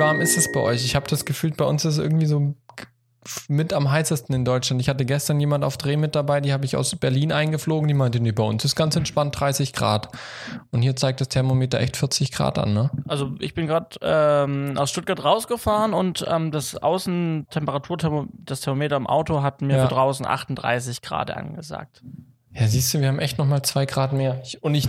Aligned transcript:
warm 0.00 0.20
ist 0.20 0.36
es 0.36 0.50
bei 0.50 0.60
euch? 0.60 0.84
Ich 0.84 0.96
habe 0.96 1.06
das 1.06 1.24
Gefühl, 1.24 1.52
bei 1.52 1.64
uns 1.64 1.84
ist 1.84 1.94
es 1.94 1.98
irgendwie 1.98 2.26
so 2.26 2.54
mit 3.48 3.74
am 3.74 3.90
heißesten 3.90 4.34
in 4.34 4.44
Deutschland. 4.46 4.80
Ich 4.80 4.88
hatte 4.88 5.04
gestern 5.04 5.38
jemand 5.40 5.62
auf 5.62 5.76
Dreh 5.76 5.96
mit 5.98 6.14
dabei, 6.14 6.40
die 6.40 6.52
habe 6.54 6.64
ich 6.64 6.74
aus 6.76 6.96
Berlin 6.96 7.32
eingeflogen, 7.32 7.86
die 7.86 7.92
meinte, 7.94 8.18
nee, 8.18 8.32
bei 8.32 8.42
uns 8.42 8.64
ist 8.64 8.74
ganz 8.76 8.96
entspannt 8.96 9.38
30 9.38 9.74
Grad. 9.74 10.08
Und 10.70 10.80
hier 10.82 10.96
zeigt 10.96 11.20
das 11.20 11.28
Thermometer 11.28 11.78
echt 11.80 11.98
40 11.98 12.32
Grad 12.32 12.58
an, 12.58 12.72
ne? 12.72 12.90
Also 13.06 13.32
ich 13.38 13.52
bin 13.54 13.66
gerade 13.66 13.88
ähm, 14.00 14.72
aus 14.78 14.90
Stuttgart 14.90 15.22
rausgefahren 15.22 15.92
und 15.92 16.24
ähm, 16.28 16.50
das 16.50 16.76
Außentemperatur, 16.82 18.26
das 18.32 18.62
Thermometer 18.62 18.96
im 18.96 19.06
Auto 19.06 19.42
hat 19.42 19.60
mir 19.60 19.76
Ja. 19.76 19.82
für 19.86 19.94
draußen 19.94 20.26
38 20.26 21.02
Grad 21.02 21.30
angesagt. 21.30 22.02
Ja, 22.54 22.66
siehst 22.66 22.92
du, 22.94 23.00
wir 23.00 23.08
haben 23.08 23.18
echt 23.18 23.36
nochmal 23.38 23.62
zwei 23.62 23.84
Grad 23.84 24.14
mehr. 24.14 24.40
Ich, 24.42 24.62
und 24.62 24.74
ich, 24.74 24.88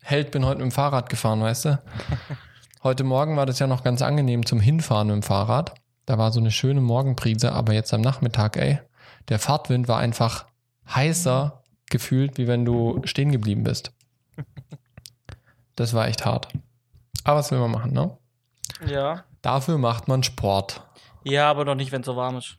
Held, 0.00 0.30
bin 0.30 0.44
heute 0.46 0.58
mit 0.58 0.70
dem 0.70 0.72
Fahrrad 0.72 1.08
gefahren, 1.08 1.40
weißt 1.40 1.64
du? 1.64 1.78
Heute 2.84 3.02
Morgen 3.02 3.38
war 3.38 3.46
das 3.46 3.60
ja 3.60 3.66
noch 3.66 3.82
ganz 3.82 4.02
angenehm 4.02 4.44
zum 4.44 4.60
Hinfahren 4.60 5.06
mit 5.06 5.14
dem 5.14 5.22
Fahrrad. 5.22 5.72
Da 6.04 6.18
war 6.18 6.32
so 6.32 6.38
eine 6.38 6.50
schöne 6.50 6.82
Morgenbrise, 6.82 7.50
aber 7.52 7.72
jetzt 7.72 7.94
am 7.94 8.02
Nachmittag, 8.02 8.58
ey, 8.58 8.78
der 9.30 9.38
Fahrtwind 9.38 9.88
war 9.88 10.00
einfach 10.00 10.44
heißer 10.86 11.62
gefühlt, 11.88 12.36
wie 12.36 12.46
wenn 12.46 12.66
du 12.66 13.00
stehen 13.04 13.32
geblieben 13.32 13.64
bist. 13.64 13.92
Das 15.76 15.92
war 15.92 16.06
echt 16.06 16.24
hart. 16.24 16.50
Aber 17.24 17.40
was 17.40 17.50
will 17.50 17.58
man 17.58 17.72
machen, 17.72 17.92
ne? 17.92 18.16
Ja. 18.86 19.24
Dafür 19.42 19.76
macht 19.76 20.06
man 20.06 20.22
Sport. 20.22 20.86
Ja, 21.24 21.50
aber 21.50 21.64
noch 21.64 21.74
nicht, 21.74 21.90
wenn 21.90 22.02
es 22.02 22.06
so 22.06 22.14
warm 22.14 22.36
ist. 22.36 22.58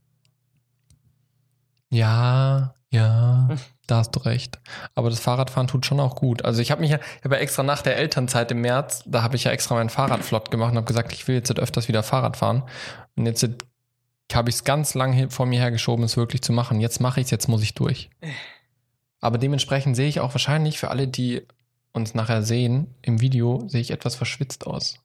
Ja, 1.90 2.75
ja, 2.92 3.50
da 3.88 3.98
hast 3.98 4.12
du 4.16 4.20
recht. 4.22 4.60
Aber 4.94 5.10
das 5.10 5.20
Fahrradfahren 5.20 5.68
tut 5.68 5.86
schon 5.86 6.00
auch 6.00 6.16
gut. 6.16 6.46
Also 6.46 6.62
ich 6.62 6.72
habe 6.72 6.82
mich 6.82 6.92
ja, 6.92 7.00
ich 7.20 7.24
habe 7.26 7.36
ja 7.36 7.42
extra 7.42 7.64
nach 7.64 7.82
der 7.82 7.98
Elternzeit 7.98 8.52
im 8.52 8.62
März, 8.62 9.04
da 9.06 9.22
habe 9.22 9.36
ich 9.36 9.44
ja 9.44 9.52
extra 9.52 9.76
mein 9.76 9.90
Fahrrad 9.90 10.24
flott 10.24 10.52
gemacht 10.52 10.72
und 10.72 10.78
habe 10.78 10.88
gesagt, 10.88 11.12
ich 11.14 11.28
will 11.28 11.36
jetzt 11.36 11.52
öfters 11.58 11.88
wieder 11.88 12.04
Fahrrad 12.04 12.38
fahren. 12.38 12.64
Und 13.16 13.26
jetzt 13.26 13.48
habe 14.34 14.50
ich 14.50 14.56
es 14.56 14.64
ganz 14.64 14.94
lang 14.94 15.14
hin- 15.14 15.30
vor 15.30 15.46
mir 15.46 15.60
hergeschoben, 15.60 16.06
es 16.06 16.18
wirklich 16.18 16.42
zu 16.42 16.54
machen. 16.54 16.80
Jetzt 16.80 17.00
mache 17.00 17.20
ich 17.20 17.26
es, 17.26 17.32
jetzt 17.32 17.48
muss 17.48 17.62
ich 17.64 17.74
durch. 17.74 18.10
Aber 19.22 19.38
dementsprechend 19.38 19.96
sehe 19.96 20.08
ich 20.08 20.20
auch 20.20 20.34
wahrscheinlich 20.34 20.78
für 20.80 20.90
alle, 20.90 21.08
die 21.08 21.46
uns 21.94 22.14
nachher 22.14 22.44
sehen, 22.44 22.94
im 23.02 23.22
Video 23.22 23.68
sehe 23.68 23.82
ich 23.82 23.92
etwas 23.92 24.16
verschwitzt 24.16 24.68
aus. 24.68 25.00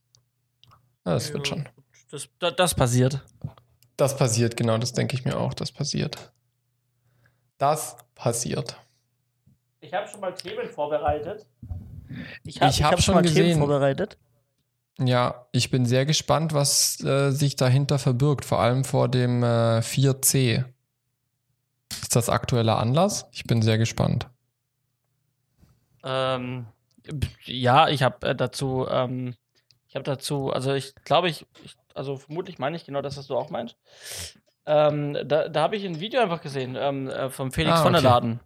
Ja, 1.06 1.12
das 1.14 1.32
wird 1.32 1.46
Ja. 1.48 1.54
schon. 1.54 1.68
Das, 2.10 2.28
das, 2.40 2.56
das 2.56 2.74
passiert. 2.74 3.22
Das 3.96 4.16
passiert, 4.16 4.56
genau, 4.56 4.76
das 4.78 4.92
denke 4.92 5.14
ich 5.14 5.24
mir 5.24 5.36
auch, 5.38 5.54
das 5.54 5.70
passiert. 5.72 6.32
Das 7.60 7.98
passiert. 8.14 8.80
Ich 9.80 9.92
habe 9.92 10.08
schon 10.08 10.20
mal 10.20 10.32
Themen 10.32 10.66
vorbereitet. 10.70 11.46
Ich 12.42 12.60
Ich 12.60 12.82
hab 12.82 13.00
schon 13.02 13.22
gesehen. 13.22 13.58
vorbereitet. 13.58 14.16
Ja, 14.98 15.46
ich 15.52 15.70
bin 15.70 15.84
sehr 15.84 16.06
gespannt, 16.06 16.54
was 16.54 17.02
äh, 17.04 17.30
sich 17.32 17.56
dahinter 17.56 17.98
verbirgt, 17.98 18.46
vor 18.46 18.60
allem 18.60 18.84
vor 18.84 19.08
dem 19.08 19.42
äh, 19.42 19.80
4C. 19.80 20.64
Ist 22.00 22.16
das 22.16 22.30
aktueller 22.30 22.78
Anlass? 22.78 23.28
Ich 23.30 23.44
bin 23.44 23.60
sehr 23.60 23.76
gespannt. 23.76 24.26
Ähm, 26.02 26.66
ja, 27.44 27.88
ich 27.88 28.02
habe 28.02 28.26
äh, 28.28 28.34
dazu, 28.34 28.86
ähm, 28.90 29.34
ich 29.86 29.96
habe 29.96 30.04
dazu, 30.04 30.50
also 30.50 30.72
ich 30.72 30.94
glaube, 31.04 31.28
ich, 31.28 31.46
ich, 31.62 31.76
also 31.94 32.16
vermutlich 32.16 32.58
meine 32.58 32.76
ich 32.76 32.86
genau 32.86 33.02
das, 33.02 33.18
was 33.18 33.26
du 33.26 33.36
auch 33.36 33.50
meinst. 33.50 33.76
Ähm, 34.66 35.16
da 35.24 35.48
da 35.48 35.62
habe 35.62 35.76
ich 35.76 35.84
ein 35.84 36.00
Video 36.00 36.20
einfach 36.20 36.42
gesehen 36.42 36.76
ähm, 36.78 37.08
äh, 37.08 37.30
vom 37.30 37.50
Felix 37.52 37.78
Ah, 37.80 37.82
von 37.82 37.92
der 37.92 38.00
okay. 38.02 38.08
Laden. 38.10 38.40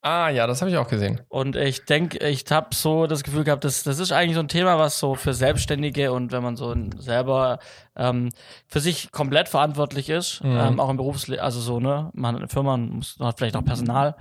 Ah 0.00 0.28
ja, 0.28 0.46
das 0.46 0.60
habe 0.62 0.70
ich 0.70 0.76
auch 0.76 0.86
gesehen. 0.86 1.20
Und 1.28 1.56
ich 1.56 1.84
denke, 1.84 2.24
ich 2.28 2.44
habe 2.52 2.68
so 2.72 3.08
das 3.08 3.24
Gefühl 3.24 3.42
gehabt, 3.42 3.64
das, 3.64 3.82
das 3.82 3.98
ist 3.98 4.12
eigentlich 4.12 4.34
so 4.36 4.40
ein 4.40 4.46
Thema, 4.48 4.78
was 4.78 5.00
so 5.00 5.16
für 5.16 5.34
Selbstständige 5.34 6.12
und 6.12 6.30
wenn 6.30 6.40
man 6.42 6.54
so 6.54 6.72
selber 6.98 7.58
ähm, 7.96 8.30
für 8.68 8.78
sich 8.78 9.10
komplett 9.10 9.48
verantwortlich 9.48 10.08
ist, 10.08 10.42
Mhm. 10.44 10.56
ähm, 10.56 10.80
auch 10.80 10.88
im 10.88 10.96
Berufsleben, 10.98 11.44
also 11.44 11.58
so, 11.60 11.80
ne, 11.80 12.10
man 12.14 12.36
hat 12.36 12.42
eine 12.42 12.48
Firma, 12.48 12.76
man 12.76 12.90
muss, 12.90 13.16
hat 13.18 13.38
vielleicht 13.38 13.56
auch 13.56 13.64
Personal, 13.64 14.14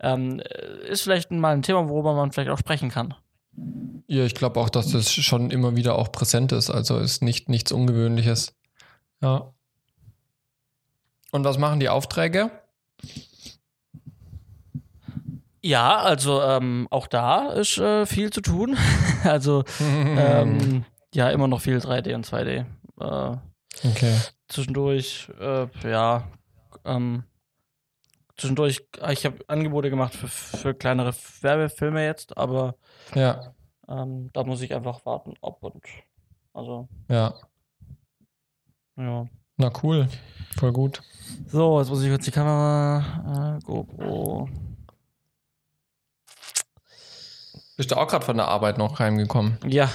ähm, 0.00 0.40
ist 0.88 1.02
vielleicht 1.02 1.32
mal 1.32 1.52
ein 1.52 1.62
Thema, 1.62 1.88
worüber 1.88 2.14
man 2.14 2.30
vielleicht 2.30 2.50
auch 2.50 2.58
sprechen 2.58 2.90
kann. 2.90 3.14
Ja, 4.06 4.24
ich 4.24 4.34
glaube 4.36 4.60
auch, 4.60 4.68
dass 4.70 4.92
das 4.92 5.12
schon 5.12 5.50
immer 5.50 5.74
wieder 5.74 5.98
auch 5.98 6.12
präsent 6.12 6.52
ist. 6.52 6.70
Also 6.70 6.98
ist 6.98 7.22
nicht 7.22 7.48
nichts 7.48 7.72
Ungewöhnliches. 7.72 8.54
Ja. 9.20 9.52
Und 11.34 11.42
was 11.42 11.58
machen 11.58 11.80
die 11.80 11.88
Aufträge? 11.88 12.48
Ja, 15.60 15.96
also 15.96 16.40
ähm, 16.40 16.86
auch 16.92 17.08
da 17.08 17.50
ist 17.54 17.76
äh, 17.76 18.06
viel 18.06 18.30
zu 18.30 18.40
tun. 18.40 18.76
also 19.24 19.64
ähm, 19.80 20.84
ja, 21.12 21.30
immer 21.30 21.48
noch 21.48 21.60
viel 21.60 21.78
3D 21.78 22.14
und 22.14 22.24
2D. 22.24 22.66
Äh, 23.00 23.36
okay. 23.84 24.16
zwischendurch, 24.46 25.28
äh, 25.40 25.66
ja, 25.82 26.28
ähm, 26.84 27.24
zwischendurch, 28.36 28.86
ich 29.10 29.26
habe 29.26 29.38
Angebote 29.48 29.90
gemacht 29.90 30.14
für, 30.14 30.28
für 30.28 30.72
kleinere 30.72 31.12
Werbefilme 31.40 32.04
jetzt, 32.04 32.38
aber 32.38 32.76
Ja, 33.12 33.52
ähm, 33.88 34.30
da 34.32 34.44
muss 34.44 34.62
ich 34.62 34.72
einfach 34.72 35.04
warten, 35.04 35.34
ob 35.40 35.64
und 35.64 35.84
also, 36.52 36.88
ja. 37.08 37.34
ja. 38.96 39.26
Na 39.56 39.70
cool. 39.82 40.08
Voll 40.58 40.72
gut. 40.72 41.02
So, 41.46 41.78
jetzt 41.80 41.88
muss 41.90 42.02
ich 42.02 42.10
kurz 42.10 42.24
die 42.24 42.30
Kamera, 42.30 43.56
äh, 43.58 43.64
GoPro. 43.64 44.48
Bist 47.76 47.90
du 47.90 47.96
auch 47.96 48.06
gerade 48.08 48.24
von 48.24 48.36
der 48.36 48.48
Arbeit 48.48 48.78
noch 48.78 48.98
heimgekommen? 49.00 49.58
Ja, 49.66 49.90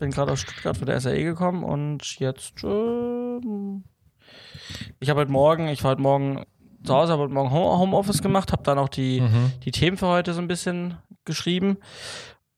bin 0.00 0.10
gerade 0.10 0.32
aus 0.32 0.40
Stuttgart 0.40 0.76
für 0.76 0.86
der 0.86 1.00
SAE 1.00 1.24
gekommen 1.24 1.62
und 1.62 2.18
jetzt, 2.20 2.62
ähm, 2.64 3.84
ich 5.00 5.10
habe 5.10 5.20
heute 5.20 5.30
Morgen, 5.32 5.68
ich 5.68 5.84
war 5.84 5.90
heute 5.92 6.00
Morgen 6.02 6.44
zu 6.84 6.94
Hause, 6.94 7.12
habe 7.12 7.24
heute 7.24 7.34
Morgen 7.34 7.50
Home- 7.50 7.78
Homeoffice 7.78 8.22
gemacht, 8.22 8.52
habe 8.52 8.62
dann 8.62 8.78
auch 8.78 8.88
die, 8.88 9.20
Mhm. 9.20 9.52
die 9.64 9.72
Themen 9.72 9.96
für 9.98 10.06
heute 10.06 10.32
so 10.32 10.40
ein 10.40 10.48
bisschen 10.48 10.96
geschrieben. 11.24 11.78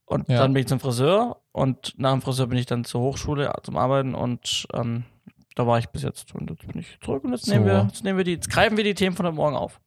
Und 0.05 0.29
Ja. 0.29 0.39
dann 0.39 0.53
bin 0.53 0.61
ich 0.63 0.69
zum 0.69 0.79
Friseur 0.81 1.41
und 1.53 1.95
nach 1.99 2.13
dem 2.13 2.23
Friseur 2.23 2.47
bin 2.47 2.59
ich 2.59 2.67
dann 2.67 2.85
zur 2.85 3.01
Hochschule 3.01 3.53
zum 3.65 3.77
Arbeiten 3.77 4.15
und 4.15 4.67
ähm, 4.75 5.05
da 5.61 5.67
war 5.67 5.79
ich 5.79 5.89
bis 5.91 6.03
jetzt 6.03 6.35
und 6.35 6.51
jetzt 6.51 6.67
bin 6.67 6.81
ich 6.81 6.99
zurück 7.05 7.25
und 7.25 7.33
jetzt 7.33 7.47
So. 7.47 7.53
nehmen 7.53 7.67
wir, 7.67 7.87
jetzt 7.89 8.03
nehmen 8.05 8.17
wir 8.19 8.25
die, 8.25 8.33
jetzt 8.33 8.49
greifen 8.51 8.77
wir 8.77 8.85
die 8.85 8.95
Themen 8.95 9.15
von 9.15 9.27
heute 9.27 9.37
Morgen 9.37 9.57
auf. 9.57 9.81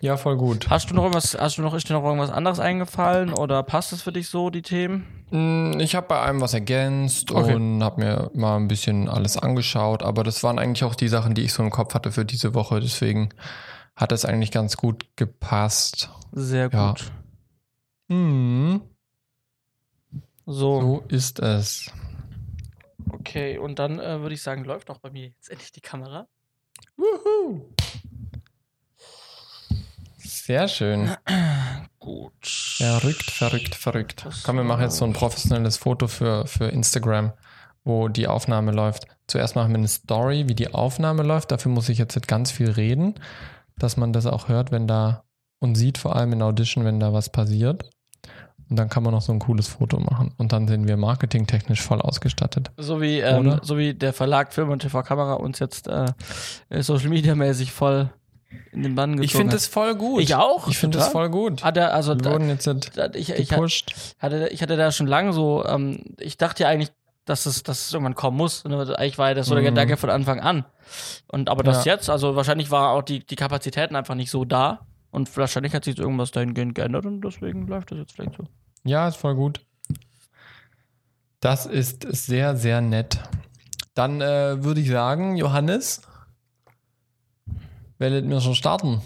Ja, 0.00 0.16
voll 0.18 0.36
gut. 0.36 0.68
Hast 0.68 0.90
du 0.90 0.94
noch 0.94 1.04
irgendwas, 1.04 1.34
hast 1.38 1.56
du 1.56 1.62
noch, 1.62 1.72
ist 1.72 1.88
dir 1.88 1.94
noch 1.94 2.04
irgendwas 2.04 2.30
anderes 2.30 2.60
eingefallen 2.60 3.32
oder 3.32 3.62
passt 3.62 3.92
es 3.92 4.02
für 4.02 4.12
dich 4.12 4.28
so, 4.28 4.50
die 4.50 4.60
Themen? 4.62 5.06
Mm, 5.30 5.80
Ich 5.80 5.94
habe 5.94 6.06
bei 6.08 6.20
einem 6.20 6.40
was 6.42 6.52
ergänzt 6.52 7.30
Okay. 7.32 7.54
und 7.54 7.82
habe 7.82 8.00
mir 8.02 8.30
mal 8.34 8.56
ein 8.56 8.68
bisschen 8.68 9.08
alles 9.08 9.38
angeschaut, 9.38 10.02
aber 10.02 10.22
das 10.22 10.42
waren 10.42 10.58
eigentlich 10.58 10.84
auch 10.84 10.94
die 10.94 11.08
Sachen, 11.08 11.34
die 11.34 11.42
ich 11.42 11.52
so 11.54 11.62
im 11.62 11.70
Kopf 11.70 11.94
hatte 11.94 12.12
für 12.12 12.24
diese 12.26 12.54
Woche. 12.54 12.80
Deswegen 12.80 13.30
hat 13.96 14.12
es 14.12 14.24
eigentlich 14.26 14.50
ganz 14.50 14.76
gut 14.76 15.06
gepasst. 15.16 16.10
Sehr 16.32 16.68
Ja. 16.70 16.90
gut. 16.90 17.10
Mhm. 18.08 18.82
So, 20.46 20.80
So 20.82 21.04
ist 21.08 21.40
es. 21.40 21.90
Okay. 23.10 23.58
Und 23.58 23.78
dann 23.78 23.98
äh, 23.98 24.20
würde 24.20 24.34
ich 24.34 24.42
sagen, 24.42 24.64
läuft 24.64 24.90
auch 24.90 24.98
bei 24.98 25.10
mir 25.10 25.28
jetzt 25.28 25.50
endlich 25.50 25.72
die 25.72 25.80
Kamera. 25.80 26.26
Wuhu. 26.96 27.72
Sehr 30.18 30.68
schön. 30.68 31.10
Gut. 31.98 32.32
Verrückt, 32.46 33.30
verrückt, 33.30 33.74
verrückt. 33.74 34.26
Das 34.26 34.42
Komm, 34.42 34.56
wir 34.56 34.64
machen 34.64 34.82
jetzt 34.82 34.96
so 34.96 35.04
ein 35.04 35.14
professionelles 35.14 35.78
Foto 35.78 36.06
für, 36.06 36.46
für 36.46 36.66
Instagram, 36.66 37.32
wo 37.82 38.08
die 38.08 38.26
Aufnahme 38.26 38.72
läuft. 38.72 39.06
Zuerst 39.26 39.56
machen 39.56 39.70
wir 39.70 39.78
eine 39.78 39.88
Story, 39.88 40.44
wie 40.46 40.54
die 40.54 40.74
Aufnahme 40.74 41.22
läuft. 41.22 41.50
Dafür 41.50 41.72
muss 41.72 41.88
ich 41.88 41.96
jetzt 41.96 42.28
ganz 42.28 42.50
viel 42.50 42.70
reden, 42.70 43.14
dass 43.78 43.96
man 43.96 44.12
das 44.12 44.26
auch 44.26 44.48
hört, 44.48 44.70
wenn 44.70 44.86
da 44.86 45.24
und 45.60 45.76
sieht 45.76 45.96
vor 45.96 46.14
allem 46.14 46.34
in 46.34 46.42
Audition, 46.42 46.84
wenn 46.84 47.00
da 47.00 47.14
was 47.14 47.30
passiert. 47.30 47.90
Und 48.70 48.76
dann 48.76 48.88
kann 48.88 49.02
man 49.02 49.12
noch 49.12 49.22
so 49.22 49.32
ein 49.32 49.38
cooles 49.38 49.68
Foto 49.68 50.00
machen. 50.00 50.32
Und 50.38 50.52
dann 50.52 50.66
sind 50.68 50.88
wir 50.88 50.96
marketingtechnisch 50.96 51.82
voll 51.82 52.00
ausgestattet. 52.00 52.70
So 52.76 53.00
wie, 53.00 53.18
ähm, 53.20 53.60
so 53.62 53.76
wie 53.78 53.94
der 53.94 54.12
Verlag 54.12 54.52
Film 54.52 54.70
und 54.70 54.80
TV-Kamera 54.80 55.34
uns 55.34 55.58
jetzt 55.58 55.86
äh, 55.88 56.06
Social 56.80 57.08
Media 57.10 57.34
mäßig 57.34 57.72
voll 57.72 58.10
in 58.72 58.82
den 58.84 58.94
Bann 58.94 59.12
gezogen 59.12 59.24
Ich 59.24 59.32
finde 59.34 59.56
es 59.56 59.66
voll 59.66 59.94
gut. 59.96 60.22
Ich 60.22 60.34
auch, 60.34 60.68
Ich 60.68 60.78
finde 60.78 60.98
es 60.98 61.04
total. 61.06 61.12
voll 61.12 61.30
gut. 61.30 61.62
Hat 61.64 61.76
er, 61.76 61.92
also 61.92 62.18
Wir 62.18 62.24
wurden 62.32 62.48
jetzt 62.48 62.66
da, 62.66 63.10
ich, 63.14 63.30
ich, 63.30 63.52
hatte, 63.52 64.48
ich 64.48 64.62
hatte 64.62 64.76
da 64.76 64.92
schon 64.92 65.06
lange 65.08 65.32
so, 65.32 65.64
ähm, 65.66 66.02
ich 66.18 66.36
dachte 66.38 66.62
ja 66.62 66.68
eigentlich, 66.68 66.90
dass 67.26 67.46
es, 67.46 67.62
dass 67.62 67.86
es 67.86 67.92
irgendwann 67.92 68.14
kommen 68.14 68.36
muss. 68.36 68.64
Ne? 68.64 68.76
Eigentlich 68.96 69.18
war 69.18 69.28
ja 69.28 69.34
das 69.34 69.46
so 69.46 69.54
der 69.54 69.62
Mhm. 69.62 69.68
Gedanke 69.68 69.96
von 69.96 70.10
Anfang 70.10 70.40
an. 70.40 70.64
Und 71.28 71.48
aber 71.48 71.62
das 71.62 71.84
Ja. 71.84 71.92
jetzt, 71.94 72.08
also 72.10 72.36
wahrscheinlich 72.36 72.70
war 72.70 72.90
auch 72.90 73.02
die, 73.02 73.26
die 73.26 73.36
Kapazitäten 73.36 73.96
einfach 73.96 74.14
nicht 74.14 74.30
so 74.30 74.44
da. 74.44 74.86
Und 75.14 75.34
wahrscheinlich 75.36 75.72
hat 75.74 75.84
sich 75.84 75.96
irgendwas 75.96 76.32
dahingehend 76.32 76.74
geändert 76.74 77.06
und 77.06 77.20
deswegen 77.20 77.68
läuft 77.68 77.92
das 77.92 77.98
jetzt 77.98 78.14
vielleicht 78.14 78.34
so. 78.34 78.48
Ja, 78.82 79.06
ist 79.06 79.14
voll 79.14 79.36
gut. 79.36 79.64
Das 81.38 81.66
ist 81.66 82.02
sehr, 82.02 82.56
sehr 82.56 82.80
nett. 82.80 83.20
Dann 83.94 84.20
äh, 84.20 84.64
würde 84.64 84.80
ich 84.80 84.88
sagen, 84.88 85.36
Johannes, 85.36 86.02
werdet 87.98 88.24
mir 88.24 88.40
schon 88.40 88.56
starten. 88.56 89.02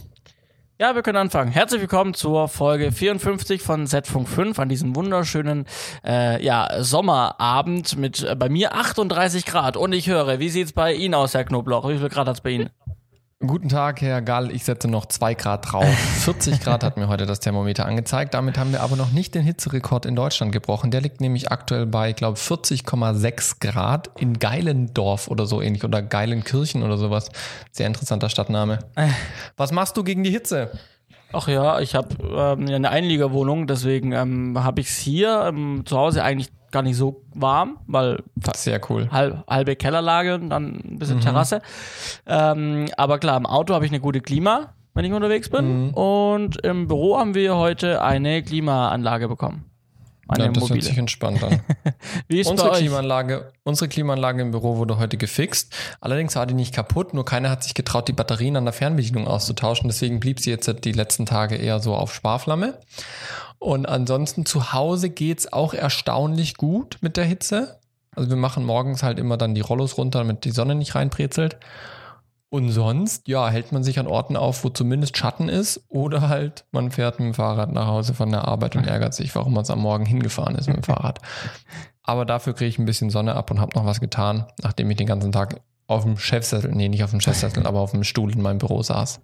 Ja, 0.81 0.95
wir 0.95 1.03
können 1.03 1.19
anfangen. 1.19 1.53
Herzlich 1.53 1.83
willkommen 1.83 2.15
zur 2.15 2.49
Folge 2.49 2.91
54 2.91 3.61
von 3.61 3.87
Z-Funk 3.87 4.29
5 4.29 4.59
an 4.61 4.71
diesem 4.71 4.97
wunderschönen 4.97 5.67
äh, 6.07 6.43
ja, 6.43 6.83
Sommerabend 6.83 7.99
mit 7.99 8.23
äh, 8.23 8.35
bei 8.35 8.49
mir 8.49 8.75
38 8.75 9.45
Grad. 9.45 9.77
Und 9.77 9.93
ich 9.93 10.09
höre, 10.09 10.39
wie 10.39 10.49
sieht's 10.49 10.73
bei 10.73 10.95
Ihnen 10.95 11.13
aus, 11.13 11.35
Herr 11.35 11.45
Knoblauch? 11.45 11.87
Wie 11.87 11.99
viel 11.99 12.09
Grad 12.09 12.29
hat's 12.29 12.41
bei 12.41 12.51
Ihnen? 12.51 12.71
Guten 13.47 13.69
Tag, 13.69 14.01
Herr 14.01 14.21
Gall. 14.21 14.51
Ich 14.51 14.65
setze 14.65 14.89
noch 14.89 15.07
zwei 15.07 15.35
Grad 15.35 15.71
drauf. 15.71 15.85
40 16.25 16.61
Grad 16.61 16.83
hat 16.83 16.97
mir 16.97 17.07
heute 17.07 17.25
das 17.25 17.39
Thermometer 17.39 17.87
angezeigt. 17.87 18.35
Damit 18.35 18.59
haben 18.59 18.73
wir 18.73 18.81
aber 18.81 18.97
noch 18.97 19.13
nicht 19.13 19.33
den 19.37 19.45
Hitzerekord 19.45 20.07
in 20.07 20.17
Deutschland 20.17 20.51
gebrochen. 20.51 20.91
Der 20.91 21.01
liegt 21.01 21.21
nämlich 21.21 21.53
aktuell 21.53 21.87
bei, 21.87 22.13
glaube 22.13 22.37
40,6 22.37 23.61
Grad 23.61 24.11
in 24.19 24.41
Geilendorf 24.41 25.29
oder 25.29 25.47
so 25.47 25.63
ähnlich 25.63 25.85
oder 25.85 26.03
Geilenkirchen 26.03 26.83
oder 26.83 26.99
sowas. 26.99 27.31
Sehr 27.71 27.87
interessanter 27.87 28.29
Stadtname. 28.29 28.81
Was 29.57 29.71
machst 29.71 29.97
du 29.97 30.03
gegen 30.03 30.25
die 30.25 30.33
Hitze? 30.33 30.73
Ach 31.33 31.47
ja, 31.47 31.79
ich 31.79 31.95
habe 31.95 32.17
ähm, 32.21 32.67
eine 32.67 32.91
Einliegerwohnung, 32.91 33.69
deswegen 33.69 34.11
ähm, 34.13 34.65
habe 34.65 34.81
ich 34.81 34.89
es 34.89 34.97
hier 34.97 35.45
ähm, 35.47 35.85
zu 35.87 35.97
Hause 35.97 36.25
eigentlich 36.25 36.51
gar 36.71 36.83
nicht 36.83 36.97
so 36.97 37.23
warm, 37.35 37.79
weil 37.87 38.23
sehr 38.55 38.81
cool. 38.91 39.09
Halb, 39.11 39.45
halbe 39.49 39.77
Kellerlage, 39.77 40.39
dann 40.39 40.77
ein 40.77 40.99
bisschen 40.99 41.17
mhm. 41.17 41.23
Terrasse. 41.23 41.63
Ähm, 42.27 42.87
aber 42.97 43.19
klar, 43.19 43.37
im 43.37 43.47
Auto 43.47 43.75
habe 43.75 43.85
ich 43.85 43.91
eine 43.91 44.01
gute 44.01 44.21
Klima, 44.21 44.75
wenn 44.95 45.05
ich 45.05 45.13
unterwegs 45.13 45.49
bin. 45.49 45.87
Mhm. 45.87 45.95
Und 45.95 46.65
im 46.65 46.89
Büro 46.89 47.19
haben 47.19 47.35
wir 47.35 47.57
heute 47.57 48.03
eine 48.03 48.43
Klimaanlage 48.43 49.29
bekommen. 49.29 49.65
Eine 50.29 50.45
ja, 50.45 50.51
das 50.51 50.61
mobile. 50.61 50.77
hört 50.77 50.85
sich 50.85 50.99
entspannt 50.99 51.43
an. 51.43 51.61
Wie 52.29 52.39
ist 52.39 52.51
unsere, 52.51 52.73
Klimaanlage, 52.73 53.51
unsere 53.65 53.89
Klimaanlage 53.89 54.43
im 54.43 54.51
Büro 54.51 54.77
wurde 54.77 54.99
heute 54.99 55.17
gefixt. 55.17 55.75
Allerdings 56.03 56.37
war 56.37 56.45
die 56.45 56.53
nicht 56.53 56.75
kaputt, 56.75 57.15
nur 57.15 57.25
keiner 57.25 57.49
hat 57.49 57.65
sich 57.65 57.73
getraut, 57.73 58.09
die 58.09 58.13
Batterien 58.13 58.57
an 58.57 58.65
der 58.67 58.75
Fernbedienung 58.75 59.27
auszutauschen. 59.27 59.89
Deswegen 59.89 60.21
blieb 60.21 60.39
sie 60.39 60.51
jetzt 60.51 60.71
die 60.85 60.93
letzten 60.93 61.25
Tage 61.25 61.57
eher 61.57 61.81
so 61.81 61.95
auf 61.95 62.13
Sparflamme. 62.13 62.79
Und 63.59 63.87
ansonsten 63.87 64.47
zu 64.47 64.73
Hause 64.73 65.11
geht's 65.11 65.53
auch 65.53 65.75
erstaunlich 65.75 66.57
gut 66.57 66.99
mit 67.01 67.17
der 67.17 67.25
Hitze. 67.25 67.79
Also 68.15 68.31
wir 68.31 68.37
machen 68.37 68.65
morgens 68.65 69.03
halt 69.03 69.19
immer 69.19 69.37
dann 69.37 69.55
die 69.55 69.61
Rollos 69.61 69.99
runter, 69.99 70.21
damit 70.21 70.45
die 70.45 70.51
Sonne 70.51 70.75
nicht 70.75 70.95
reinbrezelt. 70.95 71.59
Und 72.51 72.71
sonst, 72.71 73.29
ja, 73.29 73.49
hält 73.49 73.73
man 73.73 73.85
sich 73.85 73.99
an 73.99 74.07
Orten 74.07 74.37
auf, 74.37 74.65
wo 74.65 74.71
zumindest 74.71 75.19
Schatten 75.19 75.51
ist, 75.51 75.85
oder 75.89 76.29
halt 76.29 76.65
man 76.73 76.91
fährt 76.91 77.19
mit 77.19 77.27
dem 77.27 77.35
Fahrrad 77.35 77.73
nach 77.73 77.87
Hause 77.87 78.15
von 78.15 78.31
der 78.31 78.49
Arbeit 78.49 78.75
und 78.75 78.87
ärgert 78.87 79.13
sich, 79.13 79.35
warum 79.35 79.53
man 79.53 79.65
es 79.65 79.71
am 79.71 79.81
Morgen 79.81 80.07
hingefahren 80.07 80.57
ist 80.57 80.67
mit 80.67 80.77
dem 80.77 80.83
Fahrrad. 80.83 81.21
Aber 82.03 82.25
dafür 82.25 82.55
kriege 82.55 82.71
ich 82.71 82.79
ein 82.79 82.87
bisschen 82.87 83.11
Sonne 83.11 83.35
ab 83.35 83.51
und 83.51 83.61
habe 83.61 83.77
noch 83.77 83.85
was 83.85 84.01
getan, 84.01 84.47
nachdem 84.63 84.91
ich 84.91 84.97
den 84.97 85.07
ganzen 85.07 85.31
Tag 85.31 85.61
auf 85.89 86.05
dem 86.05 86.17
Chefsessel, 86.17 86.71
nee, 86.73 86.89
nicht 86.89 87.05
auf 87.05 87.11
dem 87.11 87.21
Chefsessel, 87.21 87.67
aber 87.67 87.81
auf 87.81 87.91
dem 87.91 88.05
Stuhl 88.05 88.33
in 88.33 88.41
meinem 88.41 88.59
Büro 88.59 88.83
saß. 88.83 89.21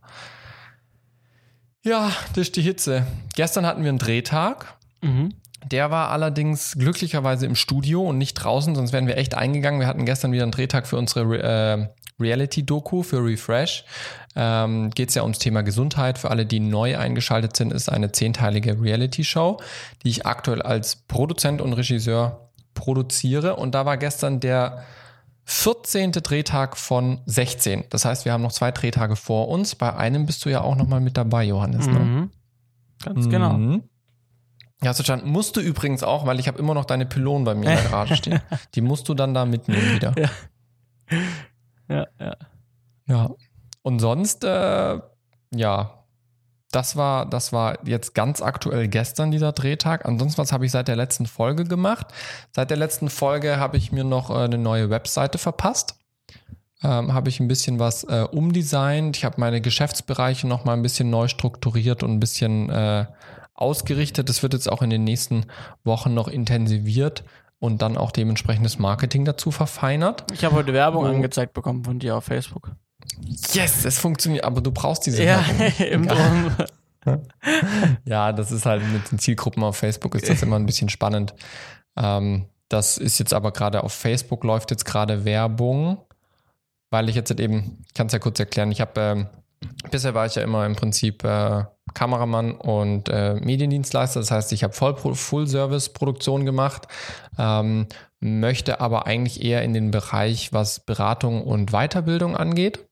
Ja, 1.85 2.11
das 2.31 2.49
ist 2.49 2.57
die 2.57 2.63
Hitze. 2.63 3.07
Gestern 3.35 3.67
hatten 3.67 3.83
wir 3.83 3.91
einen 3.91 3.99
Drehtag. 3.99 4.75
Mhm. 5.03 5.35
Der 5.71 5.91
war 5.91 6.11
allerdings 6.11 6.77
glücklicherweise 6.79 7.47
im 7.47 7.55
Studio 7.55 8.03
und 8.03 8.19
nicht 8.19 8.35
draußen, 8.35 8.75
sonst 8.75 8.93
wären 8.93 9.07
wir 9.07 9.17
echt 9.17 9.35
eingegangen. 9.35 9.81
Wir 9.81 9.87
hatten 9.87 10.05
gestern 10.07 10.33
wieder 10.33 10.43
einen 10.43 10.53
Drehtag 10.53 10.87
für 10.87 10.97
unsere 10.97 11.39
äh, 11.39 11.89
Reality-Doku 12.21 13.03
für 13.03 13.25
Refresh. 13.25 13.85
Ähm, 14.35 14.91
Geht 14.91 15.11
es 15.11 15.15
ja 15.15 15.23
ums 15.23 15.39
Thema 15.39 15.63
Gesundheit. 15.63 16.19
Für 16.19 16.31
alle, 16.31 16.47
die 16.47 16.61
neu 16.61 16.99
eingeschaltet 16.99 17.57
sind, 17.57 17.73
ist 17.73 17.91
eine 17.91 18.13
zehnteilige 18.13 18.81
Reality-Show, 18.81 19.61
die 20.03 20.09
ich 20.09 20.27
aktuell 20.27 20.63
als 20.63 20.97
Produzent 20.97 21.61
und 21.61 21.75
Regisseur 21.75 22.51
produziere. 22.75 23.57
Und 23.57 23.75
da 23.75 23.85
war 23.85 23.97
gestern 23.99 24.41
der 24.41 24.85
14. 25.47 26.13
Drehtag 26.13 26.77
von 26.77 27.21
16. 27.27 27.85
Das 27.91 28.05
heißt, 28.05 28.25
wir 28.25 28.33
haben 28.33 28.43
noch 28.43 28.53
zwei 28.53 28.71
Drehtage 28.71 29.17
vor 29.17 29.49
uns. 29.49 29.75
Bei 29.75 29.95
einem 29.95 30.27
bist 30.27 30.45
du 30.45 30.49
ja 30.49 30.63
auch 30.63 30.77
nochmal 30.77 31.01
mit 31.01 31.17
dabei, 31.17 31.45
Johannes. 31.45 31.87
Ne? 31.87 31.99
Mhm. 31.99 32.31
Ganz 33.05 33.29
genau. 33.29 33.53
Mhm. 33.55 33.83
Ja, 34.83 34.91
hast 34.91 34.99
du 35.01 35.05
verstanden. 35.05 35.31
Musst 35.31 35.57
du 35.57 35.61
übrigens 35.61 36.03
auch, 36.03 36.27
weil 36.27 36.41
ich 36.41 36.49
habe 36.49 36.59
immer 36.59 36.75
noch 36.75 36.85
deine 36.85 37.07
Pylonen 37.07 37.45
bei 37.45 37.55
mir 37.55 37.71
in 37.71 37.77
der 37.77 37.85
Garage 37.85 38.17
stehen. 38.17 38.41
Die 38.75 38.81
musst 38.81 39.09
du 39.09 39.15
dann 39.15 39.35
da 39.35 39.45
mitnehmen 39.45 39.95
wieder. 39.95 40.15
Ja, 40.19 40.31
ja. 41.89 42.07
Ja. 42.19 42.37
ja. 43.07 43.31
Und 43.83 43.99
sonst, 43.99 44.45
äh, 44.45 44.99
ja, 45.55 46.04
das 46.75 46.97
war, 46.97 47.27
das 47.27 47.53
war 47.53 47.79
jetzt 47.87 48.15
ganz 48.15 48.43
aktuell 48.43 48.89
gestern 48.89 49.31
dieser 49.31 49.53
Drehtag. 49.53 50.07
Ansonsten, 50.07 50.39
was 50.39 50.53
habe 50.53 50.67
ich 50.67 50.73
seit 50.73 50.89
der 50.89 50.97
letzten 50.97 51.27
Folge 51.27 51.65
gemacht? 51.65 52.09
Seit 52.53 52.71
der 52.71 52.77
letzten 52.77 53.11
Folge 53.11 53.59
habe 53.59 53.77
ich 53.77 53.93
mir 53.93 54.05
noch 54.05 54.31
äh, 54.31 54.45
eine 54.45 54.59
neue 54.59 54.91
Webseite 54.91 55.39
verpasst. 55.39 55.97
Ähm, 56.83 57.15
habe 57.15 57.29
ich 57.29 57.41
ein 57.41 57.49
bisschen 57.49 57.79
was 57.79 58.05
äh, 58.05 58.27
umdesignt. 58.31 59.17
Ich 59.17 59.25
habe 59.25 59.37
meine 59.39 59.61
Geschäftsbereiche 59.61 60.47
noch 60.49 60.65
mal 60.65 60.73
ein 60.73 60.83
bisschen 60.83 61.11
neu 61.11 61.29
strukturiert 61.29 62.03
und 62.03 62.13
ein 62.13 62.21
bisschen 62.21 62.71
äh, 62.71 63.07
ausgerichtet. 63.55 64.29
Das 64.29 64.43
wird 64.43 64.53
jetzt 64.53 64.71
auch 64.71 64.83
in 64.83 64.91
den 64.91 65.05
nächsten 65.05 65.47
Wochen 65.85 66.13
noch 66.13 66.29
intensiviert 66.29 67.25
und 67.61 67.83
dann 67.83 67.97
auch 67.97 68.11
dementsprechend 68.11 68.67
das 68.67 68.79
Marketing 68.79 69.25
dazu 69.25 69.51
verfeinert. 69.51 70.25
Ich 70.33 70.45
habe 70.45 70.57
heute 70.57 70.73
Werbung 70.73 71.05
oh. 71.05 71.09
angezeigt 71.09 71.55
bekommen 71.55 71.85
von 71.85 72.01
dir 72.01 72.17
auf 72.17 72.25
Facebook. 72.25 72.73
Yes, 73.53 73.85
es 73.85 73.99
funktioniert, 73.99 74.45
aber 74.45 74.61
du 74.61 74.71
brauchst 74.71 75.07
diese 75.07 75.25
Ja, 75.25 75.45
im 75.79 76.07
Drum. 76.07 76.53
ja, 78.05 78.33
das 78.33 78.51
ist 78.51 78.67
halt 78.67 78.83
mit 78.93 79.11
den 79.11 79.19
Zielgruppen 79.19 79.63
auf 79.63 79.77
Facebook 79.77 80.15
ist 80.15 80.29
das 80.29 80.43
immer 80.43 80.57
ein 80.57 80.67
bisschen 80.67 80.89
spannend. 80.89 81.35
Ähm, 81.97 82.47
das 82.69 82.99
ist 82.99 83.19
jetzt 83.19 83.35
aber 83.35 83.53
gerade 83.53 83.85
auf 83.85 83.93
Facebook 83.93 84.45
läuft 84.45 84.71
jetzt 84.71 84.85
gerade 84.85 85.25
Werbung, 85.25 85.99
weil 86.91 87.09
ich 87.09 87.15
jetzt 87.15 87.31
halt 87.31 87.41
eben, 87.41 87.83
ich 87.87 87.95
kann 87.95 88.07
es 88.07 88.13
ja 88.13 88.19
kurz 88.19 88.41
erklären, 88.41 88.73
ich 88.73 88.81
habe, 88.81 89.01
ähm, 89.01 89.27
bisher 89.91 90.15
war 90.15 90.27
ich 90.27 90.35
ja 90.35 90.43
immer 90.43 90.65
im 90.67 90.75
Prinzip 90.75 91.25
äh, 91.25 91.65
Kameramann 91.93 92.53
und 92.53 93.09
äh, 93.11 93.35
Mediendienstleister, 93.35 94.21
das 94.21 94.31
heißt, 94.31 94.53
ich 94.53 94.65
habe 94.65 94.73
Full-Service-Produktion 94.73 96.45
gemacht, 96.47 96.89
ähm, 97.39 97.87
möchte 98.21 98.81
aber 98.81 99.07
eigentlich 99.07 99.45
eher 99.45 99.63
in 99.63 99.75
den 99.75 99.91
Bereich, 99.91 100.53
was 100.53 100.81
Beratung 100.81 101.45
und 101.45 101.71
Weiterbildung 101.71 102.37
angeht. 102.37 102.89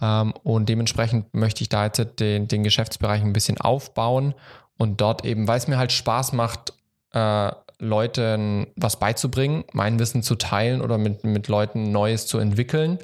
Ähm, 0.00 0.32
und 0.42 0.68
dementsprechend 0.68 1.34
möchte 1.34 1.62
ich 1.62 1.68
da 1.68 1.84
jetzt 1.86 2.20
den, 2.20 2.48
den 2.48 2.62
Geschäftsbereich 2.62 3.22
ein 3.22 3.32
bisschen 3.32 3.60
aufbauen 3.60 4.34
und 4.78 5.00
dort 5.00 5.24
eben, 5.24 5.48
weil 5.48 5.58
es 5.58 5.68
mir 5.68 5.78
halt 5.78 5.92
Spaß 5.92 6.32
macht, 6.32 6.72
äh, 7.12 7.50
Leuten 7.78 8.68
was 8.76 8.98
beizubringen, 8.98 9.64
mein 9.72 9.98
Wissen 9.98 10.22
zu 10.22 10.34
teilen 10.36 10.80
oder 10.80 10.96
mit, 10.96 11.24
mit 11.24 11.48
Leuten 11.48 11.92
Neues 11.92 12.26
zu 12.26 12.38
entwickeln. 12.38 12.98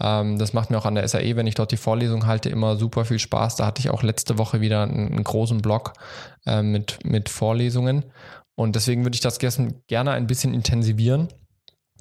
Ähm, 0.00 0.38
das 0.38 0.52
macht 0.52 0.70
mir 0.70 0.78
auch 0.78 0.86
an 0.86 0.94
der 0.94 1.06
SAE, 1.06 1.36
wenn 1.36 1.46
ich 1.46 1.54
dort 1.54 1.72
die 1.72 1.76
Vorlesung 1.76 2.26
halte, 2.26 2.48
immer 2.48 2.76
super 2.76 3.04
viel 3.04 3.18
Spaß. 3.18 3.56
Da 3.56 3.66
hatte 3.66 3.80
ich 3.80 3.90
auch 3.90 4.02
letzte 4.02 4.38
Woche 4.38 4.60
wieder 4.60 4.82
einen, 4.82 5.12
einen 5.12 5.24
großen 5.24 5.58
Blog 5.58 5.92
äh, 6.46 6.62
mit, 6.62 6.98
mit 7.04 7.28
Vorlesungen. 7.28 8.04
Und 8.54 8.74
deswegen 8.74 9.04
würde 9.04 9.14
ich 9.14 9.20
das 9.20 9.38
gerne 9.38 10.12
ein 10.12 10.26
bisschen 10.26 10.54
intensivieren. 10.54 11.28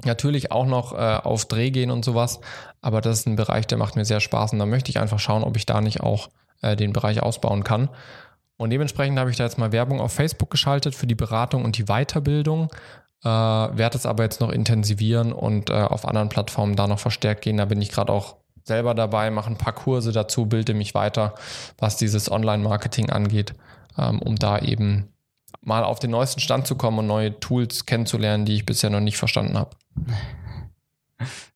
Natürlich 0.04 0.52
auch 0.52 0.66
noch 0.66 0.94
äh, 0.94 0.96
auf 0.96 1.46
Dreh 1.46 1.72
gehen 1.72 1.90
und 1.90 2.04
sowas, 2.04 2.42
aber 2.82 3.02
das 3.02 3.20
ist 3.20 3.28
ein 3.28 3.38
Bereich, 3.38 3.66
der 3.66 3.78
macht 3.78 3.96
mir 3.96 4.06
sehr 4.06 4.20
Spaß 4.20 4.54
und 4.54 4.60
da 4.60 4.66
möchte 4.66 4.90
ich 4.90 5.00
einfach 5.00 5.20
schauen, 5.20 5.44
ob 5.44 5.56
ich 5.56 5.66
da 5.66 5.80
nicht 5.80 6.02
auch 6.02 6.30
äh, 6.62 6.76
den 6.76 6.92
Bereich 6.94 7.24
ausbauen 7.24 7.64
kann. 7.64 7.90
Und 8.58 8.70
dementsprechend 8.70 9.20
habe 9.20 9.30
ich 9.30 9.38
da 9.38 9.44
jetzt 9.44 9.58
mal 9.58 9.72
Werbung 9.72 10.00
auf 10.00 10.14
Facebook 10.14 10.50
geschaltet 10.50 10.96
für 10.96 11.08
die 11.08 11.16
Beratung 11.16 11.66
und 11.66 11.78
die 11.78 11.86
Weiterbildung. 11.86 12.70
Äh, 13.24 13.28
werde 13.28 13.98
es 13.98 14.06
aber 14.06 14.24
jetzt 14.24 14.40
noch 14.40 14.52
intensivieren 14.52 15.34
und 15.34 15.70
äh, 15.70 15.74
auf 15.74 16.08
anderen 16.08 16.30
Plattformen 16.30 16.76
da 16.76 16.88
noch 16.88 17.00
verstärkt 17.00 17.42
gehen. 17.42 17.58
Da 17.58 17.66
bin 17.66 17.82
ich 17.82 17.92
gerade 17.92 18.14
auch 18.14 18.36
selber 18.64 18.94
dabei, 18.94 19.32
mache 19.32 19.50
ein 19.50 19.58
paar 19.58 19.74
Kurse 19.74 20.12
dazu, 20.12 20.46
bilde 20.46 20.74
mich 20.74 20.94
weiter, 20.94 21.36
was 21.78 21.98
dieses 21.98 22.32
Online-Marketing 22.32 23.10
angeht, 23.10 23.54
ähm, 23.98 24.22
um 24.22 24.36
da 24.36 24.60
eben 24.60 25.14
mal 25.62 25.84
auf 25.84 26.00
den 26.00 26.12
neuesten 26.12 26.40
Stand 26.40 26.68
zu 26.68 26.76
kommen 26.76 27.00
und 27.00 27.08
neue 27.08 27.40
Tools 27.40 27.86
kennenzulernen, 27.86 28.46
die 28.46 28.56
ich 28.56 28.66
bisher 28.66 28.90
noch 28.90 29.00
nicht 29.00 29.18
verstanden 29.18 29.58
habe. 29.58 29.72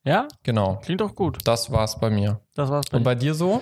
Ja? 0.04 0.28
Genau. 0.44 0.78
Klingt 0.78 1.02
doch 1.02 1.16
gut. 1.16 1.40
Das 1.46 1.72
war's 1.72 2.00
bei 2.00 2.10
mir. 2.10 2.42
Das 2.54 2.70
war's 2.70 2.86
bei 2.90 2.98
Und 2.98 3.04
bei 3.04 3.16
dir 3.16 3.34
so? 3.34 3.62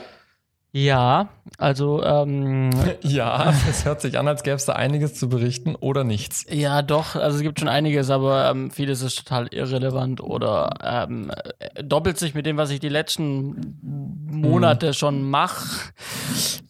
Ja, 0.73 1.29
also 1.57 2.03
ähm, 2.03 2.71
ja, 3.01 3.53
es 3.69 3.85
hört 3.85 4.01
sich 4.01 4.19
an, 4.19 4.27
als 4.27 4.43
gäbe 4.43 4.57
es 4.57 4.65
da 4.65 4.73
einiges 4.73 5.15
zu 5.15 5.29
berichten 5.29 5.75
oder 5.75 6.03
nichts. 6.03 6.45
Ja, 6.49 6.81
doch, 6.81 7.15
also 7.15 7.37
es 7.37 7.41
gibt 7.41 7.59
schon 7.59 7.69
einiges, 7.69 8.09
aber 8.09 8.51
ähm, 8.51 8.69
vieles 8.69 9.01
ist 9.01 9.15
total 9.15 9.47
irrelevant 9.51 10.19
oder 10.21 10.69
ähm, 10.83 11.31
doppelt 11.81 12.17
sich 12.17 12.35
mit 12.35 12.45
dem, 12.45 12.57
was 12.57 12.69
ich 12.69 12.81
die 12.81 12.89
letzten 12.89 13.79
Monate 14.29 14.87
hm. 14.87 14.93
schon 14.93 15.29
mache. 15.29 15.93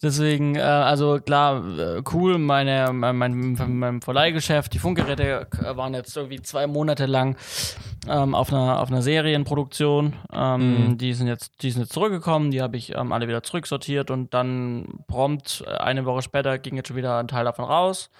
Deswegen, 0.00 0.54
äh, 0.54 0.60
also 0.60 1.18
klar, 1.18 1.64
äh, 1.78 2.02
cool, 2.12 2.38
meine, 2.38 2.92
mein, 2.92 3.16
mein, 3.16 3.58
mein 3.78 4.00
Verleihgeschäft, 4.00 4.72
die 4.74 4.78
Funkgeräte 4.78 5.48
waren 5.74 5.92
jetzt 5.92 6.16
irgendwie 6.16 6.40
zwei 6.40 6.68
Monate 6.68 7.06
lang 7.06 7.36
ähm, 8.08 8.36
auf, 8.36 8.52
einer, 8.52 8.80
auf 8.80 8.90
einer 8.90 9.02
Serienproduktion. 9.02 10.14
Ähm, 10.32 10.90
mhm. 10.90 10.98
Die 10.98 11.12
sind 11.14 11.26
jetzt, 11.26 11.62
die 11.62 11.72
sind 11.72 11.82
jetzt 11.82 11.92
zurückgekommen, 11.92 12.52
die 12.52 12.62
habe 12.62 12.76
ich 12.76 12.94
ähm, 12.94 13.12
alle 13.12 13.26
wieder 13.26 13.42
zurücksortiert 13.42 13.87
und 13.96 14.34
dann 14.34 15.04
prompt 15.06 15.64
äh, 15.66 15.70
eine 15.70 16.04
Woche 16.04 16.22
später 16.22 16.58
ging 16.58 16.76
jetzt 16.76 16.88
schon 16.88 16.96
wieder 16.96 17.18
ein 17.18 17.28
Teil 17.28 17.44
davon 17.44 17.64
raus. 17.64 18.10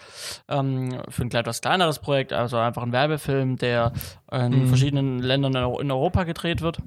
Ähm, 0.49 1.01
für 1.09 1.23
ein 1.23 1.31
etwas 1.31 1.61
kleineres 1.61 1.99
Projekt, 1.99 2.33
also 2.33 2.57
einfach 2.57 2.83
ein 2.83 2.93
Werbefilm, 2.93 3.57
der 3.57 3.93
in 4.33 4.63
mhm. 4.63 4.67
verschiedenen 4.69 5.19
Ländern 5.19 5.55
in 5.55 5.91
Europa 5.91 6.25
gedreht 6.25 6.61
wird. 6.61 6.79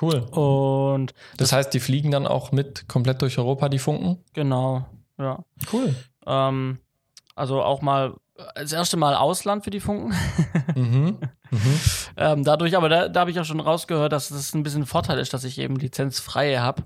Cool. 0.00 0.20
Und 0.30 1.14
Das 1.36 1.52
heißt, 1.52 1.72
die 1.74 1.80
fliegen 1.80 2.10
dann 2.10 2.26
auch 2.26 2.52
mit 2.52 2.88
komplett 2.88 3.22
durch 3.22 3.38
Europa, 3.38 3.68
die 3.68 3.78
Funken? 3.78 4.18
genau, 4.32 4.86
ja. 5.18 5.44
Cool. 5.72 5.94
Ähm, 6.26 6.78
also 7.34 7.62
auch 7.62 7.82
mal 7.82 8.14
das 8.54 8.72
erste 8.72 8.96
Mal 8.96 9.14
Ausland 9.14 9.64
für 9.64 9.70
die 9.70 9.80
Funken. 9.80 10.14
Mhm. 10.74 11.18
Mhm. 11.52 11.80
Ähm, 12.16 12.44
dadurch, 12.44 12.76
aber 12.76 12.88
da, 12.88 13.08
da 13.08 13.20
habe 13.20 13.30
ich 13.30 13.38
auch 13.38 13.44
schon 13.44 13.60
rausgehört, 13.60 14.12
dass 14.12 14.30
das 14.30 14.54
ein 14.54 14.62
bisschen 14.62 14.82
ein 14.82 14.86
Vorteil 14.86 15.18
ist, 15.18 15.32
dass 15.34 15.44
ich 15.44 15.58
eben 15.58 15.76
lizenzfreie 15.76 16.60
habe, 16.60 16.82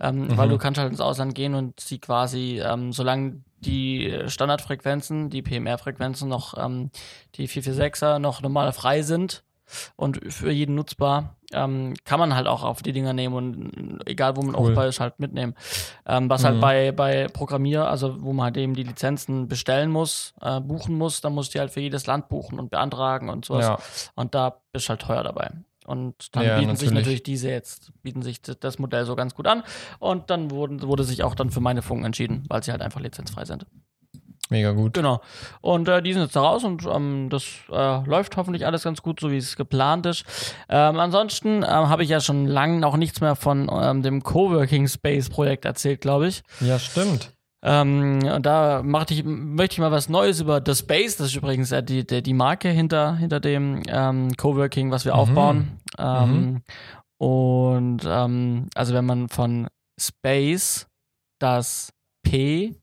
ähm, 0.00 0.26
Mhm. 0.28 0.36
weil 0.36 0.48
du 0.50 0.58
kannst 0.58 0.78
halt 0.78 0.90
ins 0.90 1.00
Ausland 1.00 1.34
gehen 1.34 1.54
und 1.54 1.80
sie 1.80 1.98
quasi, 1.98 2.60
ähm, 2.64 2.92
solange 2.92 3.40
die 3.60 4.14
Standardfrequenzen, 4.26 5.30
die 5.30 5.40
PMR-Frequenzen 5.42 6.28
noch, 6.28 6.54
ähm, 6.58 6.90
die 7.36 7.48
446er 7.48 8.18
noch 8.18 8.42
normal 8.42 8.72
frei 8.72 9.02
sind 9.02 9.44
und 9.96 10.20
für 10.32 10.50
jeden 10.50 10.74
nutzbar, 10.74 11.36
ähm, 11.52 11.94
kann 12.04 12.18
man 12.18 12.34
halt 12.34 12.46
auch 12.46 12.62
auf 12.62 12.82
die 12.82 12.92
Dinger 12.92 13.12
nehmen 13.12 13.34
und 13.34 14.00
egal 14.06 14.36
wo 14.36 14.42
man 14.42 14.54
Cool. 14.54 14.70
aufbaut, 14.70 14.86
ist 14.88 15.00
halt 15.00 15.18
mitnehmen. 15.20 15.54
Ähm, 16.06 16.30
was 16.30 16.42
Mhm. 16.42 16.46
halt 16.46 16.60
bei, 16.60 16.92
bei 16.92 17.28
Programmier, 17.28 17.88
also 17.88 18.22
wo 18.22 18.32
man 18.32 18.44
halt 18.44 18.56
eben 18.56 18.74
die 18.74 18.84
Lizenzen 18.84 19.48
bestellen 19.48 19.90
muss, 19.90 20.34
äh, 20.40 20.60
buchen 20.60 20.96
muss, 20.96 21.20
dann 21.20 21.34
musst 21.34 21.54
du 21.54 21.58
halt 21.58 21.70
für 21.70 21.80
jedes 21.80 22.06
Land 22.06 22.28
buchen 22.28 22.58
und 22.58 22.70
beantragen 22.70 23.28
und 23.28 23.44
sowas. 23.44 23.66
Ja. 23.66 23.78
Und 24.14 24.34
da 24.34 24.56
bist 24.72 24.88
halt 24.88 25.02
teuer 25.02 25.22
dabei. 25.22 25.50
Und 25.84 26.36
dann 26.36 26.44
Ja, 26.44 26.54
bieten 26.58 26.76
sich 26.76 26.90
natürlich. 26.90 26.94
natürlich 27.06 27.22
diese 27.24 27.50
jetzt, 27.50 27.92
bieten 28.02 28.22
sich 28.22 28.40
das 28.40 28.78
Modell 28.78 29.04
so 29.04 29.16
ganz 29.16 29.34
gut 29.34 29.46
an. 29.48 29.64
Und 29.98 30.30
dann 30.30 30.50
wurden, 30.52 30.80
wurde 30.82 31.02
sich 31.04 31.24
auch 31.24 31.34
dann 31.34 31.50
für 31.50 31.60
meine 31.60 31.82
Funken 31.82 32.04
entschieden, 32.06 32.44
weil 32.48 32.62
sie 32.62 32.70
halt 32.70 32.82
einfach 32.82 33.00
lizenzfrei 33.00 33.44
sind. 33.44 33.66
Mega 34.52 34.70
gut. 34.70 34.94
Genau. 34.94 35.20
Und 35.60 35.88
äh, 35.88 36.00
die 36.02 36.12
sind 36.12 36.22
jetzt 36.22 36.36
da 36.36 36.42
raus 36.42 36.62
und 36.62 36.86
ähm, 36.86 37.28
das 37.30 37.44
äh, 37.70 38.04
läuft 38.06 38.36
hoffentlich 38.36 38.64
alles 38.66 38.84
ganz 38.84 39.02
gut, 39.02 39.18
so 39.18 39.30
wie 39.32 39.38
es 39.38 39.56
geplant 39.56 40.06
ist. 40.06 40.24
Ähm, 40.68 41.00
ansonsten 41.00 41.64
ähm, 41.64 41.64
habe 41.88 42.04
ich 42.04 42.10
ja 42.10 42.20
schon 42.20 42.46
lange 42.46 42.78
noch 42.78 42.96
nichts 42.96 43.20
mehr 43.20 43.34
von 43.34 43.68
ähm, 43.72 44.02
dem 44.02 44.22
Coworking 44.22 44.86
Space 44.86 45.28
Projekt 45.28 45.64
erzählt, 45.64 46.00
glaube 46.02 46.28
ich. 46.28 46.42
Ja, 46.60 46.78
stimmt. 46.78 47.32
Ähm, 47.64 48.18
und 48.24 48.44
da 48.44 48.82
ich, 49.08 49.24
möchte 49.24 49.74
ich 49.74 49.78
mal 49.78 49.92
was 49.92 50.08
Neues 50.08 50.40
über 50.40 50.60
The 50.64 50.74
Space, 50.74 51.16
das 51.16 51.28
ist 51.28 51.36
übrigens 51.36 51.70
äh, 51.72 51.82
die, 51.82 52.06
die, 52.06 52.22
die 52.22 52.34
Marke 52.34 52.68
hinter, 52.68 53.16
hinter 53.16 53.40
dem 53.40 53.82
ähm, 53.88 54.36
Coworking, 54.36 54.90
was 54.90 55.04
wir 55.04 55.14
Mhm. 55.14 55.18
aufbauen. 55.18 55.80
Ähm, 55.98 56.62
Und 57.18 58.00
ähm, 58.04 58.66
also 58.74 58.94
wenn 58.94 59.04
man 59.06 59.28
von 59.28 59.68
Space 60.00 60.88
das 61.38 61.92
P 62.24 62.74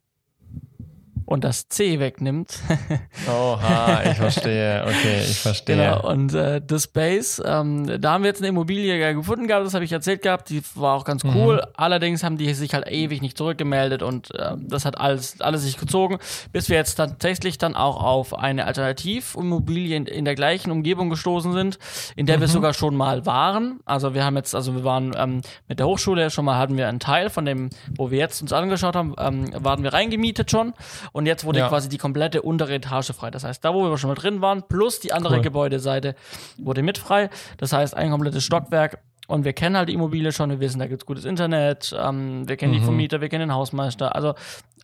und 1.30 1.44
das 1.44 1.70
C 1.70 2.00
wegnimmt, 2.00 2.58
Oha, 3.30 4.02
ich 4.10 4.18
verstehe. 4.18 4.84
Okay, 4.84 5.22
ich 5.22 5.40
verstehe. 5.40 5.76
Genau, 5.76 6.10
und 6.10 6.34
äh, 6.34 6.60
The 6.68 6.80
Space, 6.80 7.40
ähm, 7.46 8.02
da 8.02 8.14
haben 8.14 8.24
wir 8.24 8.30
jetzt 8.30 8.42
eine 8.42 8.48
Immobilie 8.48 9.14
gefunden 9.14 9.48
gehabt, 9.48 9.64
das 9.64 9.76
habe 9.76 9.86
ich 9.86 9.92
erzählt 9.92 10.24
gehabt, 10.24 10.50
die 10.50 10.64
war 10.74 10.96
auch 10.96 11.06
ganz 11.06 11.24
cool. 11.24 11.58
Mhm. 11.58 11.72
Allerdings 11.76 12.24
haben 12.24 12.38
die 12.38 12.52
sich 12.56 12.74
halt 12.74 12.88
ewig 12.90 13.22
nicht 13.22 13.38
zurückgemeldet 13.38 14.02
und 14.02 14.34
äh, 14.34 14.56
das 14.58 14.86
hat 14.86 15.00
alles, 15.00 15.40
alles 15.40 15.62
sich 15.62 15.78
gezogen, 15.78 16.18
bis 16.52 16.68
wir 16.68 16.78
jetzt 16.78 16.96
tatsächlich 16.96 17.60
dann 17.60 17.76
auch 17.76 18.04
auf 18.04 18.34
eine 18.36 18.66
Alternativimmobilie 18.66 19.96
in, 19.96 20.06
in 20.08 20.26
der 20.26 20.34
gleichen 20.34 20.72
Umgebung 20.72 21.12
gestoßen 21.12 21.54
sind, 21.54 21.78
in 22.16 22.26
der 22.26 22.40
wir 22.42 22.48
Mhm. 22.48 22.52
sogar 22.52 22.74
schon 22.74 22.96
mal 22.96 23.28
waren. 23.28 23.82
Also 23.86 24.16
wir 24.16 24.26
haben 24.26 24.36
jetzt, 24.36 24.56
also 24.56 24.74
wir 24.74 24.84
waren 24.84 25.14
ähm, 25.16 25.42
mit 25.68 25.78
der 25.78 25.86
Hochschule 25.86 26.32
schon 26.32 26.46
mal, 26.46 26.58
hatten 26.58 26.76
wir 26.76 26.88
einen 26.88 27.00
Teil 27.00 27.30
von 27.30 27.46
dem, 27.46 27.70
wo 27.96 28.10
wir 28.10 28.18
jetzt 28.18 28.42
uns 28.42 28.52
angeschaut 28.52 28.96
haben, 28.96 29.14
ähm, 29.20 29.52
waren 29.64 29.84
wir 29.84 29.94
reingemietet 29.94 30.50
schon 30.50 30.74
und 31.12 31.19
jetzt 31.26 31.46
wurde 31.46 31.60
Ja. 31.60 31.68
quasi 31.70 31.90
die 31.90 31.98
komplette 31.98 32.42
untere 32.42 32.74
Etage 32.76 33.12
frei. 33.14 33.32
Das 33.32 33.44
heißt, 33.44 33.64
da 33.64 33.74
wo 33.74 33.84
wir 33.90 33.98
schon 33.98 34.10
mal 34.10 34.16
drin 34.16 34.42
waren, 34.42 34.64
plus 34.68 35.00
die 35.00 35.14
andere 35.14 35.36
Cool. 35.38 35.42
Gebäudeseite 35.42 36.16
wurde 36.58 36.82
mit 36.84 36.98
frei. 36.98 37.30
Das 37.58 37.74
heißt, 37.74 37.96
ein 37.96 38.12
komplettes 38.12 38.44
Stockwerk. 38.44 39.00
Und 39.28 39.46
wir 39.46 39.54
kennen 39.54 39.78
halt 39.78 39.90
die 39.90 39.94
Immobilie 39.94 40.32
schon, 40.32 40.50
wir 40.50 40.60
wissen, 40.60 40.80
da 40.80 40.88
gibt's 40.88 41.06
gutes 41.06 41.24
Internet, 41.24 41.96
ähm, 41.96 42.50
wir 42.50 42.58
kennen 42.58 42.74
die 42.74 42.80
Mhm. 42.80 42.86
Vermieter, 42.86 43.22
wir 43.22 43.30
kennen 43.30 43.48
den 43.50 43.54
Hausmeister. 43.54 44.16
Also 44.16 44.34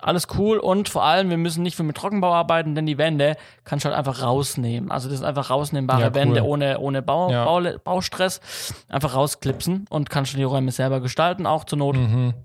alles 0.01 0.27
cool 0.37 0.59
und 0.59 0.87
vor 0.87 1.03
allem, 1.03 1.31
wir 1.31 1.37
müssen 1.37 1.63
nicht 1.63 1.75
viel 1.75 1.85
mit 1.85 1.97
Trockenbau 1.97 2.31
arbeiten, 2.31 2.75
denn 2.75 2.85
die 2.85 2.99
Wände 2.99 3.37
kannst 3.63 3.85
du 3.85 3.89
halt 3.89 3.97
einfach 3.97 4.21
rausnehmen. 4.21 4.91
Also 4.91 5.09
das 5.09 5.17
sind 5.17 5.25
einfach 5.27 5.49
rausnehmbare 5.49 5.99
Ja, 6.01 6.07
cool. 6.09 6.13
Wände 6.13 6.43
ohne, 6.45 6.77
ohne 6.79 7.01
Bau, 7.01 7.31
Ja. 7.31 7.43
Bau, 7.45 7.59
Baustress. 7.83 8.39
Einfach 8.87 9.15
rausklipsen 9.15 9.87
und 9.89 10.11
kannst 10.11 10.33
du 10.33 10.37
die 10.37 10.43
Räume 10.43 10.71
selber 10.71 10.99
gestalten, 10.99 11.47
auch 11.47 11.63
zur 11.63 11.79
Not. 11.79 11.95
Mhm. 11.95 12.35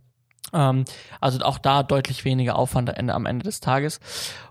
Ähm, 0.52 0.84
also 1.20 1.40
auch 1.40 1.58
da 1.58 1.82
deutlich 1.82 2.24
weniger 2.24 2.56
Aufwand 2.56 2.96
am 2.98 3.26
Ende, 3.26 3.44
des 3.44 3.60
Tages. 3.60 4.00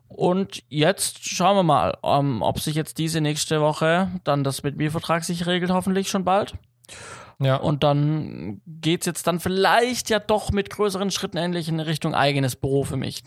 Und 0.07 0.63
jetzt 0.69 1.23
schauen 1.27 1.55
wir 1.55 1.63
mal, 1.63 1.97
ähm, 2.03 2.41
ob 2.41 2.59
sich 2.59 2.75
jetzt 2.75 2.97
diese 2.97 3.21
nächste 3.21 3.61
Woche 3.61 4.09
dann 4.23 4.43
das 4.43 4.63
mit 4.63 4.75
Mietvertrag 4.75 5.23
sich 5.23 5.45
regelt, 5.45 5.71
hoffentlich 5.71 6.09
schon 6.09 6.25
bald. 6.25 6.55
Ja. 7.41 7.55
Und 7.55 7.83
dann 7.83 8.59
geht's 8.67 9.05
jetzt 9.05 9.25
dann 9.25 9.39
vielleicht 9.39 10.09
ja 10.09 10.19
doch 10.19 10.51
mit 10.51 10.69
größeren 10.69 11.09
Schritten 11.09 11.37
endlich 11.37 11.69
in 11.69 11.79
Richtung 11.79 12.13
eigenes 12.13 12.57
Büro 12.57 12.83
für 12.83 12.97
mich. 12.97 13.23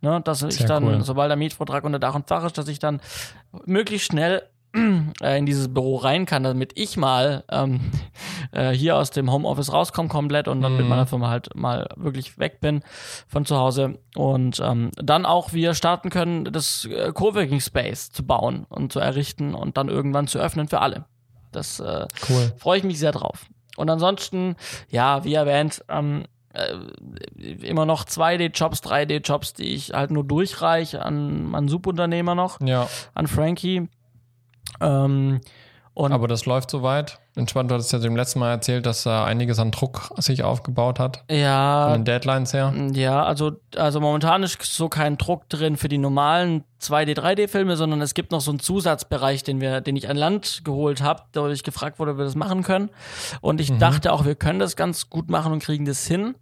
Ne, 0.00 0.20
dass 0.22 0.42
ich 0.42 0.54
Sehr 0.54 0.66
dann, 0.66 0.84
cool. 0.84 1.02
sobald 1.02 1.28
der 1.30 1.36
Mietvertrag 1.36 1.84
unter 1.84 1.98
Dach 1.98 2.14
und 2.14 2.26
Fach 2.26 2.44
ist, 2.44 2.56
dass 2.56 2.68
ich 2.68 2.78
dann 2.78 3.00
möglichst 3.66 4.06
schnell 4.06 4.42
in 4.72 5.46
dieses 5.46 5.72
Büro 5.72 5.96
rein 5.96 6.26
kann, 6.26 6.44
damit 6.44 6.72
ich 6.78 6.96
mal 6.96 7.42
ähm, 7.50 7.80
äh, 8.52 8.70
hier 8.70 8.96
aus 8.96 9.10
dem 9.10 9.30
Homeoffice 9.32 9.72
rauskomme 9.72 10.08
komplett 10.08 10.46
und 10.48 10.60
dann 10.60 10.76
mit 10.76 10.84
Mhm. 10.84 10.88
meiner 10.90 11.06
Firma 11.06 11.28
halt 11.28 11.54
mal 11.56 11.88
wirklich 11.96 12.38
weg 12.38 12.60
bin 12.60 12.82
von 13.26 13.44
zu 13.44 13.56
Hause 13.56 13.98
und 14.14 14.60
ähm, 14.64 14.90
dann 14.96 15.26
auch 15.26 15.52
wir 15.52 15.74
starten 15.74 16.10
können, 16.10 16.44
das 16.44 16.84
äh, 16.84 17.10
Coworking 17.12 17.60
Space 17.60 18.10
zu 18.12 18.24
bauen 18.24 18.64
und 18.68 18.92
zu 18.92 19.00
errichten 19.00 19.54
und 19.54 19.76
dann 19.76 19.88
irgendwann 19.88 20.26
zu 20.28 20.38
öffnen 20.38 20.68
für 20.68 20.80
alle. 20.80 21.04
Das 21.52 21.80
äh, 21.80 22.06
Cool. 22.28 22.52
freue 22.56 22.78
ich 22.78 22.84
mich 22.84 22.98
sehr 23.00 23.12
drauf. 23.12 23.46
Und 23.76 23.90
ansonsten, 23.90 24.54
ja, 24.88 25.24
wie 25.24 25.34
erwähnt, 25.34 25.82
ähm, 25.88 26.24
äh, 26.52 26.74
immer 27.66 27.86
noch 27.86 28.04
2D-Jobs, 28.04 28.82
3D-Jobs, 28.84 29.54
die 29.54 29.74
ich 29.74 29.92
halt 29.94 30.10
nur 30.10 30.22
durchreiche 30.24 31.02
an 31.04 31.44
meinen 31.46 31.68
Subunternehmer 31.68 32.34
noch, 32.34 32.60
Ja, 32.60 32.88
an 33.14 33.26
Frankie. 33.26 33.88
Ähm, 34.80 35.40
aber 35.96 36.28
das 36.28 36.46
läuft 36.46 36.70
soweit. 36.70 37.18
Entspannt, 37.36 37.70
du 37.70 37.74
hattest 37.74 37.92
ja 37.92 37.98
dem 37.98 38.16
letzten 38.16 38.38
Mal 38.38 38.50
erzählt, 38.50 38.86
dass 38.86 39.02
da 39.02 39.24
einiges 39.24 39.58
an 39.58 39.70
Druck 39.70 40.12
sich 40.18 40.42
aufgebaut 40.42 40.98
hat. 40.98 41.24
Von 41.28 41.36
ja, 41.36 41.92
den 41.92 42.04
Deadlines 42.06 42.54
her. 42.54 42.72
ja, 42.94 43.22
also, 43.22 43.52
also 43.76 44.00
momentan 44.00 44.42
ist 44.42 44.62
so 44.62 44.88
kein 44.88 45.18
Druck 45.18 45.48
drin 45.50 45.76
für 45.76 45.88
die 45.88 45.98
normalen 45.98 46.64
2D, 46.80 47.16
3D-Filme, 47.18 47.76
sondern 47.76 48.00
es 48.00 48.14
gibt 48.14 48.32
noch 48.32 48.40
so 48.40 48.50
einen 48.50 48.60
Zusatzbereich, 48.60 49.42
den 49.42 49.60
wir, 49.60 49.80
den 49.82 49.94
ich 49.96 50.08
an 50.08 50.16
Land 50.16 50.62
geholt 50.64 51.02
habe, 51.02 51.22
da 51.32 51.48
ich 51.48 51.64
gefragt 51.64 51.98
wurde, 51.98 52.12
ob 52.12 52.18
wir 52.18 52.24
das 52.24 52.34
machen 52.36 52.62
können. 52.62 52.88
Und 53.42 53.60
ich 53.60 53.70
Mhm. 53.70 53.78
dachte 53.80 54.12
auch, 54.12 54.24
wir 54.24 54.36
können 54.36 54.58
das 54.58 54.76
ganz 54.76 55.10
gut 55.10 55.28
machen 55.28 55.52
und 55.52 55.62
kriegen 55.62 55.84
das 55.84 56.06
hin. 56.06 56.34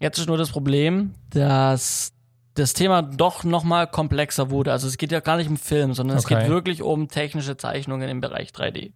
Jetzt 0.00 0.18
ist 0.18 0.26
nur 0.26 0.38
das 0.38 0.50
Problem, 0.50 1.12
dass 1.30 2.12
das 2.60 2.74
Thema 2.74 3.02
doch 3.02 3.44
noch 3.44 3.64
mal 3.64 3.86
komplexer 3.86 4.50
wurde. 4.50 4.72
Also 4.72 4.86
es 4.86 4.96
geht 4.98 5.12
ja 5.12 5.20
gar 5.20 5.36
nicht 5.36 5.48
um 5.50 5.56
Film, 5.56 5.94
sondern 5.94 6.16
es 6.18 6.24
Okay. 6.24 6.36
geht 6.40 6.48
wirklich 6.48 6.82
um 6.82 7.08
technische 7.08 7.56
Zeichnungen 7.56 8.08
im 8.08 8.20
Bereich 8.20 8.50
3D. 8.50 8.92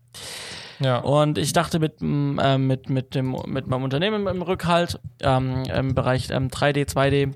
Ja. 0.80 0.99
Und 0.99 1.38
ich 1.38 1.52
dachte 1.52 1.78
mit, 1.78 2.00
äh, 2.02 2.59
mit, 2.59 2.90
mit, 2.90 3.14
dem, 3.14 3.37
mit 3.47 3.66
meinem 3.68 3.85
Unternehmen 3.85 4.26
im 4.26 4.42
Rückhalt 4.42 5.00
ähm, 5.23 5.62
im 5.64 5.94
Bereich 5.94 6.30
ähm, 6.30 6.49
3D, 6.49 6.88
2D 6.88 7.33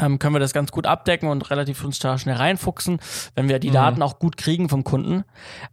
ähm, 0.00 0.18
können 0.18 0.34
wir 0.34 0.40
das 0.40 0.52
ganz 0.52 0.70
gut 0.70 0.86
abdecken 0.86 1.28
und 1.28 1.50
relativ 1.50 1.82
uns 1.84 1.98
da 1.98 2.18
schnell 2.18 2.36
reinfuchsen, 2.36 2.98
wenn 3.34 3.48
wir 3.48 3.58
die 3.58 3.70
Mhm. 3.70 3.74
Daten 3.74 4.02
auch 4.02 4.18
gut 4.18 4.36
kriegen 4.36 4.68
vom 4.68 4.84
Kunden. 4.84 5.24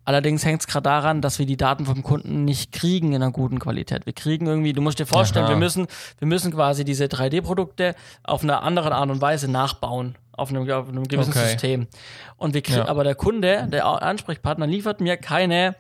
Allerdings 0.06 0.46
hängt 0.46 0.62
es 0.62 0.68
gerade 0.68 0.84
daran, 0.84 1.22
dass 1.22 1.40
wir 1.40 1.46
die 1.46 1.58
Daten 1.58 1.86
vom 1.86 2.02
Kunden 2.04 2.46
nicht 2.46 2.72
kriegen 2.72 3.10
in 3.14 3.22
einer 3.22 3.32
guten 3.32 3.60
Qualität. 3.60 4.06
Wir 4.06 4.14
kriegen 4.14 4.48
irgendwie, 4.48 4.74
du 4.74 4.82
musst 4.82 5.00
dir 5.00 5.06
vorstellen, 5.06 5.46
Aha. 5.46 5.52
wir 5.54 5.58
müssen, 5.58 5.88
wir 6.20 6.28
müssen 6.28 6.52
quasi 6.52 6.86
diese 6.86 7.06
3D-Produkte 7.06 7.96
auf 8.24 8.44
eine 8.44 8.62
andere 8.62 8.94
Art 8.96 9.10
und 9.10 9.22
Weise 9.22 9.50
nachbauen. 9.52 10.16
Auf 10.38 10.50
einem, 10.50 10.70
auf 10.70 10.90
einem 10.90 11.06
gewissen 11.08 11.32
Okay. 11.32 11.48
System. 11.48 11.88
Und 12.36 12.54
wir 12.54 12.62
kriegen, 12.62 12.80
Ja. 12.80 12.88
aber 12.90 13.06
der 13.06 13.16
Kunde, 13.16 13.68
der 13.72 13.86
Ansprechpartner, 13.86 14.68
liefert 14.68 15.00
mir 15.00 15.16
keine 15.16 15.76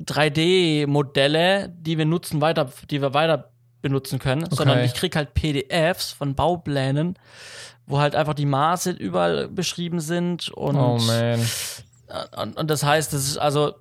3D-Modelle, 0.00 1.68
die 1.80 1.98
wir 1.98 2.06
nutzen, 2.06 2.40
weiter, 2.40 2.68
die 2.90 3.00
wir 3.02 3.14
weiter 3.14 3.50
benutzen 3.82 4.18
können, 4.18 4.48
sondern 4.50 4.82
ich 4.84 4.94
krieg 4.94 5.14
halt 5.16 5.34
PDFs 5.34 6.12
von 6.12 6.34
Bauplänen, 6.34 7.18
wo 7.86 7.98
halt 8.00 8.14
einfach 8.14 8.34
die 8.34 8.46
Maße 8.46 8.90
überall 8.90 9.48
beschrieben 9.48 10.00
sind 10.00 10.48
und, 10.50 10.76
Oh 10.76 10.98
man. 10.98 11.40
und, 12.42 12.56
und 12.56 12.70
das 12.70 12.82
heißt, 12.82 13.12
das 13.12 13.22
ist 13.26 13.38
also, 13.38 13.74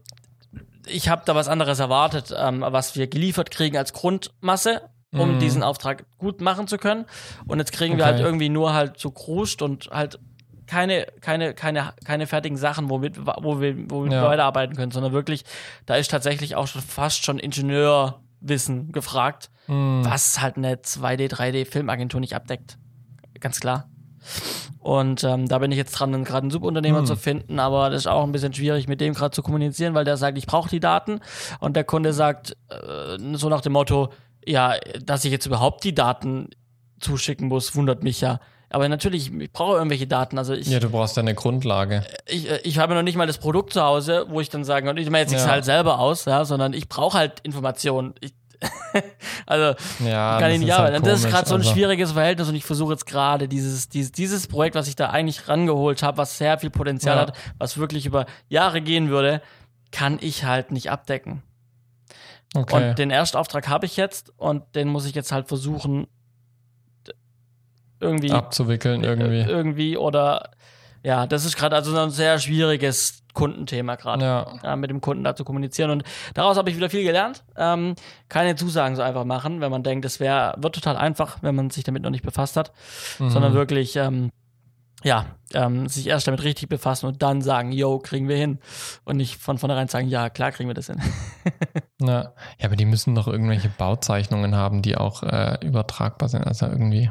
ich 0.85 1.09
habe 1.09 1.23
da 1.25 1.35
was 1.35 1.47
anderes 1.49 1.79
erwartet, 1.79 2.33
ähm, 2.37 2.61
was 2.61 2.95
wir 2.95 3.07
geliefert 3.07 3.51
kriegen 3.51 3.75
als 3.77 3.93
Grundmasse, 3.93 4.81
um 5.13 5.35
Mhm. 5.35 5.39
diesen 5.39 5.63
Auftrag 5.63 6.05
gut 6.17 6.41
machen 6.41 6.67
zu 6.67 6.77
können. 6.77 7.05
Und 7.47 7.59
jetzt 7.59 7.71
kriegen 7.71 7.97
wir 7.97 8.03
Okay. 8.05 8.13
halt 8.13 8.23
irgendwie 8.23 8.49
nur 8.49 8.73
halt 8.73 8.99
so 8.99 9.09
kruscht 9.11 9.61
und 9.61 9.89
halt 9.91 10.19
keine, 10.67 11.07
keine, 11.21 11.53
keine, 11.53 11.93
keine 12.03 12.27
fertigen 12.27 12.57
Sachen, 12.57 12.89
womit, 12.89 13.25
wo 13.25 13.61
wir, 13.61 13.75
womit 13.89 14.11
Ja. 14.13 14.21
wir 14.23 14.27
weiterarbeiten 14.27 14.75
können, 14.75 14.91
sondern 14.91 15.13
wirklich, 15.13 15.45
da 15.85 15.95
ist 15.95 16.11
tatsächlich 16.11 16.55
auch 16.55 16.67
schon 16.67 16.81
fast 16.81 17.23
schon 17.23 17.39
Ingenieurwissen 18.41 18.91
gefragt, 18.91 19.49
Hm. 19.67 20.01
was 20.05 20.41
halt 20.41 20.55
eine 20.57 20.75
2D, 20.77 21.29
3D 21.29 21.65
Filmagentur 21.65 22.21
nicht 22.21 22.35
abdeckt. 22.35 22.77
Ganz 23.39 23.59
klar. 23.59 23.89
Und 24.79 25.23
ähm, 25.25 25.47
da 25.47 25.59
bin 25.59 25.71
ich 25.71 25.77
jetzt 25.77 25.91
dran, 25.91 26.23
gerade 26.23 26.43
einen 26.43 26.51
Subunternehmer 26.51 26.99
Hm. 26.99 27.05
zu 27.05 27.15
finden, 27.17 27.59
aber 27.59 27.89
das 27.89 28.03
ist 28.03 28.07
auch 28.07 28.23
ein 28.23 28.31
bisschen 28.31 28.53
schwierig, 28.53 28.87
mit 28.87 29.01
dem 29.01 29.13
gerade 29.13 29.31
zu 29.35 29.43
kommunizieren, 29.43 29.93
weil 29.93 30.05
der 30.05 30.15
sagt, 30.17 30.37
ich 30.37 30.47
brauche 30.47 30.69
die 30.69 30.79
Daten 30.79 31.19
und 31.59 31.75
der 31.75 31.83
Kunde 31.83 32.13
sagt 32.13 32.55
äh, 32.69 33.17
so 33.35 33.49
nach 33.49 33.61
dem 33.61 33.73
Motto, 33.73 34.09
ja, 34.45 34.75
dass 35.03 35.25
ich 35.25 35.31
jetzt 35.31 35.45
überhaupt 35.45 35.83
die 35.83 35.93
Daten 35.93 36.49
zuschicken 37.01 37.47
muss, 37.49 37.75
wundert 37.75 38.03
mich 38.03 38.21
ja. 38.21 38.39
Aber 38.69 38.89
natürlich, 38.89 39.31
ich 39.33 39.51
brauche 39.51 39.77
irgendwelche 39.77 40.07
Daten. 40.07 40.37
Also 40.37 40.53
ich, 40.53 40.67
Ja, 40.67 40.79
du 40.79 40.89
brauchst 40.89 41.15
ja 41.15 41.21
eine 41.21 41.33
Grundlage. 41.35 42.03
ich, 42.27 42.49
ich 42.63 42.79
habe 42.79 42.93
noch 42.95 43.01
nicht 43.03 43.15
mal 43.15 43.27
das 43.27 43.37
Produkt 43.37 43.73
zu 43.73 43.81
Hause, 43.81 44.25
wo 44.29 44.41
ich 44.41 44.49
dann 44.49 44.63
sagen 44.65 44.87
kann, 44.87 44.97
ich 44.97 45.09
meine 45.09 45.29
jetzt 45.29 45.33
Ja. 45.45 45.49
halt 45.49 45.63
selber 45.65 45.99
aus, 45.99 46.25
ja, 46.25 46.43
sondern 46.43 46.73
ich 46.73 46.89
brauche 46.89 47.17
halt 47.17 47.39
Informationen. 47.41 48.13
Ich, 48.19 48.33
also 49.45 49.75
Ja, 50.03 50.39
kann 50.39 50.41
das 50.49 50.53
ich 50.53 50.59
nicht 50.59 50.69
ist 50.69 50.73
halt 50.77 50.79
arbeiten. 50.87 50.95
Und 51.03 51.07
das 51.07 51.19
ist 51.23 51.29
gerade 51.29 51.47
so 51.47 51.55
ein 51.55 51.61
also. 51.61 51.71
schwieriges 51.71 52.11
Verhältnis 52.11 52.49
und 52.49 52.55
ich 52.55 52.65
versuche 52.65 52.91
jetzt 52.93 53.05
gerade 53.05 53.47
dieses, 53.47 53.87
dieses, 53.87 54.11
dieses 54.11 54.47
Projekt, 54.47 54.75
was 54.75 54.87
ich 54.87 54.95
da 54.95 55.11
eigentlich 55.11 55.47
rangeholt 55.47 56.03
habe, 56.03 56.17
was 56.17 56.37
sehr 56.37 56.57
viel 56.57 56.69
Potenzial 56.71 57.15
Ja. 57.15 57.21
hat, 57.21 57.33
was 57.59 57.77
wirklich 57.77 58.05
über 58.05 58.25
Jahre 58.49 58.81
gehen 58.81 59.09
würde, 59.09 59.41
kann 59.91 60.17
ich 60.19 60.43
halt 60.43 60.71
nicht 60.71 60.91
abdecken. 60.91 61.43
Okay. 62.55 62.89
Und 62.89 62.99
den 62.99 63.11
Erstauftrag 63.11 63.67
habe 63.69 63.85
ich 63.85 63.95
jetzt 63.95 64.33
und 64.37 64.63
den 64.75 64.87
muss 64.87 65.05
ich 65.05 65.13
jetzt 65.15 65.31
halt 65.31 65.47
versuchen 65.47 66.07
irgendwie 67.99 68.31
Abzuwickeln 68.31 69.03
irgendwie. 69.03 69.39
äh, 69.41 69.47
irgendwie 69.49 69.97
oder 69.97 70.51
ja, 71.03 71.25
das 71.27 71.45
ist 71.45 71.55
gerade 71.55 71.75
also 71.75 71.91
so 71.91 71.97
ein 71.99 72.09
sehr 72.09 72.37
schwieriges 72.39 73.23
Kundenthema 73.33 73.95
gerade. 73.95 74.25
Ja. 74.25 74.47
Ja, 74.63 74.75
mit 74.75 74.89
dem 74.89 74.99
Kunden 74.99 75.23
da 75.23 75.35
zu 75.35 75.45
kommunizieren. 75.45 75.91
Und 75.91 76.03
daraus 76.33 76.57
habe 76.57 76.69
ich 76.71 76.75
wieder 76.75 76.89
viel 76.89 77.03
gelernt. 77.03 77.43
Ähm, 77.55 77.93
keine 78.29 78.55
Zusagen 78.55 78.95
so 78.95 79.03
einfach 79.03 79.23
machen, 79.23 79.61
wenn 79.61 79.69
man 79.71 79.83
denkt, 79.83 80.05
es 80.05 80.19
wäre, 80.19 80.55
wird 80.57 80.73
total 80.75 80.97
einfach, 80.97 81.37
wenn 81.43 81.55
man 81.55 81.69
sich 81.69 81.83
damit 81.83 82.01
noch 82.01 82.09
nicht 82.09 82.25
befasst 82.25 82.57
hat, 82.57 82.71
Mhm. 83.19 83.29
sondern 83.29 83.53
wirklich, 83.53 83.95
ähm, 83.95 84.31
ja, 85.03 85.27
ähm, 85.53 85.87
sich 85.87 86.07
erst 86.07 86.25
damit 86.27 86.43
richtig 86.43 86.67
befassen 86.67 87.05
und 87.05 87.21
dann 87.21 87.43
sagen, 87.43 87.71
yo, 87.71 87.99
kriegen 87.99 88.27
wir 88.27 88.35
hin. 88.35 88.57
Und 89.05 89.17
nicht 89.17 89.37
von 89.39 89.59
vornherein 89.59 89.87
sagen, 89.87 90.07
ja, 90.07 90.29
klar 90.31 90.51
kriegen 90.51 90.67
wir 90.69 90.73
das 90.73 90.87
hin. 90.87 90.99
Ja. 91.99 92.33
ja, 92.59 92.65
aber 92.65 92.75
die 92.75 92.85
müssen 92.85 93.15
doch 93.15 93.27
irgendwelche 93.27 93.69
Bauzeichnungen 93.69 94.55
haben, 94.55 94.83
die 94.83 94.97
auch 94.97 95.23
äh, 95.23 95.57
übertragbar 95.65 96.29
sind. 96.29 96.43
Also 96.45 96.67
irgendwie 96.67 97.09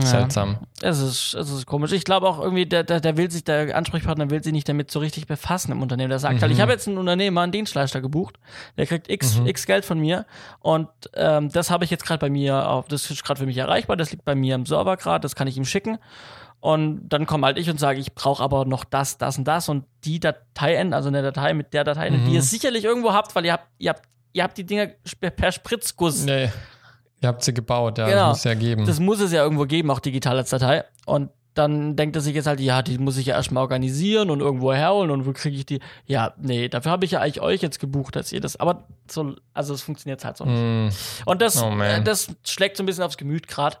seltsam. 0.00 0.58
Es 0.80 0.98
ist, 0.98 1.34
es 1.34 1.50
ist 1.50 1.66
komisch. 1.66 1.92
Ich 1.92 2.04
glaube 2.04 2.28
auch 2.28 2.40
irgendwie, 2.40 2.66
der, 2.66 2.82
der, 2.84 3.00
der 3.00 3.16
will 3.16 3.30
sich, 3.30 3.44
der 3.44 3.76
Ansprechpartner 3.76 4.30
will 4.30 4.42
sich 4.42 4.52
nicht 4.52 4.68
damit 4.68 4.90
so 4.90 4.98
richtig 4.98 5.26
befassen 5.26 5.70
im 5.72 5.82
Unternehmen. 5.82 6.10
Der 6.10 6.18
sagt 6.18 6.40
halt, 6.40 6.50
Mhm. 6.50 6.56
ich 6.56 6.60
habe 6.62 6.72
jetzt 6.72 6.88
einen 6.88 6.98
Unternehmer, 6.98 7.42
einen 7.42 7.52
Dienstleister 7.52 8.00
gebucht, 8.00 8.36
der 8.76 8.86
kriegt 8.86 9.08
X, 9.10 9.38
Mhm. 9.38 9.46
X 9.46 9.66
Geld 9.66 9.84
von 9.84 9.98
mir 10.00 10.26
und 10.60 10.88
ähm, 11.14 11.50
das 11.50 11.70
habe 11.70 11.84
ich 11.84 11.90
jetzt 11.90 12.04
gerade 12.06 12.18
bei 12.18 12.30
mir 12.30 12.68
auf, 12.68 12.88
das 12.88 13.10
ist 13.10 13.22
gerade 13.24 13.38
für 13.40 13.46
mich 13.46 13.58
erreichbar, 13.58 13.96
das 13.96 14.10
liegt 14.10 14.24
bei 14.24 14.34
mir 14.34 14.54
im 14.56 14.66
Server 14.66 14.96
gerade, 14.96 15.22
das 15.22 15.36
kann 15.36 15.46
ich 15.46 15.56
ihm 15.56 15.64
schicken. 15.64 15.98
Und 16.60 17.08
dann 17.10 17.26
komme 17.26 17.46
halt 17.46 17.58
ich 17.58 17.68
und 17.68 17.78
sage, 17.78 18.00
ich 18.00 18.14
brauche 18.14 18.42
aber 18.42 18.64
noch 18.64 18.84
das, 18.84 19.18
das 19.18 19.36
und 19.36 19.44
das 19.44 19.68
und 19.68 19.84
die 20.04 20.18
Datei 20.18 20.80
also 20.92 21.08
eine 21.08 21.20
Datei 21.22 21.52
mit 21.52 21.74
der 21.74 21.84
Datei, 21.84 22.06
enden, 22.06 22.24
die 22.24 22.30
Mhm. 22.30 22.34
ihr 22.36 22.42
sicherlich 22.42 22.84
irgendwo 22.84 23.12
habt, 23.12 23.34
weil 23.34 23.44
ihr 23.44 23.52
habt, 23.52 23.66
ihr 23.78 23.90
habt, 23.90 24.02
ihr 24.32 24.42
habt 24.42 24.56
die 24.56 24.64
Dinger 24.64 24.86
per 25.36 25.52
Spritzguss 25.52 26.24
Nee. 26.24 26.50
Ihr 27.24 27.28
habt 27.28 27.42
sie 27.42 27.54
gebaut, 27.54 27.98
ja, 27.98 28.06
Genau. 28.06 28.16
das 28.16 28.28
muss 28.28 28.38
es 28.38 28.44
ja 28.44 28.54
geben. 28.54 28.84
das 28.86 29.00
muss 29.00 29.20
es 29.20 29.32
ja 29.32 29.42
irgendwo 29.42 29.64
geben, 29.64 29.90
auch 29.90 30.00
digital 30.00 30.36
als 30.36 30.50
Datei. 30.50 30.84
Und 31.06 31.30
dann 31.54 31.94
denkt 31.94 32.16
er 32.16 32.20
sich 32.22 32.34
jetzt 32.34 32.46
halt, 32.48 32.58
ja, 32.58 32.82
die 32.82 32.98
muss 32.98 33.16
ich 33.16 33.26
ja 33.26 33.36
erstmal 33.36 33.62
organisieren 33.62 34.28
und 34.30 34.40
irgendwo 34.40 34.72
herholen 34.74 35.10
und 35.12 35.24
wo 35.24 35.32
kriege 35.32 35.56
ich 35.56 35.64
die? 35.64 35.78
Ja, 36.04 36.34
nee, 36.36 36.68
dafür 36.68 36.90
habe 36.90 37.04
ich 37.04 37.12
ja 37.12 37.20
eigentlich 37.20 37.40
euch 37.40 37.62
jetzt 37.62 37.78
gebucht, 37.78 38.16
dass 38.16 38.32
ihr 38.32 38.40
das. 38.40 38.56
Aber 38.58 38.88
so, 39.08 39.34
also 39.52 39.72
es 39.72 39.80
funktioniert 39.82 40.24
halt 40.24 40.36
so 40.36 40.44
nicht. 40.44 40.58
Hm. 40.58 40.88
Und 41.26 41.40
das, 41.40 41.62
Oh, 41.62 41.72
das 42.02 42.26
schlägt 42.44 42.76
so 42.76 42.82
ein 42.82 42.86
bisschen 42.86 43.04
aufs 43.04 43.16
Gemüt 43.16 43.46
gerade 43.46 43.76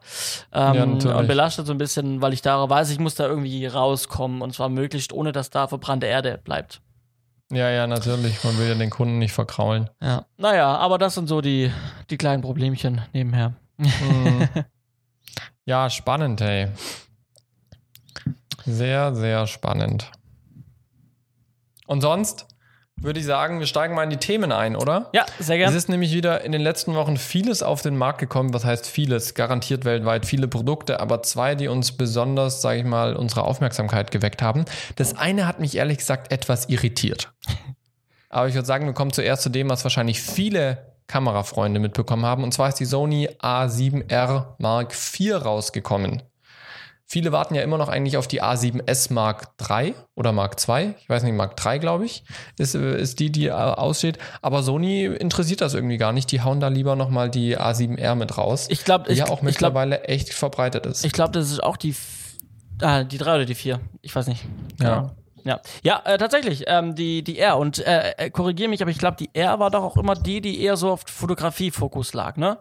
ähm, 0.52 1.00
Ja, 1.00 1.16
und 1.18 1.26
belastet 1.26 1.66
so 1.66 1.72
ein 1.74 1.78
bisschen, 1.78 2.22
weil 2.22 2.32
ich 2.32 2.42
da 2.42 2.70
weiß, 2.70 2.90
ich 2.90 3.00
muss 3.00 3.16
da 3.16 3.26
irgendwie 3.26 3.66
rauskommen 3.66 4.40
und 4.40 4.54
zwar 4.54 4.68
möglichst 4.68 5.12
ohne, 5.12 5.32
dass 5.32 5.50
da 5.50 5.66
verbrannte 5.66 6.06
Erde 6.06 6.40
bleibt. 6.44 6.80
Ja, 7.54 7.70
ja, 7.70 7.86
natürlich. 7.86 8.42
Man 8.42 8.58
will 8.58 8.68
ja 8.68 8.74
den 8.74 8.90
Kunden 8.90 9.18
nicht 9.18 9.32
verkraulen. 9.32 9.88
Ja. 10.02 10.26
Naja, 10.36 10.76
aber 10.76 10.98
das 10.98 11.14
sind 11.14 11.28
so 11.28 11.40
die, 11.40 11.70
die 12.10 12.16
kleinen 12.16 12.42
Problemchen 12.42 13.00
nebenher. 13.12 13.54
Hm. 13.78 14.48
ja, 15.64 15.88
spannend, 15.88 16.40
hey. 16.40 16.68
Sehr, 18.64 19.14
sehr 19.14 19.46
spannend. 19.46 20.10
Und 21.86 22.00
sonst 22.00 22.46
würde 22.96 23.20
ich 23.20 23.26
sagen, 23.26 23.60
wir 23.60 23.66
steigen 23.66 23.94
mal 23.94 24.04
in 24.04 24.10
die 24.10 24.16
Themen 24.16 24.52
ein, 24.52 24.76
oder? 24.76 25.10
Ja, 25.12 25.26
sehr 25.38 25.56
Es 25.56 25.60
gerne. 25.62 25.76
ist 25.76 25.88
nämlich 25.88 26.12
wieder 26.12 26.42
in 26.42 26.52
den 26.52 26.60
letzten 26.60 26.94
Wochen 26.94 27.16
vieles 27.16 27.62
auf 27.62 27.82
den 27.82 27.96
Markt 27.96 28.18
gekommen. 28.18 28.54
Was 28.54 28.64
heißt 28.64 28.86
vieles? 28.86 29.34
Garantiert 29.34 29.84
weltweit 29.84 30.26
viele 30.26 30.48
Produkte, 30.48 31.00
aber 31.00 31.22
zwei, 31.22 31.54
die 31.54 31.68
uns 31.68 31.92
besonders, 31.92 32.62
sage 32.62 32.78
ich 32.78 32.84
mal, 32.84 33.14
unsere 33.16 33.44
Aufmerksamkeit 33.44 34.10
geweckt 34.10 34.42
haben. 34.42 34.64
Das 34.96 35.16
eine 35.16 35.46
hat 35.46 35.60
mich 35.60 35.76
ehrlich 35.76 35.98
gesagt 35.98 36.32
etwas 36.32 36.68
irritiert. 36.68 37.32
Aber 38.30 38.48
ich 38.48 38.54
würde 38.54 38.66
sagen, 38.66 38.86
wir 38.86 38.94
kommen 38.94 39.12
zuerst 39.12 39.44
zu 39.44 39.48
dem, 39.48 39.70
was 39.70 39.84
wahrscheinlich 39.84 40.20
viele 40.20 40.92
Kamerafreunde 41.06 41.78
mitbekommen 41.78 42.24
haben. 42.26 42.42
Und 42.42 42.52
zwar 42.52 42.68
ist 42.68 42.80
die 42.80 42.84
Sony 42.84 43.28
A7R 43.40 44.56
Mark 44.58 44.92
IV 44.92 45.44
rausgekommen. 45.44 46.22
Viele 47.06 47.32
warten 47.32 47.54
ja 47.54 47.62
immer 47.62 47.76
noch 47.76 47.88
eigentlich 47.88 48.16
auf 48.16 48.26
die 48.26 48.42
A7S 48.42 49.12
Mark 49.12 49.48
III 49.60 49.94
oder 50.14 50.32
Mark 50.32 50.56
II. 50.66 50.94
Ich 50.98 51.08
weiß 51.08 51.22
nicht, 51.22 51.34
Mark 51.34 51.54
III, 51.64 51.78
glaube 51.78 52.06
ich, 52.06 52.24
ist, 52.58 52.74
äh, 52.74 52.98
ist 52.98 53.20
die, 53.20 53.30
die 53.30 53.46
äh, 53.46 53.52
aussteht. 53.52 54.18
Aber 54.40 54.62
Sony 54.62 55.04
interessiert 55.04 55.60
das 55.60 55.74
irgendwie 55.74 55.98
gar 55.98 56.12
nicht. 56.12 56.32
Die 56.32 56.40
hauen 56.40 56.60
da 56.60 56.68
lieber 56.68 56.96
nochmal 56.96 57.28
die 57.30 57.58
A7R 57.58 58.14
mit 58.14 58.38
raus, 58.38 58.66
Ich 58.70 58.84
glaube, 58.84 59.10
die 59.10 59.16
ja 59.16 59.28
auch 59.28 59.42
mittlerweile 59.42 60.04
echt 60.04 60.32
verbreitet 60.32 60.86
ist. 60.86 61.04
Ich 61.04 61.12
glaube, 61.12 61.32
das 61.32 61.50
ist 61.50 61.62
auch 61.62 61.76
die, 61.76 61.94
ah, 62.80 63.04
die 63.04 63.18
drei 63.18 63.34
oder 63.34 63.44
die 63.44 63.54
vier. 63.54 63.80
Ich 64.00 64.14
weiß 64.16 64.26
nicht. 64.26 64.44
Ja. 64.80 65.10
Ja, 65.44 65.60
ja 65.82 66.00
äh, 66.04 66.16
tatsächlich, 66.16 66.64
ähm, 66.66 66.94
die, 66.94 67.22
die 67.22 67.38
R. 67.38 67.58
Und 67.58 67.78
äh, 67.86 68.12
äh, 68.16 68.30
korrigiere 68.30 68.70
mich, 68.70 68.80
aber 68.80 68.90
ich 68.90 68.98
glaube, 68.98 69.18
die 69.18 69.28
R 69.34 69.58
war 69.58 69.70
doch 69.70 69.82
auch 69.82 69.96
immer 69.98 70.14
die, 70.14 70.40
die 70.40 70.62
eher 70.62 70.76
so 70.76 70.90
auf 70.90 71.02
Fotografie-Fokus 71.06 72.14
lag, 72.14 72.36
ne? 72.36 72.58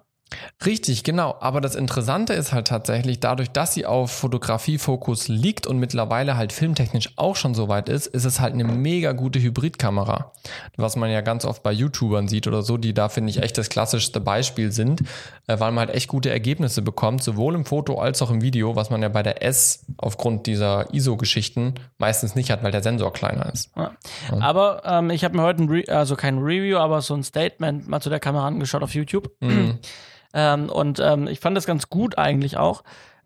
Richtig, 0.66 1.04
genau. 1.04 1.36
Aber 1.40 1.62
das 1.62 1.76
Interessante 1.76 2.34
ist 2.34 2.54
halt 2.54 2.68
tatsächlich, 2.68 3.20
dadurch, 3.20 3.52
dass 3.52 3.74
sie 3.74 3.86
auf 3.86 4.12
Fotografie-Fokus 4.12 5.28
liegt 5.28 5.68
und 5.68 5.78
mittlerweile 5.78 6.38
halt 6.38 6.54
filmtechnisch 6.54 7.12
auch 7.18 7.36
schon 7.36 7.54
so 7.54 7.68
weit 7.68 7.90
ist, 7.90 8.08
ist 8.08 8.26
es 8.26 8.40
halt 8.40 8.54
eine 8.54 8.64
mega 8.64 9.12
gute 9.12 9.40
Hybridkamera. 9.40 10.32
Was 10.78 10.96
man 10.96 11.10
ja 11.10 11.22
ganz 11.22 11.46
oft 11.46 11.64
bei 11.64 11.72
YouTubern 11.72 12.28
sieht 12.28 12.48
oder 12.48 12.62
so, 12.62 12.78
die 12.78 12.94
da 12.94 13.10
finde 13.10 13.30
ich 13.30 13.42
echt 13.42 13.58
das 13.58 13.70
klassischste 13.70 14.20
Beispiel 14.20 14.72
sind, 14.72 15.02
äh, 15.48 15.60
weil 15.60 15.72
man 15.72 15.88
halt 15.88 15.96
echt 15.96 16.08
gute 16.08 16.30
Ergebnisse 16.30 16.82
bekommt, 16.82 17.24
sowohl 17.24 17.56
im 17.56 17.66
Foto 17.66 18.00
als 18.00 18.22
auch 18.22 18.32
im 18.32 18.42
Video, 18.42 18.76
was 18.76 18.90
man 18.90 19.02
ja 19.02 19.10
bei 19.10 19.24
der 19.24 19.44
S 19.44 19.86
aufgrund 19.98 20.48
dieser 20.48 20.94
ISO-Geschichten 20.94 21.76
meistens 21.98 22.36
nicht 22.36 22.52
hat, 22.52 22.64
weil 22.64 22.72
der 22.72 22.84
Sensor 22.84 23.12
kleiner 23.14 23.52
ist. 23.52 23.72
Ja. 23.76 23.92
Aber 24.40 24.84
ähm, 24.86 25.10
ich 25.10 25.24
habe 25.24 25.36
mir 25.36 25.44
heute, 25.44 25.84
also 25.94 26.16
kein 26.16 26.38
Review, 26.40 26.78
aber 26.78 27.02
so 27.02 27.14
ein 27.14 27.24
Statement 27.24 27.88
mal 27.88 28.02
zu 28.02 28.10
der 28.10 28.20
Kamera 28.20 28.48
angeschaut 28.48 28.84
auf 28.84 28.94
YouTube. 28.94 29.32
Mhm. 29.42 29.80
Ähm, 30.34 30.70
und 30.70 31.00
ähm, 31.00 31.28
ich 31.28 31.40
fand 31.40 31.56
das 31.56 31.66
ganz 31.66 31.90
gut 31.90 32.18
eigentlich 32.18 32.58
auch. 32.58 32.84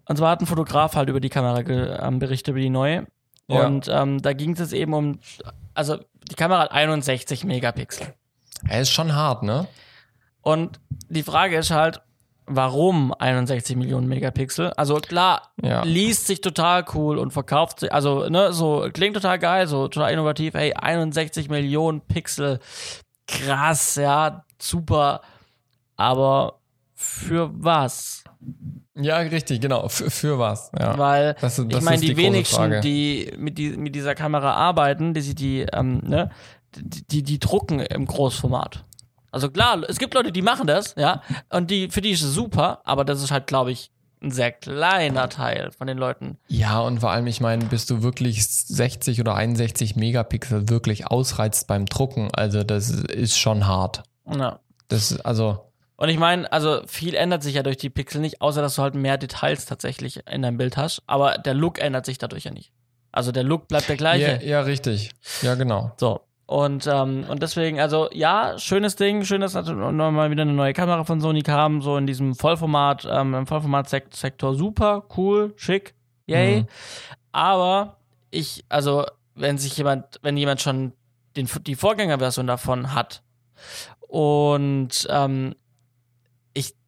Und 0.08 0.18
zwar 0.18 0.32
hat 0.32 0.42
ein 0.42 0.46
Fotograf 0.48 0.96
halt 0.96 1.10
über 1.10 1.20
die 1.20 1.30
Kamera 1.30 1.60
ähm, 1.60 2.20
berichtet, 2.20 2.52
über 2.52 2.60
die 2.60 2.70
neue. 2.70 3.08
Ja. 3.48 3.66
Und 3.66 3.88
ähm, 3.90 4.22
da 4.22 4.34
ging 4.34 4.54
es 4.58 4.74
eben 4.74 4.94
um, 4.94 5.20
also 5.74 5.98
die 6.30 6.36
Kamera 6.36 6.60
hat 6.62 6.72
61 6.72 7.44
Megapixel. 7.46 8.14
Er 8.68 8.82
ist 8.82 8.92
schon 8.92 9.16
hart, 9.16 9.44
ne? 9.44 9.68
Und 10.42 10.80
die 11.10 11.24
Frage 11.24 11.58
ist 11.58 11.72
halt, 11.72 12.02
warum 12.46 13.14
61 13.14 13.76
Millionen 13.76 14.08
Megapixel? 14.08 14.72
Also 14.78 14.96
klar, 14.96 15.52
Ja. 15.62 15.84
liest 15.84 16.28
sich 16.28 16.42
total 16.42 16.86
cool 16.94 17.18
und 17.18 17.32
verkauft 17.32 17.82
sich, 17.82 17.92
also 17.92 18.28
ne, 18.30 18.54
so 18.54 18.88
klingt 18.94 19.16
total 19.16 19.38
geil, 19.40 19.68
so 19.68 19.88
total 19.90 20.14
innovativ, 20.14 20.54
hey, 20.54 20.74
61 20.74 21.50
Millionen 21.50 22.00
Pixel, 22.02 22.60
krass, 23.28 23.96
ja, 23.96 24.46
super, 24.58 25.22
aber 25.98 26.60
für 27.00 27.52
was? 27.54 28.24
Ja, 28.96 29.18
richtig, 29.18 29.62
genau. 29.62 29.88
Für, 29.88 30.10
für 30.10 30.40
was? 30.40 30.72
Ja. 30.78 30.98
Weil 30.98 31.36
Das 31.40 31.58
das 31.58 31.66
ich 31.70 31.82
meine, 31.82 32.02
die, 32.02 32.08
die 32.08 32.18
wenigsten, 32.18 32.82
die 32.82 33.32
mit, 33.38 33.60
die 33.60 33.78
mit 33.78 33.94
dieser 33.94 34.16
Kamera 34.16 34.54
arbeiten, 34.54 35.14
die 35.14 35.22
sich 35.22 35.36
die, 35.36 35.62
ähm, 35.72 36.02
ne, 36.04 36.32
die, 36.76 37.08
die, 37.08 37.24
die 37.24 37.40
drucken 37.40 37.80
im 37.80 38.08
Großformat. 38.08 38.84
Also 39.30 39.52
klar, 39.52 39.84
es 39.88 40.00
gibt 40.00 40.16
Leute, 40.16 40.32
die 40.32 40.42
machen 40.42 40.66
das, 40.66 40.96
ja, 40.98 41.22
und 41.52 41.70
die, 41.70 41.90
für 41.90 42.02
die 42.02 42.10
ist 42.10 42.24
es 42.24 42.34
super, 42.34 42.82
aber 42.84 43.06
das 43.06 43.22
ist 43.22 43.30
halt, 43.30 43.46
glaube 43.46 43.72
ich, 43.72 43.92
ein 44.24 44.32
sehr 44.32 44.52
kleiner 44.52 45.30
Teil 45.30 45.70
von 45.72 45.86
den 45.86 46.00
Leuten. 46.00 46.40
Ja, 46.48 46.80
und 46.80 47.02
vor 47.02 47.12
allem, 47.12 47.28
ich 47.28 47.40
meine, 47.42 47.66
bis 47.66 47.86
du 47.86 48.02
wirklich 48.02 48.44
60 48.48 49.22
oder 49.22 49.36
61 49.36 49.96
Megapixel 49.96 50.70
wirklich 50.70 51.06
ausreizt 51.06 51.68
beim 51.68 51.86
Drucken, 51.86 52.30
also 52.34 52.64
das 52.64 52.90
ist 52.90 53.38
schon 53.38 53.68
hart. 53.68 54.02
Ja. 54.26 54.60
Das 54.88 55.12
ist, 55.12 55.24
also, 55.24 55.67
Und 55.98 56.10
ich 56.10 56.20
meine, 56.20 56.52
also 56.52 56.82
viel 56.86 57.16
ändert 57.16 57.44
sich 57.44 57.56
ja 57.56 57.64
durch 57.64 57.78
die 57.78 57.90
Pixel 57.90 58.22
nicht, 58.22 58.40
außer 58.42 58.62
dass 58.62 58.76
du 58.76 58.84
halt 58.84 58.94
mehr 58.94 59.18
Details 59.18 59.66
tatsächlich 59.66 60.22
in 60.28 60.44
deinem 60.44 60.58
Bild 60.58 60.78
hast, 60.78 61.02
aber 61.08 61.40
der 61.40 61.56
Look 61.56 61.80
ändert 61.80 62.06
sich 62.06 62.20
dadurch 62.20 62.44
ja 62.44 62.52
nicht. 62.52 62.72
Also 63.12 63.32
der 63.32 63.44
Look 63.44 63.68
bleibt 63.68 63.90
der 63.90 63.98
gleiche. 63.98 64.40
ja, 64.44 64.48
ja, 64.48 64.62
richtig. 64.62 65.12
Ja, 65.42 65.56
genau. 65.56 65.92
So. 65.98 66.22
Und, 66.46 66.88
ähm, 66.88 67.26
und 67.28 67.42
deswegen, 67.42 67.80
also 67.80 68.10
ja, 68.14 68.58
schönes 68.58 68.96
Ding, 68.96 69.26
schön, 69.26 69.42
dass 69.42 69.54
nochmal 69.54 70.32
wieder 70.32 70.44
eine 70.44 70.54
neue 70.54 70.72
Kamera 70.72 71.04
von 71.04 71.20
Sony 71.20 71.42
kam, 71.42 71.82
so 71.82 71.98
in 71.98 72.08
diesem 72.08 72.36
Vollformat, 72.36 73.06
ähm, 73.10 73.34
im 73.34 73.48
Vollformat-Sektor 73.48 74.56
super, 74.56 75.04
cool, 75.18 75.54
schick, 75.58 75.94
yay. 76.26 76.62
Mhm. 76.62 76.68
Aber 77.34 77.98
ich, 78.32 78.64
also, 78.70 79.06
wenn 79.36 79.58
sich 79.58 79.76
jemand, 79.78 80.20
wenn 80.22 80.38
jemand 80.38 80.62
schon 80.62 80.94
den, 81.36 81.50
die 81.64 81.76
Vorgängerversion 81.76 82.48
davon 82.48 82.94
hat 82.94 83.24
und 84.08 85.06
ähm, 85.10 85.54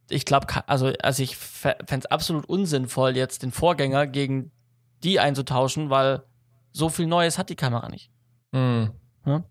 ich, 0.09 0.25
glaube, 0.25 0.47
also, 0.67 0.91
also 1.01 1.23
ich 1.23 1.37
fände 1.37 1.83
es 1.89 2.05
absolut 2.05 2.45
unsinnvoll, 2.45 3.15
jetzt 3.15 3.43
den 3.43 3.51
Vorgänger 3.51 4.07
gegen 4.07 4.51
die 5.03 5.19
einzutauschen, 5.19 5.89
weil 5.89 6.23
so 6.71 6.89
viel 6.89 7.07
Neues 7.07 7.37
hat 7.37 7.49
die 7.49 7.55
Kamera 7.55 7.89
nicht. 7.89 8.11
Mhm. 8.51 8.91
Ja? 9.25 9.43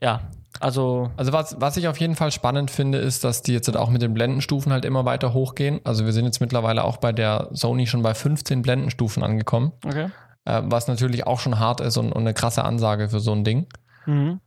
ja, 0.00 0.20
also. 0.58 1.10
Also 1.16 1.32
was, 1.32 1.60
was 1.60 1.76
ich 1.76 1.88
auf 1.88 1.98
jeden 1.98 2.16
Fall 2.16 2.32
spannend 2.32 2.70
finde, 2.70 2.98
ist, 2.98 3.24
dass 3.24 3.42
die 3.42 3.52
jetzt 3.52 3.74
auch 3.76 3.90
mit 3.90 4.02
den 4.02 4.14
Blendenstufen 4.14 4.72
halt 4.72 4.84
immer 4.84 5.04
weiter 5.04 5.32
hochgehen. 5.32 5.80
Also 5.84 6.04
wir 6.04 6.12
sind 6.12 6.24
jetzt 6.24 6.40
mittlerweile 6.40 6.84
auch 6.84 6.98
bei 6.98 7.12
der 7.12 7.48
Sony 7.52 7.86
schon 7.86 8.02
bei 8.02 8.14
15 8.14 8.62
Blendenstufen 8.62 9.22
angekommen. 9.22 9.72
Okay. 9.84 10.10
Äh, 10.44 10.62
was 10.64 10.88
natürlich 10.88 11.26
auch 11.26 11.40
schon 11.40 11.58
hart 11.58 11.80
ist 11.80 11.96
und, 11.96 12.12
und, 12.12 12.22
eine 12.22 12.34
krasse 12.34 12.64
Ansage 12.64 13.08
für 13.08 13.20
so 13.20 13.32
ein 13.32 13.44
Ding. 13.44 13.66
Mhm. 14.06 14.40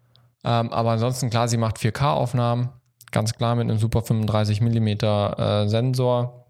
Ähm, 0.43 0.73
aber 0.73 0.91
ansonsten 0.91 1.29
klar, 1.29 1.47
sie 1.47 1.57
macht 1.57 1.77
4K-Aufnahmen. 1.77 2.69
Ganz 3.13 3.33
klar 3.35 3.55
mit 3.55 3.69
einem 3.69 3.77
super 3.77 4.01
35 4.01 4.59
mm 4.59 4.87
äh, 4.87 5.67
Sensor. 5.69 6.45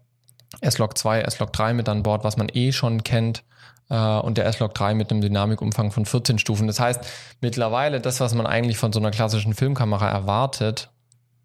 S-Log 0.60 0.96
2, 0.96 1.20
S-Log 1.20 1.52
3 1.52 1.74
mit 1.74 1.88
an 1.88 2.02
Bord, 2.02 2.24
was 2.24 2.36
man 2.36 2.48
eh 2.52 2.72
schon 2.72 3.04
kennt 3.04 3.44
äh, 3.90 4.18
und 4.18 4.38
der 4.38 4.46
S-Log 4.46 4.72
3 4.72 4.94
mit 4.94 5.10
einem 5.10 5.20
Dynamikumfang 5.20 5.90
von 5.90 6.06
14 6.06 6.38
Stufen. 6.38 6.66
Das 6.66 6.80
heißt, 6.80 7.00
mittlerweile 7.42 8.00
das, 8.00 8.20
was 8.20 8.34
man 8.34 8.46
eigentlich 8.46 8.78
von 8.78 8.92
so 8.92 8.98
einer 8.98 9.10
klassischen 9.10 9.52
Filmkamera 9.52 10.08
erwartet, 10.08 10.90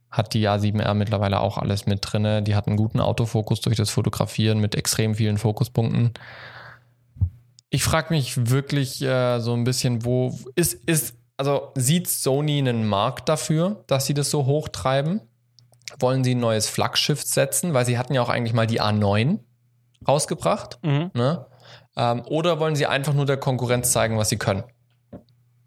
hat 0.09 0.33
die 0.33 0.47
A7R 0.47 0.93
mittlerweile 0.93 1.41
auch 1.41 1.57
alles 1.57 1.85
mit 1.85 1.99
drin. 2.01 2.45
Die 2.45 2.55
hat 2.55 2.67
einen 2.67 2.77
guten 2.77 3.01
Autofokus 3.01 3.59
durch 3.59 3.75
das 3.75 3.89
Fotografieren 3.89 4.59
mit 4.59 4.73
extrem 4.73 5.15
vielen 5.15 5.37
Fokuspunkten. 5.37 6.13
Ich 7.69 7.83
frage 7.83 8.13
mich 8.13 8.49
wirklich 8.49 9.01
äh, 9.01 9.39
so 9.39 9.53
ein 9.53 9.65
bisschen, 9.65 10.05
wo 10.05 10.33
ist, 10.55 10.73
ist, 10.85 11.13
also 11.39 11.71
sieht 11.75 12.09
Sony 12.09 12.59
einen 12.59 12.85
Markt 12.85 13.29
dafür, 13.29 13.85
dass 13.87 14.05
sie 14.05 14.13
das 14.13 14.29
so 14.29 14.45
hochtreiben? 14.45 15.21
Wollen 15.97 16.25
sie 16.25 16.35
ein 16.35 16.39
neues 16.39 16.67
Flaggschiff 16.67 17.23
setzen? 17.23 17.73
Weil 17.73 17.85
sie 17.85 17.97
hatten 17.97 18.13
ja 18.13 18.21
auch 18.21 18.27
eigentlich 18.27 18.53
mal 18.53 18.67
die 18.67 18.81
A9 18.81 19.39
rausgebracht. 20.05 20.79
Mhm. 20.83 21.11
Ne? 21.13 21.45
Ähm, 21.95 22.23
oder 22.25 22.59
wollen 22.59 22.75
sie 22.75 22.87
einfach 22.87 23.13
nur 23.13 23.25
der 23.25 23.37
Konkurrenz 23.37 23.93
zeigen, 23.93 24.17
was 24.17 24.27
sie 24.27 24.37
können? 24.37 24.63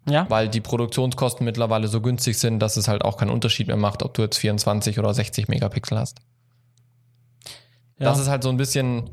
Ja. 0.07 0.29
Weil 0.29 0.47
die 0.47 0.61
Produktionskosten 0.61 1.43
mittlerweile 1.43 1.87
so 1.87 2.01
günstig 2.01 2.37
sind, 2.37 2.59
dass 2.59 2.77
es 2.77 2.87
halt 2.87 3.03
auch 3.03 3.17
keinen 3.17 3.31
Unterschied 3.31 3.65
mehr 3.65 3.75
macht, 3.77 4.03
ob 4.03 4.13
du 4.13 4.21
jetzt 4.21 4.37
24 4.37 4.99
oder 4.99 5.11
60 5.11 5.47
Megapixel 5.47 5.97
hast. 5.97 6.19
Ja. 7.97 8.09
Das 8.09 8.19
ist 8.19 8.27
halt 8.27 8.43
so 8.43 8.49
ein 8.49 8.57
bisschen, 8.57 9.09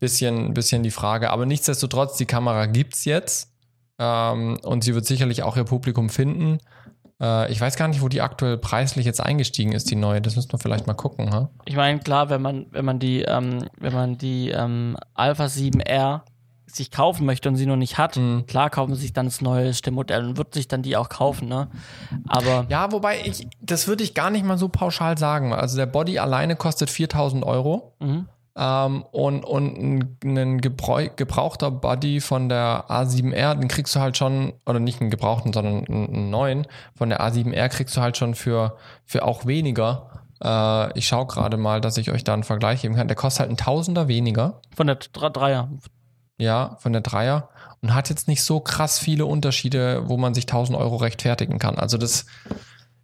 bisschen, 0.00 0.52
bisschen 0.52 0.82
die 0.82 0.90
Frage. 0.90 1.30
Aber 1.30 1.46
nichtsdestotrotz, 1.46 2.16
die 2.16 2.26
Kamera 2.26 2.66
gibt 2.66 2.94
es 2.94 3.04
jetzt. 3.04 3.51
Ähm, 3.98 4.58
und 4.62 4.84
sie 4.84 4.94
wird 4.94 5.06
sicherlich 5.06 5.42
auch 5.42 5.56
ihr 5.56 5.64
Publikum 5.64 6.08
finden. 6.08 6.58
Äh, 7.20 7.50
ich 7.52 7.60
weiß 7.60 7.76
gar 7.76 7.88
nicht, 7.88 8.02
wo 8.02 8.08
die 8.08 8.20
aktuell 8.20 8.58
preislich 8.58 9.06
jetzt 9.06 9.20
eingestiegen 9.20 9.72
ist, 9.72 9.90
die 9.90 9.96
neue. 9.96 10.20
Das 10.20 10.36
müssen 10.36 10.52
wir 10.52 10.58
vielleicht 10.58 10.86
mal 10.86 10.94
gucken. 10.94 11.32
Ha? 11.32 11.50
Ich 11.64 11.76
meine, 11.76 12.00
klar, 12.00 12.28
wenn 12.30 12.42
man, 12.42 12.66
wenn 12.70 12.84
man 12.84 12.98
die, 12.98 13.22
ähm, 13.22 13.68
wenn 13.78 13.92
man 13.92 14.18
die 14.18 14.50
ähm, 14.50 14.96
Alpha 15.14 15.44
7R 15.44 16.22
sich 16.66 16.90
kaufen 16.90 17.26
möchte 17.26 17.48
und 17.48 17.56
sie 17.56 17.66
noch 17.66 17.76
nicht 17.76 17.98
hat, 17.98 18.16
mhm. 18.16 18.46
klar 18.46 18.70
kaufen 18.70 18.94
sie 18.94 19.02
sich 19.02 19.12
dann 19.12 19.26
das 19.26 19.40
neueste 19.42 19.90
Modell 19.90 20.26
und 20.26 20.38
wird 20.38 20.54
sich 20.54 20.68
dann 20.68 20.82
die 20.82 20.96
auch 20.96 21.10
kaufen, 21.10 21.46
ne? 21.48 21.68
Aber. 22.26 22.66
Ja, 22.70 22.90
wobei 22.92 23.20
ich, 23.24 23.46
das 23.60 23.86
würde 23.88 24.02
ich 24.02 24.14
gar 24.14 24.30
nicht 24.30 24.44
mal 24.44 24.58
so 24.58 24.68
pauschal 24.68 25.18
sagen. 25.18 25.52
Also 25.52 25.76
der 25.76 25.86
Body 25.86 26.18
alleine 26.18 26.56
kostet 26.56 26.90
4000 26.90 27.44
Euro. 27.44 27.94
Mhm. 28.00 28.26
Ähm, 28.54 29.02
und, 29.12 29.44
und 29.44 30.24
ein 30.24 30.60
gebrauchter 30.60 31.70
Body 31.70 32.20
von 32.20 32.48
der 32.48 32.84
A7R, 32.88 33.54
den 33.54 33.68
kriegst 33.68 33.94
du 33.96 34.00
halt 34.00 34.16
schon, 34.16 34.52
oder 34.66 34.78
nicht 34.78 35.00
einen 35.00 35.10
gebrauchten, 35.10 35.52
sondern 35.52 35.86
einen 35.86 36.30
neuen, 36.30 36.66
von 36.94 37.08
der 37.08 37.20
A7R 37.22 37.68
kriegst 37.68 37.96
du 37.96 38.00
halt 38.02 38.16
schon 38.16 38.34
für, 38.34 38.76
für 39.04 39.24
auch 39.24 39.46
weniger. 39.46 40.10
Äh, 40.42 40.98
ich 40.98 41.06
schaue 41.06 41.26
gerade 41.26 41.56
mal, 41.56 41.80
dass 41.80 41.96
ich 41.96 42.10
euch 42.10 42.24
da 42.24 42.34
einen 42.34 42.44
Vergleich 42.44 42.82
geben 42.82 42.94
kann. 42.94 43.08
Der 43.08 43.16
kostet 43.16 43.40
halt 43.40 43.50
ein 43.50 43.56
Tausender 43.56 44.08
weniger. 44.08 44.60
Von 44.74 44.86
der 44.86 44.96
Dreier. 44.96 45.70
Ja, 46.38 46.76
von 46.80 46.92
der 46.92 47.02
Dreier. 47.02 47.48
Und 47.80 47.94
hat 47.94 48.10
jetzt 48.10 48.28
nicht 48.28 48.42
so 48.42 48.60
krass 48.60 48.98
viele 48.98 49.26
Unterschiede, 49.26 50.08
wo 50.08 50.16
man 50.16 50.34
sich 50.34 50.44
1000 50.44 50.78
Euro 50.78 50.96
rechtfertigen 50.96 51.58
kann. 51.58 51.78
Also 51.78 51.98
das, 51.98 52.26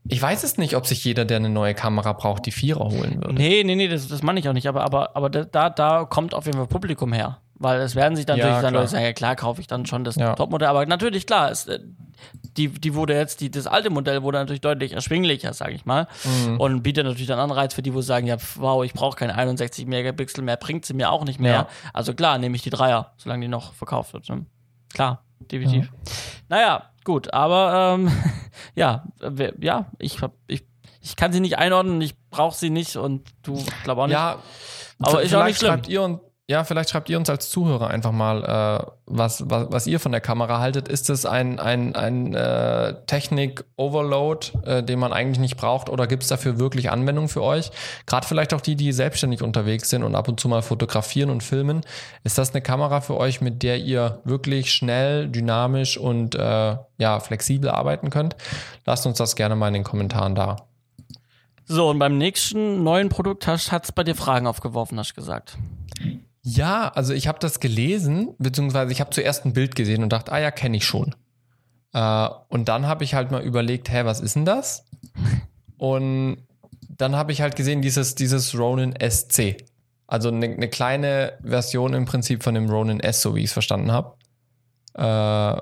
ich 0.09 0.21
weiß 0.21 0.43
es 0.43 0.59
nicht, 0.59 0.75
ob 0.77 0.87
sich 0.87 1.05
jeder, 1.05 1.25
der 1.25 1.37
eine 1.37 1.51
neue 1.51 1.75
Kamera 1.75 2.13
braucht, 2.13 2.47
die 2.47 2.53
Vierer 2.53 2.85
holen 2.85 3.17
würde. 3.23 3.35
Nee, 3.35 3.63
nee, 3.65 3.75
nee, 3.75 3.89
das, 3.89 4.09
das 4.09 4.23
meine 4.23 4.41
ich 4.41 4.49
auch 4.49 4.55
nicht. 4.55 4.67
Aber, 4.67 4.83
aber, 4.83 5.15
aber 5.15 5.29
da, 5.29 5.71
da 5.71 6.05
kommt 6.05 6.35
auf 6.35 6.47
jeden 6.47 6.57
Fall 6.57 6.67
Publikum 6.67 7.13
her. 7.13 7.39
Weil 7.61 7.81
es 7.81 7.97
werden 7.97 8.15
sich 8.15 8.25
dann 8.25 8.39
ja, 8.39 8.45
natürlich 8.45 8.63
dann 8.63 8.75
Leute 8.75 8.89
sagen, 8.89 9.05
ja 9.05 9.13
klar, 9.13 9.35
kaufe 9.35 9.61
ich 9.61 9.67
dann 9.67 9.85
schon 9.85 10.05
das 10.05 10.15
ja. 10.15 10.35
Topmodell. 10.35 10.69
Aber 10.69 10.87
natürlich, 10.87 11.27
klar, 11.27 11.51
es, 11.51 11.67
äh, 11.67 11.81
die, 12.57 12.69
die 12.69 12.95
wurde 12.95 13.15
jetzt, 13.15 13.41
die, 13.41 13.51
das 13.51 13.67
alte 13.67 13.91
Modell 13.91 14.23
wurde 14.23 14.39
natürlich 14.39 14.61
deutlich 14.61 14.93
erschwinglicher, 14.93 15.53
sage 15.53 15.73
ich 15.73 15.85
mal. 15.85 16.07
Mhm. 16.25 16.61
Und 16.61 16.83
bietet 16.83 17.05
natürlich 17.05 17.27
dann 17.27 17.41
Anreiz 17.41 17.75
für 17.75 17.83
die, 17.83 17.93
wo 17.93 18.01
sagen, 18.01 18.27
ja, 18.27 18.37
wow, 18.57 18.85
ich 18.85 18.93
brauche 18.93 19.17
keine 19.17 19.35
61 19.35 19.87
Megapixel 19.87 20.45
mehr, 20.45 20.57
bringt 20.57 20.87
sie 20.87 20.95
mir 20.95 21.11
auch 21.11 21.25
nicht 21.25 21.41
mehr. 21.41 21.53
Ja. 21.53 21.69
Also 21.93 22.15
klar, 22.15 22.39
nehme 22.39 22.55
ich 22.57 22.63
die 22.63 22.71
Dreier, 22.71 23.13
solange 23.17 23.43
die 23.43 23.49
noch 23.49 23.73
verkauft 23.73 24.13
wird. 24.13 24.29
Ne? 24.29 24.47
Klar, 24.95 25.25
definitiv. 25.41 25.87
Ja. 25.87 26.13
Naja, 26.49 26.91
gut, 27.09 27.33
aber 27.33 27.95
ähm, 27.95 28.13
ja, 28.75 29.05
ja, 29.61 29.91
ich 29.99 30.21
hab, 30.21 30.35
ich, 30.47 30.67
ich 31.01 31.17
kann 31.17 31.33
sie 31.33 31.41
nicht 31.41 31.57
einordnen, 31.57 32.03
ich 32.03 32.15
brauche 32.29 32.55
sie 32.55 32.69
nicht 32.69 32.97
und 32.97 33.27
du 33.43 33.65
glaub 33.83 33.97
auch 33.97 34.07
nicht. 34.07 34.13
Ja, 34.13 34.39
aber 35.01 35.23
ist 35.23 35.35
auch 35.35 35.45
nicht 35.45 35.59
schlimm. 35.59 35.71
Schreibt 35.71 35.89
ihr 35.89 36.03
und 36.03 36.21
ja, 36.51 36.65
vielleicht 36.65 36.89
schreibt 36.89 37.11
ihr 37.11 37.19
uns 37.19 37.29
als 37.29 37.51
Zuhörer 37.51 37.89
einfach 37.89 38.11
mal, 38.11 38.43
äh, 38.43 38.91
was, 39.05 39.51
was, 39.51 39.67
was 39.71 39.87
ihr 39.87 40.01
von 40.01 40.13
der 40.13 40.23
Kamera 40.23 40.61
haltet. 40.61 40.89
Ist 40.89 41.11
es 41.11 41.27
ein, 41.27 41.61
ein, 41.61 41.95
ein 41.95 42.33
äh, 42.33 42.95
Technik-Overload, 43.07 44.53
äh, 44.65 44.83
den 44.83 44.99
man 44.99 45.13
eigentlich 45.13 45.41
nicht 45.41 45.59
braucht, 45.59 45.91
oder 45.91 46.07
gibt 46.07 46.23
es 46.23 46.31
dafür 46.31 46.59
wirklich 46.59 46.91
Anwendung 46.91 47.29
für 47.29 47.43
euch? 47.43 47.71
Gerade 48.07 48.27
vielleicht 48.27 48.55
auch 48.55 48.63
die, 48.63 48.77
die 48.77 48.93
selbstständig 48.93 49.43
unterwegs 49.43 49.91
sind 49.91 50.03
und 50.03 50.15
ab 50.15 50.27
und 50.27 50.41
zu 50.41 50.49
mal 50.49 50.63
fotografieren 50.63 51.29
und 51.29 51.43
filmen. 51.43 51.83
Ist 52.25 52.39
das 52.39 52.53
eine 52.53 52.63
Kamera 52.63 53.03
für 53.03 53.19
euch, 53.19 53.43
mit 53.43 53.63
der 53.63 53.77
ihr 53.81 54.23
wirklich 54.25 54.73
schnell, 54.73 55.29
dynamisch 55.29 55.99
und 55.99 56.35
äh, 56.35 56.77
ja, 56.97 57.21
flexibel 57.21 57.69
arbeiten 57.69 58.09
könnt? 58.09 58.37
Lasst 58.87 59.07
uns 59.07 59.19
das 59.19 59.37
gerne 59.37 59.55
mal 59.55 59.69
in 59.69 59.75
den 59.75 59.85
Kommentaren 59.85 60.35
da. 60.35 60.57
So, 61.67 61.91
und 61.91 61.99
beim 61.99 62.17
nächsten 62.17 62.83
neuen 62.83 63.11
Produkt 63.11 63.47
hat 63.47 63.85
es 63.85 63.93
bei 63.93 64.03
dir 64.03 64.15
Fragen 64.15 64.47
aufgeworfen, 64.47 64.99
hast 64.99 65.11
du 65.11 65.17
gesagt. 65.17 65.59
Ja, 66.51 66.89
also 66.89 67.13
ich 67.13 67.29
habe 67.29 67.39
das 67.41 67.61
gelesen, 67.61 68.35
beziehungsweise 68.39 68.91
ich 68.91 69.01
habe 69.01 69.11
zuerst 69.11 69.45
ein 69.45 69.53
Bild 69.53 69.75
gesehen 69.75 70.03
und 70.03 70.11
dachte, 70.15 70.33
ah 70.33 70.39
ja, 70.39 70.51
kenne 70.51 70.79
ich 70.79 70.87
schon. 70.87 71.15
Äh, 71.93 72.29
und 72.49 72.71
dann 72.71 72.87
habe 72.87 73.05
ich 73.05 73.13
halt 73.13 73.31
mal 73.31 73.43
überlegt, 73.43 73.91
hä, 73.91 74.07
was 74.07 74.21
ist 74.21 74.35
denn 74.35 74.47
das? 74.47 74.87
Und 75.77 76.39
dann 76.89 77.17
habe 77.17 77.33
ich 77.33 77.43
halt 77.43 77.55
gesehen, 77.55 77.83
dieses, 77.83 78.15
dieses 78.15 78.59
Ronin 78.59 78.95
SC. 78.99 79.57
Also 80.07 80.31
eine 80.31 80.49
ne 80.49 80.69
kleine 80.69 81.39
Version 81.45 81.93
im 81.93 82.07
Prinzip 82.07 82.43
von 82.43 82.55
dem 82.55 82.71
Ronin 82.71 83.01
S, 83.01 83.21
so 83.21 83.35
wie 83.35 83.41
ich 83.41 83.47
es 83.47 83.53
verstanden 83.53 83.93
habe. 83.93 84.17
Äh, 84.95 85.61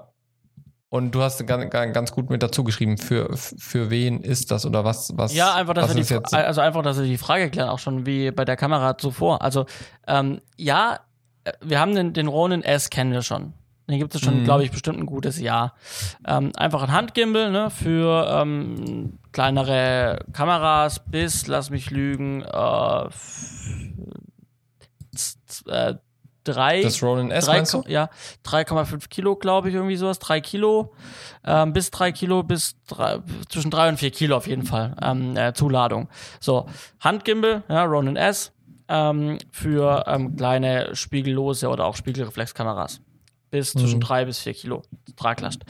und 0.97 1.13
du 1.13 1.23
hast 1.23 1.47
ganz, 1.47 1.71
ganz 1.71 2.13
gut 2.13 2.31
mit 2.31 2.43
dazu 2.43 2.65
geschrieben, 2.65 2.99
für, 2.99 3.37
für 3.37 3.91
wen 3.91 4.21
ist 4.21 4.51
das 4.51 4.67
oder 4.67 4.85
was, 4.85 5.13
was 5.17 5.35
Ja, 5.35 5.55
einfach, 5.55 5.75
dass 5.75 5.95
wir 5.95 6.03
die, 6.03 6.35
also 6.35 6.61
einfach, 6.61 6.83
dass 6.83 6.99
wir 6.99 7.05
die 7.05 7.19
Frage 7.19 7.51
klären, 7.51 7.69
auch 7.69 7.79
schon 7.79 8.07
wie 8.07 8.31
bei 8.31 8.45
der 8.45 8.57
Kamera 8.57 8.99
zuvor. 8.99 9.43
Also, 9.43 9.67
ähm, 10.07 10.41
ja, 10.57 11.01
äh, 11.45 11.53
wir 11.61 11.81
haben 11.81 11.95
den, 11.95 12.13
den 12.13 12.27
Ronin 12.27 12.63
S 12.63 12.91
kennen 12.91 13.13
wir 13.13 13.23
schon. 13.23 13.53
Den 13.89 13.99
gibt 14.01 14.15
es 14.15 14.21
schon, 14.21 14.41
mhm. 14.41 14.45
glaube 14.45 14.65
ich, 14.65 14.73
bestimmt 14.73 14.99
ein 14.99 15.07
gutes 15.07 15.39
Jahr. 15.39 15.75
Ähm, 16.27 16.51
einfach 16.57 16.83
ein 16.83 16.93
Handgimbal 16.93 17.53
ne, 17.53 17.71
für 17.71 18.27
ähm, 18.29 19.19
kleinere 19.31 20.25
Kameras 20.33 21.01
bis, 21.09 21.47
lass 21.47 21.71
mich 21.71 21.91
lügen, 21.91 22.43
äh, 22.43 23.09
äh 25.69 25.95
drei. 26.47 26.83
Das 26.83 27.03
Ronin 27.03 27.31
S, 27.31 27.47
drei, 27.47 27.61
du? 27.61 27.85
Ja, 27.87 28.09
3,5 28.45 29.09
Kilo, 29.09 29.37
glaube 29.37 29.69
ich, 29.69 29.75
irgendwie 29.75 29.97
sowas. 29.97 30.19
Drei 30.19 30.41
Kilo, 30.41 30.93
ähm, 31.45 31.73
bis 31.73 31.91
drei 31.91 32.13
Kilo, 32.13 32.43
bis 32.43 32.77
drei, 32.87 33.19
zwischen 33.49 33.71
drei 33.71 33.89
und 33.89 33.99
vier 33.99 34.11
Kilo 34.11 34.37
auf 34.37 34.47
jeden 34.47 34.65
Fall 34.65 34.97
ähm, 35.03 35.37
äh, 35.37 35.53
Zuladung. 35.53 36.09
So, 36.41 36.67
Handgimbal, 37.01 37.63
ja, 37.69 37.85
Ronin 37.85 38.17
S, 38.17 38.53
ähm, 38.89 39.39
für 39.51 40.05
ähm, 40.07 40.37
kleine 40.37 40.95
spiegellose 40.95 41.69
oder 41.69 41.87
auch 41.87 41.97
Spiegelreflexkameras. 41.97 43.01
Bis 43.51 43.75
mhm. 43.75 43.81
zwischen 43.81 44.01
drei 44.01 44.25
bis 44.25 44.41
vier 44.41 44.55
Kilo 44.55 44.83
Traglast. 45.17 45.61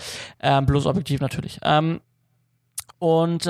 Ähm, 0.41 0.67
plus 0.67 0.87
Objektiv 0.87 1.21
natürlich. 1.21 1.59
Ähm, 1.63 2.01
und 2.99 3.47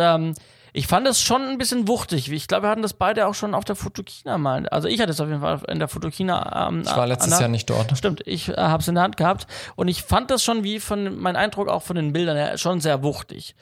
ich 0.76 0.88
fand 0.88 1.08
es 1.08 1.22
schon 1.22 1.40
ein 1.48 1.56
bisschen 1.56 1.88
wuchtig. 1.88 2.30
Ich 2.30 2.48
glaube, 2.48 2.64
wir 2.64 2.68
hatten 2.68 2.82
das 2.82 2.92
beide 2.92 3.26
auch 3.26 3.34
schon 3.34 3.54
auf 3.54 3.64
der 3.64 3.76
Fotokina 3.76 4.36
mal. 4.36 4.68
Also 4.68 4.88
ich 4.88 5.00
hatte 5.00 5.10
es 5.10 5.20
auf 5.22 5.28
jeden 5.28 5.40
Fall 5.40 5.62
in 5.68 5.78
der 5.78 5.88
Fotokina. 5.88 6.68
Ähm, 6.68 6.82
ich 6.82 6.94
war 6.94 7.06
letztes 7.06 7.30
der, 7.30 7.40
Jahr 7.40 7.48
nicht 7.48 7.70
dort. 7.70 7.96
Stimmt, 7.96 8.22
ich 8.26 8.50
äh, 8.50 8.56
habe 8.56 8.82
es 8.82 8.88
in 8.88 8.94
der 8.94 9.04
Hand 9.04 9.16
gehabt 9.16 9.46
und 9.76 9.88
ich 9.88 10.02
fand 10.02 10.30
das 10.30 10.44
schon 10.44 10.64
wie 10.64 10.78
von 10.78 11.18
mein 11.18 11.34
Eindruck 11.34 11.68
auch 11.68 11.82
von 11.82 11.96
den 11.96 12.12
Bildern 12.12 12.36
her 12.36 12.58
schon 12.58 12.80
sehr 12.80 13.02
wuchtig. 13.02 13.56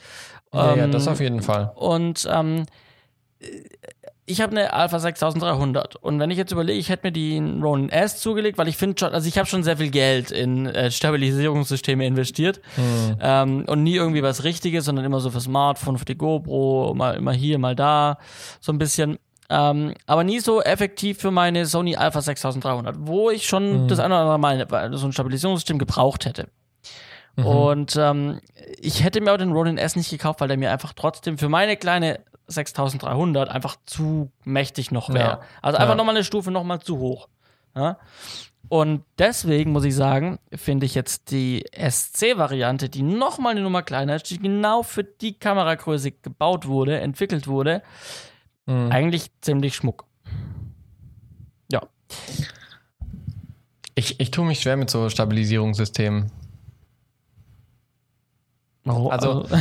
Ja, 0.52 0.72
ähm, 0.72 0.78
ja 0.80 0.86
das 0.88 1.06
auf 1.06 1.20
jeden 1.20 1.40
Fall. 1.40 1.70
Und 1.76 2.28
ähm, 2.28 2.66
ich 4.26 4.40
habe 4.40 4.52
eine 4.52 4.72
Alpha 4.72 4.98
6300 4.98 5.96
und 5.96 6.18
wenn 6.18 6.30
ich 6.30 6.38
jetzt 6.38 6.50
überlege, 6.52 6.78
ich 6.78 6.88
hätte 6.88 7.06
mir 7.06 7.12
die 7.12 7.38
Ronin 7.38 7.90
S 7.90 8.18
zugelegt, 8.18 8.56
weil 8.56 8.68
ich 8.68 8.76
finde 8.76 8.98
schon, 8.98 9.12
also 9.12 9.28
ich 9.28 9.36
habe 9.36 9.46
schon 9.46 9.62
sehr 9.62 9.76
viel 9.76 9.90
Geld 9.90 10.30
in 10.30 10.66
äh, 10.66 10.90
Stabilisierungssysteme 10.90 12.06
investiert 12.06 12.60
Hm. 12.76 13.16
ähm, 13.20 13.64
und 13.66 13.82
nie 13.82 13.96
irgendwie 13.96 14.22
was 14.22 14.44
Richtiges, 14.44 14.86
sondern 14.86 15.04
immer 15.04 15.20
so 15.20 15.30
für 15.30 15.40
Smartphone, 15.40 15.98
für 15.98 16.04
die 16.04 16.16
GoPro, 16.16 16.94
mal 16.94 17.16
immer 17.16 17.32
hier, 17.32 17.58
mal 17.58 17.74
da, 17.76 18.18
so 18.60 18.72
ein 18.72 18.78
bisschen. 18.78 19.18
Ähm, 19.50 19.92
aber 20.06 20.24
nie 20.24 20.40
so 20.40 20.62
effektiv 20.62 21.18
für 21.18 21.30
meine 21.30 21.66
Sony 21.66 21.96
Alpha 21.96 22.22
6300, 22.22 22.96
wo 23.00 23.30
ich 23.30 23.46
schon 23.46 23.88
das 23.88 23.98
eine 23.98 24.14
oder 24.14 24.32
andere 24.32 24.66
Mal 24.68 24.96
so 24.96 25.06
ein 25.06 25.12
Stabilisierungssystem 25.12 25.78
gebraucht 25.78 26.24
hätte. 26.24 26.48
Und 27.36 27.96
ähm, 27.96 28.40
ich 28.80 29.02
hätte 29.04 29.20
mir 29.20 29.32
auch 29.32 29.36
den 29.38 29.52
Ronin 29.52 29.76
S 29.76 29.96
nicht 29.96 30.08
gekauft, 30.08 30.40
weil 30.40 30.48
der 30.48 30.56
mir 30.56 30.70
einfach 30.70 30.92
trotzdem 30.94 31.36
für 31.36 31.48
meine 31.48 31.76
kleine 31.76 32.20
6300 32.46 33.48
einfach 33.48 33.76
zu 33.86 34.30
mächtig 34.44 34.90
noch 34.90 35.08
wäre. 35.10 35.28
Ja. 35.28 35.40
Also 35.62 35.78
einfach 35.78 35.90
Ja. 35.92 35.96
nochmal 35.96 36.14
eine 36.16 36.24
Stufe 36.24 36.50
nochmal 36.50 36.80
zu 36.80 36.98
hoch. 36.98 37.28
Ja? 37.74 37.98
Und 38.68 39.04
deswegen 39.18 39.72
muss 39.72 39.84
ich 39.84 39.94
sagen, 39.94 40.38
finde 40.54 40.86
ich 40.86 40.94
jetzt 40.94 41.30
die 41.30 41.64
SC-Variante, 41.72 42.88
die 42.88 43.02
nochmal 43.02 43.52
eine 43.52 43.60
Nummer 43.60 43.82
kleiner 43.82 44.16
ist, 44.16 44.30
die 44.30 44.38
genau 44.38 44.82
für 44.82 45.04
die 45.04 45.38
Kameragröße 45.38 46.12
gebaut 46.12 46.66
wurde, 46.66 47.00
entwickelt 47.00 47.46
wurde, 47.46 47.82
Mhm. 48.66 48.90
eigentlich 48.90 49.30
ziemlich 49.42 49.74
schmuck. 49.76 50.06
Ja. 51.70 51.82
Ich, 53.94 54.18
ich 54.18 54.30
tue 54.30 54.46
mich 54.46 54.60
schwer 54.60 54.76
mit 54.78 54.88
so 54.90 55.08
Stabilisierungssystemen. 55.10 56.30
Oh, 58.86 59.08
Also- 59.08 59.42
Also 59.42 59.56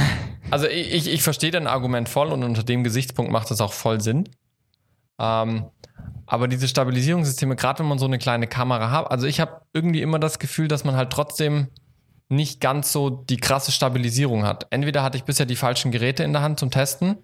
ich, 0.67 0.93
ich, 0.93 1.13
ich 1.13 1.23
verstehe 1.23 1.51
dein 1.51 1.67
Argument 1.67 2.09
voll 2.09 2.31
und 2.31 2.43
unter 2.43 2.63
dem 2.63 2.83
Gesichtspunkt 2.83 3.31
macht 3.31 3.49
das 3.51 3.61
auch 3.61 3.73
voll 3.73 4.01
Sinn. 4.01 4.29
Ähm, 5.19 5.65
aber 6.25 6.47
diese 6.47 6.67
Stabilisierungssysteme, 6.67 7.55
gerade 7.55 7.79
wenn 7.79 7.87
man 7.87 7.99
so 7.99 8.05
eine 8.05 8.17
kleine 8.17 8.47
Kamera 8.47 8.91
hat, 8.91 9.11
also 9.11 9.27
ich 9.27 9.39
habe 9.39 9.61
irgendwie 9.73 10.01
immer 10.01 10.19
das 10.19 10.39
Gefühl, 10.39 10.67
dass 10.67 10.83
man 10.83 10.95
halt 10.95 11.11
trotzdem 11.11 11.67
nicht 12.29 12.61
ganz 12.61 12.91
so 12.91 13.09
die 13.09 13.37
krasse 13.37 13.71
Stabilisierung 13.71 14.43
hat. 14.45 14.67
Entweder 14.69 15.03
hatte 15.03 15.17
ich 15.17 15.23
bisher 15.23 15.45
die 15.45 15.55
falschen 15.55 15.91
Geräte 15.91 16.23
in 16.23 16.33
der 16.33 16.41
Hand 16.41 16.59
zum 16.59 16.71
Testen, 16.71 17.17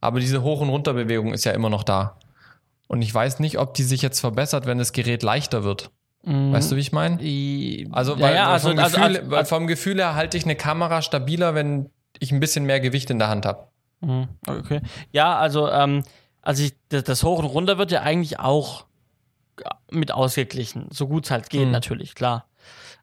aber 0.00 0.20
diese 0.20 0.42
Hoch- 0.42 0.60
und 0.60 0.68
Runterbewegung 0.68 1.32
ist 1.32 1.44
ja 1.44 1.52
immer 1.52 1.70
noch 1.70 1.84
da. 1.84 2.18
Und 2.88 3.02
ich 3.02 3.14
weiß 3.14 3.38
nicht, 3.38 3.58
ob 3.58 3.74
die 3.74 3.84
sich 3.84 4.02
jetzt 4.02 4.20
verbessert, 4.20 4.66
wenn 4.66 4.78
das 4.78 4.92
Gerät 4.92 5.22
leichter 5.22 5.62
wird. 5.62 5.90
Mhm. 6.24 6.52
Weißt 6.52 6.70
du, 6.70 6.76
wie 6.76 6.80
ich 6.80 6.92
meine? 6.92 7.14
Also, 7.92 8.14
ja, 8.14 8.20
weil, 8.20 8.34
ja, 8.34 8.46
weil 8.46 8.52
also, 8.52 8.68
vom, 8.68 8.78
also, 8.78 8.96
Gefühl, 8.96 9.16
also, 9.16 9.30
weil 9.30 9.44
vom 9.44 9.66
Gefühl 9.66 9.98
her 9.98 10.14
halte 10.16 10.36
ich 10.36 10.44
eine 10.44 10.56
Kamera 10.56 11.00
stabiler, 11.00 11.54
wenn 11.54 11.90
ich 12.20 12.30
ein 12.32 12.38
bisschen 12.40 12.64
mehr 12.64 12.78
Gewicht 12.80 13.10
in 13.10 13.18
der 13.18 13.28
Hand 13.28 13.44
habe. 13.46 13.66
Mhm, 14.00 14.28
Okay. 14.46 14.80
Ja, 15.10 15.36
also, 15.36 15.68
ähm, 15.68 16.04
also 16.42 16.62
ich, 16.62 16.74
das, 16.88 17.22
Hoch 17.24 17.38
und 17.40 17.44
Runter 17.46 17.76
wird 17.78 17.90
ja 17.90 18.00
eigentlich 18.02 18.38
auch 18.38 18.86
mit 19.90 20.12
ausgeglichen, 20.12 20.86
so 20.90 21.06
gut 21.08 21.24
es 21.26 21.30
halt 21.30 21.50
geht, 21.50 21.66
Mhm. 21.66 21.72
natürlich, 21.72 22.14
klar. 22.14 22.46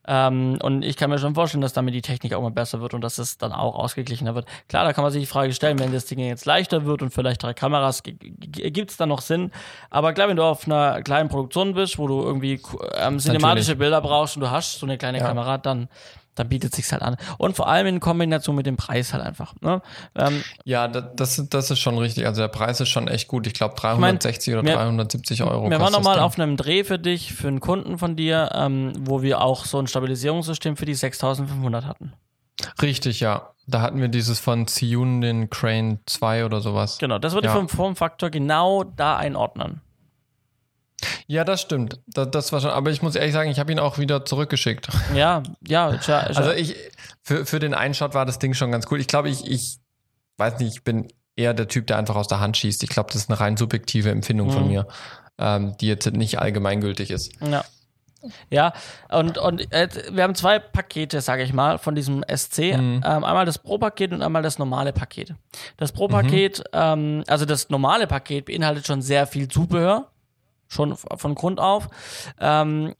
Ähm, 0.10 0.58
und 0.64 0.84
ich 0.86 0.96
kann 0.96 1.10
mir 1.10 1.20
schon 1.20 1.36
vorstellen, 1.36 1.62
dass 1.62 1.74
damit 1.74 1.94
die 1.94 2.02
Technik 2.02 2.34
auch 2.34 2.42
mal 2.42 2.50
besser 2.50 2.80
wird 2.80 2.94
und 2.94 3.02
dass 3.02 3.18
es 3.18 3.38
dann 3.38 3.52
auch 3.52 3.76
ausgeglichener 3.76 4.36
wird. 4.36 4.48
Klar, 4.70 4.86
da 4.86 4.94
kann 4.94 5.04
man 5.04 5.12
sich 5.12 5.22
die 5.24 5.28
Frage 5.28 5.52
stellen, 5.54 5.78
wenn 5.80 5.92
das 5.92 6.06
Ding 6.06 6.20
jetzt 6.20 6.46
leichter 6.46 6.86
wird 6.86 7.02
und 7.02 7.12
für 7.12 7.22
leichtere 7.24 7.54
Kameras 7.54 8.04
gibt 8.04 8.90
es 8.92 8.96
da 8.98 9.06
noch 9.06 9.20
Sinn. 9.20 9.52
Aber 9.90 10.14
klar, 10.14 10.30
wenn 10.30 10.38
du 10.38 10.44
auf 10.44 10.66
einer 10.66 11.02
kleinen 11.02 11.28
Produktion 11.28 11.74
bist, 11.74 11.98
wo 12.00 12.08
du 12.08 12.22
irgendwie 12.24 12.54
ähm, 12.96 13.20
cinematische 13.20 13.72
Natürlich. 13.72 13.78
Bilder 13.80 14.00
brauchst 14.02 14.38
und 14.38 14.42
du 14.44 14.50
hast 14.50 14.80
so 14.80 14.86
eine 14.86 14.98
kleine 14.98 15.18
Ja. 15.20 15.26
Kamera, 15.28 15.58
dann, 15.58 15.90
dann 16.38 16.50
bietet 16.50 16.74
sich's 16.76 16.92
halt 16.92 17.02
an. 17.02 17.18
Und 17.38 17.56
vor 17.56 17.68
allem 17.68 17.88
in 17.88 18.00
Kombination 18.00 18.56
mit 18.56 18.66
dem 18.66 18.78
Preis 18.78 19.14
halt 19.14 19.24
einfach. 19.24 19.54
Ne? 19.62 19.82
Ähm, 20.16 20.44
Ja, 20.64 20.88
da- 20.88 21.02
das, 21.02 21.44
das 21.50 21.72
ist 21.72 21.80
schon 21.80 21.98
richtig. 21.98 22.26
Also 22.26 22.42
der 22.42 22.48
Preis 22.48 22.80
ist 22.80 22.90
schon 22.90 23.08
echt 23.08 23.28
gut. 23.28 23.48
Ich 23.48 23.54
glaube 23.54 23.76
mein, 23.98 24.20
360 24.20 24.54
oder 24.54 24.64
wir- 24.66 24.74
370 24.76 25.44
Euro. 25.44 25.64
Wir 25.70 25.72
waren 25.72 25.80
kostet 25.80 25.94
noch 26.00 26.04
mal 26.04 26.12
das 26.12 26.18
Ding. 26.18 26.24
auf 26.26 26.40
einem 26.40 26.58
Dreh 26.58 26.84
für 26.84 27.00
dich, 27.00 27.34
für 27.34 27.48
einen 27.48 27.60
Kunden 27.60 27.98
von 27.98 28.16
dir, 28.16 28.52
ähm, 28.54 28.94
wo 29.00 29.22
wir 29.22 29.42
auch 29.42 29.66
so 29.66 29.80
ein 29.80 29.88
Stabilisierungssystem 29.88 30.78
für 30.78 30.86
die 30.86 30.94
6500 30.96 31.86
hatten. 31.86 32.14
Richtig, 32.82 33.20
ja. 33.20 33.50
Da 33.68 33.82
hatten 33.82 34.00
wir 34.00 34.08
dieses 34.08 34.40
von 34.40 34.66
Ziyun, 34.66 35.22
den 35.22 35.50
Crane 35.50 36.00
2 36.06 36.46
oder 36.46 36.62
sowas. 36.62 36.98
Genau, 37.00 37.20
das 37.20 37.34
würde 37.34 37.48
Ja. 37.50 37.54
vom 37.54 37.68
Formfaktor 37.70 38.30
genau 38.30 38.84
da 38.84 39.18
einordnen. 39.18 39.82
Ja, 41.28 41.44
das 41.44 41.62
stimmt. 41.62 42.00
Das, 42.08 42.32
das 42.32 42.52
war 42.52 42.62
schon, 42.62 42.72
aber 42.72 42.90
ich 42.90 43.02
muss 43.02 43.16
ehrlich 43.16 43.34
sagen, 43.34 43.50
ich 43.52 43.60
habe 43.60 43.72
ihn 43.72 43.80
auch 43.80 43.98
wieder 43.98 44.26
zurückgeschickt. 44.26 44.88
Ja, 45.14 45.44
ja, 45.68 45.90
ist 45.92 46.08
ja, 46.08 46.22
ist 46.22 46.38
ja 46.38 46.44
Also 46.46 46.52
ich, 46.54 46.76
für, 47.22 47.46
für 47.46 47.60
den 47.60 47.74
Einshot 47.74 48.14
war 48.14 48.26
das 48.26 48.40
Ding 48.40 48.54
schon 48.54 48.72
ganz 48.72 48.88
cool. 48.90 49.00
Ich 49.00 49.08
glaube, 49.08 49.30
ich, 49.30 49.46
ich 49.50 49.78
weiß 50.38 50.60
nicht, 50.60 50.76
ich 50.78 50.84
bin 50.84 51.08
eher 51.36 51.54
der 51.54 51.68
Typ, 51.68 51.86
der 51.88 51.98
einfach 51.98 52.16
aus 52.16 52.28
der 52.28 52.40
Hand 52.40 52.58
schießt. 52.58 52.82
Ich 52.84 52.90
glaube, 52.90 53.10
das 53.12 53.22
ist 53.24 53.30
eine 53.30 53.40
rein 53.40 53.58
subjektive 53.58 54.10
Empfindung 54.10 54.50
von 54.50 54.64
Mhm. 54.64 54.70
mir, 54.70 54.88
ähm, 55.38 55.76
die 55.80 55.88
jetzt 55.88 56.12
nicht 56.12 56.40
allgemeingültig 56.40 57.12
ist. 57.12 57.32
Ja. 57.42 57.64
Ja, 58.50 58.74
und, 59.10 59.38
und 59.38 59.72
äh, 59.72 59.88
wir 60.12 60.24
haben 60.24 60.34
zwei 60.34 60.58
Pakete, 60.58 61.22
sage 61.22 61.44
ich 61.44 61.54
mal, 61.54 61.78
von 61.78 61.94
diesem 61.94 62.24
SC. 62.28 62.76
Mhm. 62.76 63.04
Ähm, 63.06 63.24
einmal 63.24 63.46
das 63.46 63.60
Pro-Paket 63.60 64.12
und 64.12 64.24
einmal 64.24 64.42
das 64.42 64.58
normale 64.58 64.92
Paket. 64.92 65.36
Das 65.78 65.92
Pro-Paket, 65.92 66.64
ähm, 66.74 67.24
also 67.28 67.46
das 67.46 67.70
normale 67.70 68.08
Paket 68.08 68.46
beinhaltet 68.46 68.88
schon 68.88 69.04
sehr 69.04 69.28
viel 69.28 69.48
Zubehör, 69.48 70.10
schon 70.68 70.96
von 70.96 71.36
Grund 71.36 71.60
auf. 71.60 71.88
Ähm, 72.40 72.94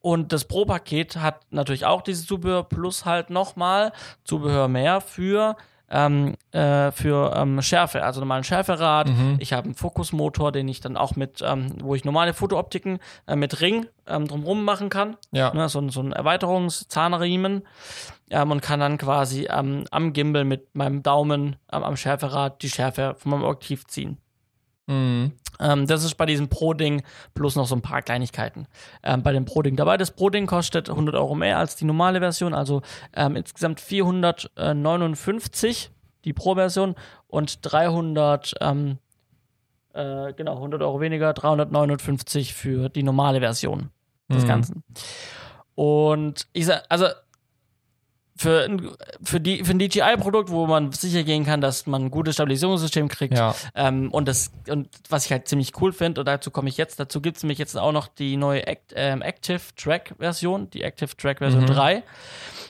und 0.00 0.32
das 0.32 0.44
Pro-Paket 0.44 1.16
hat 1.16 1.40
natürlich 1.50 1.84
auch 1.84 2.02
dieses 2.02 2.26
Zubehör 2.26 2.62
plus 2.62 3.04
halt 3.04 3.30
nochmal 3.30 3.92
Zubehör 4.24 4.68
mehr 4.68 5.00
für, 5.00 5.56
ähm, 5.90 6.36
äh, 6.52 6.92
für 6.92 7.32
ähm, 7.34 7.60
Schärfe, 7.60 8.04
also 8.04 8.20
normalen 8.20 8.44
Schärferad. 8.44 9.08
Mhm. 9.08 9.36
Ich 9.40 9.52
habe 9.52 9.64
einen 9.64 9.74
Fokusmotor, 9.74 10.52
den 10.52 10.68
ich 10.68 10.80
dann 10.80 10.96
auch 10.96 11.16
mit, 11.16 11.42
ähm, 11.44 11.72
wo 11.82 11.96
ich 11.96 12.04
normale 12.04 12.34
Fotooptiken 12.34 13.00
äh, 13.26 13.34
mit 13.34 13.60
Ring 13.60 13.86
ähm, 14.06 14.28
drumherum 14.28 14.64
machen 14.64 14.90
kann. 14.90 15.16
Ja. 15.32 15.52
Ne, 15.52 15.68
so, 15.68 15.80
ein- 15.80 15.90
so 15.90 16.00
ein 16.02 16.12
Erweiterungszahnriemen. 16.12 17.62
Ähm, 18.30 18.50
und 18.50 18.60
kann 18.60 18.80
dann 18.80 18.98
quasi 18.98 19.46
ähm, 19.50 19.84
am 19.92 20.12
Gimbal 20.12 20.44
mit 20.44 20.74
meinem 20.74 21.02
Daumen 21.02 21.56
am 21.68 21.96
Schärferad 21.96 22.60
die 22.62 22.70
Schärfe 22.70 23.14
von 23.18 23.30
meinem 23.32 23.44
Objektiv 23.44 23.86
ziehen. 23.86 24.18
Mhm. 24.86 25.32
Ähm, 25.58 25.86
das 25.86 26.04
ist 26.04 26.16
bei 26.16 26.26
diesem 26.26 26.48
Pro-Ding 26.48 27.02
plus 27.34 27.56
noch 27.56 27.66
so 27.66 27.74
ein 27.74 27.80
paar 27.82 28.02
Kleinigkeiten. 28.02 28.66
Ähm, 29.02 29.22
bei 29.22 29.32
dem 29.32 29.46
Pro-Ding 29.46 29.76
dabei. 29.76 29.96
Das 29.96 30.10
Pro-Ding 30.10 30.46
kostet 30.46 30.90
100 30.90 31.14
Euro 31.14 31.34
mehr 31.34 31.58
als 31.58 31.76
die 31.76 31.86
normale 31.86 32.20
Version, 32.20 32.52
also 32.54 32.82
ähm, 33.14 33.36
insgesamt 33.36 33.80
459 33.80 35.90
die 36.24 36.32
Pro-Version 36.32 36.94
und 37.28 37.58
300, 37.62 38.54
ähm, 38.60 38.98
äh, 39.94 40.32
genau, 40.34 40.56
100 40.56 40.82
Euro 40.82 41.00
weniger, 41.00 41.32
359 41.32 42.54
für 42.54 42.88
die 42.88 43.02
normale 43.02 43.40
Version 43.40 43.90
des 44.28 44.44
Mhm. 44.44 44.48
Ganzen. 44.48 44.84
Und 45.74 46.46
ich 46.52 46.66
sag, 46.66 46.84
also 46.88 47.06
für, 48.36 48.64
ein- 48.64 48.90
für, 49.22 49.40
die, 49.40 49.64
für 49.64 49.72
ein 49.72 49.78
DJI-Produkt, 49.78 50.50
wo 50.50 50.66
man 50.66 50.92
sicher 50.92 51.22
gehen 51.22 51.44
kann, 51.44 51.60
dass 51.60 51.86
man 51.86 52.04
ein 52.06 52.10
gutes 52.10 52.34
Stabilisierungssystem 52.34 53.08
kriegt, 53.08 53.36
Ja. 53.38 53.54
ähm, 53.74 54.10
und 54.12 54.28
das, 54.28 54.50
und 54.68 54.88
was 55.08 55.24
ich 55.26 55.32
halt 55.32 55.48
ziemlich 55.48 55.72
cool 55.80 55.92
finde, 55.92 56.20
und 56.20 56.26
dazu 56.26 56.50
komme 56.50 56.68
ich 56.68 56.76
jetzt, 56.76 57.00
dazu 57.00 57.20
gibt 57.20 57.38
es 57.38 57.42
nämlich 57.42 57.58
jetzt 57.58 57.76
auch 57.78 57.92
noch 57.92 58.08
die 58.08 58.36
neue 58.36 58.66
Act, 58.66 58.92
ähm, 58.94 59.22
Active 59.22 59.60
Track 59.76 60.14
Version, 60.18 60.68
die 60.70 60.82
Active 60.82 61.16
Track 61.16 61.38
Version 61.38 61.62
Mhm. 61.62 61.66
3. 61.66 62.02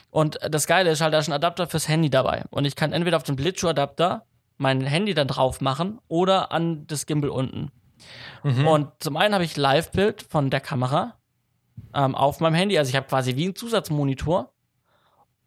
Und 0.09 0.39
das 0.49 0.67
Geile 0.67 0.89
ist 0.91 1.01
halt, 1.01 1.13
da 1.13 1.19
ist 1.19 1.27
ein 1.27 1.33
Adapter 1.33 1.67
fürs 1.67 1.87
Handy 1.87 2.09
dabei. 2.09 2.43
Und 2.49 2.65
ich 2.65 2.75
kann 2.75 2.93
entweder 2.93 3.17
auf 3.17 3.23
den 3.23 3.35
Blitzschuh-Adapter 3.35 4.23
mein 4.57 4.81
Handy 4.81 5.13
dann 5.13 5.27
drauf 5.27 5.61
machen 5.61 5.99
oder 6.07 6.51
an 6.51 6.87
das 6.87 7.05
Gimbal 7.05 7.29
unten. 7.29 7.71
Mhm. 8.43 8.67
Und 8.67 8.87
zum 8.99 9.17
einen 9.17 9.33
habe 9.33 9.43
ich 9.43 9.57
Live-Bild 9.57 10.23
von 10.29 10.49
der 10.49 10.61
Kamera 10.61 11.15
ähm, 11.93 12.15
auf 12.15 12.39
meinem 12.39 12.55
Handy. 12.55 12.77
Also 12.77 12.89
ich 12.89 12.95
habe 12.95 13.05
quasi 13.07 13.35
wie 13.35 13.43
einen 13.45 13.55
Zusatzmonitor. 13.55 14.51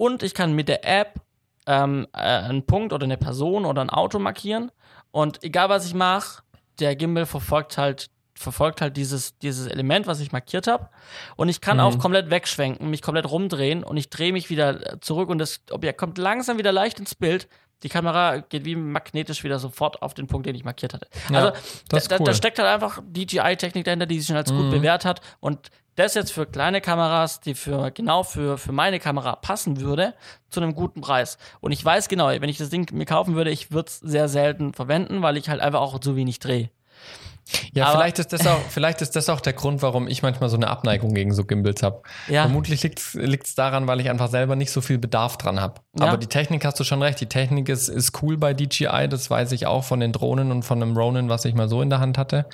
Und 0.00 0.22
ich 0.22 0.32
kann 0.32 0.54
mit 0.54 0.68
der 0.68 0.82
App 0.88 1.20
ähm, 1.66 2.06
äh, 2.14 2.20
einen 2.20 2.64
Punkt 2.64 2.94
oder 2.94 3.04
eine 3.04 3.18
Person 3.18 3.66
oder 3.66 3.82
ein 3.82 3.90
Auto 3.90 4.18
markieren. 4.18 4.72
Und 5.10 5.44
egal 5.44 5.68
was 5.68 5.84
ich 5.84 5.92
mache, 5.92 6.42
der 6.78 6.96
Gimbal 6.96 7.26
verfolgt 7.26 7.76
halt 7.76 8.08
verfolgt 8.34 8.80
halt 8.80 8.96
dieses, 8.96 9.36
dieses 9.40 9.66
Element, 9.66 10.06
was 10.06 10.18
ich 10.20 10.32
markiert 10.32 10.66
habe. 10.66 10.88
Und 11.36 11.50
ich 11.50 11.60
kann 11.60 11.76
Mhm. 11.76 11.82
auch 11.82 11.98
komplett 11.98 12.30
wegschwenken, 12.30 12.88
mich 12.88 13.02
komplett 13.02 13.30
rumdrehen 13.30 13.84
und 13.84 13.98
ich 13.98 14.08
drehe 14.08 14.32
mich 14.32 14.48
wieder 14.48 14.94
äh, 14.94 15.00
zurück 15.00 15.28
und 15.28 15.36
das 15.36 15.60
Objekt 15.70 15.98
kommt 15.98 16.16
langsam 16.16 16.56
wieder 16.56 16.72
leicht 16.72 16.98
ins 16.98 17.14
Bild. 17.14 17.46
Die 17.82 17.90
Kamera 17.90 18.38
geht 18.38 18.64
wie 18.64 18.76
magnetisch 18.76 19.44
wieder 19.44 19.58
sofort 19.58 20.00
auf 20.00 20.14
den 20.14 20.26
Punkt, 20.26 20.46
den 20.46 20.54
ich 20.54 20.64
markiert 20.64 20.94
hatte. 20.94 21.06
Ja, 21.30 21.52
also 21.90 22.08
da, 22.08 22.16
cool. 22.18 22.24
da 22.24 22.32
steckt 22.32 22.58
halt 22.58 22.68
einfach 22.70 23.02
DJI-Technik 23.06 23.84
dahinter, 23.84 24.06
die 24.06 24.18
sich 24.18 24.28
schon 24.28 24.36
als 24.36 24.50
gut 24.50 24.64
Mhm. 24.66 24.70
bewährt 24.70 25.04
hat. 25.04 25.20
Und 25.40 25.68
das 26.00 26.14
jetzt 26.14 26.32
für 26.32 26.46
kleine 26.46 26.80
Kameras, 26.80 27.40
die 27.40 27.54
für 27.54 27.90
genau 27.90 28.22
für, 28.22 28.58
für 28.58 28.72
meine 28.72 28.98
Kamera 29.00 29.36
passen 29.36 29.80
würde, 29.80 30.14
zu 30.48 30.60
einem 30.60 30.74
guten 30.74 31.00
Preis. 31.00 31.38
Und 31.60 31.72
ich 31.72 31.84
weiß 31.84 32.08
genau, 32.08 32.28
wenn 32.28 32.48
ich 32.48 32.58
das 32.58 32.70
Ding 32.70 32.92
mir 32.92 33.06
kaufen 33.06 33.34
würde, 33.34 33.50
ich 33.50 33.70
würde 33.70 33.88
es 33.88 33.98
sehr 33.98 34.28
selten 34.28 34.72
verwenden, 34.74 35.22
weil 35.22 35.36
ich 35.36 35.48
halt 35.48 35.60
einfach 35.60 35.80
auch 35.80 35.98
zu 35.98 36.16
wenig 36.16 36.38
drehe. 36.38 36.70
Ja, 37.72 37.86
Aber- 37.86 37.98
vielleicht 37.98 38.18
ist, 38.18 38.32
das 38.32 38.46
auch, 38.46 38.60
vielleicht 38.68 39.00
ist 39.02 39.16
das 39.16 39.28
auch 39.28 39.40
der 39.40 39.52
Grund, 39.52 39.82
warum 39.82 40.08
ich 40.08 40.22
manchmal 40.22 40.48
so 40.48 40.56
eine 40.56 40.68
Abneigung 40.68 41.14
gegen 41.14 41.32
so 41.32 41.44
Gimbals 41.44 41.82
habe. 41.82 42.02
Ja. 42.28 42.42
Vermutlich 42.42 42.82
liegt 42.82 43.46
es 43.46 43.54
daran, 43.54 43.86
weil 43.86 44.00
ich 44.00 44.10
einfach 44.10 44.28
selber 44.28 44.56
nicht 44.56 44.70
so 44.70 44.80
viel 44.80 44.98
Bedarf 44.98 45.36
dran 45.38 45.60
habe. 45.60 45.80
Ja. 45.98 46.06
Aber 46.06 46.16
die 46.16 46.26
Technik 46.26 46.64
hast 46.64 46.78
du 46.80 46.84
schon 46.84 47.02
recht. 47.02 47.20
Die 47.20 47.26
Technik 47.28 47.68
ist, 47.68 47.88
ist 47.88 48.22
cool 48.22 48.36
bei 48.36 48.54
DJI. 48.54 49.08
Das 49.08 49.30
weiß 49.30 49.52
ich 49.52 49.66
auch 49.66 49.84
von 49.84 50.00
den 50.00 50.12
Drohnen 50.12 50.50
und 50.52 50.62
von 50.64 50.80
dem 50.80 50.96
Ronin, 50.96 51.28
was 51.28 51.44
ich 51.44 51.54
mal 51.54 51.68
so 51.68 51.82
in 51.82 51.90
der 51.90 52.00
Hand 52.00 52.18
hatte. 52.18 52.46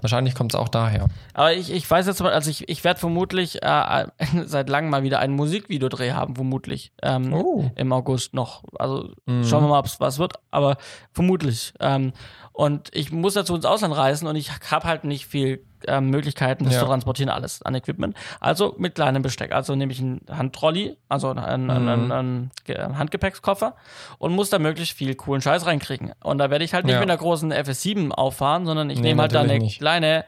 Wahrscheinlich 0.00 0.34
kommt 0.34 0.54
es 0.54 0.58
auch 0.60 0.68
daher. 0.68 1.06
Aber 1.34 1.52
ich, 1.52 1.72
ich 1.72 1.88
weiß 1.90 2.06
jetzt 2.06 2.20
mal, 2.22 2.32
also 2.32 2.50
ich, 2.50 2.68
ich 2.68 2.82
werde 2.84 2.98
vermutlich 3.00 3.62
äh, 3.62 4.04
seit 4.46 4.68
langem 4.68 4.90
mal 4.90 5.02
wieder 5.02 5.18
ein 5.20 5.32
Musikvideodreh 5.32 6.12
haben, 6.12 6.34
vermutlich. 6.34 6.92
Ähm, 7.02 7.32
Oh. 7.32 7.70
Im 7.76 7.92
August 7.92 8.34
noch. 8.34 8.64
Also 8.78 9.10
Mhm. 9.26 9.44
schauen 9.44 9.62
wir 9.64 9.68
mal, 9.68 9.78
ob 9.78 9.86
es 9.86 10.00
was 10.00 10.18
wird, 10.18 10.34
aber 10.50 10.76
vermutlich. 11.12 11.72
Ähm, 11.80 12.12
und 12.52 12.88
ich 12.94 13.10
muss 13.12 13.34
dazu 13.34 13.54
ins 13.54 13.64
Ausland 13.64 13.96
reisen 13.96 14.26
und 14.26 14.36
ich 14.36 14.50
habe 14.70 14.86
halt 14.86 15.04
nicht 15.04 15.26
viel 15.26 15.64
ähm, 15.88 16.10
Möglichkeiten, 16.10 16.64
das 16.64 16.74
Ja. 16.74 16.80
zu 16.80 16.86
transportieren, 16.86 17.30
alles 17.30 17.62
an 17.62 17.74
Equipment. 17.74 18.14
Also 18.38 18.74
mit 18.76 18.94
kleinem 18.96 19.22
Besteck. 19.22 19.52
Also 19.52 19.74
nehme 19.74 19.92
ich 19.92 20.00
einen 20.00 20.20
Handtrolley, 20.30 20.98
also 21.08 21.30
einen, 21.30 21.70
einen, 21.70 21.82
Mhm. 21.84 21.88
einen, 21.88 22.12
einen 22.12 22.50
Ge- 22.64 22.78
Handgepäckskoffer 22.78 23.76
und 24.18 24.34
muss 24.34 24.50
da 24.50 24.58
möglichst 24.58 24.94
viel 24.98 25.14
coolen 25.14 25.40
Scheiß 25.40 25.64
reinkriegen. 25.64 26.12
Und 26.22 26.36
da 26.36 26.50
werde 26.50 26.66
ich 26.66 26.74
halt 26.74 26.84
nicht 26.84 26.92
Ja. 26.94 27.00
mit 27.00 27.08
einer 27.08 27.18
großen 27.18 27.50
FS7 27.50 28.10
auffahren, 28.10 28.66
sondern 28.66 28.90
ich 28.90 28.98
Nee, 29.00 29.08
nehme 29.08 29.22
halt 29.22 29.34
da 29.34 29.40
eine 29.40 29.58
nicht. 29.58 29.78
kleine 29.78 30.26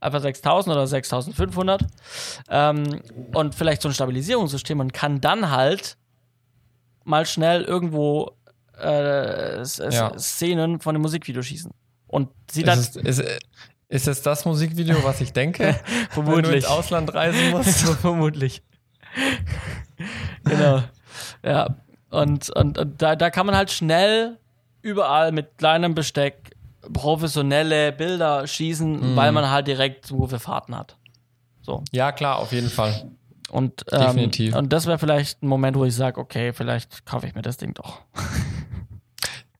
einfach 0.00 0.20
6000 0.20 0.72
oder 0.76 0.86
6500 0.86 1.82
ähm, 2.48 3.00
und 3.34 3.54
vielleicht 3.56 3.82
so 3.82 3.88
ein 3.88 3.94
Stabilisierungssystem 3.94 4.78
und 4.78 4.92
kann 4.92 5.20
dann 5.20 5.50
halt 5.50 5.96
mal 7.04 7.26
schnell 7.26 7.62
irgendwo 7.62 8.32
äh, 8.82 9.62
Ja. 9.90 10.18
Szenen 10.18 10.80
von 10.80 10.94
dem 10.94 11.02
Musikvideo 11.02 11.42
schießen. 11.42 11.70
Und 12.06 12.28
sieht 12.50 12.66
dann 12.68 12.78
Ist, 12.78 12.96
es, 12.96 13.18
ist, 13.18 13.38
ist 13.88 14.08
es 14.08 14.22
das 14.22 14.44
Musikvideo, 14.44 15.02
was 15.04 15.20
ich 15.20 15.32
denke? 15.32 15.64
Wenn 15.64 15.74
du 16.06 16.10
vermutlich. 16.12 16.54
ins 16.56 16.64
Ausland 16.66 17.14
reisen 17.14 17.50
musst? 17.50 17.80
vermutlich. 18.00 18.62
genau. 20.44 20.82
Ja. 21.42 21.76
Und, 22.10 22.50
und, 22.50 22.76
und 22.78 23.00
da, 23.00 23.16
da 23.16 23.30
kann 23.30 23.46
man 23.46 23.56
halt 23.56 23.70
schnell 23.70 24.38
überall 24.82 25.32
mit 25.32 25.56
kleinem 25.58 25.94
Besteck 25.94 26.50
professionelle 26.92 27.92
Bilder 27.92 28.46
schießen, 28.46 29.12
Mhm. 29.12 29.16
weil 29.16 29.32
man 29.32 29.50
halt 29.50 29.66
direkt 29.68 30.04
Zugriff 30.06 30.30
für 30.30 30.40
Fahrten 30.40 30.76
hat. 30.76 30.96
So. 31.62 31.84
Ja, 31.92 32.10
klar, 32.12 32.38
auf 32.38 32.52
jeden 32.52 32.68
Fall. 32.68 33.10
Und, 33.52 33.84
ähm, 33.92 34.00
Definitiv. 34.00 34.56
und 34.56 34.72
das 34.72 34.86
wäre 34.86 34.98
vielleicht 34.98 35.42
ein 35.42 35.46
Moment, 35.46 35.76
wo 35.76 35.84
ich 35.84 35.94
sage, 35.94 36.18
okay, 36.18 36.52
vielleicht 36.52 37.04
kaufe 37.06 37.26
ich 37.26 37.34
mir 37.34 37.42
das 37.42 37.58
Ding 37.58 37.74
doch. 37.74 38.00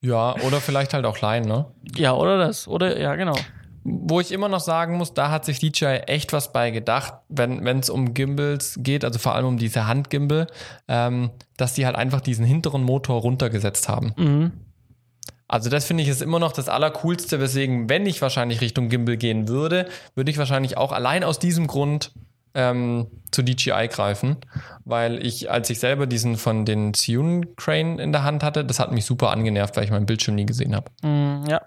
Ja, 0.04 0.34
oder 0.40 0.60
vielleicht 0.60 0.94
halt 0.94 1.06
auch 1.06 1.20
Laien, 1.20 1.44
ne? 1.44 1.66
Ja, 1.94 2.14
oder 2.14 2.36
das. 2.36 2.66
Oder, 2.66 2.98
ja, 2.98 3.14
genau. 3.14 3.36
Wo 3.84 4.18
ich 4.18 4.32
immer 4.32 4.48
noch 4.48 4.58
sagen 4.58 4.96
muss, 4.96 5.14
da 5.14 5.30
hat 5.30 5.44
sich 5.44 5.60
DJI 5.60 6.02
echt 6.06 6.32
was 6.32 6.52
bei 6.52 6.72
gedacht, 6.72 7.14
wenn 7.28 7.64
es 7.78 7.88
um 7.88 8.12
Gimbals 8.12 8.80
geht, 8.82 9.04
also 9.04 9.20
vor 9.20 9.36
allem 9.36 9.46
um 9.46 9.58
diese 9.58 9.86
Handgimbal, 9.86 10.48
ähm, 10.88 11.30
dass 11.56 11.74
die 11.74 11.86
halt 11.86 11.94
einfach 11.94 12.20
diesen 12.20 12.44
hinteren 12.44 12.82
Motor 12.82 13.20
runtergesetzt 13.20 13.88
haben. 13.88 14.12
Mhm. 14.16 14.52
Also 15.46 15.70
das 15.70 15.84
finde 15.84 16.02
ich 16.02 16.08
ist 16.08 16.22
immer 16.22 16.38
noch 16.40 16.52
das 16.52 16.68
Allercoolste, 16.68 17.38
weswegen, 17.38 17.88
wenn 17.88 18.04
ich 18.06 18.22
wahrscheinlich 18.22 18.60
Richtung 18.60 18.88
Gimbal 18.88 19.16
gehen 19.16 19.46
würde, 19.46 19.86
würde 20.16 20.30
ich 20.30 20.38
wahrscheinlich 20.38 20.76
auch 20.76 20.90
allein 20.90 21.22
aus 21.22 21.38
diesem 21.38 21.68
Grund 21.68 22.12
ähm, 22.54 23.06
zu 23.30 23.42
DJI 23.42 23.88
greifen, 23.88 24.36
weil 24.84 25.24
ich, 25.24 25.50
als 25.50 25.70
ich 25.70 25.80
selber 25.80 26.06
diesen 26.06 26.36
von 26.36 26.64
den 26.64 26.94
Zhiyun 26.94 27.56
Crane 27.56 27.98
in 27.98 28.12
der 28.12 28.24
Hand 28.24 28.42
hatte, 28.42 28.64
das 28.64 28.78
hat 28.78 28.92
mich 28.92 29.04
super 29.04 29.30
angenervt, 29.30 29.76
weil 29.76 29.84
ich 29.84 29.90
meinen 29.90 30.06
Bildschirm 30.06 30.34
nie 30.34 30.46
gesehen 30.46 30.74
habe. 30.74 30.90
Mhm, 31.02 31.46
ja. 31.48 31.62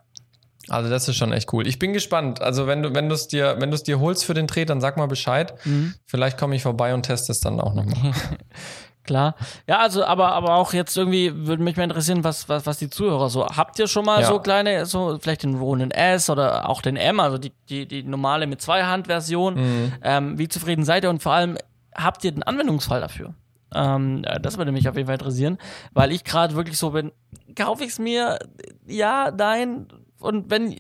Also 0.68 0.90
das 0.90 1.08
ist 1.08 1.16
schon 1.18 1.32
echt 1.32 1.54
cool. 1.54 1.68
Ich 1.68 1.78
bin 1.78 1.94
gespannt. 1.94 2.42
Also 2.42 2.66
wenn 2.66 2.82
du, 2.82 2.96
wenn 2.96 3.08
du 3.08 3.16
es 3.16 3.28
dir, 3.28 3.58
wenn 3.60 3.70
du 3.70 3.76
es 3.76 3.84
dir 3.84 4.00
holst 4.00 4.26
für 4.26 4.34
den 4.34 4.48
Dreh, 4.48 4.66
dann 4.66 4.82
sag 4.82 4.98
mal 4.98 5.08
Bescheid. 5.08 5.54
Mhm. 5.64 5.94
Vielleicht 6.06 6.40
komme 6.40 6.56
ich 6.56 6.64
vorbei 6.64 6.94
und 6.94 7.04
teste 7.04 7.32
es 7.32 7.40
dann 7.40 7.60
auch 7.60 7.74
nochmal. 7.74 8.14
Klar. 9.06 9.36
Ja, 9.68 9.80
also, 9.80 10.04
aber, 10.04 10.34
aber 10.34 10.56
auch 10.56 10.74
jetzt 10.74 10.98
irgendwie 10.98 11.32
würde 11.48 11.62
mich 11.64 11.78
mal 11.78 11.84
interessieren, 11.84 12.24
was, 12.24 12.50
was, 12.50 12.66
was 12.66 12.78
die 12.80 12.90
Zuhörer 12.90 13.30
so. 13.30 13.46
Habt 13.46 13.78
ihr 13.80 13.88
schon 13.88 14.06
mal 14.06 14.22
Ja. 14.22 14.28
so 14.28 14.40
kleine, 14.40 14.86
so 14.86 15.18
vielleicht 15.22 15.44
den 15.44 15.56
Ronin 15.56 15.92
S 15.92 16.30
oder 16.30 16.68
auch 16.70 16.82
den 16.82 16.96
M, 16.98 17.20
also 17.20 17.38
die, 17.38 17.52
die, 17.70 17.88
die 17.88 18.04
normale 18.04 18.48
mit 18.48 18.62
zwei 18.62 18.84
Hand-Version? 18.84 19.56
Mhm. 19.56 19.94
Ähm, 20.02 20.38
wie 20.40 20.48
zufrieden 20.48 20.84
seid 20.86 21.04
ihr 21.04 21.10
und 21.10 21.22
vor 21.22 21.34
allem 21.34 21.58
habt 21.96 22.24
ihr 22.24 22.32
den 22.32 22.44
Anwendungsfall 22.44 23.00
dafür? 23.02 23.34
Ähm, 23.74 24.24
äh, 24.26 24.40
das 24.40 24.58
würde 24.58 24.72
mich 24.72 24.90
auf 24.90 24.96
jeden 24.96 25.08
Fall 25.08 25.16
interessieren, 25.16 25.58
weil 25.94 26.12
ich 26.12 26.24
gerade 26.24 26.56
wirklich 26.56 26.78
so 26.78 26.90
bin, 26.92 27.12
kaufe 27.56 27.84
ich 27.84 27.92
es 27.92 28.00
mir? 28.00 28.40
Ja, 28.88 29.32
nein. 29.36 29.88
Und 30.20 30.50
wenn, 30.50 30.80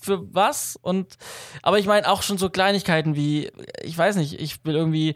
für 0.00 0.34
was? 0.34 0.76
Und, 0.82 1.16
aber 1.62 1.78
ich 1.78 1.86
meine 1.86 2.08
auch 2.10 2.22
schon 2.22 2.36
so 2.36 2.50
Kleinigkeiten 2.50 3.16
wie, 3.16 3.50
ich 3.82 3.96
weiß 3.96 4.16
nicht, 4.16 4.40
ich 4.40 4.64
will 4.64 4.74
irgendwie, 4.74 5.14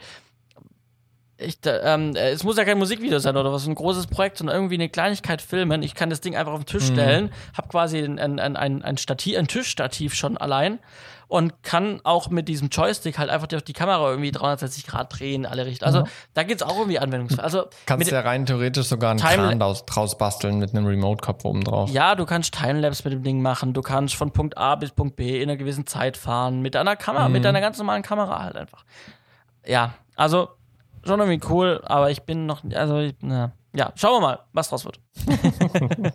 ich, 1.41 1.59
ähm, 1.65 2.15
äh, 2.17 2.31
es 2.31 2.45
muss 2.45 2.57
ja 2.57 2.65
kein 2.65 2.79
Musikvideo 2.79 3.19
sein 3.19 3.37
oder 3.37 3.53
was, 3.53 3.67
ein 3.67 3.75
großes 3.75 4.07
Projekt, 4.07 4.39
sondern 4.39 4.57
irgendwie 4.57 4.75
eine 4.77 4.89
Kleinigkeit 4.89 5.43
filmen. 5.43 5.83
Ich 5.83 5.95
kann 5.95 6.11
das 6.11 6.21
Ding 6.21 6.37
einfach 6.37 6.53
auf 6.53 6.61
den 6.65 6.67
Tisch 6.67 6.89
Mhm. 6.91 6.95
stellen, 6.95 7.33
habe 7.57 7.69
quasi 7.69 7.99
ein, 7.99 8.19
ein, 8.19 8.39
ein, 8.57 8.83
ein, 8.83 8.97
Stativ, 8.99 9.37
ein 9.39 9.49
Tischstativ 9.49 10.15
schon 10.15 10.37
allein 10.37 10.79
und 11.29 11.63
kann 11.63 12.01
auch 12.03 12.29
mit 12.31 12.49
diesem 12.49 12.71
Joystick 12.71 13.17
halt 13.19 13.31
einfach 13.31 13.47
die, 13.47 13.57
die 13.63 13.73
Kamera 13.73 14.11
irgendwie 14.11 14.33
360 14.33 14.87
Grad 14.87 15.17
drehen, 15.19 15.47
alle 15.47 15.65
Richtungen. 15.65 15.87
Also 15.87 16.01
Ja. 16.01 16.13
da 16.35 16.43
geht's 16.43 16.63
auch 16.63 16.77
irgendwie 16.77 16.99
Anwendungsfall. 16.99 17.45
Also 17.45 17.67
Kannst 17.87 18.11
ja 18.11 18.21
rein 18.21 18.47
theoretisch 18.47 18.87
sogar 18.89 19.11
einen 19.13 19.21
Time- 19.21 19.35
Kran 19.49 19.61
draus, 19.61 19.87
draus 19.87 20.19
basteln 20.19 20.59
mit 20.59 20.75
einem 20.75 20.87
Remote-Kopf 20.87 21.45
oben 21.45 21.63
drauf. 21.63 21.89
ja, 21.91 22.17
du 22.17 22.27
kannst 22.27 22.55
Timelapse 22.55 23.05
mit 23.05 23.13
dem 23.13 23.23
Ding 23.23 23.43
machen, 23.43 23.73
du 23.75 23.81
kannst 23.81 24.17
von 24.17 24.33
Punkt 24.33 24.59
A 24.59 24.75
bis 24.75 24.91
Punkt 24.91 25.15
B 25.17 25.37
in 25.41 25.49
einer 25.49 25.57
gewissen 25.57 25.87
Zeit 25.87 26.17
fahren, 26.17 26.61
mit 26.63 26.75
einer 26.75 26.97
Kamera, 26.97 27.29
Mhm. 27.29 27.33
mit 27.35 27.45
deiner 27.45 27.61
ganz 27.61 27.79
normalen 27.79 28.03
Kamera 28.03 28.43
halt 28.43 28.57
einfach. 28.57 28.85
Ja, 29.65 29.95
also 30.17 30.49
schon 31.05 31.21
irgendwie 31.21 31.41
cool, 31.51 31.81
aber 31.85 32.11
ich 32.11 32.23
bin 32.23 32.47
noch, 32.47 32.63
also, 32.75 33.09
na, 33.21 33.53
ja, 33.75 33.93
schauen 33.95 34.15
wir 34.15 34.21
mal, 34.21 34.39
was 34.53 34.69
draus 34.69 34.85
wird. 34.85 34.99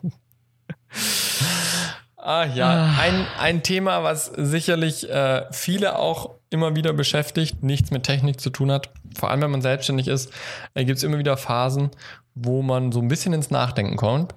Ah 2.17 2.45
ja, 2.45 2.95
ein, 2.99 3.27
ein 3.39 3.61
Thema, 3.61 4.01
was 4.03 4.25
sicherlich 4.35 5.07
äh, 5.11 5.43
viele 5.51 5.99
auch 5.99 6.31
immer 6.49 6.75
wieder 6.75 6.91
beschäftigt, 6.91 7.61
nichts 7.61 7.91
mit 7.91 8.01
Technik 8.01 8.41
zu 8.41 8.49
tun 8.49 8.71
hat. 8.71 8.89
Vor 9.15 9.29
allem, 9.29 9.41
wenn 9.43 9.51
man 9.51 9.61
selbstständig 9.61 10.07
ist, 10.07 10.31
äh, 10.73 10.85
gibt 10.85 10.97
es 10.97 11.03
immer 11.03 11.19
wieder 11.19 11.37
Phasen, 11.37 11.91
wo 12.33 12.63
man 12.63 12.91
so 12.91 12.99
ein 12.99 13.09
bisschen 13.09 13.33
ins 13.33 13.51
Nachdenken 13.51 13.95
kommt. 13.95 14.33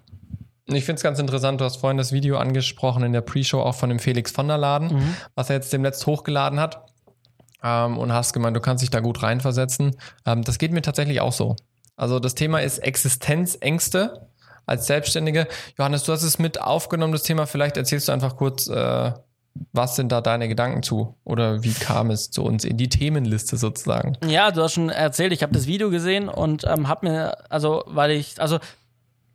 Ich 0.66 0.84
finde 0.84 0.96
es 0.98 1.02
ganz 1.02 1.18
interessant, 1.18 1.62
du 1.62 1.64
hast 1.64 1.76
vorhin 1.78 1.96
das 1.96 2.12
Video 2.12 2.36
angesprochen 2.36 3.04
in 3.04 3.14
der 3.14 3.22
Pre-Show 3.22 3.60
auch 3.62 3.74
von 3.74 3.88
dem 3.88 4.00
Felix 4.00 4.32
von 4.32 4.48
der 4.48 4.58
Laden, 4.58 4.88
Mhm. 4.94 5.14
was 5.34 5.48
er 5.48 5.56
jetzt 5.56 5.72
demnächst 5.72 6.06
hochgeladen 6.06 6.60
hat. 6.60 6.87
Ähm, 7.62 7.98
und 7.98 8.12
hast 8.12 8.32
gemeint, 8.32 8.56
du 8.56 8.60
kannst 8.60 8.82
dich 8.82 8.90
da 8.90 9.00
gut 9.00 9.22
reinversetzen. 9.22 9.96
Ähm, 10.26 10.44
das 10.44 10.58
geht 10.58 10.72
mir 10.72 10.82
tatsächlich 10.82 11.20
auch 11.20 11.32
so. 11.32 11.56
Also 11.96 12.20
das 12.20 12.34
Thema 12.34 12.60
ist 12.60 12.78
Existenzängste 12.78 14.28
als 14.66 14.86
Selbstständige. 14.86 15.48
Johannes, 15.76 16.04
du 16.04 16.12
hast 16.12 16.22
es 16.22 16.38
mit 16.38 16.60
aufgenommen, 16.60 17.12
das 17.12 17.24
Thema. 17.24 17.46
Vielleicht 17.46 17.76
erzählst 17.76 18.08
du 18.08 18.12
einfach 18.12 18.36
kurz, 18.36 18.68
äh, 18.68 19.12
was 19.72 19.96
sind 19.96 20.12
da 20.12 20.20
deine 20.20 20.48
Gedanken 20.48 20.82
zu? 20.82 21.16
Oder 21.24 21.62
wie 21.62 21.72
kam 21.72 22.10
es 22.10 22.30
zu 22.30 22.44
uns 22.44 22.64
in 22.64 22.76
die 22.76 22.88
Themenliste 22.88 23.56
sozusagen? 23.56 24.16
Ja, 24.26 24.50
du 24.50 24.62
hast 24.62 24.74
schon 24.74 24.90
erzählt, 24.90 25.32
ich 25.32 25.42
habe 25.42 25.52
das 25.52 25.66
Video 25.66 25.90
gesehen 25.90 26.28
und 26.28 26.64
ähm, 26.64 26.88
habe 26.88 27.08
mir, 27.08 27.50
also, 27.50 27.82
weil 27.86 28.12
ich, 28.12 28.40
also, 28.40 28.58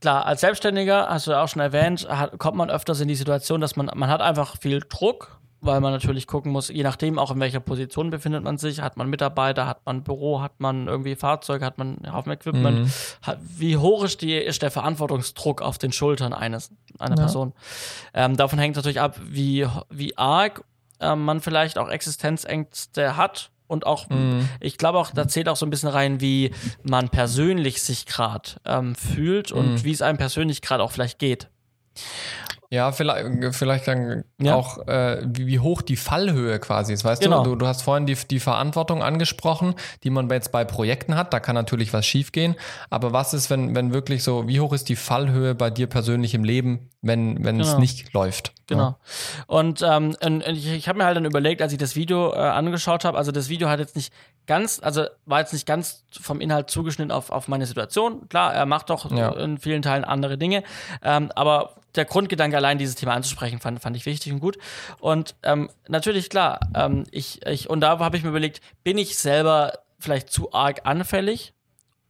klar, 0.01 0.25
als 0.25 0.41
Selbstständiger, 0.41 1.07
hast 1.09 1.27
du 1.27 1.33
auch 1.33 1.47
schon 1.47 1.62
erwähnt, 1.62 2.07
hat, 2.09 2.38
kommt 2.38 2.57
man 2.57 2.69
öfters 2.69 3.01
in 3.01 3.07
die 3.07 3.15
Situation, 3.15 3.59
dass 3.59 3.75
man, 3.75 3.89
man 3.93 4.09
hat 4.09 4.21
einfach 4.21 4.57
viel 4.57 4.81
Druck, 4.81 5.39
weil 5.65 5.80
man 5.82 5.91
natürlich 5.93 6.28
gucken 6.28 6.52
muss, 6.52 6.67
je 6.67 6.84
nachdem 6.84 7.17
auch 7.17 7.32
in 7.32 7.39
welcher 7.39 7.60
Position 7.60 8.10
befindet 8.10 8.43
man 8.43 8.58
sich, 8.58 8.82
hat 8.82 8.97
man 8.97 9.10
Mitarbeiter, 9.10 9.65
hat 9.65 9.86
man 9.86 10.04
Büro, 10.04 10.41
hat 10.41 10.60
man 10.60 10.88
irgendwie 10.88 11.15
Fahrzeuge, 11.15 11.65
hat 11.65 11.78
man 11.78 11.97
Haufen 12.12 12.32
Equipment, 12.32 12.80
Mhm. 12.82 12.91
hat, 13.21 13.39
wie 13.41 13.78
hoch 13.78 14.04
ist, 14.04 14.21
die, 14.21 14.34
ist 14.36 14.62
der 14.62 14.71
Verantwortungsdruck 14.71 15.62
auf 15.62 15.78
den 15.78 15.91
Schultern 15.91 16.34
eines, 16.34 16.69
einer 16.99 17.15
Ja. 17.15 17.21
Person. 17.21 17.54
Ähm, 18.13 18.36
davon 18.38 18.60
hängt 18.60 18.76
natürlich 18.76 18.99
ab, 18.99 19.19
wie, 19.23 19.67
wie 19.89 20.17
arg 20.17 20.63
ähm, 20.99 21.23
man 21.26 21.41
vielleicht 21.41 21.78
auch 21.78 21.89
Existenzängste 21.89 23.17
hat 23.17 23.49
und 23.67 23.86
auch 23.86 24.10
Mhm. 24.10 24.49
ich 24.60 24.78
glaube 24.78 24.97
auch, 24.99 25.12
da 25.12 25.28
zählt 25.28 25.49
auch 25.49 25.56
so 25.56 25.65
ein 25.65 25.69
bisschen 25.69 25.89
rein, 25.89 26.19
wie 26.21 26.52
man 26.84 27.10
persönlich 27.10 27.82
sich 27.82 28.06
gerade 28.06 28.49
ähm, 28.65 28.95
fühlt 28.95 29.52
und 29.52 29.76
Mhm. 29.76 29.84
wie 29.84 29.91
es 29.91 30.02
einem 30.02 30.17
persönlich 30.17 30.62
gerade 30.62 30.84
auch 30.84 30.91
vielleicht 30.91 31.19
geht. 31.19 31.47
Ja, 32.73 32.91
vielleicht, 32.91 33.53
vielleicht 33.55 33.88
dann 33.88 34.23
Ja. 34.41 34.55
auch, 34.55 34.88
äh, 34.88 35.21
wie, 35.27 35.45
wie 35.45 35.59
hoch 35.59 35.83
die 35.83 35.95
Fallhöhe 35.95 36.57
quasi 36.57 36.91
ist. 36.91 37.05
Weißt 37.05 37.21
Genau. 37.21 37.43
du? 37.43 37.51
du, 37.51 37.55
du 37.57 37.67
hast 37.67 37.83
vorhin 37.83 38.07
die, 38.07 38.15
die 38.15 38.39
Verantwortung 38.39 39.03
angesprochen, 39.03 39.75
die 40.03 40.09
man 40.09 40.27
jetzt 40.31 40.51
bei 40.51 40.65
Projekten 40.65 41.15
hat. 41.15 41.33
Da 41.33 41.39
kann 41.39 41.53
natürlich 41.53 41.93
was 41.93 42.03
schiefgehen. 42.07 42.55
Aber 42.89 43.13
was 43.13 43.36
ist, 43.36 43.51
wenn, 43.51 43.75
wenn 43.75 43.93
wirklich 43.93 44.23
so, 44.23 44.47
wie 44.47 44.59
hoch 44.59 44.73
ist 44.73 44.89
die 44.89 44.95
Fallhöhe 44.95 45.53
bei 45.53 45.69
dir 45.69 45.86
persönlich 45.86 46.33
im 46.33 46.43
Leben, 46.43 46.89
wenn, 47.03 47.45
wenn 47.45 47.59
es 47.59 47.67
Genau. 47.67 47.79
nicht 47.81 48.12
läuft? 48.12 48.53
Genau. 48.65 48.97
Und, 49.45 49.83
ähm, 49.88 50.15
und 50.25 50.41
ich, 50.47 50.71
ich 50.73 50.88
habe 50.88 50.97
mir 50.97 51.05
halt 51.05 51.15
dann 51.15 51.25
überlegt, 51.25 51.62
als 51.62 51.73
ich 51.73 51.77
das 51.77 51.95
Video 51.95 52.33
äh, 52.33 52.38
angeschaut 52.38 53.05
habe, 53.05 53.19
also 53.19 53.31
das 53.31 53.50
Video 53.50 53.69
hat 53.69 53.81
jetzt 53.81 53.95
nicht 53.95 54.12
ganz, 54.48 54.79
also 54.83 55.06
war 55.25 55.39
jetzt 55.39 55.54
nicht 55.54 55.65
ganz 55.65 56.04
vom 56.21 56.41
Inhalt 56.41 56.69
zugeschnitten 56.69 57.12
auf, 57.12 57.29
auf 57.31 57.48
meine 57.48 57.65
Situation. 57.65 58.27
Klar, 58.29 58.54
er 58.54 58.65
macht 58.65 58.89
doch 58.89 59.10
Ja. 59.12 59.31
in 59.33 59.58
vielen 59.58 59.81
Teilen 59.81 60.04
andere 60.06 60.37
Dinge, 60.37 60.63
ähm, 61.02 61.31
aber 61.35 61.75
der 61.96 62.06
Grundgedanke 62.06 62.58
allein, 62.58 62.77
dieses 62.79 62.96
Thema 62.96 63.13
anzusprechen, 63.13 63.60
fand, 63.60 63.79
fand 63.81 63.96
ich 63.96 64.06
wichtig 64.06 64.33
und 64.33 64.39
gut. 64.39 64.58
Und 65.00 65.35
ähm, 65.44 65.69
natürlich, 65.87 66.29
klar, 66.29 66.60
ähm, 66.75 67.04
ich, 67.12 67.46
ich, 67.46 67.69
und 67.69 67.81
da 67.81 68.00
habe 68.00 68.17
ich 68.17 68.23
mir 68.23 68.29
überlegt, 68.29 68.62
bin 68.83 68.98
ich 68.98 69.17
selber 69.17 69.73
vielleicht 70.00 70.31
zu 70.31 70.52
arg 70.54 70.81
anfällig? 70.85 71.54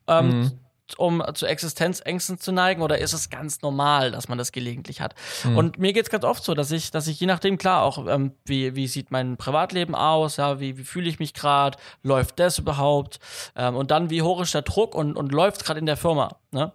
Ähm, 0.07 0.27
Mhm. 0.29 0.51
Um 0.97 1.23
zu 1.33 1.45
Existenzängsten 1.45 2.39
zu 2.39 2.51
neigen 2.51 2.81
oder 2.81 2.97
ist 2.97 3.13
es 3.13 3.29
ganz 3.29 3.61
normal, 3.61 4.11
dass 4.11 4.27
man 4.27 4.37
das 4.37 4.51
gelegentlich 4.51 5.01
hat? 5.01 5.15
Mhm. 5.43 5.57
Und 5.57 5.79
mir 5.79 5.93
geht's 5.93 6.09
ganz 6.09 6.23
oft 6.23 6.43
so, 6.43 6.53
dass 6.53 6.71
ich, 6.71 6.91
dass 6.91 7.07
ich 7.07 7.19
je 7.19 7.27
nachdem, 7.27 7.57
klar, 7.57 7.83
auch 7.83 8.07
ähm, 8.07 8.33
wie, 8.45 8.75
wie 8.75 8.87
sieht 8.87 9.11
mein 9.11 9.37
Privatleben 9.37 9.95
aus, 9.95 10.37
ja, 10.37 10.59
wie, 10.59 10.77
wie 10.77 10.83
fühle 10.83 11.09
ich 11.09 11.19
mich 11.19 11.33
gerade, 11.33 11.77
läuft 12.03 12.39
das 12.39 12.59
überhaupt? 12.59 13.19
Ähm, 13.55 13.75
und 13.75 13.91
dann, 13.91 14.09
wie 14.09 14.21
hoch 14.21 14.41
ist 14.41 14.53
der 14.53 14.61
Druck 14.61 14.95
und, 14.95 15.15
und 15.15 15.31
läuft 15.31 15.65
gerade 15.65 15.79
in 15.79 15.85
der 15.85 15.97
Firma? 15.97 16.37
Ne? 16.53 16.71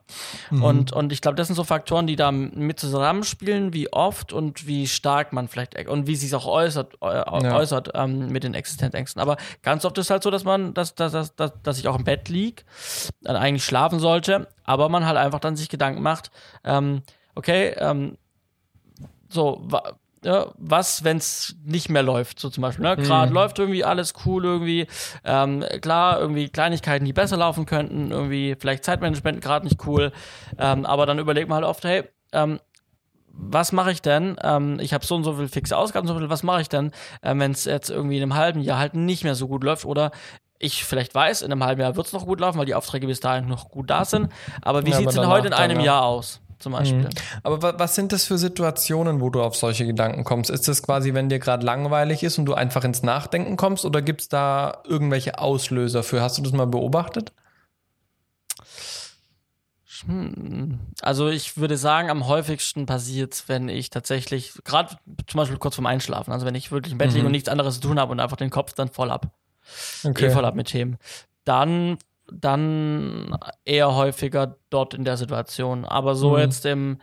Mhm. 0.50 0.62
Und, 0.62 0.92
und 0.92 1.12
ich 1.12 1.20
glaube, 1.20 1.36
das 1.36 1.46
sind 1.46 1.56
so 1.56 1.62
Faktoren, 1.62 2.06
die 2.06 2.16
da 2.16 2.32
mit 2.32 2.80
zusammenspielen, 2.80 3.72
wie 3.72 3.92
oft 3.92 4.32
und 4.32 4.66
wie 4.66 4.88
stark 4.88 5.32
man 5.32 5.46
vielleicht 5.46 5.88
und 5.88 6.06
wie 6.08 6.16
sich 6.16 6.34
auch 6.34 6.46
äußert, 6.46 6.94
äh, 7.00 7.06
Ja. 7.06 7.56
äußert 7.56 7.92
ähm, 7.94 8.26
mit 8.28 8.42
den 8.42 8.54
Existenzängsten. 8.54 9.22
Aber 9.22 9.36
ganz 9.62 9.84
oft 9.84 9.96
ist 9.98 10.10
halt 10.10 10.22
so, 10.22 10.30
dass 10.30 10.44
man, 10.44 10.74
dass, 10.74 10.94
dass, 10.96 11.12
dass, 11.12 11.52
dass, 11.62 11.78
ich 11.78 11.86
auch 11.86 11.96
im 11.96 12.04
Bett 12.04 12.28
lieg, 12.28 12.64
dann 13.22 13.36
eigentlich 13.36 13.64
schlafen 13.64 14.00
sollte, 14.08 14.48
aber 14.64 14.88
man 14.88 15.06
halt 15.06 15.16
einfach 15.18 15.40
dann 15.40 15.56
sich 15.56 15.68
Gedanken 15.68 16.02
macht, 16.02 16.30
ähm, 16.64 17.02
okay, 17.34 17.74
ähm, 17.78 18.16
so, 19.28 19.60
wa 19.62 19.82
ja, 20.24 20.46
was, 20.58 21.04
wenn 21.04 21.18
es 21.18 21.54
nicht 21.64 21.90
mehr 21.90 22.02
läuft, 22.02 22.40
so 22.40 22.50
zum 22.50 22.62
Beispiel. 22.62 22.84
Ne? 22.84 22.96
Gerade 22.96 23.30
Mhm. 23.30 23.34
läuft 23.36 23.60
irgendwie 23.60 23.84
alles 23.84 24.14
cool, 24.26 24.44
irgendwie. 24.44 24.88
Ähm, 25.22 25.64
klar, 25.80 26.18
irgendwie 26.18 26.48
Kleinigkeiten, 26.48 27.04
die 27.04 27.12
besser 27.12 27.36
laufen 27.36 27.66
könnten, 27.66 28.10
irgendwie 28.10 28.56
vielleicht 28.58 28.82
Zeitmanagement 28.82 29.40
gerade 29.40 29.64
nicht 29.64 29.86
cool. 29.86 30.10
Ähm, 30.58 30.84
aber 30.86 31.06
dann 31.06 31.20
überlegt 31.20 31.48
man 31.48 31.56
halt 31.56 31.66
oft, 31.66 31.84
hey, 31.84 32.02
ähm, 32.32 32.58
was 33.28 33.70
mache 33.70 33.92
ich 33.92 34.02
denn? 34.02 34.36
Ähm, 34.42 34.80
ich 34.80 34.92
habe 34.92 35.06
so 35.06 35.14
und 35.14 35.22
so 35.22 35.34
viel 35.34 35.46
fixe 35.46 35.76
Ausgaben, 35.76 36.08
so 36.08 36.18
viel, 36.18 36.28
was 36.30 36.42
mache 36.42 36.62
ich 36.62 36.68
denn, 36.68 36.90
ähm, 37.22 37.38
wenn 37.38 37.52
es 37.52 37.64
jetzt 37.64 37.88
irgendwie 37.88 38.16
in 38.16 38.22
einem 38.24 38.34
halben 38.34 38.60
Jahr 38.60 38.78
halt 38.80 38.94
nicht 38.94 39.22
mehr 39.22 39.36
so 39.36 39.46
gut 39.46 39.62
läuft 39.62 39.84
oder 39.84 40.10
ich 40.58 40.84
vielleicht 40.84 41.14
weiß, 41.14 41.42
in 41.42 41.52
einem 41.52 41.64
halben 41.64 41.80
Jahr 41.80 41.96
wird 41.96 42.06
es 42.06 42.12
noch 42.12 42.26
gut 42.26 42.40
laufen, 42.40 42.58
weil 42.58 42.66
die 42.66 42.74
Aufträge 42.74 43.06
bis 43.06 43.20
dahin 43.20 43.46
noch 43.48 43.70
gut 43.70 43.90
da 43.90 44.04
sind. 44.04 44.28
Aber 44.62 44.84
wie 44.84 44.90
Ja, 44.90 44.96
sieht's 44.96 45.16
aber 45.16 45.22
denn 45.26 45.30
heute 45.32 45.46
in 45.48 45.52
einem 45.52 45.76
dann, 45.76 45.84
ja. 45.84 45.92
Jahr 45.94 46.02
aus? 46.04 46.40
Zum 46.58 46.72
Beispiel. 46.72 47.02
Mhm. 47.02 47.08
Aber 47.44 47.62
wa 47.62 47.74
was 47.78 47.94
sind 47.94 48.10
das 48.10 48.24
für 48.24 48.36
Situationen, 48.36 49.20
wo 49.20 49.30
du 49.30 49.40
auf 49.40 49.54
solche 49.54 49.86
Gedanken 49.86 50.24
kommst? 50.24 50.50
Ist 50.50 50.66
das 50.66 50.82
quasi, 50.82 51.14
wenn 51.14 51.28
dir 51.28 51.38
gerade 51.38 51.64
langweilig 51.64 52.24
ist 52.24 52.36
und 52.38 52.46
du 52.46 52.54
einfach 52.54 52.82
ins 52.82 53.04
Nachdenken 53.04 53.56
kommst 53.56 53.84
oder 53.84 54.02
gibt 54.02 54.22
es 54.22 54.28
da 54.28 54.82
irgendwelche 54.84 55.38
Auslöser 55.38 56.02
für? 56.02 56.20
Hast 56.20 56.36
du 56.36 56.42
das 56.42 56.50
mal 56.52 56.66
beobachtet? 56.66 57.32
Hm, 60.06 60.78
Also 61.00 61.28
ich 61.28 61.56
würde 61.56 61.76
sagen, 61.76 62.10
am 62.10 62.26
häufigsten 62.26 62.86
passiert 62.86 63.44
wenn 63.46 63.68
ich 63.68 63.90
tatsächlich, 63.90 64.52
gerade 64.64 64.96
zum 65.26 65.38
Beispiel 65.38 65.58
kurz 65.58 65.74
vorm 65.76 65.86
Einschlafen, 65.86 66.32
also 66.32 66.44
wenn 66.46 66.54
ich 66.54 66.70
wirklich 66.70 66.92
im 66.92 66.98
Bett 66.98 67.08
liege 67.10 67.20
Mhm. 67.20 67.26
und 67.26 67.32
nichts 67.32 67.48
anderes 67.48 67.76
zu 67.76 67.80
tun 67.88 67.98
habe 67.98 68.12
und 68.12 68.20
einfach 68.20 68.36
den 68.36 68.50
Kopf 68.50 68.72
dann 68.74 68.88
voll 68.88 69.10
ab, 69.10 69.28
Okay. 70.04 70.30
voll 70.30 70.44
ab 70.44 70.54
mit 70.54 70.68
Themen, 70.68 70.98
dann, 71.44 71.98
dann 72.32 73.36
eher 73.64 73.94
häufiger 73.94 74.56
dort 74.70 74.94
in 74.94 75.04
der 75.04 75.16
Situation. 75.16 75.84
Aber 75.84 76.14
so 76.14 76.34
Mhm. 76.34 76.38
jetzt 76.40 76.66
im, 76.66 76.98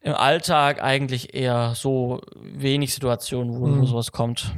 im 0.00 0.14
Alltag 0.14 0.82
eigentlich 0.82 1.34
eher 1.34 1.74
so 1.74 2.20
wenig 2.36 2.94
Situationen, 2.94 3.54
wo, 3.54 3.60
wo 3.62 3.66
Mhm. 3.66 3.86
sowas 3.86 4.12
kommt. 4.12 4.52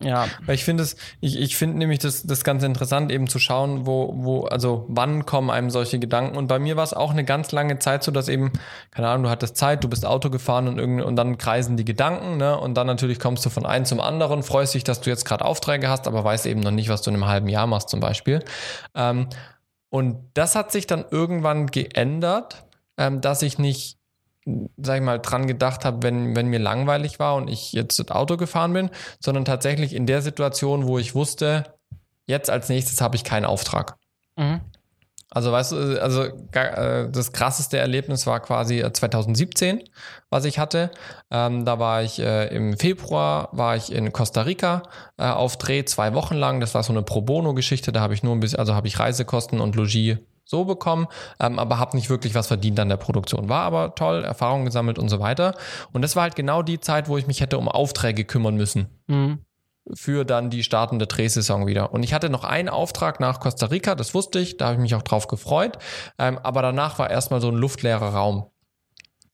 Ja. 0.00 0.26
Weil 0.46 0.54
ich 0.54 0.64
finde 0.64 0.82
es, 0.84 0.96
ich, 1.20 1.38
ich 1.38 1.56
finde 1.56 1.78
nämlich 1.78 1.98
das, 1.98 2.22
das 2.22 2.44
ganz 2.44 2.62
interessant, 2.62 3.10
eben 3.10 3.26
zu 3.26 3.38
schauen, 3.38 3.86
wo, 3.86 4.12
wo, 4.16 4.44
also 4.44 4.84
wann 4.88 5.26
kommen 5.26 5.50
einem 5.50 5.70
solche 5.70 5.98
Gedanken. 5.98 6.36
Und 6.36 6.46
bei 6.46 6.58
mir 6.58 6.76
war 6.76 6.84
es 6.84 6.94
auch 6.94 7.10
eine 7.10 7.24
ganz 7.24 7.52
lange 7.52 7.78
Zeit 7.78 8.04
so, 8.04 8.12
dass 8.12 8.28
eben, 8.28 8.52
keine 8.90 9.08
Ahnung, 9.08 9.24
du 9.24 9.30
hattest 9.30 9.56
Zeit, 9.56 9.82
du 9.82 9.88
bist 9.88 10.06
Auto 10.06 10.30
gefahren 10.30 10.68
und, 10.68 10.78
irgend, 10.78 11.02
und 11.02 11.16
dann 11.16 11.38
kreisen 11.38 11.76
die 11.76 11.84
Gedanken, 11.84 12.36
ne? 12.36 12.58
Und 12.58 12.74
dann 12.74 12.86
natürlich 12.86 13.18
kommst 13.18 13.44
du 13.44 13.50
von 13.50 13.66
einem 13.66 13.84
zum 13.84 14.00
anderen, 14.00 14.42
freust 14.42 14.74
dich, 14.74 14.84
dass 14.84 15.00
du 15.00 15.10
jetzt 15.10 15.24
gerade 15.24 15.44
Aufträge 15.44 15.88
hast, 15.88 16.06
aber 16.06 16.22
weißt 16.24 16.46
eben 16.46 16.60
noch 16.60 16.70
nicht, 16.70 16.88
was 16.88 17.02
du 17.02 17.10
in 17.10 17.16
einem 17.16 17.26
halben 17.26 17.48
Jahr 17.48 17.66
machst, 17.66 17.88
zum 17.88 18.00
Beispiel. 18.00 18.44
Ähm, 18.94 19.28
und 19.90 20.18
das 20.34 20.54
hat 20.54 20.70
sich 20.70 20.86
dann 20.86 21.04
irgendwann 21.10 21.68
geändert, 21.68 22.66
ähm, 22.96 23.20
dass 23.20 23.42
ich 23.42 23.58
nicht 23.58 23.97
sag 24.76 24.96
ich 24.96 25.02
mal, 25.02 25.18
dran 25.18 25.46
gedacht 25.46 25.84
habe, 25.84 26.02
wenn, 26.02 26.36
wenn 26.36 26.48
mir 26.48 26.58
langweilig 26.58 27.18
war 27.18 27.36
und 27.36 27.48
ich 27.48 27.72
jetzt 27.72 27.98
das 27.98 28.10
Auto 28.10 28.36
gefahren 28.36 28.72
bin, 28.72 28.90
sondern 29.20 29.44
tatsächlich 29.44 29.94
in 29.94 30.06
der 30.06 30.22
Situation, 30.22 30.86
wo 30.86 30.98
ich 30.98 31.14
wusste, 31.14 31.64
jetzt 32.26 32.50
als 32.50 32.68
nächstes 32.68 33.00
habe 33.00 33.16
ich 33.16 33.24
keinen 33.24 33.44
Auftrag. 33.44 33.96
Mhm. 34.36 34.60
Also 35.30 35.52
weißt 35.52 35.72
du, 35.72 36.02
also 36.02 36.24
äh, 36.52 37.10
das 37.10 37.32
krasseste 37.32 37.76
Erlebnis 37.76 38.26
war 38.26 38.40
quasi 38.40 38.80
äh, 38.80 38.92
2017, 38.92 39.82
was 40.30 40.46
ich 40.46 40.58
hatte. 40.58 40.90
Ähm, 41.30 41.66
da 41.66 41.78
war 41.78 42.02
ich 42.02 42.18
äh, 42.18 42.46
im 42.46 42.78
Februar, 42.78 43.50
war 43.52 43.76
ich 43.76 43.92
in 43.92 44.10
Costa 44.12 44.42
Rica 44.42 44.84
äh, 45.18 45.24
auf 45.24 45.58
Dreh 45.58 45.84
zwei 45.84 46.14
Wochen 46.14 46.34
lang. 46.34 46.60
Das 46.60 46.74
war 46.74 46.82
so 46.82 46.94
eine 46.94 47.02
Pro 47.02 47.20
Bono-Geschichte. 47.20 47.92
Da 47.92 48.00
habe 48.00 48.14
ich 48.14 48.22
nur 48.22 48.34
ein 48.34 48.40
bisschen, 48.40 48.58
also 48.58 48.74
habe 48.74 48.88
ich 48.88 48.98
Reisekosten 48.98 49.60
und 49.60 49.76
Logis 49.76 50.16
so 50.48 50.64
bekommen, 50.64 51.06
ähm, 51.40 51.58
aber 51.58 51.78
habe 51.78 51.96
nicht 51.96 52.08
wirklich 52.10 52.34
was 52.34 52.46
verdient 52.46 52.80
an 52.80 52.88
der 52.88 52.96
Produktion. 52.96 53.48
War 53.48 53.62
aber 53.64 53.94
toll, 53.94 54.24
Erfahrung 54.24 54.64
gesammelt 54.64 54.98
und 54.98 55.08
so 55.10 55.20
weiter. 55.20 55.54
Und 55.92 56.02
das 56.02 56.16
war 56.16 56.22
halt 56.22 56.36
genau 56.36 56.62
die 56.62 56.80
Zeit, 56.80 57.08
wo 57.08 57.18
ich 57.18 57.26
mich 57.26 57.40
hätte 57.40 57.58
um 57.58 57.68
Aufträge 57.68 58.24
kümmern 58.24 58.56
müssen 58.56 58.88
Mhm. 59.06 59.40
für 59.94 60.24
dann 60.24 60.50
die 60.50 60.62
startende 60.62 61.06
Drehsaison 61.06 61.66
wieder. 61.66 61.92
Und 61.92 62.02
ich 62.02 62.12
hatte 62.14 62.30
noch 62.30 62.44
einen 62.44 62.68
Auftrag 62.68 63.20
nach 63.20 63.40
Costa 63.40 63.66
Rica, 63.66 63.94
das 63.94 64.14
wusste 64.14 64.38
ich, 64.38 64.56
da 64.56 64.66
habe 64.66 64.74
ich 64.76 64.80
mich 64.80 64.94
auch 64.94 65.02
drauf 65.02 65.28
gefreut. 65.28 65.78
Ähm, 66.18 66.38
aber 66.42 66.62
danach 66.62 66.98
war 66.98 67.10
erstmal 67.10 67.40
so 67.40 67.48
ein 67.48 67.56
luftleerer 67.56 68.14
Raum. 68.14 68.46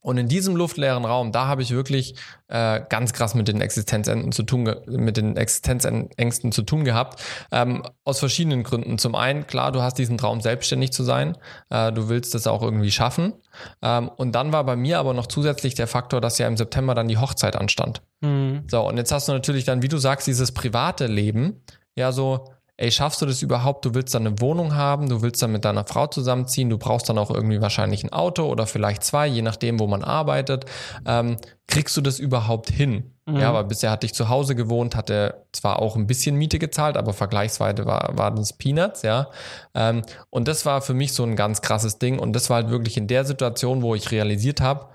Und 0.05 0.19
in 0.19 0.27
diesem 0.27 0.55
luftleeren 0.55 1.03
Raum, 1.03 1.31
da 1.31 1.47
habe 1.47 1.63
ich 1.63 1.71
wirklich 1.71 2.13
äh, 2.47 2.79
ganz 2.89 3.11
krass 3.11 3.33
mit 3.33 3.47
den 3.47 3.59
Existenzängsten 3.59 4.31
zu 4.31 4.43
tun, 4.43 4.71
mit 4.85 5.17
den 5.17 5.35
Existenzängsten 5.35 6.51
zu 6.51 6.61
tun 6.61 6.83
gehabt. 6.85 7.23
Ähm, 7.51 7.81
aus 8.03 8.19
verschiedenen 8.19 8.61
Gründen. 8.61 8.99
Zum 8.99 9.15
einen, 9.15 9.47
klar, 9.47 9.71
du 9.71 9.81
hast 9.81 9.97
diesen 9.97 10.19
Traum, 10.19 10.41
selbstständig 10.41 10.93
zu 10.93 11.01
sein. 11.01 11.35
Äh, 11.71 11.91
du 11.91 12.07
willst 12.07 12.35
das 12.35 12.45
auch 12.45 12.61
irgendwie 12.61 12.91
schaffen. 12.91 13.33
Ähm, 13.81 14.09
und 14.09 14.33
dann 14.33 14.51
war 14.51 14.63
bei 14.63 14.75
mir 14.75 14.99
aber 14.99 15.15
noch 15.15 15.25
zusätzlich 15.25 15.73
der 15.73 15.87
Faktor, 15.87 16.21
dass 16.21 16.37
ja 16.37 16.47
im 16.47 16.55
September 16.55 16.93
dann 16.93 17.07
die 17.07 17.17
Hochzeit 17.17 17.55
anstand. 17.55 18.03
Mhm. 18.21 18.65
So, 18.69 18.87
und 18.87 18.97
jetzt 18.97 19.11
hast 19.11 19.27
du 19.27 19.31
natürlich 19.31 19.63
dann, 19.63 19.81
wie 19.81 19.87
du 19.87 19.97
sagst, 19.97 20.27
dieses 20.27 20.51
private 20.51 21.07
Leben, 21.07 21.63
ja, 21.95 22.11
so, 22.11 22.45
ey, 22.77 22.91
schaffst 22.91 23.21
du 23.21 23.25
das 23.25 23.41
überhaupt? 23.41 23.85
Du 23.85 23.93
willst 23.93 24.13
dann 24.13 24.27
eine 24.27 24.41
Wohnung 24.41 24.75
haben, 24.75 25.07
du 25.07 25.21
willst 25.21 25.41
dann 25.41 25.51
mit 25.51 25.63
deiner 25.63 25.85
Frau 25.85 26.07
zusammenziehen, 26.07 26.69
du 26.69 26.77
brauchst 26.77 27.07
dann 27.07 27.17
auch 27.17 27.31
irgendwie 27.31 27.61
wahrscheinlich 27.61 28.03
ein 28.03 28.11
Auto 28.11 28.45
oder 28.45 28.67
vielleicht 28.67 29.03
zwei, 29.03 29.27
je 29.27 29.41
nachdem, 29.41 29.79
wo 29.79 29.87
man 29.87 30.03
arbeitet. 30.03 30.65
Ähm, 31.05 31.37
kriegst 31.67 31.95
du 31.95 32.01
das 32.01 32.19
überhaupt 32.19 32.69
hin? 32.69 33.13
Mhm. 33.25 33.37
Ja, 33.37 33.53
weil 33.53 33.63
bisher 33.63 33.91
hatte 33.91 34.05
ich 34.05 34.13
zu 34.13 34.29
Hause 34.29 34.55
gewohnt, 34.55 34.95
hatte 34.95 35.45
zwar 35.53 35.81
auch 35.81 35.95
ein 35.95 36.05
bisschen 36.05 36.35
Miete 36.35 36.59
gezahlt, 36.59 36.97
aber 36.97 37.13
vergleichsweise 37.13 37.85
war, 37.85 38.17
war 38.17 38.35
das 38.35 38.53
Peanuts, 38.53 39.01
ja. 39.03 39.29
Ähm, 39.73 40.01
und 40.29 40.47
das 40.47 40.65
war 40.65 40.81
für 40.81 40.93
mich 40.93 41.13
so 41.13 41.23
ein 41.23 41.35
ganz 41.35 41.61
krasses 41.61 41.97
Ding. 41.97 42.19
Und 42.19 42.33
das 42.33 42.49
war 42.49 42.57
halt 42.57 42.69
wirklich 42.69 42.97
in 42.97 43.07
der 43.07 43.23
Situation, 43.23 43.81
wo 43.81 43.95
ich 43.95 44.11
realisiert 44.11 44.59
habe, 44.59 44.89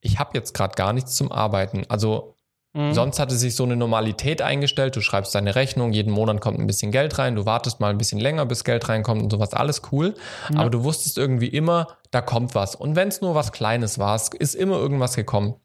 ich 0.00 0.18
habe 0.18 0.30
jetzt 0.34 0.54
gerade 0.54 0.74
gar 0.74 0.92
nichts 0.92 1.16
zum 1.16 1.30
Arbeiten. 1.30 1.84
Also 1.88 2.36
Mhm. 2.78 2.94
Sonst 2.94 3.18
hatte 3.18 3.34
sich 3.34 3.56
so 3.56 3.64
eine 3.64 3.74
Normalität 3.74 4.40
eingestellt. 4.40 4.94
Du 4.94 5.00
schreibst 5.00 5.34
deine 5.34 5.56
Rechnung, 5.56 5.92
jeden 5.92 6.12
Monat 6.12 6.40
kommt 6.40 6.60
ein 6.60 6.66
bisschen 6.68 6.92
Geld 6.92 7.18
rein, 7.18 7.34
du 7.34 7.44
wartest 7.44 7.80
mal 7.80 7.90
ein 7.90 7.98
bisschen 7.98 8.20
länger, 8.20 8.46
bis 8.46 8.62
Geld 8.62 8.88
reinkommt 8.88 9.20
und 9.20 9.30
sowas, 9.30 9.52
alles 9.52 9.82
cool. 9.90 10.14
Ja. 10.52 10.60
Aber 10.60 10.70
du 10.70 10.84
wusstest 10.84 11.18
irgendwie 11.18 11.48
immer, 11.48 11.88
da 12.12 12.20
kommt 12.20 12.54
was. 12.54 12.76
Und 12.76 12.94
wenn 12.94 13.08
es 13.08 13.20
nur 13.20 13.34
was 13.34 13.50
Kleines 13.50 13.98
war, 13.98 14.14
ist 14.38 14.54
immer 14.54 14.76
irgendwas 14.76 15.16
gekommen. 15.16 15.56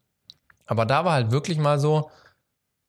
Aber 0.66 0.86
da 0.86 1.04
war 1.04 1.12
halt 1.12 1.30
wirklich 1.30 1.56
mal 1.56 1.78
so, 1.78 2.10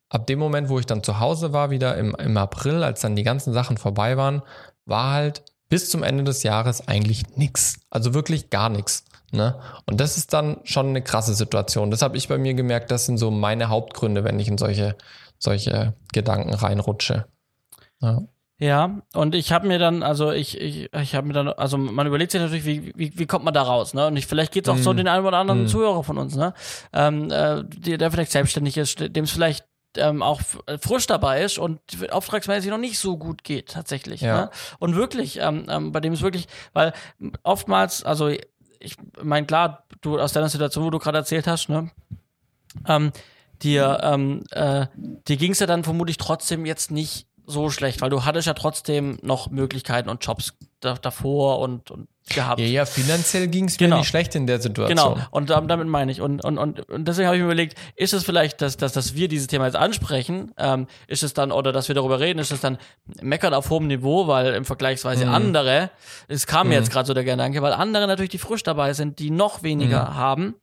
ab 0.09 0.25
dem 0.25 0.39
Moment, 0.39 0.69
wo 0.69 0.79
ich 0.79 0.87
dann 0.87 1.03
zu 1.03 1.19
Hause 1.19 1.53
war, 1.53 1.69
wieder 1.69 1.95
im, 1.95 2.15
im 2.15 2.35
April, 2.37 2.83
als 2.83 3.01
dann 3.01 3.15
die 3.15 3.23
ganzen 3.23 3.53
Sachen 3.53 3.77
vorbei 3.77 4.17
waren, 4.17 4.41
war 4.85 5.11
halt 5.11 5.43
bis 5.69 5.91
zum 5.91 6.01
Ende 6.01 6.23
des 6.23 6.41
Jahres 6.41 6.87
eigentlich 6.87 7.37
nichts. 7.37 7.77
Also 7.91 8.15
wirklich 8.15 8.49
gar 8.49 8.69
nichts. 8.69 9.05
Ne? 9.31 9.59
Und 9.85 9.99
das 9.99 10.17
ist 10.17 10.33
dann 10.33 10.57
schon 10.63 10.87
eine 10.87 11.01
krasse 11.01 11.33
Situation. 11.33 11.91
Das 11.91 12.01
habe 12.01 12.17
ich 12.17 12.27
bei 12.27 12.37
mir 12.37 12.53
gemerkt, 12.53 12.91
das 12.91 13.05
sind 13.05 13.17
so 13.17 13.31
meine 13.31 13.69
Hauptgründe, 13.69 14.23
wenn 14.23 14.39
ich 14.39 14.47
in 14.47 14.57
solche, 14.57 14.95
solche 15.39 15.93
Gedanken 16.13 16.53
reinrutsche. 16.53 17.25
Ja. 18.01 18.21
Ja, 18.57 19.01
und 19.13 19.35
ich 19.35 19.51
habe 19.51 19.67
mir 19.67 19.79
dann, 19.79 20.01
also 20.01 20.31
ich, 20.31 20.61
ich, 20.61 20.89
ich 20.93 21.13
habe 21.13 21.27
mir 21.27 21.33
dann, 21.33 21.49
also 21.49 21.77
man 21.77 22.07
überlegt 22.07 22.31
sich 22.31 22.39
natürlich, 22.39 22.63
wie, 22.63 22.93
wie, 22.95 23.19
wie 23.19 23.25
kommt 23.25 23.43
man 23.43 23.53
da 23.53 23.61
raus, 23.63 23.93
ne? 23.93 24.07
Und 24.07 24.15
ich, 24.15 24.27
vielleicht 24.27 24.53
geht 24.53 24.65
es 24.65 24.73
auch 24.73 24.77
so 24.77 24.93
Mm. 24.93 24.97
den 24.97 25.07
einen 25.09 25.25
oder 25.25 25.39
anderen 25.39 25.65
Mm. 25.65 25.67
Zuhörer 25.67 26.05
von 26.05 26.17
uns, 26.17 26.37
ne? 26.37 26.53
Ähm, 26.93 27.29
äh, 27.31 27.65
der, 27.65 27.97
der 27.97 28.11
vielleicht 28.11 28.31
selbstständig 28.31 28.77
ist, 28.77 29.01
dem 29.13 29.25
es 29.25 29.31
vielleicht 29.31 29.65
ähm, 29.97 30.23
auch 30.23 30.39
f- 30.39 30.63
frisch 30.79 31.05
dabei 31.05 31.43
ist 31.43 31.57
und 31.59 31.81
auftragsmäßig 32.11 32.69
noch 32.69 32.77
nicht 32.77 32.97
so 32.97 33.17
gut 33.17 33.43
geht, 33.43 33.71
tatsächlich. 33.71 34.21
Ja. 34.21 34.43
Ne? 34.43 34.49
Und 34.79 34.95
wirklich, 34.95 35.37
ähm, 35.41 35.65
ähm, 35.69 35.91
bei 35.91 35.99
dem 35.99 36.13
es 36.13 36.21
wirklich, 36.21 36.47
weil 36.71 36.93
oftmals, 37.43 38.05
also 38.05 38.29
ich 38.85 38.95
meine, 39.21 39.45
klar, 39.45 39.83
du 40.01 40.19
aus 40.19 40.33
deiner 40.33 40.49
Situation, 40.49 40.85
wo 40.85 40.89
du 40.89 40.99
gerade 40.99 41.17
erzählt 41.17 41.47
hast, 41.47 41.69
ne? 41.69 41.89
Ähm, 42.87 43.11
dir, 43.61 43.99
ähm, 44.03 44.43
äh, 44.51 44.87
dir 45.27 45.37
ging 45.37 45.51
es 45.51 45.59
ja 45.59 45.67
dann 45.67 45.83
vermutlich 45.83 46.17
trotzdem 46.17 46.65
jetzt 46.65 46.91
nicht 46.91 47.27
so 47.45 47.69
schlecht, 47.69 48.01
weil 48.01 48.09
du 48.09 48.25
hattest 48.25 48.47
ja 48.47 48.53
trotzdem 48.53 49.17
noch 49.21 49.49
Möglichkeiten 49.49 50.09
und 50.09 50.25
Jobs 50.25 50.53
da, 50.85 50.93
davor 50.93 51.59
und, 51.59 51.91
und 51.91 52.07
gehabt. 52.33 52.59
Ja, 52.59 52.65
ja, 52.65 52.85
finanziell 52.85 53.47
ging 53.47 53.65
es 53.65 53.77
Genau. 53.77 53.97
mir 53.97 53.99
nicht 53.99 54.09
schlecht 54.09 54.33
in 54.35 54.47
der 54.47 54.59
Situation. 54.59 54.95
Genau, 55.15 55.17
und 55.31 55.51
ähm, 55.51 55.67
damit 55.67 55.87
meine 55.87 56.11
ich. 56.11 56.21
Und, 56.21 56.43
und, 56.43 56.57
und, 56.57 56.89
und 56.89 57.07
deswegen 57.07 57.27
habe 57.27 57.37
ich 57.37 57.41
mir 57.41 57.47
überlegt, 57.47 57.77
ist 57.95 58.13
es 58.13 58.23
vielleicht, 58.23 58.61
dass, 58.61 58.77
dass, 58.77 58.93
dass 58.93 59.13
wir 59.15 59.27
dieses 59.27 59.47
Thema 59.47 59.65
jetzt 59.65 59.75
ansprechen, 59.75 60.51
ähm, 60.57 60.87
ist 61.07 61.23
es 61.23 61.33
dann, 61.33 61.51
oder 61.51 61.71
dass 61.71 61.87
wir 61.87 61.95
darüber 61.95 62.19
reden, 62.19 62.39
ist 62.39 62.51
es 62.51 62.61
dann 62.61 62.77
meckern 63.21 63.53
auf 63.53 63.69
hohem 63.69 63.87
Niveau, 63.87 64.27
weil 64.27 64.53
im 64.53 64.65
Vergleichsweise 64.65 65.27
andere, 65.29 65.91
es 66.27 66.47
kam 66.47 66.69
mir 66.69 66.75
jetzt 66.75 66.91
gerade 66.91 67.05
so 67.05 67.13
der 67.13 67.23
Gedanke, 67.23 67.61
weil 67.61 67.73
andere 67.73 68.07
natürlich, 68.07 68.31
die 68.31 68.37
frisch 68.39 68.63
dabei 68.63 68.93
sind, 68.93 69.19
die 69.19 69.29
noch 69.29 69.61
weniger 69.61 70.15
haben, 70.15 70.55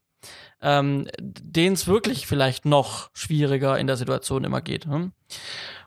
ähm, 0.61 1.09
denen 1.21 1.75
es 1.75 1.87
wirklich 1.87 2.27
vielleicht 2.27 2.65
noch 2.65 3.11
schwieriger 3.15 3.79
in 3.79 3.87
der 3.87 3.97
Situation 3.97 4.45
immer 4.45 4.61
geht. 4.61 4.87
Hm? 4.87 5.13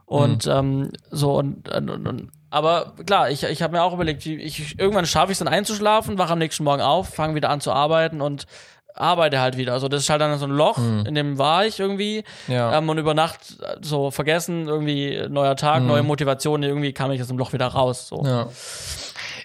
Und 0.06 0.46
ähm, 0.48 0.92
so 1.10 1.38
und, 1.38 1.68
und, 1.70 1.90
und, 1.90 2.32
aber 2.52 2.94
klar, 3.06 3.30
ich, 3.32 3.44
ich 3.44 3.62
habe 3.62 3.74
mir 3.74 3.84
auch 3.84 3.94
überlegt, 3.94 4.26
ich, 4.26 4.80
irgendwann 4.80 5.06
schaffe 5.06 5.32
ich 5.32 5.36
es 5.36 5.40
dann 5.40 5.48
einzuschlafen, 5.48 6.18
wache 6.18 6.34
am 6.34 6.40
nächsten 6.40 6.64
Morgen 6.64 6.82
auf, 6.82 7.10
fange 7.10 7.36
wieder 7.36 7.50
an 7.50 7.60
zu 7.60 7.72
arbeiten 7.72 8.22
und 8.22 8.46
arbeite 8.94 9.42
halt 9.42 9.58
wieder. 9.58 9.74
Also 9.74 9.88
das 9.88 10.04
ist 10.04 10.10
halt 10.10 10.22
dann 10.22 10.38
so 10.38 10.46
ein 10.46 10.52
Loch, 10.52 10.78
in 10.78 11.16
dem 11.16 11.38
war 11.38 11.66
ich 11.66 11.80
irgendwie. 11.80 12.24
Ja. 12.48 12.78
Ähm, 12.78 12.88
und 12.88 12.98
über 12.98 13.14
Nacht 13.14 13.58
äh, 13.62 13.78
so 13.82 14.10
vergessen, 14.12 14.68
irgendwie 14.68 15.26
neuer 15.28 15.56
Tag, 15.56 15.84
neue 15.84 16.04
Motivation, 16.04 16.64
irgendwie 16.64 16.94
kam 16.94 17.12
ich 17.12 17.22
aus 17.22 17.28
dem 17.28 17.38
Loch 17.38 17.52
wieder 17.52 17.68
raus. 17.68 18.08
So. 18.08 18.24
Ja. 18.24 18.48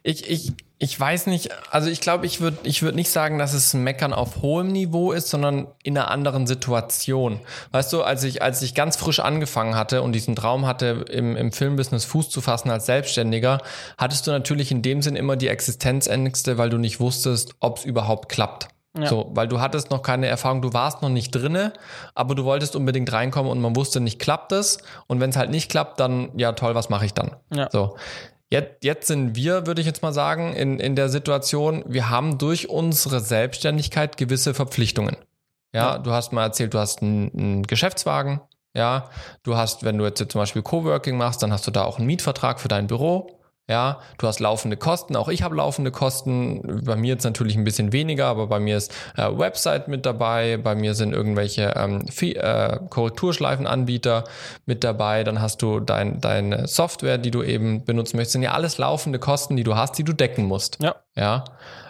Ich, 0.03 0.29
ich, 0.31 0.53
ich 0.79 0.99
weiß 0.99 1.27
nicht, 1.27 1.51
also 1.71 1.91
ich 1.91 2.01
glaube, 2.01 2.25
ich 2.25 2.41
würde 2.41 2.57
ich 2.63 2.83
würd 2.83 2.95
nicht 2.95 3.11
sagen, 3.11 3.39
dass 3.39 3.53
es 3.53 3.75
ein 3.75 3.85
Meckern 3.85 4.15
auf 4.15 4.41
hohem 4.41 4.69
Niveau 4.69 5.13
ist, 5.13 5.29
sondern 5.29 5.69
in 5.83 5.97
einer 5.97 6.11
anderen 6.11 6.47
Situation. 6.47 7.41
Weißt 7.71 7.93
du, 7.93 8.03
als 8.03 8.25
ich, 8.25 8.41
als 8.41 8.63
ich 8.63 8.75
ganz 8.75 8.97
frisch 8.97 9.21
angefangen 9.21 9.75
hatte 9.75 10.01
und 10.01 10.13
diesen 10.13 10.35
Traum 10.35 10.67
hatte, 10.67 11.05
im, 11.11 11.37
im 11.37 11.53
Filmbusiness 11.53 12.07
Fuß 12.07 12.31
zu 12.31 12.41
fassen 12.41 12.71
als 12.71 12.87
Selbstständiger, 12.87 13.61
hattest 13.99 14.27
du 14.27 14.31
natürlich 14.31 14.71
in 14.71 14.81
dem 14.81 15.03
Sinn 15.03 15.17
immer 15.17 15.37
die 15.37 15.49
Existenzängste, 15.49 16.57
weil 16.57 16.71
du 16.71 16.79
nicht 16.79 16.99
wusstest, 16.99 17.55
ob 17.61 17.77
es 17.79 17.85
überhaupt 17.85 18.31
klappt. 18.31 18.69
Ja. 18.99 19.07
So, 19.07 19.31
weil 19.35 19.47
du 19.47 19.61
hattest 19.61 19.91
noch 19.91 20.03
keine 20.03 20.27
Erfahrung, 20.27 20.63
du 20.63 20.73
warst 20.73 21.01
noch 21.01 21.11
nicht 21.11 21.31
drinne, 21.31 21.73
aber 22.15 22.35
du 22.35 22.45
wolltest 22.45 22.75
unbedingt 22.75 23.13
reinkommen 23.13 23.51
und 23.51 23.61
man 23.61 23.77
wusste 23.77 24.01
nicht, 24.01 24.19
klappt 24.19 24.51
es? 24.53 24.79
Und 25.07 25.21
wenn 25.21 25.31
es 25.31 25.37
halt 25.37 25.51
nicht 25.51 25.71
klappt, 25.71 26.01
dann, 26.01 26.31
ja 26.37 26.53
toll, 26.53 26.75
was 26.75 26.89
mache 26.89 27.07
ich 27.07 27.15
dann? 27.15 27.37
Ja. 27.53 27.69
So. 27.71 27.97
Jetzt, 28.51 28.83
jetzt 28.83 29.07
sind 29.07 29.37
wir, 29.37 29.67
würde 29.67 29.81
ich 29.81 29.87
jetzt 29.87 30.03
mal 30.03 30.13
sagen, 30.13 30.53
in, 30.55 30.81
in 30.81 30.97
der 30.97 31.09
Situation, 31.09 31.85
wir 31.87 32.11
haben 32.11 32.37
durch 32.39 32.69
unsere 32.69 33.21
Selbstständigkeit 33.21 34.17
gewisse 34.17 34.55
Verpflichtungen. 34.55 35.17
Ja, 35.73 35.93
Ja. 35.93 35.99
du 35.99 36.11
hast 36.11 36.33
mal 36.33 36.43
erzählt, 36.45 36.75
du 36.75 36.79
hast 36.79 37.01
einen, 37.01 37.31
einen 37.33 37.63
Geschäftswagen. 37.63 38.41
Ja, 38.75 39.09
du 39.43 39.57
hast, 39.57 39.85
wenn 39.85 39.99
du 39.99 40.05
jetzt 40.05 40.19
zum 40.19 40.41
Beispiel 40.41 40.63
Coworking 40.63 41.17
machst, 41.17 41.43
dann 41.43 41.53
hast 41.53 41.67
du 41.67 41.71
da 41.71 41.85
auch 41.85 41.99
einen 41.99 42.07
Mietvertrag 42.07 42.61
für 42.61 42.69
dein 42.69 42.87
Büro. 42.87 43.40
Ja, 43.69 44.01
du 44.19 44.27
hast 44.27 44.41
laufende 44.41 44.77
Kosten, 44.77 45.15
auch 45.15 45.29
ich 45.29 45.45
habe 45.45 45.55
laufende 45.55 45.93
Kosten. 45.93 46.83
Bei 46.85 46.97
mir 46.97 47.13
jetzt 47.13 47.23
natürlich 47.23 47.55
ein 47.55 47.63
bisschen 47.63 47.93
weniger, 47.93 48.27
aber 48.27 48.49
bei 48.49 48.59
mir 48.59 48.77
ist 48.77 48.93
äh, 49.17 49.29
Website 49.31 49.87
mit 49.87 50.05
dabei, 50.05 50.57
bei 50.57 50.75
mir 50.75 50.95
sind 50.95 51.13
irgendwelche 51.13 51.75
ähm, 51.77 52.05
Fee- 52.09 52.35
äh, 52.35 52.81
Korrekturschleifenanbieter 52.89 54.25
mit 54.67 54.83
dabei, 54.83 55.23
dann 55.23 55.41
hast 55.41 55.63
du 55.63 55.79
dein, 55.79 56.21
deine 56.21 56.67
Software, 56.67 57.17
die 57.17 57.31
du 57.31 57.45
eben 57.45 57.85
benutzen 57.85 58.17
möchtest, 58.17 58.33
sind 58.33 58.43
ja 58.43 58.55
alles 58.55 58.79
laufende 58.79 59.21
Kosten, 59.21 59.57
die 59.57 59.63
du 59.63 59.77
hast, 59.77 59.97
die 59.99 60.05
du 60.05 60.15
decken 60.15 60.47
musst. 60.47 60.79
Ja. 60.83 60.97
Ja. 61.15 61.45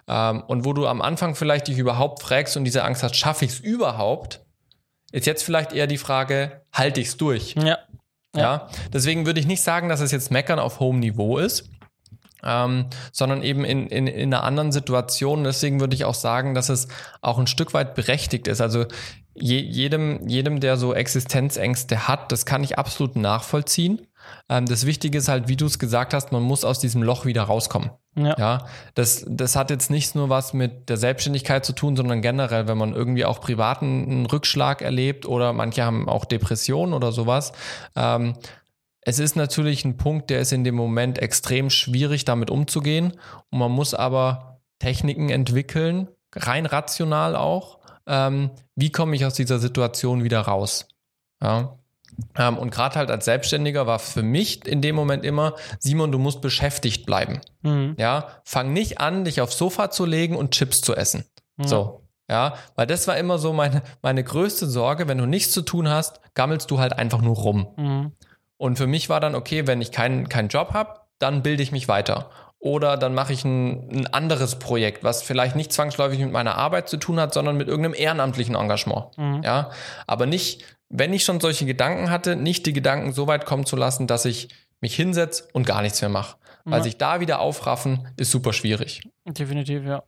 Ähm, 0.07 0.43
und 0.49 0.67
wo 0.67 0.75
du 0.75 0.87
am 0.87 1.01
Anfang 1.01 1.35
vielleicht 1.35 1.69
dich 1.69 1.79
überhaupt 1.79 2.21
fragst 2.23 2.59
und 2.59 2.65
diese 2.65 2.85
Angst 2.85 3.03
hast, 3.03 3.17
schaffe 3.17 3.47
ich 3.47 3.53
es 3.53 3.61
überhaupt, 3.61 4.41
ist 5.13 5.27
jetzt 5.27 5.45
vielleicht 5.45 5.73
eher 5.73 5.87
die 5.87 5.99
Frage, 5.99 6.61
halte 6.75 7.01
ich 7.01 7.09
es 7.09 7.17
durch? 7.17 7.55
Ja. 7.55 7.79
Ja. 8.35 8.69
deswegen 8.93 9.27
würde 9.27 9.41
ich 9.41 9.47
nicht 9.47 9.63
sagen, 9.63 9.89
dass 9.89 10.01
es 10.01 10.13
jetzt 10.13 10.31
Meckern 10.31 10.61
auf 10.61 10.79
hohem 10.79 11.01
Niveau 11.01 11.39
ist, 11.39 11.69
ähm, 12.45 12.87
sondern 13.13 13.43
eben 13.43 13.65
in, 13.65 13.87
in, 13.89 14.07
in 14.07 14.33
einer 14.33 14.45
anderen 14.45 14.73
Situation. 14.73 15.45
Deswegen 15.45 15.81
würde 15.81 15.95
ich 15.95 16.05
auch 16.05 16.15
sagen, 16.15 16.55
dass 16.55 16.69
es 16.69 16.89
auch 17.21 17.39
ein 17.39 17.47
Stück 17.47 17.75
weit 17.75 17.95
berechtigt 17.95 18.47
ist. 18.47 18.61
Also 18.61 18.87
je, 19.35 19.59
jedem, 19.59 20.27
jedem, 20.29 20.61
der 20.61 20.77
so 20.77 20.95
Existenzängste 20.95 22.09
hat, 22.09 22.33
das 22.33 22.47
kann 22.47 22.65
ich 22.65 22.79
absolut 22.79 23.17
nachvollziehen. 23.17 24.07
Ähm, 24.49 24.67
das 24.67 24.87
Wichtige 24.87 25.19
ist 25.19 25.29
halt, 25.29 25.49
wie 25.49 25.57
du 25.57 25.67
es 25.67 25.79
gesagt 25.79 26.15
hast, 26.15 26.33
man 26.33 26.43
muss 26.43 26.65
aus 26.65 26.79
diesem 26.79 27.03
Loch 27.03 27.25
wieder 27.25 27.43
rauskommen. 27.43 27.91
Ja. 28.17 28.37
Ja, 28.39 28.67
das, 28.95 29.25
das 29.29 29.55
hat 29.55 29.71
jetzt 29.71 29.91
nicht 29.91 30.15
nur 30.15 30.29
was 30.29 30.53
mit 30.53 30.89
der 30.89 30.97
Selbstständigkeit 30.97 31.65
zu 31.65 31.73
tun, 31.73 31.97
sondern 31.97 32.23
generell, 32.23 32.67
wenn 32.67 32.77
man 32.77 32.93
irgendwie 32.93 33.25
auch 33.25 33.41
privaten 33.41 34.05
einen 34.11 34.27
Rückschlag 34.27 34.83
erlebt 34.83 35.27
oder 35.27 35.53
manche 35.53 35.85
haben 35.85 36.09
auch 36.09 36.25
Depressionen 36.25 36.93
oder 36.93 37.13
sowas. 37.13 37.53
Ähm, 37.95 38.35
es 39.03 39.19
ist 39.19 39.37
natürlich 39.37 39.85
ein 39.85 39.97
Punkt, 39.97 40.31
der 40.31 40.41
ist 40.41 40.53
in 40.53 40.65
dem 40.65 40.75
Moment 40.75 41.19
extrem 41.19 41.71
schwierig, 41.71 42.25
damit 42.25 42.51
umzugehen. 42.51 43.13
Und 43.51 43.59
man 43.59 43.71
muss 43.71 43.95
aber 43.95 44.61
Techniken 44.79 45.31
entwickeln, 45.31 46.09
rein 46.35 46.67
rational 46.67 47.37
auch. 47.37 47.79
Ähm, 48.07 48.51
wie 48.75 48.91
komme 48.91 49.17
ich 49.17 49.25
aus 49.25 49.35
dieser 49.35 49.59
Situation 49.59 50.25
wieder 50.25 50.41
raus? 50.41 50.89
Ja. 51.43 51.80
Ähm, 52.37 52.59
und 52.59 52.71
gerade 52.71 52.97
halt 52.97 53.11
als 53.11 53.25
Selbstständiger 53.25 53.87
war 53.87 53.99
für 53.99 54.23
mich 54.23 54.67
in 54.67 54.83
dem 54.83 54.95
Moment 54.95 55.25
immer, 55.25 55.55
Simon, 55.79 56.13
du 56.13 56.19
musst 56.19 56.41
beschäftigt 56.41 57.07
bleiben. 57.07 57.41
Mhm. 57.63 57.95
Ja, 57.99 58.41
fang 58.45 58.73
nicht 58.73 59.01
an, 59.01 59.25
dich 59.25 59.41
aufs 59.41 59.59
Sofa 59.59 59.91
zu 59.91 60.05
legen 60.05 60.37
und 60.37 60.53
Chips 60.53 60.81
zu 60.81 60.95
essen. 60.95 61.25
So. 61.63 62.07
Ja, 62.31 62.55
weil 62.77 62.87
das 62.87 63.09
war 63.09 63.17
immer 63.17 63.39
so 63.39 63.53
meine, 63.53 63.83
meine 64.03 64.23
größte 64.23 64.67
Sorge. 64.67 65.09
Wenn 65.09 65.19
du 65.19 65.27
nichts 65.27 65.53
zu 65.53 65.63
tun 65.63 65.89
hast, 65.89 66.21
gammelst 66.35 66.71
du 66.71 66.79
halt 66.79 66.93
einfach 66.93 67.21
nur 67.21 67.35
rum. 67.35 67.69
Mhm. 67.77 68.13
Und 68.57 68.77
für 68.77 68.87
mich 68.87 69.09
war 69.09 69.19
dann, 69.19 69.35
okay, 69.35 69.67
wenn 69.67 69.81
ich 69.81 69.91
keinen 69.91 70.29
keinen 70.29 70.49
Job 70.49 70.73
habe, 70.73 71.01
dann 71.19 71.43
bilde 71.43 71.63
ich 71.63 71.73
mich 71.73 71.89
weiter. 71.89 72.31
Oder 72.61 72.97
dann 72.97 73.15
mache 73.15 73.33
ich 73.33 73.45
ein, 73.45 73.89
ein 73.91 74.07
anderes 74.07 74.59
Projekt, 74.59 75.03
was 75.03 75.23
vielleicht 75.23 75.57
nicht 75.57 75.73
zwangsläufig 75.73 76.19
mit 76.21 76.31
meiner 76.31 76.57
Arbeit 76.57 76.89
zu 76.89 76.99
tun 76.99 77.19
hat, 77.19 77.35
sondern 77.35 77.57
mit 77.57 77.69
irgendeinem 77.69 77.95
ehrenamtlichen 77.95 78.55
Engagement. 78.55 79.17
Mhm. 79.17 79.43
Ja, 79.43 79.71
aber 80.07 80.27
nicht, 80.27 80.65
wenn 80.91 81.13
ich 81.13 81.25
schon 81.25 81.41
solche 81.41 81.65
Gedanken 81.67 82.11
hatte, 82.11 82.37
nicht 82.37 82.67
die 82.67 82.73
Gedanken 82.73 83.13
so 83.13 83.27
weit 83.27 83.47
kommen 83.47 83.65
zu 83.65 83.77
lassen, 83.77 84.07
dass 84.07 84.25
ich 84.25 84.49
mich 84.81 84.95
hinsetze 84.95 85.49
und 85.53 85.67
gar 85.67 85.83
nichts 85.83 86.01
mehr 86.01 86.11
mache. 86.11 86.37
Weil 86.65 86.79
Ja. 86.79 86.83
sich 86.85 86.99
da 86.99 87.21
wieder 87.21 87.41
aufraffen, 87.41 88.09
ist 88.17 88.31
super 88.31 88.53
schwierig. 88.53 89.03
Definitiv, 89.27 89.85
ja. 89.85 90.03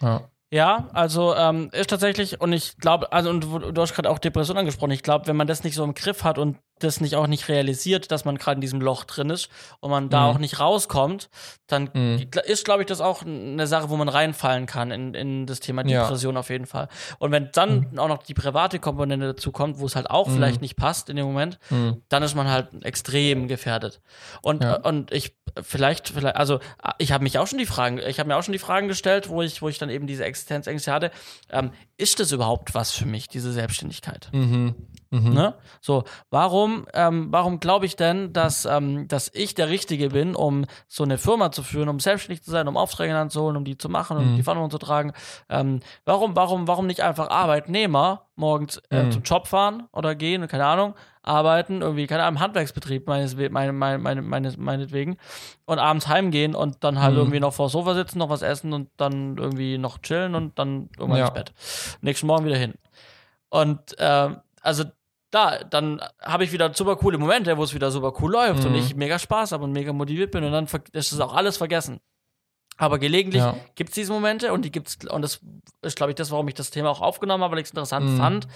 Ja. 0.00 0.28
Ja, 0.50 0.90
also 0.92 1.34
ähm, 1.34 1.70
ist 1.72 1.88
tatsächlich, 1.88 2.40
und 2.42 2.52
ich 2.52 2.76
glaube, 2.76 3.10
also 3.10 3.30
und 3.30 3.40
du, 3.42 3.58
du 3.72 3.80
hast 3.80 3.94
gerade 3.94 4.10
auch 4.10 4.18
Depression 4.18 4.58
angesprochen, 4.58 4.90
ich 4.90 5.02
glaube, 5.02 5.26
wenn 5.26 5.36
man 5.36 5.46
das 5.46 5.64
nicht 5.64 5.74
so 5.74 5.82
im 5.82 5.94
Griff 5.94 6.24
hat 6.24 6.36
und 6.36 6.58
das 6.82 7.00
nicht 7.00 7.16
auch 7.16 7.26
nicht 7.26 7.48
realisiert, 7.48 8.10
dass 8.10 8.24
man 8.24 8.36
gerade 8.38 8.56
in 8.56 8.60
diesem 8.60 8.80
Loch 8.80 9.04
drin 9.04 9.30
ist 9.30 9.48
und 9.80 9.90
man 9.90 10.08
da 10.10 10.26
Mhm. 10.28 10.34
auch 10.34 10.38
nicht 10.38 10.60
rauskommt, 10.60 11.30
dann 11.66 11.90
Mhm. 11.94 12.26
ist, 12.46 12.64
glaube 12.64 12.82
ich, 12.82 12.86
das 12.86 13.00
auch 13.00 13.22
eine 13.22 13.66
Sache, 13.66 13.88
wo 13.90 13.96
man 13.96 14.08
reinfallen 14.08 14.66
kann 14.66 14.90
in, 14.90 15.14
in 15.14 15.46
das 15.46 15.60
Thema 15.60 15.86
Ja. 15.86 16.02
Depression 16.02 16.36
auf 16.36 16.50
jeden 16.50 16.66
Fall. 16.66 16.88
Und 17.18 17.30
wenn 17.32 17.50
dann 17.52 17.98
auch 17.98 18.08
noch 18.08 18.22
die 18.22 18.34
private 18.34 18.78
Komponente 18.78 19.26
dazu 19.28 19.52
kommt, 19.52 19.78
wo 19.78 19.86
es 19.86 19.96
halt 19.96 20.10
auch 20.10 20.28
Mhm. 20.28 20.34
vielleicht 20.34 20.60
nicht 20.60 20.76
passt 20.76 21.08
in 21.08 21.16
dem 21.16 21.26
Moment, 21.26 21.58
Mhm. 21.70 22.02
dann 22.08 22.22
ist 22.22 22.34
man 22.34 22.48
halt 22.50 22.68
extrem 22.84 23.48
gefährdet. 23.48 24.00
Und, 24.42 24.62
Ja. 24.62 24.76
und 24.76 25.12
ich 25.12 25.34
vielleicht, 25.62 26.08
vielleicht, 26.10 26.36
also 26.36 26.60
ich 26.98 27.12
habe 27.12 27.24
mich 27.24 27.38
auch 27.38 27.46
schon 27.46 27.58
die 27.58 27.66
Fragen, 27.66 27.98
ich 27.98 28.18
habe 28.18 28.28
mir 28.28 28.36
auch 28.36 28.42
schon 28.42 28.52
die 28.52 28.58
Fragen 28.58 28.88
gestellt, 28.88 29.28
wo 29.28 29.42
ich, 29.42 29.60
wo 29.62 29.68
ich 29.68 29.78
dann 29.78 29.90
eben 29.90 30.06
diese 30.06 30.24
Existenzängste 30.24 30.92
hatte. 30.92 31.10
Ähm, 31.50 31.72
ist 32.02 32.20
das 32.20 32.32
überhaupt 32.32 32.74
was 32.74 32.90
für 32.90 33.06
mich, 33.06 33.28
diese 33.28 33.52
Selbstständigkeit? 33.52 34.28
Mhm. 34.32 34.74
Mhm. 35.10 35.34
Ne? 35.34 35.54
So, 35.82 36.04
warum, 36.30 36.86
ähm, 36.94 37.28
warum 37.30 37.60
glaube 37.60 37.84
ich 37.84 37.96
denn, 37.96 38.32
dass, 38.32 38.64
ähm, 38.64 39.08
dass 39.08 39.30
ich 39.34 39.54
der 39.54 39.68
Richtige 39.68 40.08
bin, 40.08 40.34
um 40.34 40.64
so 40.88 41.04
eine 41.04 41.18
Firma 41.18 41.52
zu 41.52 41.62
führen, 41.62 41.90
um 41.90 42.00
selbstständig 42.00 42.42
zu 42.42 42.50
sein, 42.50 42.66
um 42.66 42.78
Aufträge 42.78 43.14
anzuholen, 43.16 43.56
um 43.58 43.64
die 43.64 43.76
zu 43.76 43.88
machen, 43.90 44.16
um 44.16 44.32
Mhm. 44.32 44.36
die 44.36 44.42
Verantwortung 44.42 44.70
zu 44.70 44.84
tragen? 44.84 45.12
Ähm, 45.50 45.80
warum, 46.06 46.34
warum, 46.34 46.66
warum 46.66 46.86
nicht 46.86 47.02
einfach 47.02 47.28
Arbeitnehmer 47.28 48.26
morgens 48.36 48.80
äh, 48.90 49.02
Mhm. 49.04 49.10
zum 49.10 49.22
Job 49.22 49.46
fahren 49.46 49.86
oder 49.92 50.14
gehen, 50.14 50.48
keine 50.48 50.64
Ahnung, 50.66 50.94
arbeiten, 51.22 51.82
irgendwie, 51.82 52.06
keine 52.06 52.24
Ahnung, 52.24 52.36
im 52.36 52.40
Handwerksbetrieb 52.40 53.06
meines, 53.06 53.36
meine, 53.36 53.72
meine, 53.72 53.98
meine, 53.98 54.22
meine, 54.22 54.52
meinetwegen 54.56 55.16
und 55.64 55.78
abends 55.78 56.08
heimgehen 56.08 56.54
und 56.54 56.82
dann 56.84 57.00
halt 57.00 57.12
Mhm. 57.12 57.18
irgendwie 57.18 57.40
noch 57.40 57.54
vor 57.54 57.66
das 57.66 57.72
Sofa 57.72 57.94
sitzen, 57.94 58.18
noch 58.18 58.28
was 58.28 58.42
essen 58.42 58.72
und 58.72 58.90
dann 58.96 59.36
irgendwie 59.36 59.78
noch 59.78 59.98
chillen 59.98 60.34
und 60.34 60.58
dann 60.58 60.88
irgendwann 60.98 61.18
Ja. 61.20 61.26
ins 61.26 61.34
Bett. 61.34 61.52
Nächsten 62.00 62.26
Morgen 62.26 62.44
wieder 62.44 62.56
hin. 62.56 62.74
Und 63.50 63.94
ähm, 63.98 64.38
also 64.60 64.84
da, 65.30 65.58
dann 65.64 66.00
habe 66.20 66.44
ich 66.44 66.52
wieder 66.52 66.74
super 66.74 66.96
coole 66.96 67.18
Momente, 67.18 67.56
wo 67.56 67.62
es 67.64 67.72
wieder 67.74 67.90
super 67.90 68.12
cool 68.20 68.32
läuft 68.32 68.64
und 68.66 68.72
Mhm. 68.72 68.78
ich 68.78 68.94
mega 68.96 69.18
Spaß 69.18 69.52
habe 69.52 69.64
und 69.64 69.72
mega 69.72 69.92
motiviert 69.92 70.30
bin 70.32 70.44
und 70.44 70.52
dann 70.52 70.66
ist 70.92 71.12
das 71.12 71.20
auch 71.20 71.34
alles 71.34 71.56
vergessen. 71.56 72.00
Aber 72.78 72.98
gelegentlich 72.98 73.42
Ja. 73.42 73.54
gibt 73.74 73.90
es 73.90 73.94
diese 73.94 74.12
Momente 74.12 74.52
und 74.52 74.64
die 74.64 74.72
gibt's, 74.72 74.98
und 75.08 75.22
das 75.22 75.40
ist, 75.82 75.96
glaube 75.96 76.10
ich, 76.12 76.16
das, 76.16 76.30
warum 76.30 76.48
ich 76.48 76.54
das 76.54 76.70
Thema 76.70 76.90
auch 76.90 77.00
aufgenommen 77.02 77.44
habe, 77.44 77.52
weil 77.52 77.60
ich 77.60 77.66
es 77.66 77.70
interessant 77.70 78.10
Mhm. 78.10 78.16
fand, 78.16 78.48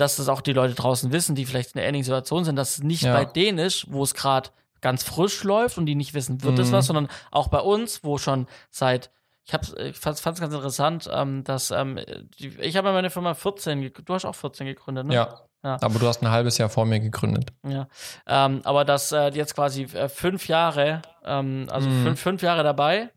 dass 0.00 0.16
das 0.16 0.28
auch 0.28 0.40
die 0.40 0.52
Leute 0.52 0.74
draußen 0.74 1.12
wissen, 1.12 1.34
die 1.34 1.46
vielleicht 1.46 1.74
in 1.74 1.78
einer 1.80 1.88
ähnlichen 1.88 2.04
Situation 2.06 2.44
sind, 2.44 2.56
dass 2.56 2.78
es 2.78 2.82
nicht 2.82 3.02
Ja. 3.02 3.12
bei 3.12 3.24
denen 3.24 3.58
ist, 3.58 3.86
wo 3.92 4.02
es 4.02 4.14
gerade 4.14 4.50
ganz 4.80 5.02
frisch 5.04 5.44
läuft 5.44 5.76
und 5.78 5.86
die 5.86 5.94
nicht 5.94 6.14
wissen, 6.14 6.42
wird 6.42 6.58
es 6.58 6.68
Mhm. 6.68 6.72
was, 6.72 6.86
sondern 6.86 7.08
auch 7.30 7.48
bei 7.48 7.60
uns, 7.60 8.02
wo 8.02 8.18
schon 8.18 8.46
seit 8.70 9.10
ich, 9.44 9.54
ich 9.78 9.96
fand 9.96 10.16
es 10.16 10.22
ganz 10.22 10.40
interessant, 10.40 11.08
ähm, 11.12 11.42
dass 11.44 11.70
ähm, 11.70 11.98
die, 12.38 12.48
ich 12.60 12.76
habe 12.76 12.92
meine 12.92 13.10
Firma 13.10 13.34
14, 13.34 13.80
ge- 13.80 13.90
du 14.04 14.14
hast 14.14 14.24
auch 14.24 14.34
14 14.34 14.66
gegründet, 14.66 15.06
ne? 15.06 15.14
Ja. 15.14 15.40
Ja. 15.62 15.76
Aber 15.82 15.98
du 15.98 16.06
hast 16.06 16.22
ein 16.22 16.30
halbes 16.30 16.56
Jahr 16.58 16.68
vor 16.70 16.86
mir 16.86 17.00
gegründet. 17.00 17.50
Ja. 17.68 17.86
Ähm, 18.26 18.62
aber 18.64 18.84
das 18.84 19.12
äh, 19.12 19.28
jetzt 19.34 19.54
quasi 19.54 19.82
äh, 19.84 20.08
fünf 20.08 20.48
Jahre, 20.48 21.02
ähm, 21.24 21.66
also 21.70 21.88
Mhm. 21.88 22.02
fünf, 22.04 22.20
fünf 22.20 22.42
Jahre 22.42 22.62
dabei. 22.62 23.10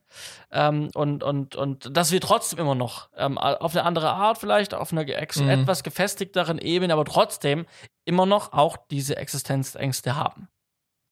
Ähm, 0.52 0.92
und, 0.94 1.24
und, 1.24 1.56
und 1.56 1.96
dass 1.98 2.12
wir 2.12 2.22
trotzdem 2.22 2.60
immer 2.60 2.76
noch 2.76 3.10
ähm, 3.18 3.38
auf 3.38 3.74
eine 3.76 3.84
andere 3.86 4.12
Art 4.12 4.38
vielleicht, 4.38 4.74
auf 4.74 4.92
einer 4.92 5.06
Mhm. 5.06 5.50
etwas 5.50 5.84
gefestigteren 5.84 6.60
Ebene, 6.60 6.94
aber 6.94 7.06
trotzdem 7.06 7.66
immer 8.06 8.26
noch 8.26 8.54
auch 8.54 8.78
diese 8.92 9.16
Existenzängste 9.18 10.16
haben. 10.16 10.50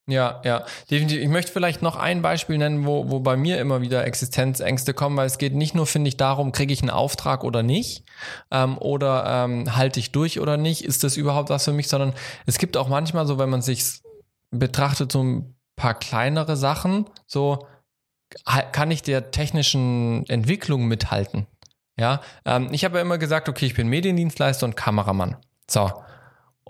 Ja, 0.07 0.41
ja, 0.43 0.65
definitiv. 0.89 1.21
Ich 1.21 1.29
möchte 1.29 1.51
vielleicht 1.51 1.81
noch 1.81 1.95
ein 1.95 2.21
Beispiel 2.21 2.57
nennen, 2.57 2.85
wo, 2.85 3.09
wo 3.09 3.19
bei 3.19 3.37
mir 3.37 3.59
immer 3.59 3.81
wieder 3.81 4.03
Existenzängste 4.03 4.93
kommen, 4.93 5.15
weil 5.15 5.27
es 5.27 5.37
geht 5.37 5.53
nicht 5.53 5.75
nur, 5.75 5.85
finde 5.85 6.07
ich, 6.07 6.17
darum, 6.17 6.51
kriege 6.51 6.73
ich 6.73 6.81
einen 6.81 6.89
Auftrag 6.89 7.43
oder 7.43 7.61
nicht, 7.61 8.03
ähm, 8.49 8.77
oder 8.79 9.25
ähm, 9.27 9.75
halte 9.75 9.99
ich 9.99 10.11
durch 10.11 10.39
oder 10.39 10.57
nicht, 10.57 10.83
ist 10.83 11.03
das 11.03 11.17
überhaupt 11.17 11.49
was 11.49 11.65
für 11.65 11.73
mich, 11.73 11.87
sondern 11.87 12.13
es 12.45 12.57
gibt 12.57 12.77
auch 12.77 12.87
manchmal 12.87 13.27
so, 13.27 13.37
wenn 13.37 13.49
man 13.49 13.61
sich 13.61 14.01
betrachtet, 14.49 15.11
so 15.11 15.23
ein 15.23 15.55
paar 15.75 15.93
kleinere 15.93 16.57
Sachen, 16.57 17.05
so 17.27 17.67
kann 18.45 18.91
ich 18.91 19.03
der 19.03 19.31
technischen 19.31 20.25
Entwicklung 20.29 20.85
mithalten. 20.85 21.47
Ja, 21.97 22.21
ähm, 22.45 22.69
ich 22.71 22.85
habe 22.85 22.97
ja 22.97 23.01
immer 23.01 23.17
gesagt, 23.17 23.49
okay, 23.49 23.65
ich 23.65 23.75
bin 23.75 23.87
Mediendienstleister 23.87 24.65
und 24.65 24.75
Kameramann. 24.75 25.37
So. 25.69 25.91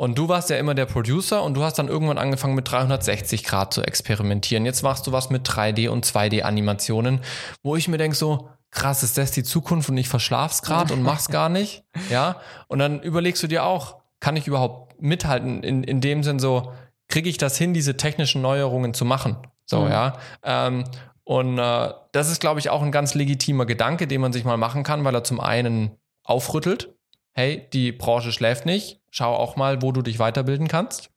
Und 0.02 0.18
du 0.18 0.28
warst 0.30 0.49
ja 0.49 0.58
immer 0.58 0.74
der 0.74 0.88
Producer 0.88 1.43
und 1.43 1.54
du 1.54 1.62
hast 1.62 1.78
dann 1.78 1.88
irgendwann 1.88 2.18
angefangen 2.18 2.56
mit 2.56 2.72
360 2.72 3.43
Grad 3.43 3.72
zu 3.72 3.84
experimentieren. 3.84 4.66
Jetzt 4.66 4.82
machst 4.82 5.06
du 5.06 5.12
was 5.12 5.30
mit 5.30 5.47
3D 5.47 5.89
und 5.89 6.08
2D 6.08 6.41
Animationen, 6.41 7.22
wo 7.62 7.76
ich 7.76 7.88
mir 7.88 7.99
denke 7.99 8.18
so, 8.18 8.49
krass, 8.72 9.04
ist 9.04 9.20
das 9.20 9.30
die 9.30 9.43
Zukunft 9.43 9.89
und 9.91 9.97
ich 9.97 10.10
verschlaf's 10.10 10.64
gerade 10.64 10.95
und 10.95 11.04
mach's 11.04 11.28
gar 11.28 11.49
nicht? 11.49 11.84
Ja. 12.10 12.38
Und 12.68 12.80
dann 12.80 12.99
überlegst 13.04 13.43
du 13.43 13.47
dir 13.47 13.64
auch, 13.64 13.97
kann 14.20 14.36
ich 14.36 14.47
überhaupt 14.47 14.99
mithalten 14.99 15.62
in, 15.62 15.84
in 15.84 16.02
dem 16.02 16.24
Sinn 16.24 16.39
so, 16.39 16.74
kriege 17.08 17.30
ich 17.30 17.38
das 17.38 17.56
hin, 17.56 17.76
diese 17.76 17.95
technischen 17.95 18.41
Neuerungen 18.41 18.95
zu 18.95 19.06
machen? 19.06 19.38
So, 19.68 19.82
Mhm. 19.82 19.91
ja. 19.91 20.14
Ähm, 20.41 20.84
und 21.26 21.60
äh, 21.60 21.93
das 22.12 22.32
ist, 22.32 22.41
glaube 22.41 22.60
ich, 22.60 22.72
auch 22.72 22.82
ein 22.82 22.91
ganz 22.91 23.14
legitimer 23.14 23.68
Gedanke, 23.68 24.08
den 24.08 24.22
man 24.22 24.34
sich 24.34 24.45
mal 24.45 24.58
machen 24.58 24.82
kann, 24.82 25.04
weil 25.04 25.14
er 25.14 25.24
zum 25.24 25.39
einen 25.39 25.91
aufrüttelt, 26.24 26.95
hey, 27.34 27.68
die 27.72 27.91
Branche 27.91 28.32
schläft 28.32 28.66
nicht, 28.66 29.01
schau 29.12 29.36
auch 29.36 29.55
mal, 29.55 29.82
wo 29.82 29.91
du 29.91 30.01
dich 30.01 30.18
weiterbilden 30.18 30.68
kannst. 30.68 31.12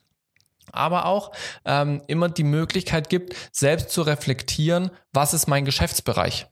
Aber 0.73 1.07
auch 1.07 1.33
ähm, 1.65 2.03
immer 2.07 2.29
die 2.29 2.45
Möglichkeit 2.45 3.09
gibt, 3.09 3.35
selbst 3.53 3.91
zu 3.91 4.03
reflektieren, 4.03 4.91
was 5.13 5.35
ist 5.35 5.47
mein 5.47 5.65
Geschäftsbereich? 5.65 6.47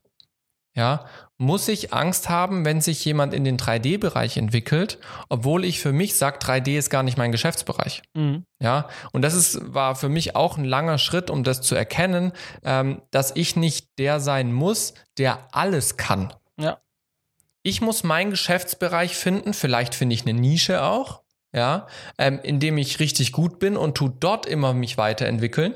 Ja, 0.74 1.05
muss 1.36 1.68
ich 1.68 1.93
Angst 1.93 2.28
haben, 2.30 2.64
wenn 2.64 2.80
sich 2.80 3.05
jemand 3.05 3.34
in 3.34 3.45
den 3.45 3.59
3D-Bereich 3.59 4.36
entwickelt, 4.36 4.99
obwohl 5.28 5.64
ich 5.64 5.80
für 5.80 5.93
mich 5.93 6.14
sage, 6.14 6.38
3D 6.38 6.78
ist 6.78 6.88
gar 6.88 7.03
nicht 7.03 7.18
mein 7.18 7.32
Geschäftsbereich? 7.32 8.03
Mhm. 8.14 8.45
Ja, 8.61 8.88
und 9.12 9.22
das 9.22 9.34
ist, 9.34 9.74
war 9.74 9.97
für 9.97 10.09
mich 10.09 10.34
auch 10.36 10.57
ein 10.57 10.64
langer 10.64 10.99
Schritt, 10.99 11.30
um 11.30 11.45
das 11.45 11.61
zu 11.61 11.74
erkennen, 11.74 12.32
ähm, 12.62 13.03
dass 13.11 13.34
ich 13.34 13.57
nicht 13.57 13.99
der 13.99 14.20
sein 14.20 14.53
muss, 14.53 14.95
der 15.18 15.49
alles 15.53 15.97
kann. 15.97 16.32
Ja. 16.59 16.78
Ich 17.62 17.80
muss 17.80 18.03
meinen 18.03 18.30
Geschäftsbereich 18.30 19.16
finden, 19.16 19.53
vielleicht 19.53 19.95
finde 19.95 20.14
ich 20.14 20.22
eine 20.22 20.34
Nische 20.34 20.82
auch, 20.82 21.22
ja, 21.53 21.86
ähm, 22.18 22.40
in 22.42 22.61
dem 22.61 22.78
ich 22.78 23.00
richtig 23.00 23.32
gut 23.32 23.59
bin 23.59 23.76
und 23.76 23.94
tu 23.94 24.09
dort 24.09 24.46
immer 24.46 24.72
mich 24.72 24.98
weiterentwickeln, 24.98 25.74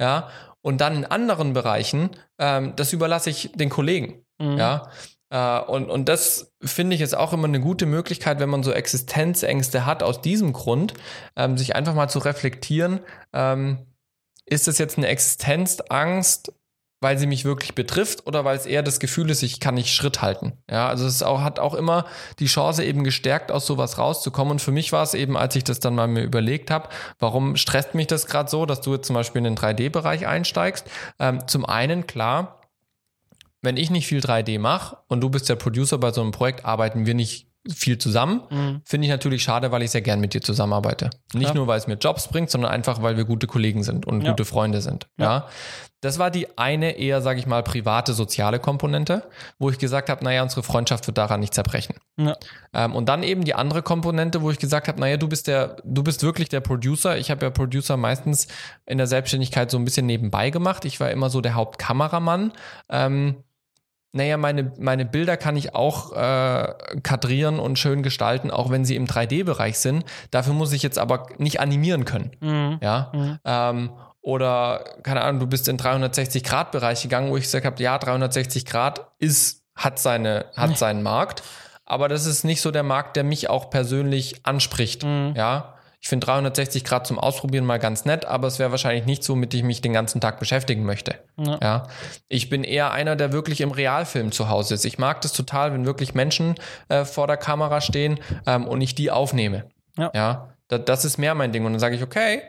ja, 0.00 0.28
und 0.60 0.80
dann 0.80 0.96
in 0.96 1.04
anderen 1.04 1.52
Bereichen, 1.52 2.10
ähm, 2.38 2.74
das 2.76 2.92
überlasse 2.92 3.30
ich 3.30 3.52
den 3.54 3.68
Kollegen. 3.68 4.24
Mhm. 4.38 4.56
Ja. 4.56 4.88
Äh, 5.30 5.60
und, 5.60 5.90
und 5.90 6.08
das 6.08 6.52
finde 6.62 6.96
ich 6.96 7.02
ist 7.02 7.14
auch 7.14 7.32
immer 7.32 7.48
eine 7.48 7.60
gute 7.60 7.86
Möglichkeit, 7.86 8.40
wenn 8.40 8.48
man 8.48 8.62
so 8.62 8.72
Existenzängste 8.72 9.84
hat, 9.84 10.02
aus 10.02 10.20
diesem 10.20 10.52
Grund, 10.52 10.94
ähm, 11.36 11.58
sich 11.58 11.76
einfach 11.76 11.94
mal 11.94 12.08
zu 12.08 12.18
reflektieren, 12.18 13.00
ähm, 13.32 13.86
ist 14.46 14.68
das 14.68 14.78
jetzt 14.78 14.96
eine 14.98 15.08
Existenzangst, 15.08 16.52
weil 17.00 17.18
sie 17.18 17.26
mich 17.26 17.44
wirklich 17.44 17.74
betrifft 17.74 18.26
oder 18.26 18.44
weil 18.44 18.56
es 18.56 18.64
eher 18.66 18.82
das 18.82 18.98
Gefühl 18.98 19.28
ist, 19.30 19.42
ich 19.42 19.60
kann 19.60 19.74
nicht 19.74 19.92
Schritt 19.94 20.22
halten. 20.22 20.54
Ja, 20.70 20.88
also 20.88 21.06
es 21.06 21.22
auch, 21.22 21.42
hat 21.42 21.58
auch 21.58 21.74
immer 21.74 22.06
die 22.38 22.46
Chance 22.46 22.82
eben 22.84 23.04
gestärkt, 23.04 23.52
aus 23.52 23.66
sowas 23.66 23.98
rauszukommen. 23.98 24.52
Und 24.52 24.58
für 24.62 24.72
mich 24.72 24.92
war 24.92 25.02
es 25.02 25.12
eben, 25.14 25.36
als 25.36 25.54
ich 25.56 25.64
das 25.64 25.80
dann 25.80 25.94
mal 25.94 26.08
mir 26.08 26.22
überlegt 26.22 26.70
habe, 26.70 26.88
warum 27.18 27.56
stresst 27.56 27.94
mich 27.94 28.06
das 28.06 28.26
gerade 28.26 28.48
so, 28.50 28.64
dass 28.64 28.80
du 28.80 28.94
jetzt 28.94 29.06
zum 29.06 29.14
Beispiel 29.14 29.40
in 29.40 29.44
den 29.44 29.56
3D-Bereich 29.56 30.26
einsteigst? 30.26 30.86
Ähm, 31.18 31.46
zum 31.46 31.66
einen, 31.66 32.06
klar, 32.06 32.60
wenn 33.60 33.76
ich 33.76 33.90
nicht 33.90 34.06
viel 34.06 34.20
3D 34.20 34.58
mache 34.58 34.96
und 35.08 35.20
du 35.20 35.30
bist 35.30 35.48
der 35.48 35.56
Producer 35.56 35.98
bei 35.98 36.12
so 36.12 36.20
einem 36.20 36.32
Projekt, 36.32 36.64
arbeiten 36.64 37.06
wir 37.06 37.14
nicht 37.14 37.48
viel 37.66 37.96
zusammen. 37.96 38.42
Mhm. 38.50 38.82
Finde 38.84 39.06
ich 39.06 39.10
natürlich 39.10 39.42
schade, 39.42 39.72
weil 39.72 39.82
ich 39.82 39.90
sehr 39.90 40.02
gern 40.02 40.20
mit 40.20 40.34
dir 40.34 40.42
zusammenarbeite. 40.42 41.08
Nicht 41.32 41.44
Klar. 41.44 41.54
nur, 41.54 41.66
weil 41.66 41.78
es 41.78 41.86
mir 41.86 41.94
Jobs 41.94 42.28
bringt, 42.28 42.50
sondern 42.50 42.70
einfach, 42.70 43.00
weil 43.00 43.16
wir 43.16 43.24
gute 43.24 43.46
Kollegen 43.46 43.82
sind 43.82 44.04
und 44.06 44.22
Ja. 44.22 44.30
gute 44.32 44.44
Freunde 44.44 44.82
sind. 44.82 45.06
Ja. 45.16 45.24
Ja. 45.24 45.48
Das 46.04 46.18
war 46.18 46.30
die 46.30 46.58
eine 46.58 46.98
eher, 46.98 47.22
sage 47.22 47.38
ich 47.38 47.46
mal, 47.46 47.62
private 47.62 48.12
soziale 48.12 48.58
Komponente, 48.58 49.22
wo 49.58 49.70
ich 49.70 49.78
gesagt 49.78 50.10
habe, 50.10 50.22
naja, 50.22 50.42
unsere 50.42 50.62
Freundschaft 50.62 51.06
wird 51.06 51.16
daran 51.16 51.40
nicht 51.40 51.54
zerbrechen. 51.54 51.94
Ja. 52.18 52.36
Ähm, 52.74 52.94
und 52.94 53.08
dann 53.08 53.22
eben 53.22 53.44
die 53.44 53.54
andere 53.54 53.80
Komponente, 53.80 54.42
wo 54.42 54.50
ich 54.50 54.58
gesagt 54.58 54.86
habe, 54.86 55.00
naja, 55.00 55.16
du 55.16 55.28
bist 55.28 55.46
der, 55.46 55.76
du 55.82 56.02
bist 56.02 56.22
wirklich 56.22 56.50
der 56.50 56.60
Producer. 56.60 57.16
Ich 57.16 57.30
habe 57.30 57.46
ja 57.46 57.50
Producer 57.50 57.96
meistens 57.96 58.48
in 58.84 58.98
der 58.98 59.06
Selbstständigkeit 59.06 59.70
so 59.70 59.78
ein 59.78 59.86
bisschen 59.86 60.04
nebenbei 60.04 60.50
gemacht. 60.50 60.84
Ich 60.84 61.00
war 61.00 61.10
immer 61.10 61.30
so 61.30 61.40
der 61.40 61.54
Hauptkameramann. 61.54 62.52
Ähm, 62.90 63.36
naja, 64.12 64.36
meine, 64.36 64.72
meine 64.78 65.06
Bilder 65.06 65.38
kann 65.38 65.56
ich 65.56 65.74
auch 65.74 66.12
äh, 66.12 66.74
kadrieren 67.02 67.58
und 67.58 67.78
schön 67.78 68.02
gestalten, 68.02 68.50
auch 68.50 68.70
wenn 68.70 68.84
sie 68.84 68.94
im 68.94 69.06
3D-Bereich 69.06 69.78
sind. 69.78 70.04
Dafür 70.30 70.52
muss 70.52 70.72
ich 70.74 70.82
jetzt 70.82 70.98
aber 70.98 71.28
nicht 71.38 71.60
animieren 71.60 72.04
können. 72.04 72.30
Mhm. 72.40 72.78
Ja. 72.82 73.10
Mhm. 73.14 73.38
Ähm, 73.44 73.90
oder, 74.24 74.96
keine 75.02 75.20
Ahnung, 75.20 75.40
du 75.40 75.46
bist 75.46 75.68
in 75.68 75.76
360-Grad-Bereich 75.76 77.02
gegangen, 77.02 77.30
wo 77.30 77.36
ich 77.36 77.44
gesagt 77.44 77.66
habe, 77.66 77.82
ja, 77.82 77.98
360 77.98 78.64
Grad 78.64 79.06
ist, 79.18 79.64
hat, 79.76 79.98
seine, 79.98 80.46
hat 80.56 80.78
seinen 80.78 81.02
Markt. 81.02 81.42
Aber 81.84 82.08
das 82.08 82.24
ist 82.24 82.42
nicht 82.42 82.62
so 82.62 82.70
der 82.70 82.84
Markt, 82.84 83.16
der 83.16 83.24
mich 83.24 83.50
auch 83.50 83.68
persönlich 83.68 84.46
anspricht. 84.46 85.04
Mhm. 85.04 85.34
Ja. 85.36 85.74
Ich 86.00 86.08
finde 86.08 86.24
360 86.24 86.84
Grad 86.84 87.06
zum 87.06 87.18
Ausprobieren 87.18 87.66
mal 87.66 87.78
ganz 87.78 88.06
nett, 88.06 88.24
aber 88.24 88.48
es 88.48 88.58
wäre 88.58 88.70
wahrscheinlich 88.70 89.04
nicht 89.04 89.22
so, 89.22 89.34
womit 89.34 89.52
ich 89.52 89.62
mich 89.62 89.82
den 89.82 89.92
ganzen 89.92 90.22
Tag 90.22 90.38
beschäftigen 90.38 90.86
möchte. 90.86 91.16
Ja. 91.36 91.58
Ja. 91.60 91.88
Ich 92.28 92.48
bin 92.48 92.64
eher 92.64 92.92
einer, 92.92 93.16
der 93.16 93.30
wirklich 93.30 93.60
im 93.60 93.72
Realfilm 93.72 94.32
zu 94.32 94.48
Hause 94.48 94.72
ist. 94.72 94.86
Ich 94.86 94.96
mag 94.96 95.20
das 95.20 95.34
total, 95.34 95.74
wenn 95.74 95.84
wirklich 95.84 96.14
Menschen 96.14 96.54
äh, 96.88 97.04
vor 97.04 97.26
der 97.26 97.36
Kamera 97.36 97.82
stehen 97.82 98.20
ähm, 98.46 98.66
und 98.66 98.80
ich 98.80 98.94
die 98.94 99.10
aufnehme. 99.10 99.68
Ja. 99.98 100.10
ja 100.14 100.48
da, 100.68 100.78
das 100.78 101.04
ist 101.04 101.18
mehr 101.18 101.34
mein 101.34 101.52
Ding. 101.52 101.66
Und 101.66 101.72
dann 101.72 101.80
sage 101.80 101.96
ich, 101.96 102.02
okay, 102.02 102.42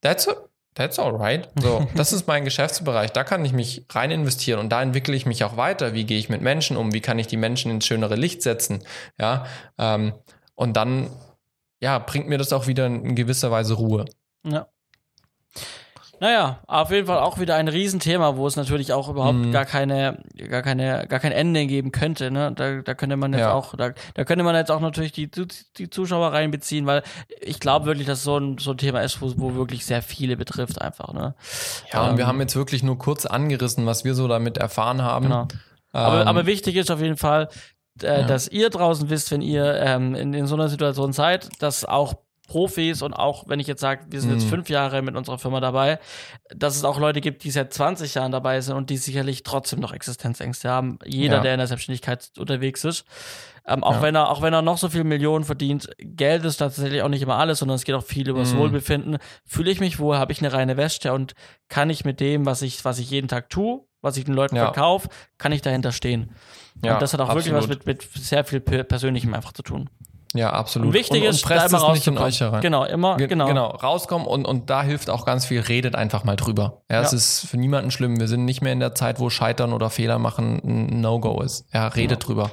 that's, 0.00 0.28
a, 0.28 0.34
that's 0.74 0.98
alright. 0.98 1.48
So, 1.60 1.86
das 1.94 2.12
ist 2.12 2.26
mein 2.26 2.44
Geschäftsbereich. 2.44 3.12
Da 3.12 3.24
kann 3.24 3.44
ich 3.44 3.52
mich 3.52 3.86
rein 3.90 4.10
investieren 4.10 4.60
und 4.60 4.70
da 4.70 4.82
entwickle 4.82 5.14
ich 5.14 5.26
mich 5.26 5.44
auch 5.44 5.56
weiter. 5.56 5.94
Wie 5.94 6.04
gehe 6.04 6.18
ich 6.18 6.28
mit 6.28 6.42
Menschen 6.42 6.76
um? 6.76 6.92
Wie 6.92 7.00
kann 7.00 7.18
ich 7.18 7.26
die 7.26 7.36
Menschen 7.36 7.70
ins 7.70 7.86
schönere 7.86 8.16
Licht 8.16 8.42
setzen? 8.42 8.84
Ja. 9.18 9.46
Ähm, 9.78 10.14
und 10.54 10.76
dann 10.76 11.10
ja, 11.80 11.98
bringt 11.98 12.28
mir 12.28 12.38
das 12.38 12.52
auch 12.52 12.66
wieder 12.66 12.86
in 12.86 13.14
gewisser 13.14 13.50
Weise 13.50 13.74
Ruhe. 13.74 14.06
Ja. 14.44 14.68
Naja, 16.20 16.60
auf 16.66 16.90
jeden 16.90 17.06
Fall 17.06 17.18
auch 17.18 17.38
wieder 17.38 17.56
ein 17.56 17.68
Riesenthema, 17.68 18.36
wo 18.36 18.46
es 18.46 18.56
natürlich 18.56 18.92
auch 18.92 19.08
überhaupt 19.08 19.36
Mhm. 19.38 19.52
gar 19.52 19.64
keine, 19.64 20.18
gar 20.48 20.62
keine, 20.62 21.06
gar 21.08 21.18
kein 21.20 21.32
Ende 21.32 21.66
geben 21.66 21.92
könnte. 21.92 22.30
Ne? 22.30 22.52
Da, 22.54 22.80
da 22.82 22.94
könnte 22.94 23.16
man 23.16 23.32
jetzt 23.32 23.40
Ja. 23.42 23.52
auch, 23.52 23.74
da, 23.76 23.90
da 24.14 24.24
könnte 24.24 24.44
man 24.44 24.54
jetzt 24.54 24.70
auch 24.70 24.80
natürlich 24.80 25.12
die, 25.12 25.30
die 25.76 25.90
Zuschauer 25.90 26.32
reinbeziehen, 26.32 26.86
weil 26.86 27.02
ich 27.40 27.60
glaube 27.60 27.86
wirklich, 27.86 28.06
dass 28.06 28.22
so 28.22 28.38
ein, 28.38 28.58
so 28.58 28.70
ein 28.72 28.78
Thema 28.78 29.00
ist, 29.00 29.20
wo, 29.20 29.32
wo 29.36 29.54
wirklich 29.54 29.84
sehr 29.86 30.02
viele 30.02 30.36
betrifft 30.36 30.80
einfach. 30.80 31.12
Ne? 31.12 31.34
Ja, 31.92 32.08
und 32.08 32.16
wir 32.16 32.24
Ähm, 32.24 32.28
haben 32.28 32.40
jetzt 32.40 32.56
wirklich 32.56 32.82
nur 32.82 32.98
kurz 32.98 33.26
angerissen, 33.26 33.86
was 33.86 34.04
wir 34.04 34.14
so 34.14 34.28
damit 34.28 34.56
erfahren 34.58 35.02
haben. 35.02 35.24
Genau. 35.26 35.48
Aber, 35.92 36.22
Ähm, 36.22 36.28
aber 36.28 36.46
wichtig 36.46 36.76
ist 36.76 36.90
auf 36.90 37.00
jeden 37.00 37.16
Fall, 37.16 37.48
äh, 38.02 38.20
Ja. 38.20 38.26
dass 38.26 38.48
ihr 38.48 38.70
draußen 38.70 39.10
wisst, 39.10 39.30
wenn 39.30 39.40
ihr 39.42 39.74
ähm, 39.80 40.14
in, 40.14 40.34
in 40.34 40.46
so 40.46 40.54
einer 40.56 40.68
Situation 40.68 41.12
seid, 41.12 41.48
dass 41.62 41.84
auch 41.84 42.14
Profis 42.54 43.02
und 43.02 43.14
auch, 43.14 43.48
wenn 43.48 43.58
ich 43.58 43.66
jetzt 43.66 43.80
sage, 43.80 44.04
wir 44.10 44.20
sind 44.20 44.30
jetzt 44.30 44.44
Mhm. 44.44 44.48
fünf 44.50 44.68
Jahre 44.70 45.02
mit 45.02 45.16
unserer 45.16 45.38
Firma 45.40 45.58
dabei, 45.58 45.98
dass 46.54 46.76
es 46.76 46.84
auch 46.84 47.00
Leute 47.00 47.20
gibt, 47.20 47.42
die 47.42 47.50
seit 47.50 47.72
20 47.74 48.14
Jahren 48.14 48.30
dabei 48.30 48.60
sind 48.60 48.76
und 48.76 48.90
die 48.90 48.96
sicherlich 48.96 49.42
trotzdem 49.42 49.80
noch 49.80 49.92
Existenzängste 49.92 50.70
haben. 50.70 51.00
Jeder, 51.04 51.36
Ja. 51.38 51.40
der 51.42 51.54
in 51.54 51.58
der 51.58 51.66
Selbstständigkeit 51.66 52.30
unterwegs 52.38 52.84
ist. 52.84 53.06
Ähm, 53.66 53.82
auch 53.82 53.94
Ja. 53.94 54.02
wenn 54.02 54.14
er, 54.14 54.30
auch 54.30 54.40
wenn 54.40 54.54
er 54.54 54.62
noch 54.62 54.78
so 54.78 54.88
viel 54.88 55.02
Millionen 55.02 55.44
verdient, 55.44 55.90
Geld 55.98 56.44
ist 56.44 56.58
tatsächlich 56.58 57.02
auch 57.02 57.08
nicht 57.08 57.22
immer 57.22 57.38
alles, 57.38 57.58
sondern 57.58 57.74
es 57.74 57.82
geht 57.82 57.96
auch 57.96 58.04
viel 58.04 58.28
über 58.28 58.38
das 58.38 58.52
Mhm. 58.52 58.58
Wohlbefinden. 58.58 59.18
Fühle 59.44 59.72
ich 59.72 59.80
mich 59.80 59.98
wohl, 59.98 60.16
habe 60.16 60.30
ich 60.30 60.38
eine 60.38 60.52
reine 60.52 60.76
Weste 60.76 61.12
und 61.12 61.34
kann 61.68 61.90
ich 61.90 62.04
mit 62.04 62.20
dem, 62.20 62.46
was 62.46 62.62
ich, 62.62 62.84
was 62.84 63.00
ich 63.00 63.10
jeden 63.10 63.26
Tag 63.26 63.50
tue, 63.50 63.80
was 64.00 64.16
ich 64.16 64.24
den 64.26 64.34
Leuten 64.34 64.54
Ja. 64.54 64.66
verkaufe, 64.66 65.08
kann 65.38 65.50
ich 65.50 65.60
dahinter 65.60 65.90
stehen. 65.90 66.30
Ja, 66.84 66.92
und 66.94 67.02
das 67.02 67.14
hat 67.14 67.20
auch 67.20 67.30
wirklich 67.34 67.52
was 67.52 67.64
absolut. 67.64 67.84
mit, 67.86 68.02
mit 68.02 68.24
sehr 68.24 68.44
viel 68.44 68.60
Per- 68.60 68.84
Persönlichem 68.84 69.34
einfach 69.34 69.52
zu 69.52 69.62
tun. 69.62 69.90
Ja, 70.34 70.50
absolut. 70.50 70.88
Und 70.88 70.94
wichtig 70.94 71.22
und, 71.22 71.28
ist, 71.28 71.42
und 71.44 71.48
presst 71.48 71.72
da 71.72 71.78
immer 71.78 71.88
es 71.88 71.94
nicht 71.94 72.06
in 72.08 72.18
euch 72.18 72.40
herein. 72.40 72.60
Genau, 72.60 72.84
immer, 72.84 73.16
Ge- 73.16 73.28
genau. 73.28 73.46
genau, 73.46 73.66
rauskommen 73.68 74.26
und, 74.26 74.44
und 74.44 74.68
da 74.68 74.82
hilft 74.82 75.08
auch 75.08 75.24
ganz 75.24 75.46
viel, 75.46 75.60
redet 75.60 75.94
einfach 75.94 76.24
mal 76.24 76.34
drüber. 76.36 76.82
Ja, 76.90 77.00
es 77.02 77.12
Ja. 77.12 77.16
ist 77.18 77.46
für 77.46 77.56
niemanden 77.56 77.90
schlimm. 77.92 78.18
Wir 78.18 78.26
sind 78.26 78.44
nicht 78.44 78.60
mehr 78.60 78.72
in 78.72 78.80
der 78.80 78.94
Zeit, 78.96 79.20
wo 79.20 79.30
Scheitern 79.30 79.72
oder 79.72 79.90
Fehler 79.90 80.18
machen 80.18 80.60
ein 80.64 81.00
No-Go 81.00 81.40
ist. 81.40 81.66
Ja, 81.72 81.86
redet 81.88 82.26
drüber. 82.26 82.50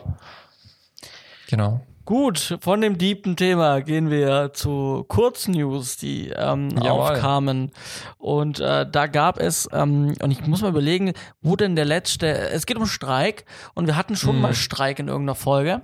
Genau. 1.49 1.82
Gut, 2.12 2.57
von 2.59 2.82
dem 2.82 2.97
deepen 2.97 3.38
Thema 3.38 3.80
gehen 3.80 4.09
wir 4.09 4.51
zu 4.51 5.05
Kurznews, 5.07 5.95
die 5.95 6.28
ähm, 6.28 6.78
aufkamen. 6.78 7.72
Und 8.18 8.59
äh, 8.59 8.86
da 8.86 9.07
gab 9.07 9.39
es, 9.39 9.70
ähm, 9.72 10.14
und 10.22 10.30
ich 10.30 10.45
muss 10.45 10.62
mal 10.62 10.68
überlegen, 10.68 11.14
wo 11.41 11.55
denn 11.55 11.78
der 11.78 11.86
letzte, 11.86 12.28
es 12.28 12.66
geht 12.66 12.76
um 12.76 12.86
Streik 12.86 13.45
und 13.76 13.88
wir 13.88 13.95
hatten 13.95 14.18
schon 14.18 14.39
mm. 14.39 14.41
mal 14.41 14.53
Streik 14.53 14.99
in 14.99 15.07
irgendeiner 15.07 15.36
Folge. 15.36 15.84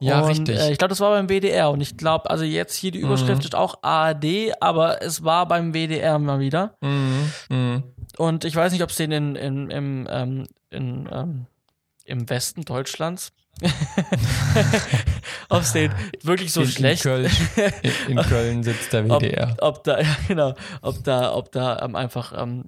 Ja, 0.00 0.20
und, 0.20 0.32
richtig. 0.32 0.58
Äh, 0.58 0.70
ich 0.70 0.76
glaube, 0.76 0.90
das 0.90 1.00
war 1.00 1.12
beim 1.12 1.30
WDR 1.30 1.70
und 1.70 1.80
ich 1.80 1.96
glaube, 1.96 2.28
also 2.28 2.44
jetzt 2.44 2.74
hier 2.74 2.90
die 2.90 3.00
Überschrift 3.00 3.40
mm. 3.40 3.46
ist 3.46 3.54
auch 3.54 3.78
ARD, 3.80 4.52
aber 4.60 5.00
es 5.00 5.24
war 5.24 5.48
beim 5.48 5.72
WDR 5.72 6.18
mal 6.18 6.40
wieder. 6.40 6.76
Mm. 6.82 7.78
Und 8.18 8.44
ich 8.44 8.54
weiß 8.54 8.70
nicht, 8.70 8.82
ob 8.82 8.90
es 8.90 8.96
den 8.96 9.12
in, 9.12 9.34
in, 9.34 9.70
im, 9.70 10.08
ähm, 10.10 10.46
in, 10.68 11.08
ähm, 11.10 11.46
im 12.04 12.28
Westen 12.28 12.66
Deutschlands 12.66 13.32
ob 15.48 15.62
es 15.62 15.72
den 15.72 15.92
wirklich 16.22 16.52
so 16.52 16.62
in, 16.62 16.68
schlecht 16.68 17.04
in 17.06 17.12
Köln, 17.12 17.30
in, 18.08 18.16
Köln 18.16 18.62
sitzt 18.62 18.92
der 18.92 19.06
WDR. 19.06 19.56
Ob, 19.60 19.76
ob 19.76 19.84
da, 19.84 20.00
ja, 20.00 20.16
genau, 20.28 20.54
ob 20.82 21.02
da, 21.04 21.34
ob 21.34 21.52
da 21.52 21.80
ähm, 21.82 21.94
einfach 21.94 22.32
ähm, 22.36 22.64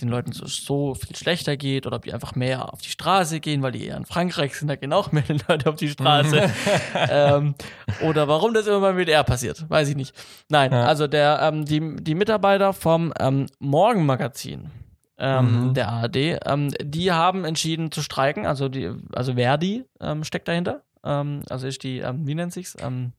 den 0.00 0.08
Leuten 0.08 0.32
so, 0.32 0.46
so, 0.46 0.94
viel 0.94 1.14
schlechter 1.14 1.56
geht 1.56 1.86
oder 1.86 1.96
ob 1.96 2.02
die 2.02 2.12
einfach 2.12 2.34
mehr 2.34 2.72
auf 2.72 2.82
die 2.82 2.90
Straße 2.90 3.38
gehen, 3.38 3.62
weil 3.62 3.72
die 3.72 3.86
eher 3.86 3.96
in 3.96 4.06
Frankreich 4.06 4.56
sind, 4.56 4.68
da 4.68 4.76
gehen 4.76 4.92
auch 4.92 5.12
mehr 5.12 5.22
Leute 5.48 5.68
auf 5.68 5.76
die 5.76 5.88
Straße. 5.88 6.50
ähm, 6.94 7.54
oder 8.02 8.26
warum 8.26 8.54
das 8.54 8.66
immer 8.66 8.80
beim 8.80 8.96
WDR 8.96 9.22
passiert, 9.22 9.68
weiß 9.68 9.88
ich 9.88 9.96
nicht. 9.96 10.14
Nein, 10.48 10.72
ja. 10.72 10.84
also 10.84 11.06
der, 11.06 11.40
ähm, 11.42 11.64
die, 11.64 11.96
die 11.96 12.14
Mitarbeiter 12.16 12.72
vom 12.72 13.12
ähm, 13.20 13.46
Morgenmagazin, 13.60 14.70
ähm, 15.18 15.68
mhm. 15.68 15.74
der 15.74 15.88
ARD, 15.88 16.16
ähm, 16.16 16.70
die 16.80 17.12
haben 17.12 17.44
entschieden 17.44 17.90
zu 17.90 18.02
streiken, 18.02 18.46
also 18.46 18.68
die, 18.68 18.92
also 19.12 19.34
Verdi 19.34 19.84
ähm, 20.00 20.24
steckt 20.24 20.48
dahinter, 20.48 20.82
ähm, 21.04 21.42
also 21.50 21.66
ist 21.66 21.82
die, 21.82 21.98
ähm, 21.98 22.26
wie 22.26 22.34
nennt 22.34 22.52
sich's, 22.52 22.76
ähm, 22.80 23.12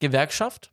Gewerkschaft. 0.00 0.72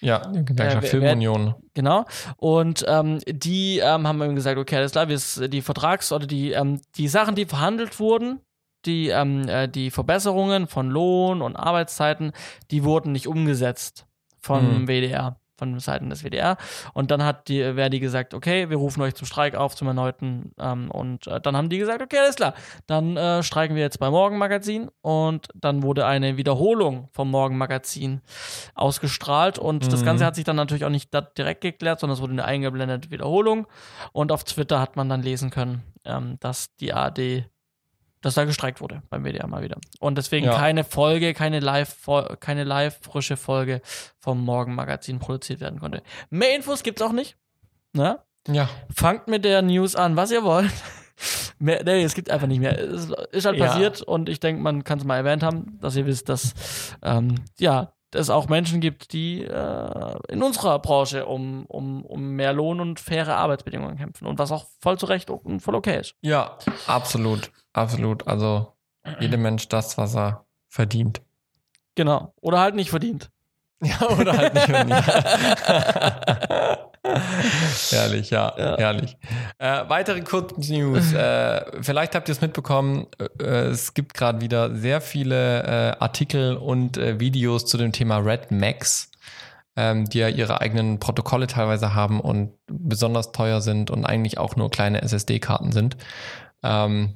Ja, 0.00 0.18
die 0.18 0.44
Gewerkschaft 0.44 0.86
äh, 0.86 0.88
Filmunion. 0.88 1.54
Genau. 1.72 2.04
Und 2.36 2.84
die 2.86 3.80
haben 3.82 4.22
eben 4.22 4.34
gesagt, 4.34 4.58
okay, 4.58 4.76
alles 4.76 4.92
klar, 4.92 5.06
die 5.06 5.62
Vertrags- 5.62 6.12
oder 6.12 6.26
die, 6.26 6.50
ähm, 6.52 6.80
die 6.96 7.08
Sachen, 7.08 7.34
die 7.34 7.46
verhandelt 7.46 7.98
wurden, 8.00 8.40
die, 8.84 9.08
ähm, 9.08 9.48
äh, 9.48 9.68
die 9.68 9.90
Verbesserungen 9.90 10.66
von 10.66 10.90
Lohn 10.90 11.40
und 11.40 11.56
Arbeitszeiten, 11.56 12.32
die 12.70 12.84
wurden 12.84 13.12
nicht 13.12 13.26
umgesetzt 13.26 14.06
vom 14.40 14.82
mhm. 14.82 14.88
WDR 14.88 15.40
von 15.56 15.78
Seiten 15.78 16.10
des 16.10 16.24
WDR. 16.24 16.56
Und 16.92 17.10
dann 17.10 17.24
hat 17.24 17.48
die 17.48 17.60
Verdi 17.60 18.00
gesagt, 18.00 18.34
okay, 18.34 18.70
wir 18.70 18.76
rufen 18.76 19.02
euch 19.02 19.14
zum 19.14 19.26
Streik 19.26 19.54
auf, 19.54 19.74
zum 19.74 19.88
erneuten. 19.88 20.52
Ähm, 20.58 20.90
und 20.90 21.26
äh, 21.26 21.40
dann 21.40 21.56
haben 21.56 21.68
die 21.68 21.78
gesagt, 21.78 22.02
okay, 22.02 22.18
alles 22.18 22.36
klar, 22.36 22.54
dann 22.86 23.16
äh, 23.16 23.42
streiken 23.42 23.76
wir 23.76 23.82
jetzt 23.82 23.98
beim 23.98 24.12
Morgenmagazin. 24.12 24.90
Und 25.00 25.48
dann 25.54 25.82
wurde 25.82 26.06
eine 26.06 26.36
Wiederholung 26.36 27.08
vom 27.12 27.30
Morgenmagazin 27.30 28.20
ausgestrahlt. 28.74 29.58
Und 29.58 29.84
mhm. 29.84 29.90
das 29.90 30.04
Ganze 30.04 30.24
hat 30.24 30.34
sich 30.34 30.44
dann 30.44 30.56
natürlich 30.56 30.84
auch 30.84 30.90
nicht 30.90 31.10
direkt 31.38 31.60
geklärt, 31.60 32.00
sondern 32.00 32.14
es 32.14 32.22
wurde 32.22 32.32
eine 32.32 32.44
eingeblendete 32.44 33.10
Wiederholung. 33.10 33.66
Und 34.12 34.32
auf 34.32 34.44
Twitter 34.44 34.80
hat 34.80 34.96
man 34.96 35.08
dann 35.08 35.22
lesen 35.22 35.50
können, 35.50 35.82
ähm, 36.04 36.36
dass 36.40 36.74
die 36.76 36.92
ARD 36.92 37.44
dass 38.24 38.34
da 38.34 38.44
gestreikt 38.46 38.80
wurde 38.80 39.02
beim 39.10 39.22
WDR 39.22 39.46
mal 39.46 39.62
wieder. 39.62 39.76
Und 40.00 40.16
deswegen 40.16 40.46
ja. 40.46 40.56
keine 40.56 40.82
Folge, 40.82 41.34
keine 41.34 41.60
live, 41.60 41.94
keine 42.40 42.64
live 42.64 42.98
frische 43.02 43.36
Folge 43.36 43.82
vom 44.18 44.42
Morgenmagazin 44.42 45.18
produziert 45.18 45.60
werden 45.60 45.78
konnte. 45.78 46.02
Mehr 46.30 46.56
Infos 46.56 46.82
gibt's 46.82 47.02
auch 47.02 47.12
nicht. 47.12 47.36
Ne? 47.92 48.18
Ja. 48.48 48.70
Fangt 48.94 49.28
mit 49.28 49.44
der 49.44 49.60
News 49.60 49.94
an, 49.94 50.16
was 50.16 50.30
ihr 50.30 50.42
wollt. 50.42 50.70
Mehr, 51.58 51.84
nee, 51.84 52.02
es 52.02 52.14
gibt 52.14 52.30
einfach 52.30 52.46
nicht 52.46 52.60
mehr. 52.60 52.78
Es 52.78 53.10
ist 53.30 53.44
halt 53.44 53.58
ja. 53.58 53.66
passiert 53.66 54.00
und 54.00 54.30
ich 54.30 54.40
denke, 54.40 54.62
man 54.62 54.84
kann 54.84 54.98
es 54.98 55.04
mal 55.04 55.16
erwähnt 55.16 55.42
haben, 55.42 55.78
dass 55.80 55.94
ihr 55.94 56.06
wisst, 56.06 56.30
dass 56.30 56.54
ähm, 57.02 57.36
ja, 57.58 57.92
es 58.14 58.30
auch 58.30 58.48
Menschen 58.48 58.80
gibt, 58.80 59.12
die 59.12 59.42
äh, 59.42 60.14
in 60.28 60.42
unserer 60.42 60.78
Branche 60.78 61.26
um, 61.26 61.66
um, 61.66 62.04
um 62.04 62.30
mehr 62.30 62.52
Lohn 62.52 62.80
und 62.80 63.00
faire 63.00 63.36
Arbeitsbedingungen 63.36 63.96
kämpfen 63.96 64.26
und 64.26 64.38
was 64.38 64.52
auch 64.52 64.66
voll 64.80 64.98
zu 64.98 65.06
Recht 65.06 65.30
und 65.30 65.60
voll 65.60 65.74
okay 65.74 66.00
ist. 66.00 66.14
Ja, 66.20 66.58
absolut. 66.86 67.50
Absolut. 67.72 68.26
Also 68.26 68.72
jedem 69.20 69.42
Mensch 69.42 69.68
das, 69.68 69.98
was 69.98 70.14
er 70.16 70.44
verdient. 70.68 71.20
Genau. 71.94 72.32
Oder 72.40 72.60
halt 72.60 72.74
nicht 72.74 72.90
verdient. 72.90 73.30
Ja, 73.82 74.08
oder 74.08 74.36
halt 74.36 74.54
nicht 74.54 74.66
verdient. 74.66 75.04
herrlich, 77.90 78.30
ja, 78.30 78.54
ja. 78.56 78.76
herrlich. 78.78 79.16
Äh, 79.58 79.82
weitere 79.88 80.22
Kurznews. 80.22 81.12
Äh, 81.12 81.82
vielleicht 81.82 82.14
habt 82.14 82.28
ihr 82.28 82.32
es 82.32 82.40
mitbekommen, 82.40 83.06
äh, 83.40 83.44
es 83.44 83.92
gibt 83.92 84.14
gerade 84.14 84.40
wieder 84.40 84.74
sehr 84.74 85.00
viele 85.00 85.62
äh, 85.64 85.96
Artikel 85.98 86.56
und 86.56 86.96
äh, 86.96 87.20
Videos 87.20 87.66
zu 87.66 87.76
dem 87.76 87.92
Thema 87.92 88.18
Red 88.18 88.50
Max, 88.50 89.10
ähm, 89.76 90.06
die 90.06 90.18
ja 90.18 90.28
ihre 90.28 90.60
eigenen 90.62 90.98
Protokolle 90.98 91.46
teilweise 91.46 91.94
haben 91.94 92.20
und 92.20 92.54
besonders 92.66 93.32
teuer 93.32 93.60
sind 93.60 93.90
und 93.90 94.06
eigentlich 94.06 94.38
auch 94.38 94.56
nur 94.56 94.70
kleine 94.70 95.02
SSD-Karten 95.02 95.72
sind. 95.72 95.96
Ähm, 96.62 97.14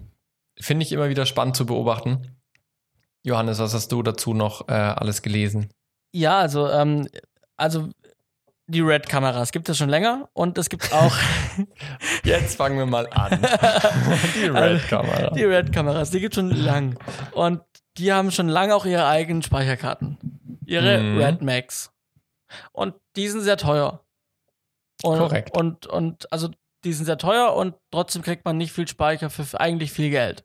Finde 0.61 0.85
ich 0.85 0.93
immer 0.93 1.09
wieder 1.09 1.25
spannend 1.25 1.57
zu 1.57 1.65
beobachten. 1.65 2.37
Johannes, 3.23 3.59
was 3.59 3.75
hast 3.75 3.91
du 3.91 4.03
dazu 4.03 4.35
noch 4.35 4.69
äh, 4.69 4.73
alles 4.73 5.23
gelesen? 5.23 5.71
Ja, 6.13 6.39
also, 6.41 6.69
ähm, 6.69 7.09
also 7.57 7.89
die 8.69 8.83
Red-Kameras 8.83 9.51
gibt 9.51 9.69
es 9.71 9.79
schon 9.79 9.89
länger 9.89 10.29
und 10.35 10.59
es 10.59 10.69
gibt 10.69 10.93
auch. 10.93 11.17
Jetzt 12.25 12.57
fangen 12.57 12.77
wir 12.77 12.85
mal 12.85 13.09
an. 13.11 13.41
die 14.37 14.47
Red-Kameras. 14.47 15.35
Die 15.35 15.45
Red-Kameras, 15.45 16.11
die 16.11 16.21
gibt 16.21 16.37
es 16.37 16.41
schon 16.41 16.51
lang. 16.51 16.99
Und 17.33 17.63
die 17.97 18.13
haben 18.13 18.31
schon 18.31 18.49
lange 18.49 18.75
auch 18.75 18.85
ihre 18.85 19.07
eigenen 19.07 19.43
Speicherkarten. 19.43 20.19
Ihre 20.67 21.01
mhm. 21.01 21.19
Red 21.19 21.43
Max. 21.43 21.93
Und 22.73 22.95
die 23.17 23.29
sind 23.29 23.41
sehr 23.41 23.57
teuer. 23.57 24.05
Und, 25.03 25.19
Korrekt. 25.19 25.57
Und, 25.57 25.87
und 25.87 26.31
also 26.31 26.51
die 26.85 26.93
sind 26.93 27.07
sehr 27.07 27.19
teuer 27.19 27.55
und 27.55 27.75
trotzdem 27.91 28.23
kriegt 28.23 28.45
man 28.45 28.59
nicht 28.59 28.73
viel 28.73 28.87
Speicher 28.87 29.31
für 29.31 29.59
eigentlich 29.59 29.93
viel 29.93 30.11
Geld. 30.11 30.45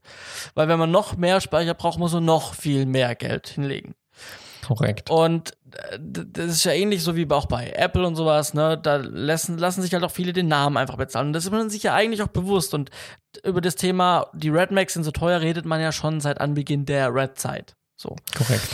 Weil 0.56 0.70
wenn 0.70 0.80
man 0.80 0.92
noch 0.92 1.18
mehr 1.18 1.42
Speicher 1.42 1.74
braucht, 1.74 2.00
muss 2.00 2.14
man 2.14 2.26
noch 2.26 2.54
viel 2.54 2.86
mehr 2.86 3.16
Geld 3.16 3.50
hinlegen. 3.50 3.96
Korrekt. 4.66 5.10
Und 5.10 5.58
das 6.00 6.46
ist 6.46 6.64
ja 6.66 6.72
ähnlich 6.72 7.04
so 7.04 7.16
wie 7.16 7.30
auch 7.32 7.46
bei 7.48 7.72
Apple 7.72 8.06
und 8.06 8.16
sowas, 8.16 8.54
ne? 8.54 8.78
Da 8.78 8.98
lassen, 8.98 9.58
lassen 9.58 9.82
sich 9.82 9.94
halt 9.94 10.04
auch 10.04 10.12
viele 10.12 10.34
den 10.34 10.48
Namen 10.48 10.78
einfach 10.78 10.98
bezahlen. 10.98 11.28
Und 11.28 11.34
das 11.34 11.46
ist 11.46 11.52
man 11.52 11.70
sich 11.70 11.84
ja 11.84 11.94
eigentlich 11.94 12.22
auch 12.22 12.28
bewusst. 12.28 12.74
Und 12.74 12.90
über 13.44 13.62
das 13.62 13.76
Thema, 13.76 14.30
die 14.34 14.50
Red 14.50 14.72
Max 14.72 14.94
sind 14.94 15.04
so 15.04 15.12
teuer, 15.12 15.42
redet 15.42 15.66
man 15.66 15.82
ja 15.82 15.92
schon 15.92 16.22
seit 16.22 16.40
Anbeginn 16.40 16.86
der 16.86 17.14
Red-Zeit. 17.14 17.76
So. 17.96 18.16
Korrekt. 18.38 18.68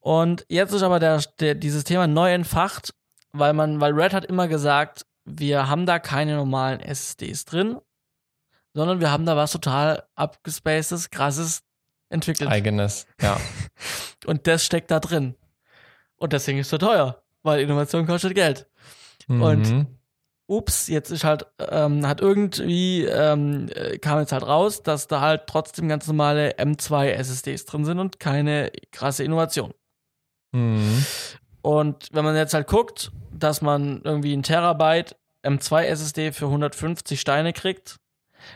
Und 0.00 0.44
jetzt 0.48 0.72
ist 0.72 0.82
aber 0.82 1.00
der, 1.00 1.22
der, 1.40 1.54
dieses 1.54 1.84
Thema 1.84 2.06
neu 2.06 2.32
entfacht, 2.32 2.94
weil 3.32 3.52
man, 3.52 3.80
weil 3.80 3.92
Red 3.92 4.12
hat 4.12 4.24
immer 4.24 4.48
gesagt, 4.48 5.06
wir 5.24 5.68
haben 5.68 5.86
da 5.86 5.98
keine 5.98 6.36
normalen 6.36 6.80
SSDs 6.80 7.46
drin, 7.46 7.78
sondern 8.74 9.00
wir 9.00 9.10
haben 9.10 9.24
da 9.24 9.36
was 9.36 9.52
total 9.52 10.04
abgespacedes, 10.14 11.10
krasses 11.10 11.62
entwickelt. 12.10 12.50
Eigenes, 12.50 13.06
ja. 13.20 13.40
Und 14.26 14.46
das 14.46 14.64
steckt 14.64 14.90
da 14.90 15.00
drin. 15.00 15.34
Und 16.24 16.32
deswegen 16.32 16.58
ist 16.58 16.68
es 16.68 16.70
so 16.70 16.78
teuer, 16.78 17.22
weil 17.42 17.60
Innovation 17.60 18.06
kostet 18.06 18.34
Geld. 18.34 18.66
Mhm. 19.28 19.42
Und 19.42 19.86
ups, 20.46 20.88
jetzt 20.88 21.10
ist 21.10 21.22
halt, 21.22 21.44
ähm, 21.58 22.08
hat 22.08 22.22
irgendwie, 22.22 23.04
ähm, 23.04 23.68
kam 24.00 24.20
jetzt 24.20 24.32
halt 24.32 24.46
raus, 24.46 24.82
dass 24.82 25.06
da 25.06 25.20
halt 25.20 25.42
trotzdem 25.46 25.86
ganz 25.86 26.06
normale 26.06 26.52
M2 26.56 27.08
SSDs 27.10 27.66
drin 27.66 27.84
sind 27.84 27.98
und 27.98 28.20
keine 28.20 28.72
krasse 28.90 29.22
Innovation. 29.22 29.74
Mhm. 30.52 31.04
Und 31.60 32.08
wenn 32.12 32.24
man 32.24 32.36
jetzt 32.36 32.54
halt 32.54 32.68
guckt, 32.68 33.12
dass 33.30 33.60
man 33.60 34.00
irgendwie 34.02 34.34
ein 34.34 34.42
Terabyte 34.42 35.16
M2 35.42 35.82
SSD 35.82 36.32
für 36.32 36.46
150 36.46 37.20
Steine 37.20 37.52
kriegt 37.52 37.96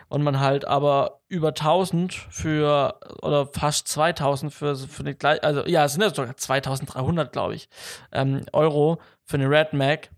und 0.08 0.22
man 0.22 0.40
halt 0.40 0.66
aber 0.66 1.20
über 1.28 1.48
1000 1.48 2.12
für 2.12 2.98
oder 3.22 3.46
fast 3.46 3.88
2000 3.88 4.52
für 4.52 4.76
für 4.76 5.00
eine 5.00 5.14
gleiche 5.14 5.42
also 5.42 5.66
ja 5.66 5.84
es 5.84 5.92
sind 5.92 6.02
ja 6.02 6.14
sogar 6.14 6.36
2300 6.36 7.32
glaube 7.32 7.54
ich 7.54 7.68
ähm, 8.12 8.44
Euro 8.52 9.00
für 9.24 9.36
eine 9.36 9.48
Red 9.48 9.72
Mac 9.72 10.10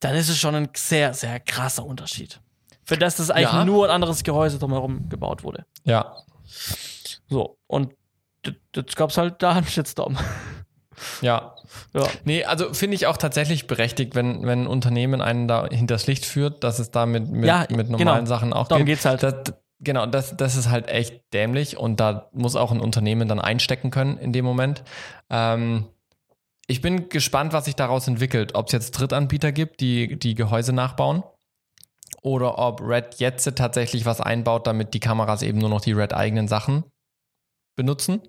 dann 0.00 0.14
ist 0.14 0.28
es 0.28 0.38
schon 0.38 0.54
ein 0.54 0.68
sehr 0.74 1.14
sehr 1.14 1.40
krasser 1.40 1.84
Unterschied. 1.84 2.40
Für 2.84 2.96
das 2.96 3.16
das 3.16 3.30
eigentlich 3.30 3.52
ja. 3.52 3.64
nur 3.64 3.86
ein 3.86 3.90
anderes 3.90 4.24
Gehäuse 4.24 4.58
drumherum 4.58 5.08
gebaut 5.08 5.44
wurde. 5.44 5.64
Ja. 5.84 6.16
So 7.28 7.58
und 7.66 7.94
jetzt 8.74 8.96
gab 8.96 9.10
es 9.10 9.18
halt 9.18 9.42
da 9.42 9.52
einen 9.54 9.66
Shitstorm 9.66 10.18
ja. 11.20 11.54
ja. 11.92 12.06
Nee, 12.24 12.44
also 12.44 12.72
finde 12.74 12.94
ich 12.94 13.06
auch 13.06 13.16
tatsächlich 13.16 13.66
berechtigt, 13.66 14.14
wenn, 14.14 14.46
wenn 14.46 14.62
ein 14.62 14.66
Unternehmen 14.66 15.20
einen 15.20 15.48
da 15.48 15.66
hinters 15.68 16.06
Licht 16.06 16.24
führt, 16.24 16.64
dass 16.64 16.78
es 16.78 16.90
da 16.90 17.06
mit, 17.06 17.28
mit, 17.30 17.46
ja, 17.46 17.66
mit 17.70 17.90
normalen 17.90 18.24
genau. 18.24 18.26
Sachen 18.26 18.52
auch 18.52 18.68
Darum 18.68 18.84
geht. 18.84 18.96
geht's 18.96 19.04
halt. 19.04 19.22
Das, 19.22 19.54
genau, 19.80 20.06
das, 20.06 20.36
das 20.36 20.56
ist 20.56 20.70
halt 20.70 20.88
echt 20.88 21.22
dämlich 21.32 21.76
und 21.76 22.00
da 22.00 22.28
muss 22.32 22.56
auch 22.56 22.72
ein 22.72 22.80
Unternehmen 22.80 23.28
dann 23.28 23.40
einstecken 23.40 23.90
können 23.90 24.18
in 24.18 24.32
dem 24.32 24.44
Moment. 24.44 24.82
Ähm, 25.30 25.86
ich 26.66 26.80
bin 26.80 27.08
gespannt, 27.08 27.52
was 27.52 27.64
sich 27.64 27.74
daraus 27.74 28.06
entwickelt. 28.06 28.54
Ob 28.54 28.66
es 28.66 28.72
jetzt 28.72 28.92
Drittanbieter 28.92 29.50
gibt, 29.50 29.80
die 29.80 30.18
die 30.18 30.34
Gehäuse 30.34 30.72
nachbauen 30.72 31.24
oder 32.22 32.58
ob 32.58 32.80
Red 32.80 33.16
jetzt 33.18 33.44
tatsächlich 33.56 34.06
was 34.06 34.20
einbaut, 34.20 34.66
damit 34.66 34.94
die 34.94 35.00
Kameras 35.00 35.42
eben 35.42 35.58
nur 35.58 35.68
noch 35.68 35.80
die 35.80 35.92
Red 35.92 36.12
eigenen 36.12 36.48
Sachen 36.48 36.84
benutzen 37.80 38.20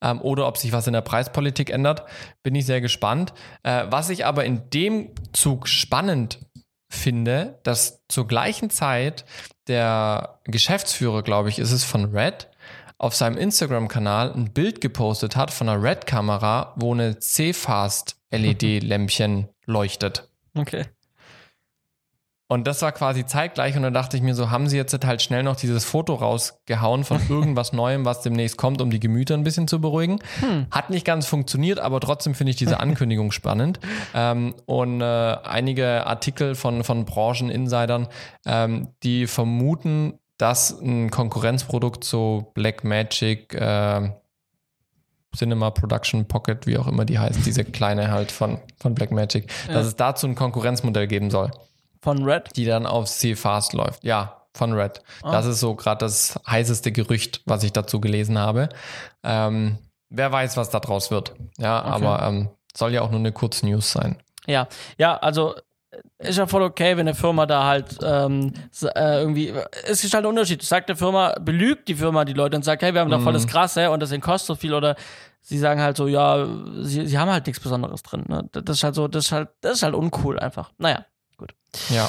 ähm, 0.00 0.22
oder 0.22 0.48
ob 0.48 0.56
sich 0.56 0.72
was 0.72 0.86
in 0.86 0.94
der 0.94 1.02
Preispolitik 1.02 1.68
ändert. 1.68 2.04
Bin 2.42 2.54
ich 2.54 2.64
sehr 2.64 2.80
gespannt. 2.80 3.34
Äh, 3.62 3.84
was 3.90 4.08
ich 4.08 4.24
aber 4.24 4.46
in 4.46 4.70
dem 4.70 5.10
Zug 5.34 5.68
spannend 5.68 6.40
finde, 6.88 7.58
dass 7.62 8.06
zur 8.08 8.26
gleichen 8.26 8.70
Zeit 8.70 9.26
der 9.68 10.40
Geschäftsführer, 10.44 11.22
glaube 11.22 11.50
ich, 11.50 11.58
ist 11.58 11.72
es 11.72 11.84
von 11.84 12.16
Red, 12.16 12.48
auf 12.98 13.14
seinem 13.14 13.36
Instagram-Kanal 13.36 14.32
ein 14.32 14.54
Bild 14.54 14.80
gepostet 14.80 15.36
hat 15.36 15.50
von 15.50 15.68
einer 15.68 15.82
Red-Kamera, 15.82 16.72
wo 16.76 16.94
eine 16.94 17.18
C-Fast-LED-Lämpchen 17.18 19.50
leuchtet. 19.66 20.30
Okay. 20.56 20.86
Und 22.48 22.68
das 22.68 22.80
war 22.82 22.92
quasi 22.92 23.26
zeitgleich 23.26 23.76
und 23.76 23.82
dann 23.82 23.92
dachte 23.94 24.16
ich 24.16 24.22
mir 24.22 24.34
so, 24.34 24.50
haben 24.50 24.68
sie 24.68 24.76
jetzt 24.76 25.04
halt 25.04 25.20
schnell 25.20 25.42
noch 25.42 25.56
dieses 25.56 25.84
Foto 25.84 26.14
rausgehauen 26.14 27.02
von 27.02 27.20
irgendwas 27.28 27.72
Neuem, 27.72 28.04
was 28.04 28.22
demnächst 28.22 28.56
kommt, 28.56 28.80
um 28.80 28.90
die 28.90 29.00
Gemüter 29.00 29.34
ein 29.34 29.42
bisschen 29.42 29.66
zu 29.66 29.80
beruhigen. 29.80 30.20
Hm. 30.40 30.66
Hat 30.70 30.90
nicht 30.90 31.04
ganz 31.04 31.26
funktioniert, 31.26 31.80
aber 31.80 31.98
trotzdem 32.00 32.34
finde 32.34 32.50
ich 32.50 32.56
diese 32.56 32.78
Ankündigung 32.86 33.32
spannend. 33.32 33.80
Ähm, 34.14 34.54
und 34.66 35.00
äh, 35.00 35.04
einige 35.04 36.06
Artikel 36.06 36.54
von, 36.54 36.84
von 36.84 37.04
Brancheninsidern, 37.04 38.06
ähm, 38.46 38.88
die 39.02 39.26
vermuten, 39.26 40.14
dass 40.38 40.70
ein 40.80 41.10
Konkurrenzprodukt 41.10 42.04
so 42.04 42.52
Blackmagic, 42.54 43.54
äh, 43.54 44.10
Cinema 45.34 45.70
Production 45.70 46.26
Pocket, 46.26 46.66
wie 46.66 46.78
auch 46.78 46.86
immer 46.86 47.04
die 47.04 47.18
heißt, 47.18 47.44
diese 47.44 47.64
kleine 47.64 48.10
halt 48.10 48.32
von, 48.32 48.58
von 48.78 48.94
Blackmagic, 48.94 49.50
ja. 49.66 49.74
dass 49.74 49.86
es 49.86 49.96
dazu 49.96 50.26
ein 50.26 50.34
Konkurrenzmodell 50.34 51.08
geben 51.08 51.30
soll. 51.30 51.50
Von 52.06 52.22
Red? 52.22 52.56
Die 52.56 52.64
dann 52.64 52.86
auf 52.86 53.06
C-Fast 53.06 53.72
läuft. 53.72 54.04
Ja, 54.04 54.46
von 54.54 54.72
Red. 54.74 55.02
Ah. 55.24 55.32
Das 55.32 55.44
ist 55.44 55.58
so 55.58 55.74
gerade 55.74 55.98
das 55.98 56.38
heißeste 56.46 56.92
Gerücht, 56.92 57.42
was 57.46 57.64
ich 57.64 57.72
dazu 57.72 58.00
gelesen 58.00 58.38
habe. 58.38 58.68
Ähm, 59.24 59.78
wer 60.08 60.30
weiß, 60.30 60.56
was 60.56 60.70
da 60.70 60.78
draus 60.78 61.10
wird. 61.10 61.34
Ja, 61.58 61.80
okay. 61.80 61.90
aber 61.90 62.22
ähm, 62.22 62.50
soll 62.76 62.92
ja 62.92 63.02
auch 63.02 63.10
nur 63.10 63.18
eine 63.18 63.32
Kurznews 63.32 63.90
sein. 63.90 64.22
Ja, 64.46 64.68
ja, 64.98 65.16
also 65.16 65.56
ist 66.18 66.38
ja 66.38 66.46
voll 66.46 66.62
okay, 66.62 66.96
wenn 66.96 67.08
eine 67.08 67.16
Firma 67.16 67.44
da 67.44 67.64
halt 67.64 67.98
ähm, 68.04 68.52
äh, 68.82 69.18
irgendwie, 69.18 69.52
es 69.84 70.04
ist 70.04 70.14
halt 70.14 70.24
ein 70.24 70.28
Unterschied. 70.28 70.62
Sagt 70.62 70.88
eine 70.88 70.96
Firma, 70.96 71.34
belügt 71.40 71.88
die 71.88 71.96
Firma 71.96 72.24
die 72.24 72.34
Leute 72.34 72.54
und 72.54 72.62
sagt, 72.62 72.82
hey, 72.82 72.94
wir 72.94 73.00
haben 73.00 73.10
da 73.10 73.18
voll 73.18 73.32
das 73.32 73.46
mhm. 73.46 73.50
Krasse 73.50 73.90
und 73.90 73.98
deswegen 73.98 74.22
kostet 74.22 74.46
so 74.46 74.54
viel 74.54 74.74
oder 74.74 74.94
sie 75.40 75.58
sagen 75.58 75.80
halt 75.80 75.96
so, 75.96 76.06
ja, 76.06 76.46
sie, 76.82 77.04
sie 77.04 77.18
haben 77.18 77.32
halt 77.32 77.48
nichts 77.48 77.60
Besonderes 77.60 78.04
drin. 78.04 78.26
Ne? 78.28 78.48
Das 78.52 78.76
ist 78.76 78.84
halt 78.84 78.94
so, 78.94 79.08
das 79.08 79.24
ist 79.24 79.32
halt, 79.32 79.48
das 79.60 79.78
ist 79.78 79.82
halt 79.82 79.94
uncool 79.96 80.38
einfach. 80.38 80.70
Naja. 80.78 81.04
Ja. 81.90 82.08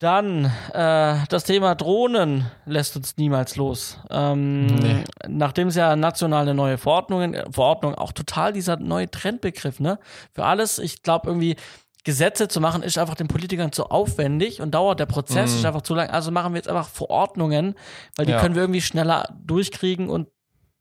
Dann 0.00 0.46
äh, 0.72 1.26
das 1.28 1.44
Thema 1.44 1.74
Drohnen 1.74 2.50
lässt 2.64 2.96
uns 2.96 3.18
niemals 3.18 3.56
los. 3.56 3.98
Ähm, 4.08 4.64
nee. 4.66 5.04
Nachdem 5.28 5.68
es 5.68 5.74
ja 5.74 5.94
national 5.94 6.42
eine 6.42 6.54
neue 6.54 6.78
Verordnung, 6.78 7.36
Verordnung 7.52 7.94
auch 7.94 8.12
total 8.12 8.54
dieser 8.54 8.78
neue 8.78 9.10
Trendbegriff, 9.10 9.78
ne? 9.78 9.98
Für 10.32 10.46
alles, 10.46 10.78
ich 10.78 11.02
glaube 11.02 11.28
irgendwie 11.28 11.56
Gesetze 12.04 12.48
zu 12.48 12.62
machen, 12.62 12.82
ist 12.82 12.96
einfach 12.96 13.14
den 13.14 13.28
Politikern 13.28 13.72
zu 13.72 13.90
aufwendig 13.90 14.62
und 14.62 14.70
dauert 14.70 15.00
der 15.00 15.06
Prozess, 15.06 15.52
mm. 15.52 15.56
ist 15.56 15.66
einfach 15.66 15.82
zu 15.82 15.94
lang. 15.94 16.08
Also 16.08 16.30
machen 16.30 16.54
wir 16.54 16.56
jetzt 16.56 16.68
einfach 16.68 16.88
Verordnungen, 16.88 17.74
weil 18.16 18.24
die 18.24 18.32
ja. 18.32 18.40
können 18.40 18.54
wir 18.54 18.62
irgendwie 18.62 18.80
schneller 18.80 19.28
durchkriegen 19.44 20.08
und 20.08 20.28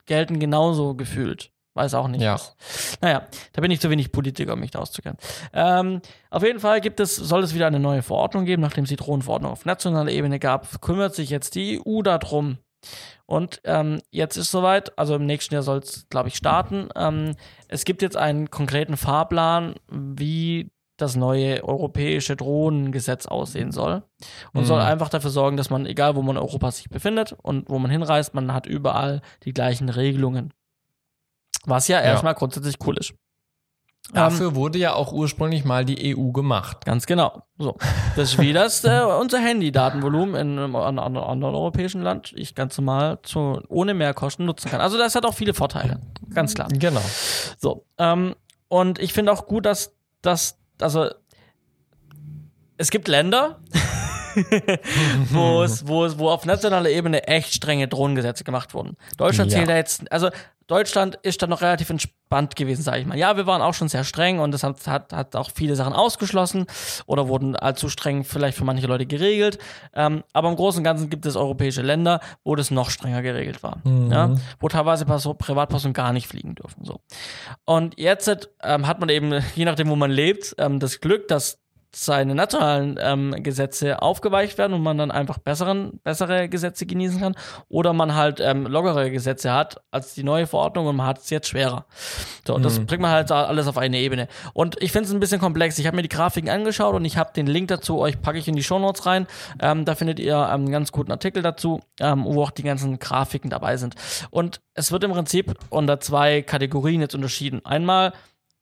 gelten 0.05 0.39
genauso 0.39 0.95
gefühlt. 0.95 1.51
Weiß 1.80 1.93
auch 1.93 2.09
nicht. 2.09 2.19
Ja. 2.19 2.38
Naja, 2.99 3.25
da 3.53 3.61
bin 3.61 3.71
ich 3.71 3.80
zu 3.80 3.89
wenig 3.89 4.11
Politiker, 4.11 4.51
um 4.51 4.59
mich 4.59 4.71
da 4.71 4.80
auszukennen. 4.80 5.17
Ähm, 5.53 6.01
auf 6.30 6.43
jeden 6.43 6.59
Fall 6.59 6.82
gibt 6.82 6.99
es, 6.99 7.15
soll 7.15 7.41
es 7.41 7.55
wieder 7.55 7.67
eine 7.67 7.80
neue 7.80 8.01
Verordnung 8.01 8.43
geben, 8.43 8.61
nachdem 8.61 8.84
es 8.84 8.89
die 8.89 8.97
Drohnenverordnung 8.97 9.49
auf 9.49 9.63
nationaler 9.63 10.11
Ebene 10.11 10.39
gab, 10.39 10.82
kümmert 10.82 11.15
sich 11.15 11.30
jetzt 11.30 11.55
die 11.55 11.80
EU 11.80 12.01
darum. 12.01 12.57
Und 13.25 13.61
ähm, 13.63 14.01
jetzt 14.11 14.36
ist 14.36 14.51
soweit, 14.51 14.99
also 14.99 15.15
im 15.15 15.25
nächsten 15.25 15.53
Jahr 15.53 15.63
soll 15.63 15.77
es, 15.77 16.05
glaube 16.09 16.27
ich, 16.27 16.36
starten. 16.36 16.89
Ähm, 16.97 17.38
es 17.69 17.86
gibt 17.86 18.01
jetzt 18.01 18.17
einen 18.17 18.49
konkreten 18.49 18.97
Fahrplan, 18.97 19.75
wie 19.89 20.69
das 20.97 21.15
neue 21.15 21.63
europäische 21.63 22.36
Drohnengesetz 22.36 23.25
aussehen 23.25 23.71
soll. 23.71 24.03
Und 24.51 24.63
mhm. 24.63 24.65
soll 24.65 24.82
einfach 24.82 25.07
dafür 25.07 25.30
sorgen, 25.30 25.55
dass 25.55 25.69
man, 25.69 25.86
egal 25.86 26.17
wo 26.17 26.23
man 26.23 26.36
in 26.36 26.41
Europa 26.41 26.71
sich 26.71 26.89
befindet 26.89 27.38
und 27.41 27.69
wo 27.69 27.80
man 27.80 27.89
hinreist, 27.89 28.34
man 28.34 28.53
hat 28.53 28.65
überall 28.67 29.21
die 29.45 29.53
gleichen 29.53 29.88
Regelungen. 29.88 30.53
Was 31.66 31.88
ja 31.88 32.00
erstmal 32.02 32.36
grundsätzlich 32.36 32.76
cool 32.86 32.97
ist. 32.97 33.14
Dafür 34.14 34.50
ähm, 34.50 34.56
wurde 34.56 34.80
ja 34.80 34.93
auch 34.93 35.12
ursprünglich 35.12 35.66
mal 35.66 35.86
die 35.86 36.16
EU 36.16 36.32
gemacht. 36.32 36.86
Ganz 36.86 37.06
genau. 37.06 37.43
So. 37.58 37.78
Das 38.16 38.34
ist 38.34 38.39
wie 38.39 38.54
das 38.54 38.84
äh, 38.84 39.02
unser 39.02 39.39
Handy-Datenvolumen 39.39 40.36
in 40.36 40.58
einem 40.58 40.76
anderen, 40.76 41.18
anderen 41.18 41.56
europäischen 41.56 42.02
Land 42.02 42.34
ich 42.36 42.56
ganz 42.56 42.78
normal 42.78 43.20
zu, 43.22 43.62
ohne 43.68 43.93
Mehrkosten 43.93 44.45
nutzen 44.45 44.72
kann. 44.72 44.82
Also 44.82 44.97
das 44.97 45.14
hat 45.14 45.26
auch 45.26 45.36
viele 45.36 45.54
Vorteile. 45.54 46.00
Ganz 46.34 46.56
klar. 46.56 46.70
Genau. 46.72 47.04
So. 47.60 47.86
Ähm, 48.00 48.36
und 48.68 49.00
ich 49.00 49.14
finde 49.14 49.32
auch 49.32 49.45
gut, 49.45 49.66
dass 49.66 49.95
das, 50.22 50.58
also 50.82 51.10
es 52.78 52.89
gibt 52.89 53.08
Länder, 53.08 53.60
wo 55.32 55.63
es, 55.63 55.88
wo 55.88 56.05
es, 56.05 56.17
wo 56.17 56.30
auf 56.30 56.45
nationaler 56.45 56.89
Ebene 56.89 57.27
echt 57.27 57.53
strenge 57.53 57.88
Drohnengesetze 57.88 58.43
gemacht 58.43 58.73
wurden. 58.73 58.97
Deutschland 59.17 59.51
ja. 59.51 59.57
zählt 59.57 59.69
da 59.69 59.75
jetzt, 59.75 60.11
also 60.11 60.30
Deutschland 60.69 61.17
ist 61.23 61.41
da 61.41 61.47
noch 61.47 61.61
relativ 61.61 61.89
entspannt 61.89 62.55
gewesen, 62.55 62.84
sage 62.84 62.99
ich 62.99 63.07
mal. 63.07 63.17
Ja, 63.17 63.36
wir 63.36 63.47
waren 63.47 63.63
auch 63.63 63.73
schon 63.73 63.89
sehr 63.89 64.03
streng 64.03 64.38
und 64.38 64.51
das 64.51 64.61
hat, 64.61 64.86
hat, 64.86 65.13
hat 65.13 65.36
auch 65.36 65.49
viele 65.49 65.75
Sachen 65.75 65.93
ausgeschlossen 65.93 66.67
oder 67.07 67.27
wurden 67.27 67.55
allzu 67.55 67.89
streng 67.89 68.23
vielleicht 68.23 68.55
für 68.55 68.65
manche 68.65 68.86
Leute 68.86 69.07
geregelt. 69.07 69.57
Ähm, 69.95 70.23
aber 70.32 70.49
im 70.49 70.55
Großen 70.55 70.80
und 70.80 70.84
Ganzen 70.84 71.09
gibt 71.09 71.25
es 71.25 71.36
europäische 71.36 71.82
Länder, 71.82 72.19
wo 72.43 72.55
das 72.55 72.69
noch 72.69 72.91
strenger 72.91 73.23
geregelt 73.23 73.63
war. 73.63 73.80
Mhm. 73.84 74.11
Ja? 74.11 74.36
Wo 74.59 74.67
teilweise 74.67 75.05
Privatpersonen 75.05 75.93
gar 75.93 76.13
nicht 76.13 76.27
fliegen 76.27 76.53
dürfen. 76.53 76.86
So. 76.86 77.01
Und 77.65 77.99
jetzt 77.99 78.30
ähm, 78.61 78.86
hat 78.86 78.99
man 78.99 79.09
eben, 79.09 79.43
je 79.55 79.65
nachdem, 79.65 79.89
wo 79.89 79.95
man 79.95 80.11
lebt, 80.11 80.53
ähm, 80.59 80.80
das 80.80 81.01
Glück, 81.01 81.27
dass 81.30 81.57
seine 81.92 82.36
nationalen 82.36 83.00
ähm, 83.02 83.36
Gesetze 83.42 84.02
aufgeweicht 84.02 84.58
werden 84.60 84.74
und 84.74 84.84
man 84.84 84.98
dann 84.98 85.10
einfach 85.10 85.40
besseren, 85.40 86.00
bessere 86.04 86.48
Gesetze 86.48 86.86
genießen 86.86 87.20
kann. 87.20 87.36
Oder 87.68 87.94
man 87.94 88.16
halt 88.16 88.40
ähm, 88.40 88.68
lockere 88.68 89.10
Gesetze 89.10 89.52
hat 89.52 89.82
als 89.90 90.14
die 90.14 90.24
neue 90.24 90.46
Verordnung 90.46 90.86
und 90.86 90.96
man 90.96 91.08
hat 91.08 91.20
es 91.20 91.30
jetzt 91.32 91.48
schwerer. 91.48 91.86
So, 92.46 92.54
und 92.54 92.62
mhm. 92.62 92.64
das 92.64 92.80
bringt 92.80 93.02
man 93.02 93.12
halt 93.12 93.32
alles 93.32 93.68
auf 93.68 93.78
eine 93.78 93.98
Ebene. 93.98 94.28
Und 94.54 94.82
ich 94.82 94.92
finde 94.92 95.08
es 95.08 95.14
ein 95.14 95.20
bisschen 95.20 95.40
komplex. 95.40 95.80
Ich 95.80 95.88
habe 95.88 95.96
mir 95.96 96.04
die 96.04 96.10
Grafiken 96.10 96.50
angeschaut 96.50 96.94
und 96.94 97.06
ich 97.06 97.18
habe 97.18 97.34
den 97.34 97.48
Link 97.48 97.70
dazu, 97.70 98.00
euch 98.00 98.22
packe 98.22 98.38
ich 98.38 98.48
in 98.48 98.56
die 98.56 98.64
Shownotes 98.64 99.08
rein. 99.08 99.26
Ähm, 99.60 99.86
da 99.86 99.96
findet 99.96 100.20
ihr 100.20 100.48
einen 100.48 100.72
ganz 100.72 100.92
guten 100.92 101.12
Artikel 101.12 101.42
dazu, 101.42 101.80
ähm, 102.00 102.24
wo 102.26 102.44
auch 102.44 102.52
die 102.52 102.64
ganzen 102.64 103.00
Grafiken 103.00 103.50
dabei 103.50 103.78
sind. 103.78 103.96
Und 104.30 104.62
es 104.76 104.92
wird 104.92 105.04
im 105.04 105.12
Prinzip 105.12 105.56
unter 105.70 106.00
zwei 106.00 106.44
Kategorien 106.44 107.02
jetzt 107.02 107.16
unterschieden. 107.16 107.66
Einmal 107.66 108.14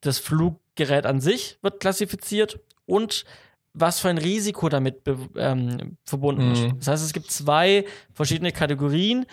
das 0.02 0.20
Fluggerät 0.20 1.06
an 1.06 1.20
sich 1.20 1.58
wird 1.62 1.80
klassifiziert 1.82 2.60
und 2.88 3.26
was 3.74 4.00
für 4.00 4.10
ein 4.10 4.18
Risiko 4.18 4.70
damit 4.70 5.02
ähm, 5.36 5.98
verbunden 6.04 6.52
ist. 6.52 6.64
Mhm. 6.64 6.80
Das 6.80 6.88
heißt, 6.88 7.06
es 7.06 7.14
gibt 7.14 7.30
zwei 7.30 7.86
verschiedene 8.12 8.52
Kategorien, 8.52 9.28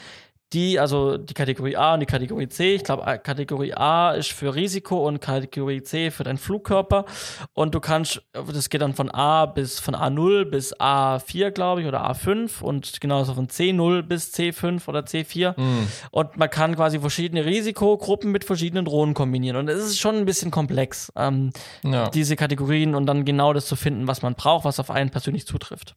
die, 0.54 0.78
also 0.78 1.18
die 1.18 1.34
Kategorie 1.34 1.76
A 1.76 1.94
und 1.94 2.00
die 2.00 2.06
Kategorie 2.06 2.48
C. 2.48 2.76
Ich 2.76 2.84
glaube, 2.84 3.04
äh, 3.04 3.18
Kategorie 3.18 3.74
A 3.74 4.12
ist 4.12 4.32
für 4.32 4.54
Risiko 4.54 5.06
und 5.06 5.20
Kategorie 5.20 5.82
C 5.82 6.10
für 6.10 6.24
deinen 6.24 6.38
Flugkörper. 6.38 7.04
Und 7.52 7.74
du 7.74 7.80
kannst, 7.80 8.22
das 8.32 8.70
geht 8.70 8.80
dann 8.80 8.94
von 8.94 9.10
A 9.10 9.46
bis 9.46 9.80
von 9.80 9.94
A0 9.94 10.44
bis 10.44 10.74
A4, 10.76 11.50
glaube 11.50 11.82
ich, 11.82 11.88
oder 11.88 12.08
A5 12.08 12.62
und 12.62 13.00
genauso 13.00 13.34
von 13.34 13.48
C0 13.48 14.02
bis 14.02 14.32
C5 14.32 14.88
oder 14.88 15.00
C4. 15.00 15.58
Mhm. 15.60 15.88
Und 16.12 16.36
man 16.36 16.48
kann 16.48 16.76
quasi 16.76 17.00
verschiedene 17.00 17.44
Risikogruppen 17.44 18.30
mit 18.30 18.44
verschiedenen 18.44 18.84
Drohnen 18.84 19.14
kombinieren. 19.14 19.56
Und 19.56 19.68
es 19.68 19.84
ist 19.84 19.98
schon 19.98 20.16
ein 20.16 20.24
bisschen 20.24 20.50
komplex, 20.50 21.12
ähm, 21.16 21.50
ja. 21.82 22.08
diese 22.10 22.36
Kategorien 22.36 22.94
und 22.94 23.06
dann 23.06 23.24
genau 23.24 23.52
das 23.52 23.66
zu 23.66 23.76
finden, 23.76 24.06
was 24.06 24.22
man 24.22 24.34
braucht, 24.34 24.64
was 24.64 24.78
auf 24.78 24.90
einen 24.90 25.10
persönlich 25.10 25.46
zutrifft. 25.46 25.96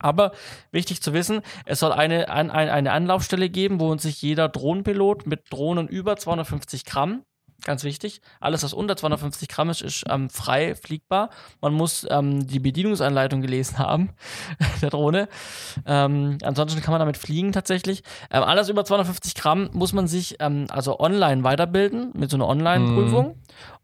Aber 0.00 0.32
wichtig 0.72 1.02
zu 1.02 1.12
wissen, 1.12 1.40
es 1.64 1.80
soll 1.80 1.92
eine, 1.92 2.28
ein, 2.28 2.50
eine 2.50 2.92
Anlaufstelle 2.92 3.48
geben, 3.48 3.80
wo 3.80 3.96
sich 3.96 4.20
jeder 4.22 4.48
Drohnenpilot 4.48 5.26
mit 5.26 5.50
Drohnen 5.50 5.88
über 5.88 6.16
250 6.16 6.84
Gramm, 6.84 7.22
ganz 7.64 7.84
wichtig, 7.84 8.20
alles 8.40 8.62
was 8.62 8.72
unter 8.72 8.96
250 8.96 9.48
Gramm 9.48 9.70
ist, 9.70 9.82
ist 9.82 10.04
ähm, 10.08 10.30
frei 10.30 10.74
fliegbar. 10.74 11.30
Man 11.60 11.72
muss 11.72 12.06
ähm, 12.10 12.46
die 12.46 12.60
Bedienungsanleitung 12.60 13.40
gelesen 13.40 13.78
haben 13.78 14.10
der 14.82 14.90
Drohne. 14.90 15.28
Ähm, 15.86 16.38
ansonsten 16.42 16.80
kann 16.82 16.92
man 16.92 17.00
damit 17.00 17.16
fliegen 17.16 17.52
tatsächlich. 17.52 18.02
Ähm, 18.30 18.42
alles 18.42 18.68
über 18.68 18.84
250 18.84 19.34
Gramm 19.34 19.70
muss 19.72 19.92
man 19.92 20.06
sich 20.06 20.36
ähm, 20.40 20.66
also 20.70 21.00
online 21.00 21.44
weiterbilden 21.44 22.12
mit 22.14 22.30
so 22.30 22.36
einer 22.36 22.46
Online-Prüfung. 22.46 23.28
Mhm. 23.28 23.34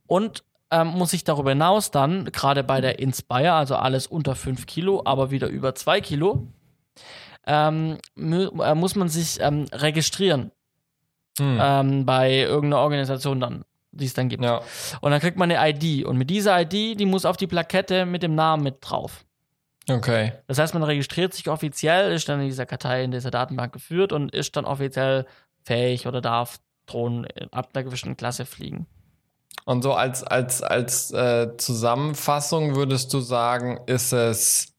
Und 0.06 0.44
ähm, 0.72 0.88
muss 0.88 1.12
ich 1.12 1.22
darüber 1.22 1.50
hinaus 1.50 1.90
dann, 1.90 2.24
gerade 2.32 2.64
bei 2.64 2.80
der 2.80 2.98
Inspire, 2.98 3.52
also 3.52 3.76
alles 3.76 4.06
unter 4.06 4.34
5 4.34 4.66
Kilo, 4.66 5.02
aber 5.04 5.30
wieder 5.30 5.48
über 5.48 5.74
2 5.74 6.00
Kilo, 6.00 6.48
ähm, 7.46 7.98
äh, 8.16 8.74
muss 8.74 8.96
man 8.96 9.08
sich 9.08 9.38
ähm, 9.40 9.66
registrieren. 9.72 10.50
Hm. 11.38 11.58
Ähm, 11.60 12.06
bei 12.06 12.40
irgendeiner 12.40 12.82
Organisation 12.82 13.40
dann, 13.40 13.64
die 13.90 14.06
es 14.06 14.14
dann 14.14 14.28
gibt. 14.28 14.44
Ja. 14.44 14.62
Und 15.00 15.10
dann 15.12 15.20
kriegt 15.20 15.36
man 15.36 15.50
eine 15.50 15.70
ID. 15.70 16.04
Und 16.04 16.16
mit 16.16 16.30
dieser 16.30 16.60
ID, 16.60 16.98
die 16.98 17.06
muss 17.06 17.24
auf 17.24 17.36
die 17.36 17.46
Plakette 17.46 18.06
mit 18.06 18.22
dem 18.22 18.34
Namen 18.34 18.62
mit 18.62 18.76
drauf. 18.80 19.24
Okay. 19.90 20.32
Das 20.46 20.58
heißt, 20.58 20.74
man 20.74 20.82
registriert 20.82 21.34
sich 21.34 21.48
offiziell, 21.48 22.12
ist 22.12 22.28
dann 22.28 22.40
in 22.40 22.46
dieser 22.46 22.66
Kartei, 22.66 23.04
in 23.04 23.10
dieser 23.10 23.30
Datenbank 23.30 23.72
geführt 23.72 24.12
und 24.12 24.32
ist 24.34 24.56
dann 24.56 24.64
offiziell 24.64 25.26
fähig 25.64 26.06
oder 26.06 26.20
darf 26.20 26.60
Drohnen 26.86 27.26
ab 27.50 27.70
einer 27.74 27.84
gewissen 27.84 28.16
Klasse 28.16 28.44
fliegen. 28.44 28.86
Und 29.64 29.82
so 29.82 29.92
als, 29.92 30.24
als, 30.24 30.62
als 30.62 31.12
äh, 31.12 31.57
Zusammenfassung 31.57 32.74
würdest 32.74 33.12
du 33.14 33.20
sagen, 33.20 33.78
ist 33.86 34.12
es 34.12 34.72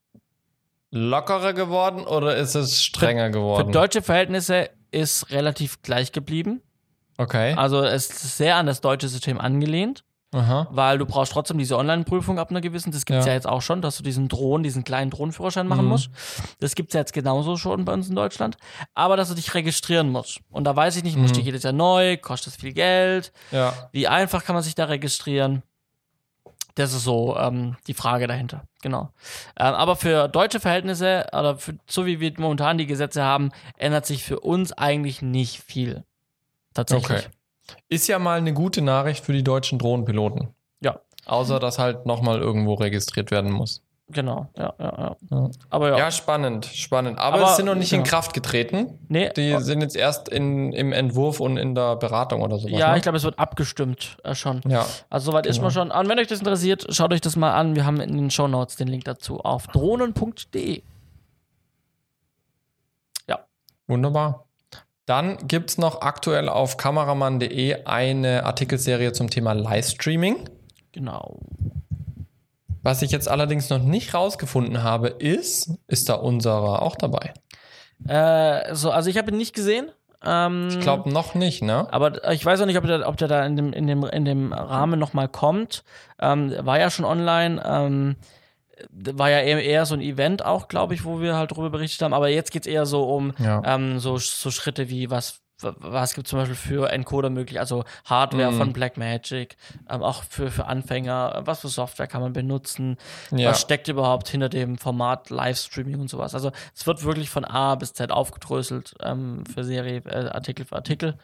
lockerer 0.92 1.54
geworden 1.54 2.06
oder 2.06 2.36
ist 2.36 2.56
es 2.56 2.84
strenger 2.84 3.30
geworden? 3.30 3.68
Für 3.68 3.72
deutsche 3.72 4.02
Verhältnisse 4.02 4.70
ist 4.92 5.32
relativ 5.32 5.82
gleich 5.82 6.12
geblieben. 6.12 6.62
Okay. 7.18 7.54
Also 7.54 7.84
es 7.84 8.10
ist 8.10 8.38
sehr 8.38 8.58
an 8.58 8.66
das 8.66 8.82
deutsche 8.82 9.08
System 9.08 9.40
angelehnt. 9.40 10.04
Aha. 10.34 10.68
weil 10.72 10.98
du 10.98 11.06
brauchst 11.06 11.32
trotzdem 11.32 11.58
diese 11.58 11.78
Online-Prüfung 11.78 12.40
ab 12.40 12.50
einer 12.50 12.60
gewissen, 12.62 12.92
das 12.92 13.06
gibt's 13.06 13.26
ja. 13.26 13.32
Ja. 13.32 13.34
ja 13.34 13.34
jetzt 13.36 13.48
auch 13.48 13.62
schon, 13.62 13.82
dass 13.82 13.98
du 13.98 14.04
diesen 14.04 14.28
Drohnen, 14.28 14.64
diesen 14.64 14.84
kleinen 14.84 15.12
Drohnenführerschein 15.12 15.68
machen 15.68 15.86
Mhm. 15.86 15.90
musst. 15.92 16.10
Das 16.60 16.76
gibt's 16.76 16.94
ja 16.94 17.00
jetzt 17.02 17.14
genauso 17.14 17.56
schon 17.58 17.86
bei 17.86 17.94
uns 17.94 18.10
in 18.10 18.16
Deutschland. 18.16 18.58
Aber 18.96 19.16
dass 19.18 19.30
du 19.30 19.36
dich 19.36 19.54
registrieren 19.54 20.10
musst. 20.10 20.40
Und 20.50 20.64
da 20.66 20.76
weiß 20.76 20.96
ich 20.98 21.04
nicht, 21.04 21.18
musst 21.18 21.36
du 21.36 21.40
Mhm. 21.40 21.46
jedes 21.46 21.64
Jahr 21.64 21.74
neu, 21.74 22.18
kostet 22.18 22.54
es 22.54 22.60
viel 22.60 22.74
Geld, 22.74 23.32
Ja. 23.52 23.74
wie 23.92 24.08
einfach 24.08 24.44
kann 24.44 24.56
man 24.56 24.64
sich 24.64 24.76
da 24.76 24.86
registrieren? 24.86 25.64
Das 26.76 26.92
ist 26.92 27.04
so 27.04 27.38
ähm, 27.38 27.76
die 27.86 27.94
Frage 27.94 28.26
dahinter, 28.26 28.64
genau. 28.82 29.12
Ähm, 29.60 29.76
aber 29.76 29.96
für 29.96 30.28
deutsche 30.28 30.60
Verhältnisse, 30.60 31.28
oder 31.32 31.56
für, 31.58 31.76
so 31.88 32.08
wie 32.08 32.20
wir 32.20 32.34
momentan 32.40 32.80
die 32.80 32.88
Gesetze 32.88 33.22
haben, 33.22 33.52
ändert 33.78 34.08
sich 34.08 34.24
für 34.24 34.40
uns 34.40 34.74
eigentlich 34.74 35.22
nicht 35.22 35.62
viel. 35.62 36.04
Tatsächlich. 36.74 37.20
Okay. 37.28 37.28
Ist 37.90 38.08
ja 38.08 38.20
mal 38.20 38.38
eine 38.38 38.54
gute 38.54 38.82
Nachricht 38.82 39.24
für 39.24 39.34
die 39.34 39.44
deutschen 39.44 39.80
Drohnenpiloten. 39.80 40.50
Ja. 40.82 41.00
Außer, 41.26 41.60
dass 41.60 41.80
halt 41.80 42.06
nochmal 42.06 42.40
irgendwo 42.40 42.74
registriert 42.74 43.32
werden 43.32 43.52
muss. 43.52 43.82
Genau, 44.10 44.48
ja, 44.58 44.74
ja, 44.80 44.86
ja. 44.98 45.16
Ja. 45.32 45.50
Aber 45.70 45.90
ja, 45.92 45.98
Ja, 45.98 46.12
spannend, 46.12 46.66
spannend. 46.66 47.18
Aber, 47.20 47.38
Aber- 47.38 47.46
es 47.52 47.56
sind 47.56 47.66
noch 47.68 47.74
nicht 47.76 47.94
in 47.94 48.02
ja. 48.02 48.06
Kraft 48.06 48.34
getreten. 48.34 49.00
nee, 49.08 49.30
Die 49.30 49.58
sind 49.60 49.82
jetzt 49.82 49.96
erst 49.96 50.28
in, 50.28 50.74
im 50.74 50.92
Entwurf 50.92 51.40
und 51.40 51.56
in 51.56 51.74
der 51.74 51.96
Beratung 51.96 52.42
oder 52.42 52.58
sowas. 52.60 52.78
Ja, 52.78 52.92
ne? 52.92 52.98
ich 52.98 53.04
glaube, 53.04 53.18
es 53.18 53.24
wird 53.24 53.40
abgestimmt 53.40 54.18
äh, 54.26 54.36
schon. 54.36 54.60
Ja. 54.68 54.86
Also 55.10 55.32
soweit 55.32 55.46
ist 55.46 55.56
Genau. 55.56 55.68
man 55.68 55.72
schon. 55.72 55.92
Und 55.92 56.10
wenn 56.10 56.20
euch 56.20 56.28
das 56.28 56.40
interessiert, 56.40 56.86
schaut 56.90 57.14
euch 57.14 57.22
das 57.22 57.38
mal 57.38 57.54
an. 57.54 57.76
Wir 57.76 57.86
haben 57.86 58.02
in 58.02 58.18
den 58.18 58.30
Shownotes 58.30 58.76
den 58.76 58.90
Link 58.90 59.06
dazu 59.06 59.40
auf 59.40 59.68
drohnen.de. 59.68 60.82
Wunderbar. 63.88 64.43
Dann 65.06 65.38
gibt 65.48 65.72
es 65.72 65.78
noch 65.78 66.02
aktuell 66.02 66.48
auf 66.48 66.78
kameramann.de 66.78 67.84
eine 67.86 68.46
Artikelserie 68.46 69.12
zum 69.12 69.30
Thema 69.30 69.54
Livestreaming. 69.54 70.50
Genau. 70.94 71.40
Was 72.84 73.02
ich 73.02 73.12
jetzt 73.12 73.28
allerdings 73.30 73.70
noch 73.70 73.80
nicht 73.80 74.14
rausgefunden 74.14 74.84
habe, 74.84 75.08
ist, 75.10 75.72
ist 75.88 76.10
da 76.10 76.16
unserer 76.16 76.82
auch 76.82 76.96
dabei? 76.96 77.34
Äh, 78.08 78.74
so, 78.76 78.92
also 78.92 79.10
ich 79.10 79.18
habe 79.18 79.32
ihn 79.32 79.38
nicht 79.38 79.56
gesehen. 79.56 79.90
Ähm, 80.24 80.68
Ich 80.70 80.80
glaube 80.80 81.10
noch 81.10 81.36
nicht, 81.36 81.62
ne? 81.64 81.88
Aber 81.92 82.32
ich 82.32 82.46
weiß 82.46 82.62
auch 82.62 82.66
nicht, 82.66 82.78
ob 82.78 82.86
der, 82.86 83.08
ob 83.08 83.18
der 83.18 83.28
da 83.28 83.46
in 83.46 83.56
dem, 83.56 83.74
in 83.74 83.88
dem, 83.88 84.04
in 84.04 84.26
dem 84.26 84.54
Rahmen 84.54 85.00
nochmal 85.00 85.28
kommt. 85.28 85.84
Ähm, 86.20 86.54
war 86.60 86.80
ja 86.80 86.90
schon 86.90 87.06
online. 87.06 87.62
Ähm, 87.66 88.16
war 88.92 89.30
ja 89.30 89.40
eher, 89.40 89.64
eher 89.64 89.86
so 89.86 89.94
ein 89.94 90.02
Event 90.02 90.44
auch, 90.46 90.68
glaube 90.68 90.94
ich, 90.94 91.06
wo 91.06 91.22
wir 91.22 91.36
halt 91.36 91.52
drüber 91.52 91.70
berichtet 91.70 92.02
haben. 92.02 92.14
Aber 92.14 92.30
jetzt 92.30 92.52
geht's 92.52 92.68
eher 92.68 92.86
so 92.86 93.04
um 93.04 93.34
Ja. 93.40 93.62
ähm, 93.66 94.00
so, 94.00 94.18
so 94.18 94.52
Schritte 94.52 94.90
wie 94.90 95.10
was 95.10 95.42
was 95.62 96.14
gibt 96.14 96.28
zum 96.28 96.40
Beispiel 96.40 96.56
für 96.56 96.90
Encoder 96.92 97.30
möglich, 97.30 97.60
also 97.60 97.84
Hardware 98.06 98.52
Mhm. 98.52 98.58
von 98.58 98.74
Blackmagic, 98.74 99.56
ähm, 99.90 100.04
auch 100.04 100.24
für, 100.24 100.52
für 100.52 100.66
Anfänger, 100.66 101.42
was 101.46 101.62
für 101.62 101.68
Software 101.70 102.08
kann 102.08 102.22
man 102.22 102.34
benutzen, 102.34 102.98
Ja. 103.32 103.50
was 103.52 103.62
steckt 103.62 103.88
überhaupt 103.88 104.28
hinter 104.28 104.50
dem 104.50 104.78
Format 104.78 105.30
Livestreaming 105.30 106.00
und 106.02 106.10
sowas. 106.10 106.34
Also 106.34 106.52
es 106.76 106.86
wird 106.86 107.04
wirklich 107.04 107.30
von 107.30 107.46
A 107.46 107.76
bis 107.76 107.94
Z 107.94 108.12
aufgedröselt 108.12 108.96
ähm, 109.02 109.46
für 109.46 109.64
Serie, 109.64 110.02
äh, 110.06 110.30
Artikel 110.30 110.66
für 110.66 110.76
Artikel. 110.76 111.18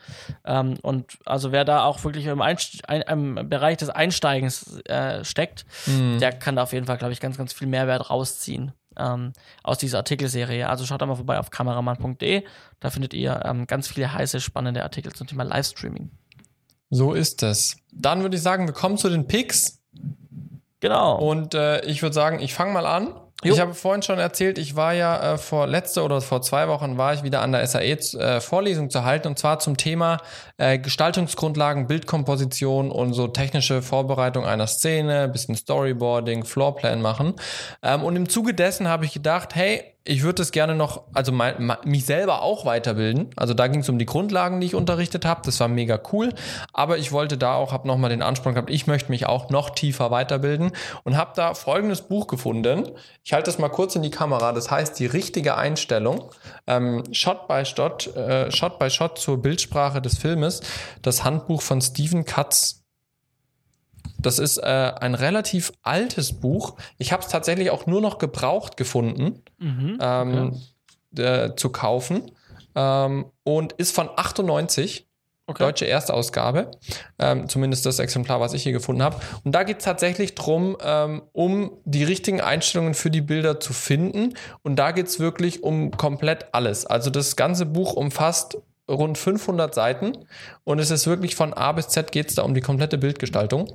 Ähm, 0.45 0.77
und 0.83 1.17
also 1.25 1.51
wer 1.51 1.65
da 1.65 1.83
auch 1.83 2.03
wirklich 2.03 2.25
im, 2.27 2.41
Einst 2.41 2.87
ein, 2.87 3.01
im 3.01 3.49
Bereich 3.49 3.77
des 3.77 3.89
Einsteigens 3.89 4.79
äh, 4.85 5.23
steckt, 5.25 5.65
Mhm. 5.87 6.19
der 6.19 6.31
kann 6.33 6.55
da 6.55 6.63
auf 6.63 6.73
jeden 6.73 6.85
Fall, 6.85 6.97
glaube 6.97 7.13
ich, 7.13 7.19
ganz, 7.19 7.37
ganz 7.37 7.51
viel 7.53 7.67
Mehrwert 7.67 8.09
rausziehen 8.09 8.71
ähm, 8.99 9.33
aus 9.63 9.77
dieser 9.77 9.99
Artikelserie. 9.99 10.67
Also 10.67 10.85
schaut 10.85 11.01
da 11.01 11.05
mal 11.05 11.15
vorbei 11.15 11.39
auf 11.39 11.49
kameramann.de. 11.49 12.43
Da 12.79 12.89
findet 12.89 13.13
ihr 13.13 13.41
ähm, 13.45 13.67
ganz 13.67 13.87
viele 13.87 14.13
heiße, 14.13 14.39
spannende 14.41 14.83
Artikel 14.83 15.13
zum 15.13 15.27
Thema 15.27 15.43
Livestreaming. 15.43 16.11
So 16.89 17.13
ist 17.13 17.43
es. 17.43 17.77
Dann 17.91 18.21
würde 18.21 18.35
ich 18.35 18.41
sagen, 18.41 18.67
wir 18.67 18.73
kommen 18.73 18.97
zu 18.97 19.09
den 19.09 19.27
Picks. 19.27 19.79
Genau. 20.79 21.17
Und 21.17 21.53
äh, 21.53 21.85
ich 21.85 22.01
würde 22.01 22.13
sagen, 22.13 22.39
ich 22.39 22.53
fange 22.53 22.73
mal 22.73 22.85
an. 22.85 23.13
Jo. 23.43 23.53
Ich 23.53 23.59
habe 23.61 23.73
vorhin 23.73 24.01
schon 24.01 24.19
erzählt, 24.19 24.57
ich 24.57 24.75
war 24.75 24.93
ja 24.93 25.33
äh, 25.33 25.37
vor 25.37 25.65
letzte 25.65 26.03
oder 26.03 26.19
vor 26.19 26.41
zwei 26.41 26.67
Wochen 26.67 26.97
war 26.97 27.13
ich 27.13 27.23
wieder 27.23 27.41
an 27.41 27.53
der 27.53 27.65
SAE 27.65 27.91
äh, 27.93 28.41
Vorlesung 28.41 28.89
zu 28.89 29.05
halten 29.05 29.29
und 29.29 29.39
zwar 29.39 29.59
zum 29.59 29.77
Thema 29.77 30.17
äh, 30.57 30.77
Gestaltungsgrundlagen, 30.77 31.87
Bildkomposition 31.87 32.91
und 32.91 33.13
so 33.13 33.29
technische 33.29 33.81
Vorbereitung 33.81 34.45
einer 34.45 34.67
Szene, 34.67 35.29
bisschen 35.29 35.55
Storyboarding, 35.55 36.43
Floorplan 36.43 37.01
machen. 37.01 37.35
Ähm, 37.81 38.03
und 38.03 38.17
im 38.17 38.27
Zuge 38.27 38.53
dessen 38.53 38.89
habe 38.89 39.05
ich 39.05 39.13
gedacht, 39.13 39.55
hey, 39.55 39.83
ich 40.09 40.23
würde 40.23 40.35
das 40.35 40.51
gerne 40.51 40.73
noch, 40.73 41.03
also 41.13 41.31
mein, 41.31 41.71
mich 41.83 42.03
selber 42.03 42.41
auch 42.41 42.65
weiterbilden. 42.65 43.29
Also 43.35 43.53
da 43.53 43.67
ging 43.67 43.81
es 43.81 43.89
um 43.89 43.99
die 43.99 44.07
Grundlagen, 44.07 44.59
die 44.59 44.65
ich 44.65 44.73
unterrichtet 44.73 45.23
habe. 45.23 45.41
Das 45.45 45.59
war 45.59 45.67
mega 45.67 45.99
cool. 46.11 46.33
Aber 46.73 46.97
ich 46.97 47.11
wollte 47.11 47.37
da 47.37 47.53
auch, 47.53 47.71
habe 47.71 47.87
nochmal 47.87 48.09
den 48.09 48.23
Anspruch 48.23 48.53
gehabt, 48.53 48.71
ich 48.71 48.87
möchte 48.87 49.11
mich 49.11 49.27
auch 49.27 49.51
noch 49.51 49.69
tiefer 49.69 50.09
weiterbilden 50.09 50.71
und 51.03 51.15
habe 51.15 51.33
da 51.35 51.53
folgendes 51.53 52.01
Buch 52.01 52.25
gefunden. 52.25 52.89
Ich 53.23 53.33
halte 53.33 53.51
das 53.51 53.59
mal 53.59 53.69
kurz 53.69 53.95
in 53.95 54.01
die 54.01 54.09
Kamera. 54.09 54.51
Das 54.51 54.71
heißt 54.71 54.97
die 54.97 55.05
richtige 55.05 55.55
Einstellung. 55.57 56.31
Ähm, 56.65 57.03
Shot 57.11 57.47
by 57.47 57.63
Shot, 57.63 58.07
äh, 58.15 58.51
Shot 58.51 58.79
by 58.79 58.89
Shot 58.89 59.19
zur 59.19 59.39
Bildsprache 59.39 60.01
des 60.01 60.17
Filmes. 60.17 60.61
Das 61.03 61.23
Handbuch 61.23 61.61
von 61.61 61.81
Stephen 61.81 62.25
Katz. 62.25 62.78
Das 64.21 64.39
ist 64.39 64.57
äh, 64.57 64.63
ein 64.63 65.15
relativ 65.15 65.71
altes 65.81 66.33
Buch. 66.39 66.75
Ich 66.97 67.11
habe 67.11 67.23
es 67.23 67.29
tatsächlich 67.29 67.71
auch 67.71 67.85
nur 67.85 68.01
noch 68.01 68.17
gebraucht 68.17 68.77
gefunden 68.77 69.43
Mhm. 69.59 69.97
ähm, 70.01 70.61
äh, 71.17 71.55
zu 71.55 71.69
kaufen 71.69 72.31
ähm, 72.75 73.25
und 73.43 73.73
ist 73.73 73.93
von 73.95 74.09
98. 74.15 75.05
Okay. 75.47 75.63
Deutsche 75.63 75.87
Erstausgabe, 75.87 76.69
ähm, 77.17 77.49
zumindest 77.49 77.83
das 77.87 77.97
Exemplar, 77.97 78.39
was 78.39 78.53
ich 78.53 78.61
hier 78.61 78.71
gefunden 78.71 79.01
habe. 79.01 79.19
Und 79.43 79.55
da 79.55 79.63
geht 79.63 79.79
es 79.79 79.83
tatsächlich 79.83 80.35
drum, 80.35 80.77
ähm, 80.79 81.23
um 81.31 81.71
die 81.85 82.03
richtigen 82.03 82.39
Einstellungen 82.39 82.93
für 82.93 83.09
die 83.09 83.21
Bilder 83.21 83.59
zu 83.59 83.73
finden. 83.73 84.35
Und 84.61 84.75
da 84.75 84.91
geht 84.91 85.07
es 85.07 85.19
wirklich 85.19 85.63
um 85.63 85.89
komplett 85.89 86.53
alles. 86.53 86.85
Also 86.85 87.09
das 87.09 87.35
ganze 87.35 87.65
Buch 87.65 87.93
umfasst 87.93 88.59
rund 88.87 89.17
500 89.17 89.73
Seiten 89.73 90.17
und 90.65 90.77
es 90.79 90.91
ist 90.91 91.07
wirklich 91.07 91.35
von 91.35 91.53
A 91.53 91.71
bis 91.71 91.87
Z 91.87 92.11
geht 92.11 92.29
es 92.29 92.35
da 92.35 92.43
um 92.43 92.53
die 92.53 92.61
komplette 92.61 92.99
Bildgestaltung. 92.99 93.71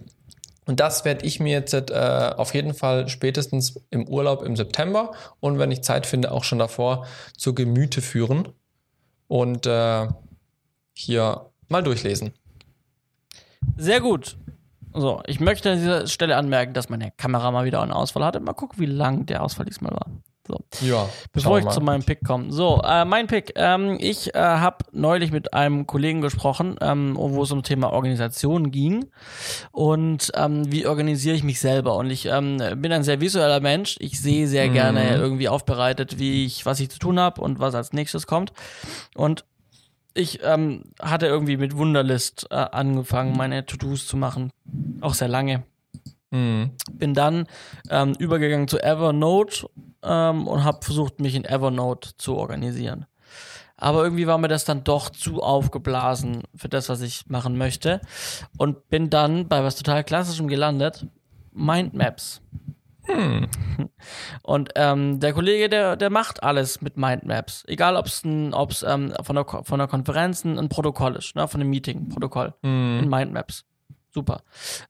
Und 0.66 0.80
das 0.80 1.04
werde 1.04 1.26
ich 1.26 1.40
mir 1.40 1.52
jetzt 1.52 1.74
äh, 1.74 2.34
auf 2.36 2.54
jeden 2.54 2.74
Fall 2.74 3.08
spätestens 3.08 3.80
im 3.90 4.08
Urlaub 4.08 4.42
im 4.42 4.56
September 4.56 5.12
und 5.40 5.58
wenn 5.58 5.70
ich 5.70 5.82
Zeit 5.82 6.06
finde, 6.06 6.32
auch 6.32 6.44
schon 6.44 6.58
davor 6.58 7.06
zu 7.36 7.54
Gemüte 7.54 8.00
führen 8.00 8.48
und 9.28 9.66
äh, 9.66 10.08
hier 10.94 11.50
mal 11.68 11.82
durchlesen. 11.82 12.32
Sehr 13.76 14.00
gut. 14.00 14.36
So, 14.92 15.22
ich 15.26 15.40
möchte 15.40 15.72
an 15.72 15.78
dieser 15.78 16.06
Stelle 16.06 16.36
anmerken, 16.36 16.72
dass 16.72 16.88
meine 16.88 17.10
Kamera 17.10 17.50
mal 17.50 17.64
wieder 17.64 17.82
einen 17.82 17.92
Ausfall 17.92 18.24
hatte. 18.24 18.38
Mal 18.40 18.52
gucken, 18.52 18.78
wie 18.78 18.86
lang 18.86 19.26
der 19.26 19.42
Ausfall 19.42 19.66
diesmal 19.66 19.92
war. 19.92 20.06
So. 20.46 20.60
Ja, 20.82 21.08
Bevor 21.32 21.58
ich 21.58 21.68
zu 21.68 21.80
meinem 21.80 22.02
Pick 22.02 22.22
komme. 22.22 22.52
So, 22.52 22.82
äh, 22.84 23.06
mein 23.06 23.26
Pick. 23.28 23.52
Ähm, 23.56 23.96
ich 23.98 24.34
äh, 24.34 24.38
habe 24.38 24.84
neulich 24.92 25.32
mit 25.32 25.54
einem 25.54 25.86
Kollegen 25.86 26.20
gesprochen, 26.20 26.76
ähm, 26.82 27.16
wo 27.18 27.42
es 27.42 27.50
um 27.50 27.60
das 27.62 27.68
Thema 27.68 27.92
Organisation 27.92 28.70
ging. 28.70 29.06
Und 29.72 30.30
ähm, 30.34 30.70
wie 30.70 30.86
organisiere 30.86 31.34
ich 31.34 31.44
mich 31.44 31.60
selber? 31.60 31.96
Und 31.96 32.10
ich 32.10 32.26
ähm, 32.26 32.58
bin 32.76 32.92
ein 32.92 33.04
sehr 33.04 33.22
visueller 33.22 33.60
Mensch. 33.60 33.96
Ich 34.00 34.20
sehe 34.20 34.46
sehr 34.46 34.68
Mhm. 34.68 34.72
gerne 34.74 35.16
irgendwie 35.16 35.48
aufbereitet, 35.48 36.18
wie 36.18 36.44
ich, 36.44 36.66
was 36.66 36.78
ich 36.80 36.90
zu 36.90 36.98
tun 36.98 37.18
habe 37.18 37.40
und 37.40 37.58
was 37.58 37.74
als 37.74 37.94
nächstes 37.94 38.26
kommt. 38.26 38.52
Und 39.14 39.46
ich 40.12 40.40
ähm, 40.44 40.84
hatte 41.00 41.26
irgendwie 41.26 41.56
mit 41.56 41.76
Wunderlist 41.76 42.46
äh, 42.50 42.54
angefangen, 42.54 43.34
meine 43.36 43.64
To-Dos 43.64 44.06
zu 44.06 44.18
machen. 44.18 44.50
Auch 45.00 45.14
sehr 45.14 45.28
lange 45.28 45.62
Mhm. 46.30 46.72
bin 46.92 47.14
dann 47.14 47.46
ähm, 47.90 48.14
übergegangen 48.18 48.66
zu 48.66 48.82
Evernote 48.82 49.68
ähm, 50.04 50.46
und 50.46 50.64
habe 50.64 50.84
versucht, 50.84 51.20
mich 51.20 51.34
in 51.34 51.44
Evernote 51.44 52.16
zu 52.16 52.36
organisieren. 52.36 53.06
Aber 53.76 54.04
irgendwie 54.04 54.26
war 54.26 54.38
mir 54.38 54.48
das 54.48 54.64
dann 54.64 54.84
doch 54.84 55.10
zu 55.10 55.42
aufgeblasen 55.42 56.42
für 56.54 56.68
das, 56.68 56.88
was 56.88 57.00
ich 57.00 57.28
machen 57.28 57.58
möchte. 57.58 58.00
Und 58.56 58.88
bin 58.88 59.10
dann 59.10 59.48
bei 59.48 59.64
was 59.64 59.76
total 59.76 60.04
Klassischem 60.04 60.46
gelandet. 60.46 61.06
Mindmaps. 61.52 62.40
Hm. 63.06 63.48
Und 64.42 64.70
ähm, 64.76 65.20
der 65.20 65.32
Kollege, 65.32 65.68
der, 65.68 65.96
der 65.96 66.10
macht 66.10 66.42
alles 66.42 66.80
mit 66.80 66.96
Mindmaps. 66.96 67.64
Egal, 67.66 67.96
ob 67.96 68.06
es 68.06 68.22
ähm, 68.24 68.52
von, 69.22 69.36
der, 69.36 69.44
von 69.44 69.78
der 69.78 69.88
Konferenz 69.88 70.44
ein, 70.44 70.68
Protokoll 70.68 71.16
ist, 71.16 71.36
ne, 71.36 71.46
von 71.48 71.60
einem 71.60 71.70
Meeting, 71.70 72.08
Protokoll 72.08 72.54
in 72.62 73.04
Mhm. 73.04 73.10
Mindmaps. 73.10 73.64
Super. 74.14 74.42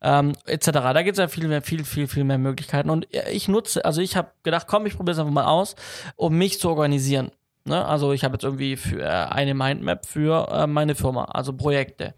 Ähm, 0.03 0.35
etc. 0.45 0.71
Da 0.71 1.03
gibt 1.03 1.17
es 1.17 1.19
ja 1.19 1.29
viel 1.29 1.49
mehr, 1.49 1.63
viel, 1.63 1.83
viel, 1.85 2.07
viel 2.07 2.25
mehr 2.25 2.37
Möglichkeiten. 2.37 2.91
Und 2.91 3.09
ich 3.33 3.49
nutze, 3.49 3.83
also 3.85 4.03
ich 4.03 4.17
habe 4.17 4.33
gedacht, 4.43 4.67
komm, 4.67 4.85
ich 4.85 4.97
probiere 4.97 5.15
es 5.15 5.19
einfach 5.19 5.33
mal 5.33 5.47
aus, 5.47 5.77
um 6.17 6.37
mich 6.37 6.61
zu 6.61 6.69
organisieren. 6.69 7.31
Ne? 7.65 7.83
Also 7.83 8.13
ich 8.13 8.23
habe 8.23 8.35
jetzt 8.35 8.45
irgendwie 8.45 8.77
für 8.77 9.01
äh, 9.01 9.09
eine 9.09 9.55
Mindmap 9.55 10.05
für 10.05 10.49
äh, 10.51 10.67
meine 10.67 10.95
Firma, 10.95 11.25
also 11.25 11.55
Projekte. 11.55 12.15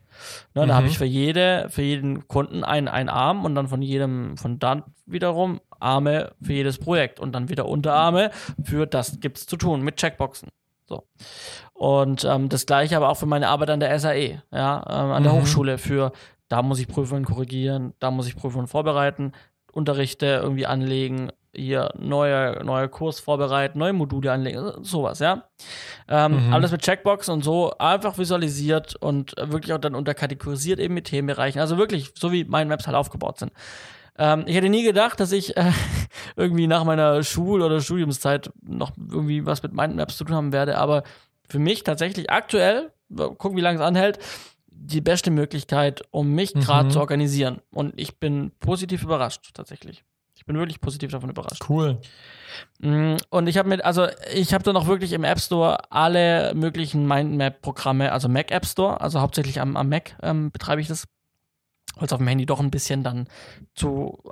Ne, 0.54 0.64
mhm. 0.64 0.68
Da 0.68 0.74
habe 0.74 0.88
ich 0.88 0.98
für 0.98 1.04
jede, 1.04 1.68
für 1.68 1.82
jeden 1.82 2.26
Kunden 2.26 2.64
einen, 2.64 2.88
einen 2.88 3.08
Arm 3.08 3.44
und 3.44 3.54
dann 3.54 3.68
von 3.68 3.82
jedem, 3.82 4.36
von 4.36 4.58
dann 4.58 4.82
wiederum 5.04 5.60
Arme 5.78 6.32
für 6.42 6.54
jedes 6.54 6.78
Projekt 6.78 7.20
und 7.20 7.32
dann 7.32 7.48
wieder 7.48 7.66
Unterarme 7.66 8.30
für 8.64 8.86
das 8.86 9.20
gibt 9.20 9.38
es 9.38 9.46
zu 9.46 9.56
tun 9.56 9.82
mit 9.82 9.96
Checkboxen. 9.96 10.48
So. 10.88 11.04
Und 11.74 12.24
ähm, 12.24 12.48
das 12.48 12.66
gleiche 12.66 12.96
aber 12.96 13.10
auch 13.10 13.16
für 13.16 13.26
meine 13.26 13.48
Arbeit 13.48 13.70
an 13.70 13.80
der 13.80 13.98
SAE, 13.98 14.42
ja, 14.50 14.84
ähm, 14.88 15.12
an 15.12 15.22
der 15.22 15.32
mhm. 15.32 15.42
Hochschule 15.42 15.78
für 15.78 16.12
da 16.48 16.62
muss 16.62 16.78
ich 16.78 16.88
Prüfungen 16.88 17.24
korrigieren, 17.24 17.94
da 17.98 18.10
muss 18.10 18.28
ich 18.28 18.36
Prüfungen 18.36 18.66
vorbereiten, 18.66 19.32
Unterrichte 19.72 20.26
irgendwie 20.42 20.66
anlegen, 20.66 21.30
hier 21.54 21.90
neue, 21.98 22.62
neue 22.64 22.88
Kurs 22.88 23.20
vorbereiten, 23.20 23.78
neue 23.78 23.92
Module 23.92 24.32
anlegen, 24.32 24.72
sowas, 24.82 25.18
ja. 25.18 25.44
Ähm, 26.08 26.46
mhm. 26.46 26.52
Alles 26.52 26.70
mit 26.70 26.82
Checkbox 26.82 27.28
und 27.28 27.42
so 27.42 27.72
einfach 27.78 28.18
visualisiert 28.18 28.94
und 28.96 29.34
wirklich 29.38 29.72
auch 29.72 29.78
dann 29.78 29.94
unterkategorisiert 29.94 30.78
eben 30.78 30.94
mit 30.94 31.06
Themenbereichen. 31.06 31.60
Also 31.60 31.78
wirklich, 31.78 32.12
so 32.16 32.32
wie 32.32 32.44
meine 32.44 32.68
Maps 32.68 32.86
halt 32.86 32.96
aufgebaut 32.96 33.38
sind. 33.38 33.52
Ähm, 34.18 34.44
ich 34.46 34.56
hätte 34.56 34.68
nie 34.68 34.84
gedacht, 34.84 35.18
dass 35.20 35.32
ich 35.32 35.56
äh, 35.56 35.72
irgendwie 36.36 36.66
nach 36.66 36.84
meiner 36.84 37.22
Schul- 37.22 37.62
oder 37.62 37.80
Studiumszeit 37.80 38.50
noch 38.62 38.92
irgendwie 38.96 39.46
was 39.46 39.62
mit 39.62 39.72
Mindmaps 39.72 40.16
zu 40.16 40.24
tun 40.24 40.36
haben 40.36 40.52
werde, 40.52 40.78
aber 40.78 41.02
für 41.48 41.58
mich 41.58 41.84
tatsächlich 41.84 42.30
aktuell, 42.30 42.92
gucken, 43.14 43.56
wie 43.56 43.62
lange 43.62 43.78
es 43.78 43.84
anhält, 43.84 44.18
die 44.78 45.00
beste 45.00 45.30
Möglichkeit, 45.30 46.02
um 46.10 46.32
mich 46.32 46.52
gerade 46.54 46.88
mhm. 46.88 46.92
zu 46.92 47.00
organisieren. 47.00 47.60
Und 47.70 47.94
ich 47.96 48.18
bin 48.18 48.52
positiv 48.60 49.02
überrascht, 49.02 49.50
tatsächlich. 49.54 50.04
Ich 50.36 50.44
bin 50.44 50.56
wirklich 50.58 50.80
positiv 50.80 51.10
davon 51.10 51.30
überrascht. 51.30 51.64
Cool. 51.68 51.98
Mm, 52.78 53.16
und 53.30 53.46
ich 53.46 53.56
habe 53.56 53.68
mit, 53.68 53.84
also 53.84 54.06
ich 54.32 54.52
habe 54.52 54.64
dann 54.64 54.76
auch 54.76 54.86
wirklich 54.86 55.12
im 55.12 55.24
App 55.24 55.40
Store 55.40 55.90
alle 55.90 56.54
möglichen 56.54 57.06
Mindmap-Programme, 57.08 58.12
also 58.12 58.28
Mac 58.28 58.50
App 58.50 58.66
Store, 58.66 59.00
also 59.00 59.20
hauptsächlich 59.20 59.60
am, 59.60 59.76
am 59.76 59.88
Mac 59.88 60.14
ähm, 60.22 60.50
betreibe 60.52 60.80
ich 60.80 60.88
das, 60.88 61.06
weil 61.96 62.06
es 62.06 62.12
auf 62.12 62.18
dem 62.18 62.28
Handy 62.28 62.44
doch 62.44 62.60
ein 62.60 62.70
bisschen 62.70 63.02
dann 63.02 63.28
zu 63.74 64.22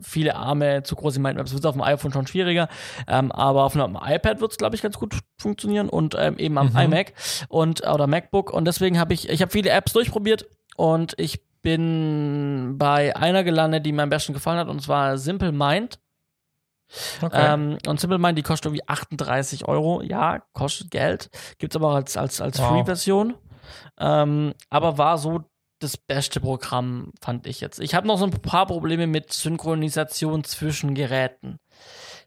viele 0.00 0.36
Arme, 0.36 0.82
zu 0.82 0.96
große 0.96 1.20
Mindmaps. 1.20 1.52
Wird 1.52 1.66
auf 1.66 1.74
dem 1.74 1.82
iPhone 1.82 2.12
schon 2.12 2.26
schwieriger, 2.26 2.68
ähm, 3.06 3.32
aber 3.32 3.64
auf 3.64 3.76
einem 3.76 3.98
iPad 4.00 4.40
wird 4.40 4.52
es, 4.52 4.58
glaube 4.58 4.76
ich, 4.76 4.82
ganz 4.82 4.98
gut 4.98 5.18
funktionieren 5.38 5.88
und 5.88 6.14
ähm, 6.18 6.38
eben 6.38 6.58
am 6.58 6.70
mhm. 6.70 6.78
iMac 6.78 7.12
und 7.48 7.86
oder 7.86 8.06
MacBook. 8.06 8.52
Und 8.52 8.66
deswegen 8.66 8.98
habe 8.98 9.14
ich, 9.14 9.28
ich 9.28 9.42
habe 9.42 9.52
viele 9.52 9.70
Apps 9.70 9.92
durchprobiert 9.92 10.46
und 10.76 11.14
ich 11.18 11.42
bin 11.62 12.74
bei 12.76 13.14
einer 13.16 13.44
gelandet, 13.44 13.86
die 13.86 13.92
mir 13.92 14.02
am 14.02 14.10
besten 14.10 14.32
gefallen 14.32 14.58
hat, 14.58 14.68
und 14.68 14.82
zwar 14.82 15.16
Simple 15.18 15.52
Mind. 15.52 15.98
Okay. 17.22 17.54
Ähm, 17.54 17.78
und 17.86 18.00
Simple 18.00 18.18
Mind, 18.18 18.36
die 18.36 18.42
kostet 18.42 18.66
irgendwie 18.66 18.86
38 18.86 19.66
Euro. 19.66 20.02
Ja, 20.02 20.42
kostet 20.52 20.90
Geld. 20.90 21.30
Gibt 21.58 21.72
es 21.72 21.76
aber 21.76 21.90
auch 21.90 21.94
als, 21.94 22.16
als, 22.16 22.40
als 22.40 22.58
wow. 22.58 22.68
Free-Version. 22.68 23.34
Ähm, 23.98 24.54
aber 24.68 24.98
war 24.98 25.18
so 25.18 25.44
das 25.82 25.96
beste 25.96 26.40
Programm, 26.40 27.12
fand 27.20 27.46
ich 27.46 27.60
jetzt. 27.60 27.80
Ich 27.80 27.94
habe 27.94 28.06
noch 28.06 28.18
so 28.18 28.24
ein 28.24 28.30
paar 28.30 28.66
Probleme 28.66 29.06
mit 29.06 29.32
Synchronisation 29.32 30.44
zwischen 30.44 30.94
Geräten. 30.94 31.58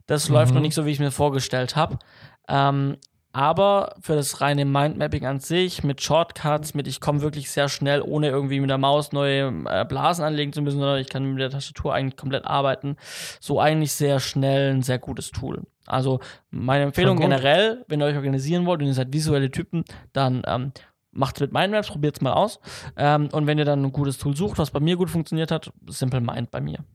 Das 0.05 0.29
mhm. 0.29 0.35
läuft 0.35 0.53
noch 0.53 0.61
nicht 0.61 0.75
so, 0.75 0.85
wie 0.85 0.91
ich 0.91 0.99
mir 0.99 1.11
vorgestellt 1.11 1.75
habe. 1.75 1.99
Ähm, 2.47 2.97
aber 3.35 3.95
für 3.99 4.15
das 4.15 4.39
reine 4.39 4.63
Mindmapping 4.63 5.25
an 5.25 5.41
sich, 5.41 5.83
mit 5.83 6.01
Shortcuts, 6.01 6.73
mit 6.73 6.87
ich 6.87 7.01
komme 7.01 7.21
wirklich 7.21 7.51
sehr 7.51 7.67
schnell, 7.67 8.01
ohne 8.01 8.29
irgendwie 8.29 8.61
mit 8.61 8.69
der 8.69 8.77
Maus 8.77 9.11
neue 9.11 9.53
äh, 9.65 9.83
Blasen 9.83 10.23
anlegen 10.23 10.53
zu 10.53 10.61
müssen, 10.61 10.79
sondern 10.79 10.99
ich 10.99 11.09
kann 11.09 11.25
mit 11.25 11.41
der 11.41 11.49
Tastatur 11.49 11.93
eigentlich 11.93 12.15
komplett 12.15 12.45
arbeiten. 12.45 12.95
So 13.41 13.59
eigentlich 13.59 13.91
sehr 13.91 14.21
schnell 14.21 14.73
ein 14.73 14.83
sehr 14.83 14.99
gutes 14.99 15.31
Tool. 15.31 15.63
Also 15.85 16.21
meine 16.49 16.85
Empfehlung 16.85 17.17
generell, 17.17 17.83
wenn 17.89 18.01
ihr 18.01 18.05
euch 18.05 18.15
organisieren 18.15 18.65
wollt 18.65 18.79
und 18.79 18.87
ihr 18.87 18.93
seid 18.93 19.11
visuelle 19.11 19.51
Typen, 19.51 19.83
dann 20.13 20.41
ähm, 20.47 20.71
macht 21.15 21.37
es 21.37 21.41
mit 21.41 21.53
Mindmaps, 21.53 21.89
probiert 21.89 22.17
es 22.17 22.21
mal 22.21 22.33
aus. 22.33 22.59
Ähm, 22.95 23.29
und 23.31 23.47
wenn 23.47 23.57
ihr 23.57 23.65
dann 23.65 23.83
ein 23.83 23.91
gutes 23.91 24.17
Tool 24.17 24.35
sucht, 24.35 24.57
was 24.57 24.71
bei 24.71 24.79
mir 24.79 24.95
gut 24.95 25.09
funktioniert 25.09 25.51
hat, 25.51 25.71
Simple 25.87 26.21
Mind 26.21 26.51
bei 26.51 26.61
mir. 26.61 26.85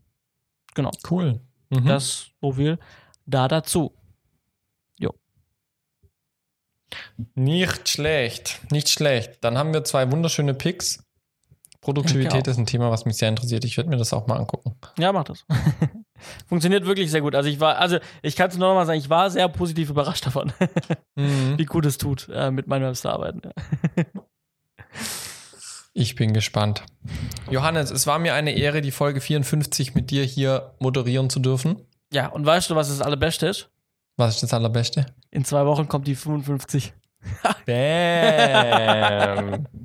Genau. 0.75 0.91
Cool. 1.11 1.41
Mhm. 1.71 1.87
Das 1.87 2.31
so 2.41 2.53
viel 2.53 2.79
da 3.27 3.49
dazu. 3.49 3.95
Jo. 4.99 5.14
Nicht 7.35 7.89
schlecht. 7.89 8.61
Nicht 8.71 8.89
schlecht. 8.89 9.43
Dann 9.43 9.57
haben 9.57 9.73
wir 9.73 9.85
zwei 9.85 10.11
wunderschöne 10.11 10.55
Picks. 10.55 11.05
Produktivität 11.81 12.47
ist 12.47 12.59
ein 12.59 12.66
Thema, 12.66 12.91
was 12.91 13.07
mich 13.07 13.16
sehr 13.16 13.31
interessiert. 13.31 13.64
Ich 13.64 13.76
werde 13.76 13.89
mir 13.89 13.97
das 13.97 14.12
auch 14.12 14.26
mal 14.26 14.37
angucken. 14.37 14.74
Ja, 14.99 15.12
mach 15.12 15.24
das. 15.24 15.47
Funktioniert 16.47 16.85
wirklich 16.85 17.11
sehr 17.11 17.22
gut. 17.22 17.35
Also 17.35 17.49
ich 17.49 17.59
war, 17.59 17.78
also 17.78 17.99
ich 18.22 18.37
kann 18.37 18.51
es 18.51 18.59
nur 18.59 18.68
noch 18.68 18.74
mal 18.74 18.85
sagen, 18.85 18.99
ich 18.99 19.09
war 19.09 19.31
sehr 19.31 19.49
positiv 19.49 19.89
überrascht 19.89 20.26
davon, 20.26 20.53
mhm. 21.14 21.57
wie 21.57 21.64
gut 21.64 21.87
es 21.87 21.97
tut, 21.97 22.28
äh, 22.33 22.51
mit 22.51 22.66
meinem 22.66 22.95
zu 22.95 23.09
arbeiten. 23.09 23.41
ich 25.95 26.16
bin 26.16 26.35
gespannt. 26.35 26.83
Johannes, 27.51 27.91
es 27.91 28.07
war 28.07 28.18
mir 28.18 28.35
eine 28.35 28.53
Ehre, 28.53 28.83
die 28.83 28.91
Folge 28.91 29.22
54 29.22 29.95
mit 29.95 30.11
dir 30.11 30.24
hier 30.24 30.74
moderieren 30.81 31.31
zu 31.31 31.41
dürfen. 31.41 31.87
Ja, 32.12 32.28
und 32.28 32.45
weißt 32.45 32.68
du, 32.68 32.74
was 32.74 32.89
das 32.89 33.01
Allerbeste 33.01 33.47
ist? 33.47 33.70
Was 34.18 34.35
ist 34.35 34.43
das 34.43 34.53
Allerbeste? 34.53 35.07
In 35.31 35.47
zwei 35.47 35.64
Wochen 35.64 35.89
kommt 35.89 36.07
die 36.07 36.14
55. 36.14 36.93
Bam. 37.64 39.66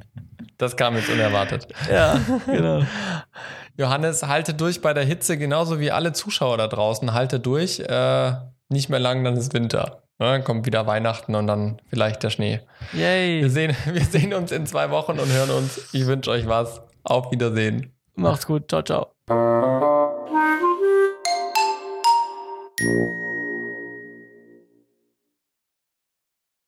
Das 0.57 0.75
kam 0.75 0.95
jetzt 0.95 1.09
unerwartet. 1.09 1.67
Ja, 1.91 2.19
genau. 2.45 2.83
Johannes, 3.77 4.23
halte 4.23 4.53
durch 4.53 4.81
bei 4.81 4.93
der 4.93 5.03
Hitze, 5.03 5.37
genauso 5.37 5.79
wie 5.79 5.91
alle 5.91 6.13
Zuschauer 6.13 6.57
da 6.57 6.67
draußen. 6.67 7.13
Halte 7.13 7.39
durch. 7.39 7.79
Äh, 7.79 8.33
nicht 8.69 8.89
mehr 8.89 8.99
lang, 8.99 9.23
dann 9.23 9.35
ist 9.35 9.53
Winter. 9.53 10.01
Ja, 10.19 10.31
dann 10.31 10.43
kommt 10.45 10.65
wieder 10.65 10.87
Weihnachten 10.87 11.35
und 11.35 11.47
dann 11.47 11.81
vielleicht 11.89 12.23
der 12.23 12.29
Schnee. 12.29 12.61
Yay. 12.93 13.41
Wir 13.41 13.49
sehen, 13.49 13.75
wir 13.85 14.05
sehen 14.05 14.33
uns 14.33 14.51
in 14.51 14.65
zwei 14.65 14.89
Wochen 14.91 15.19
und 15.19 15.31
hören 15.31 15.49
uns. 15.49 15.93
Ich 15.93 16.05
wünsche 16.05 16.31
euch 16.31 16.47
was. 16.47 16.81
Auf 17.03 17.31
Wiedersehen. 17.31 17.91
Macht's 18.15 18.47
gut. 18.47 18.69
Ciao, 18.69 18.81
ciao. 18.81 19.11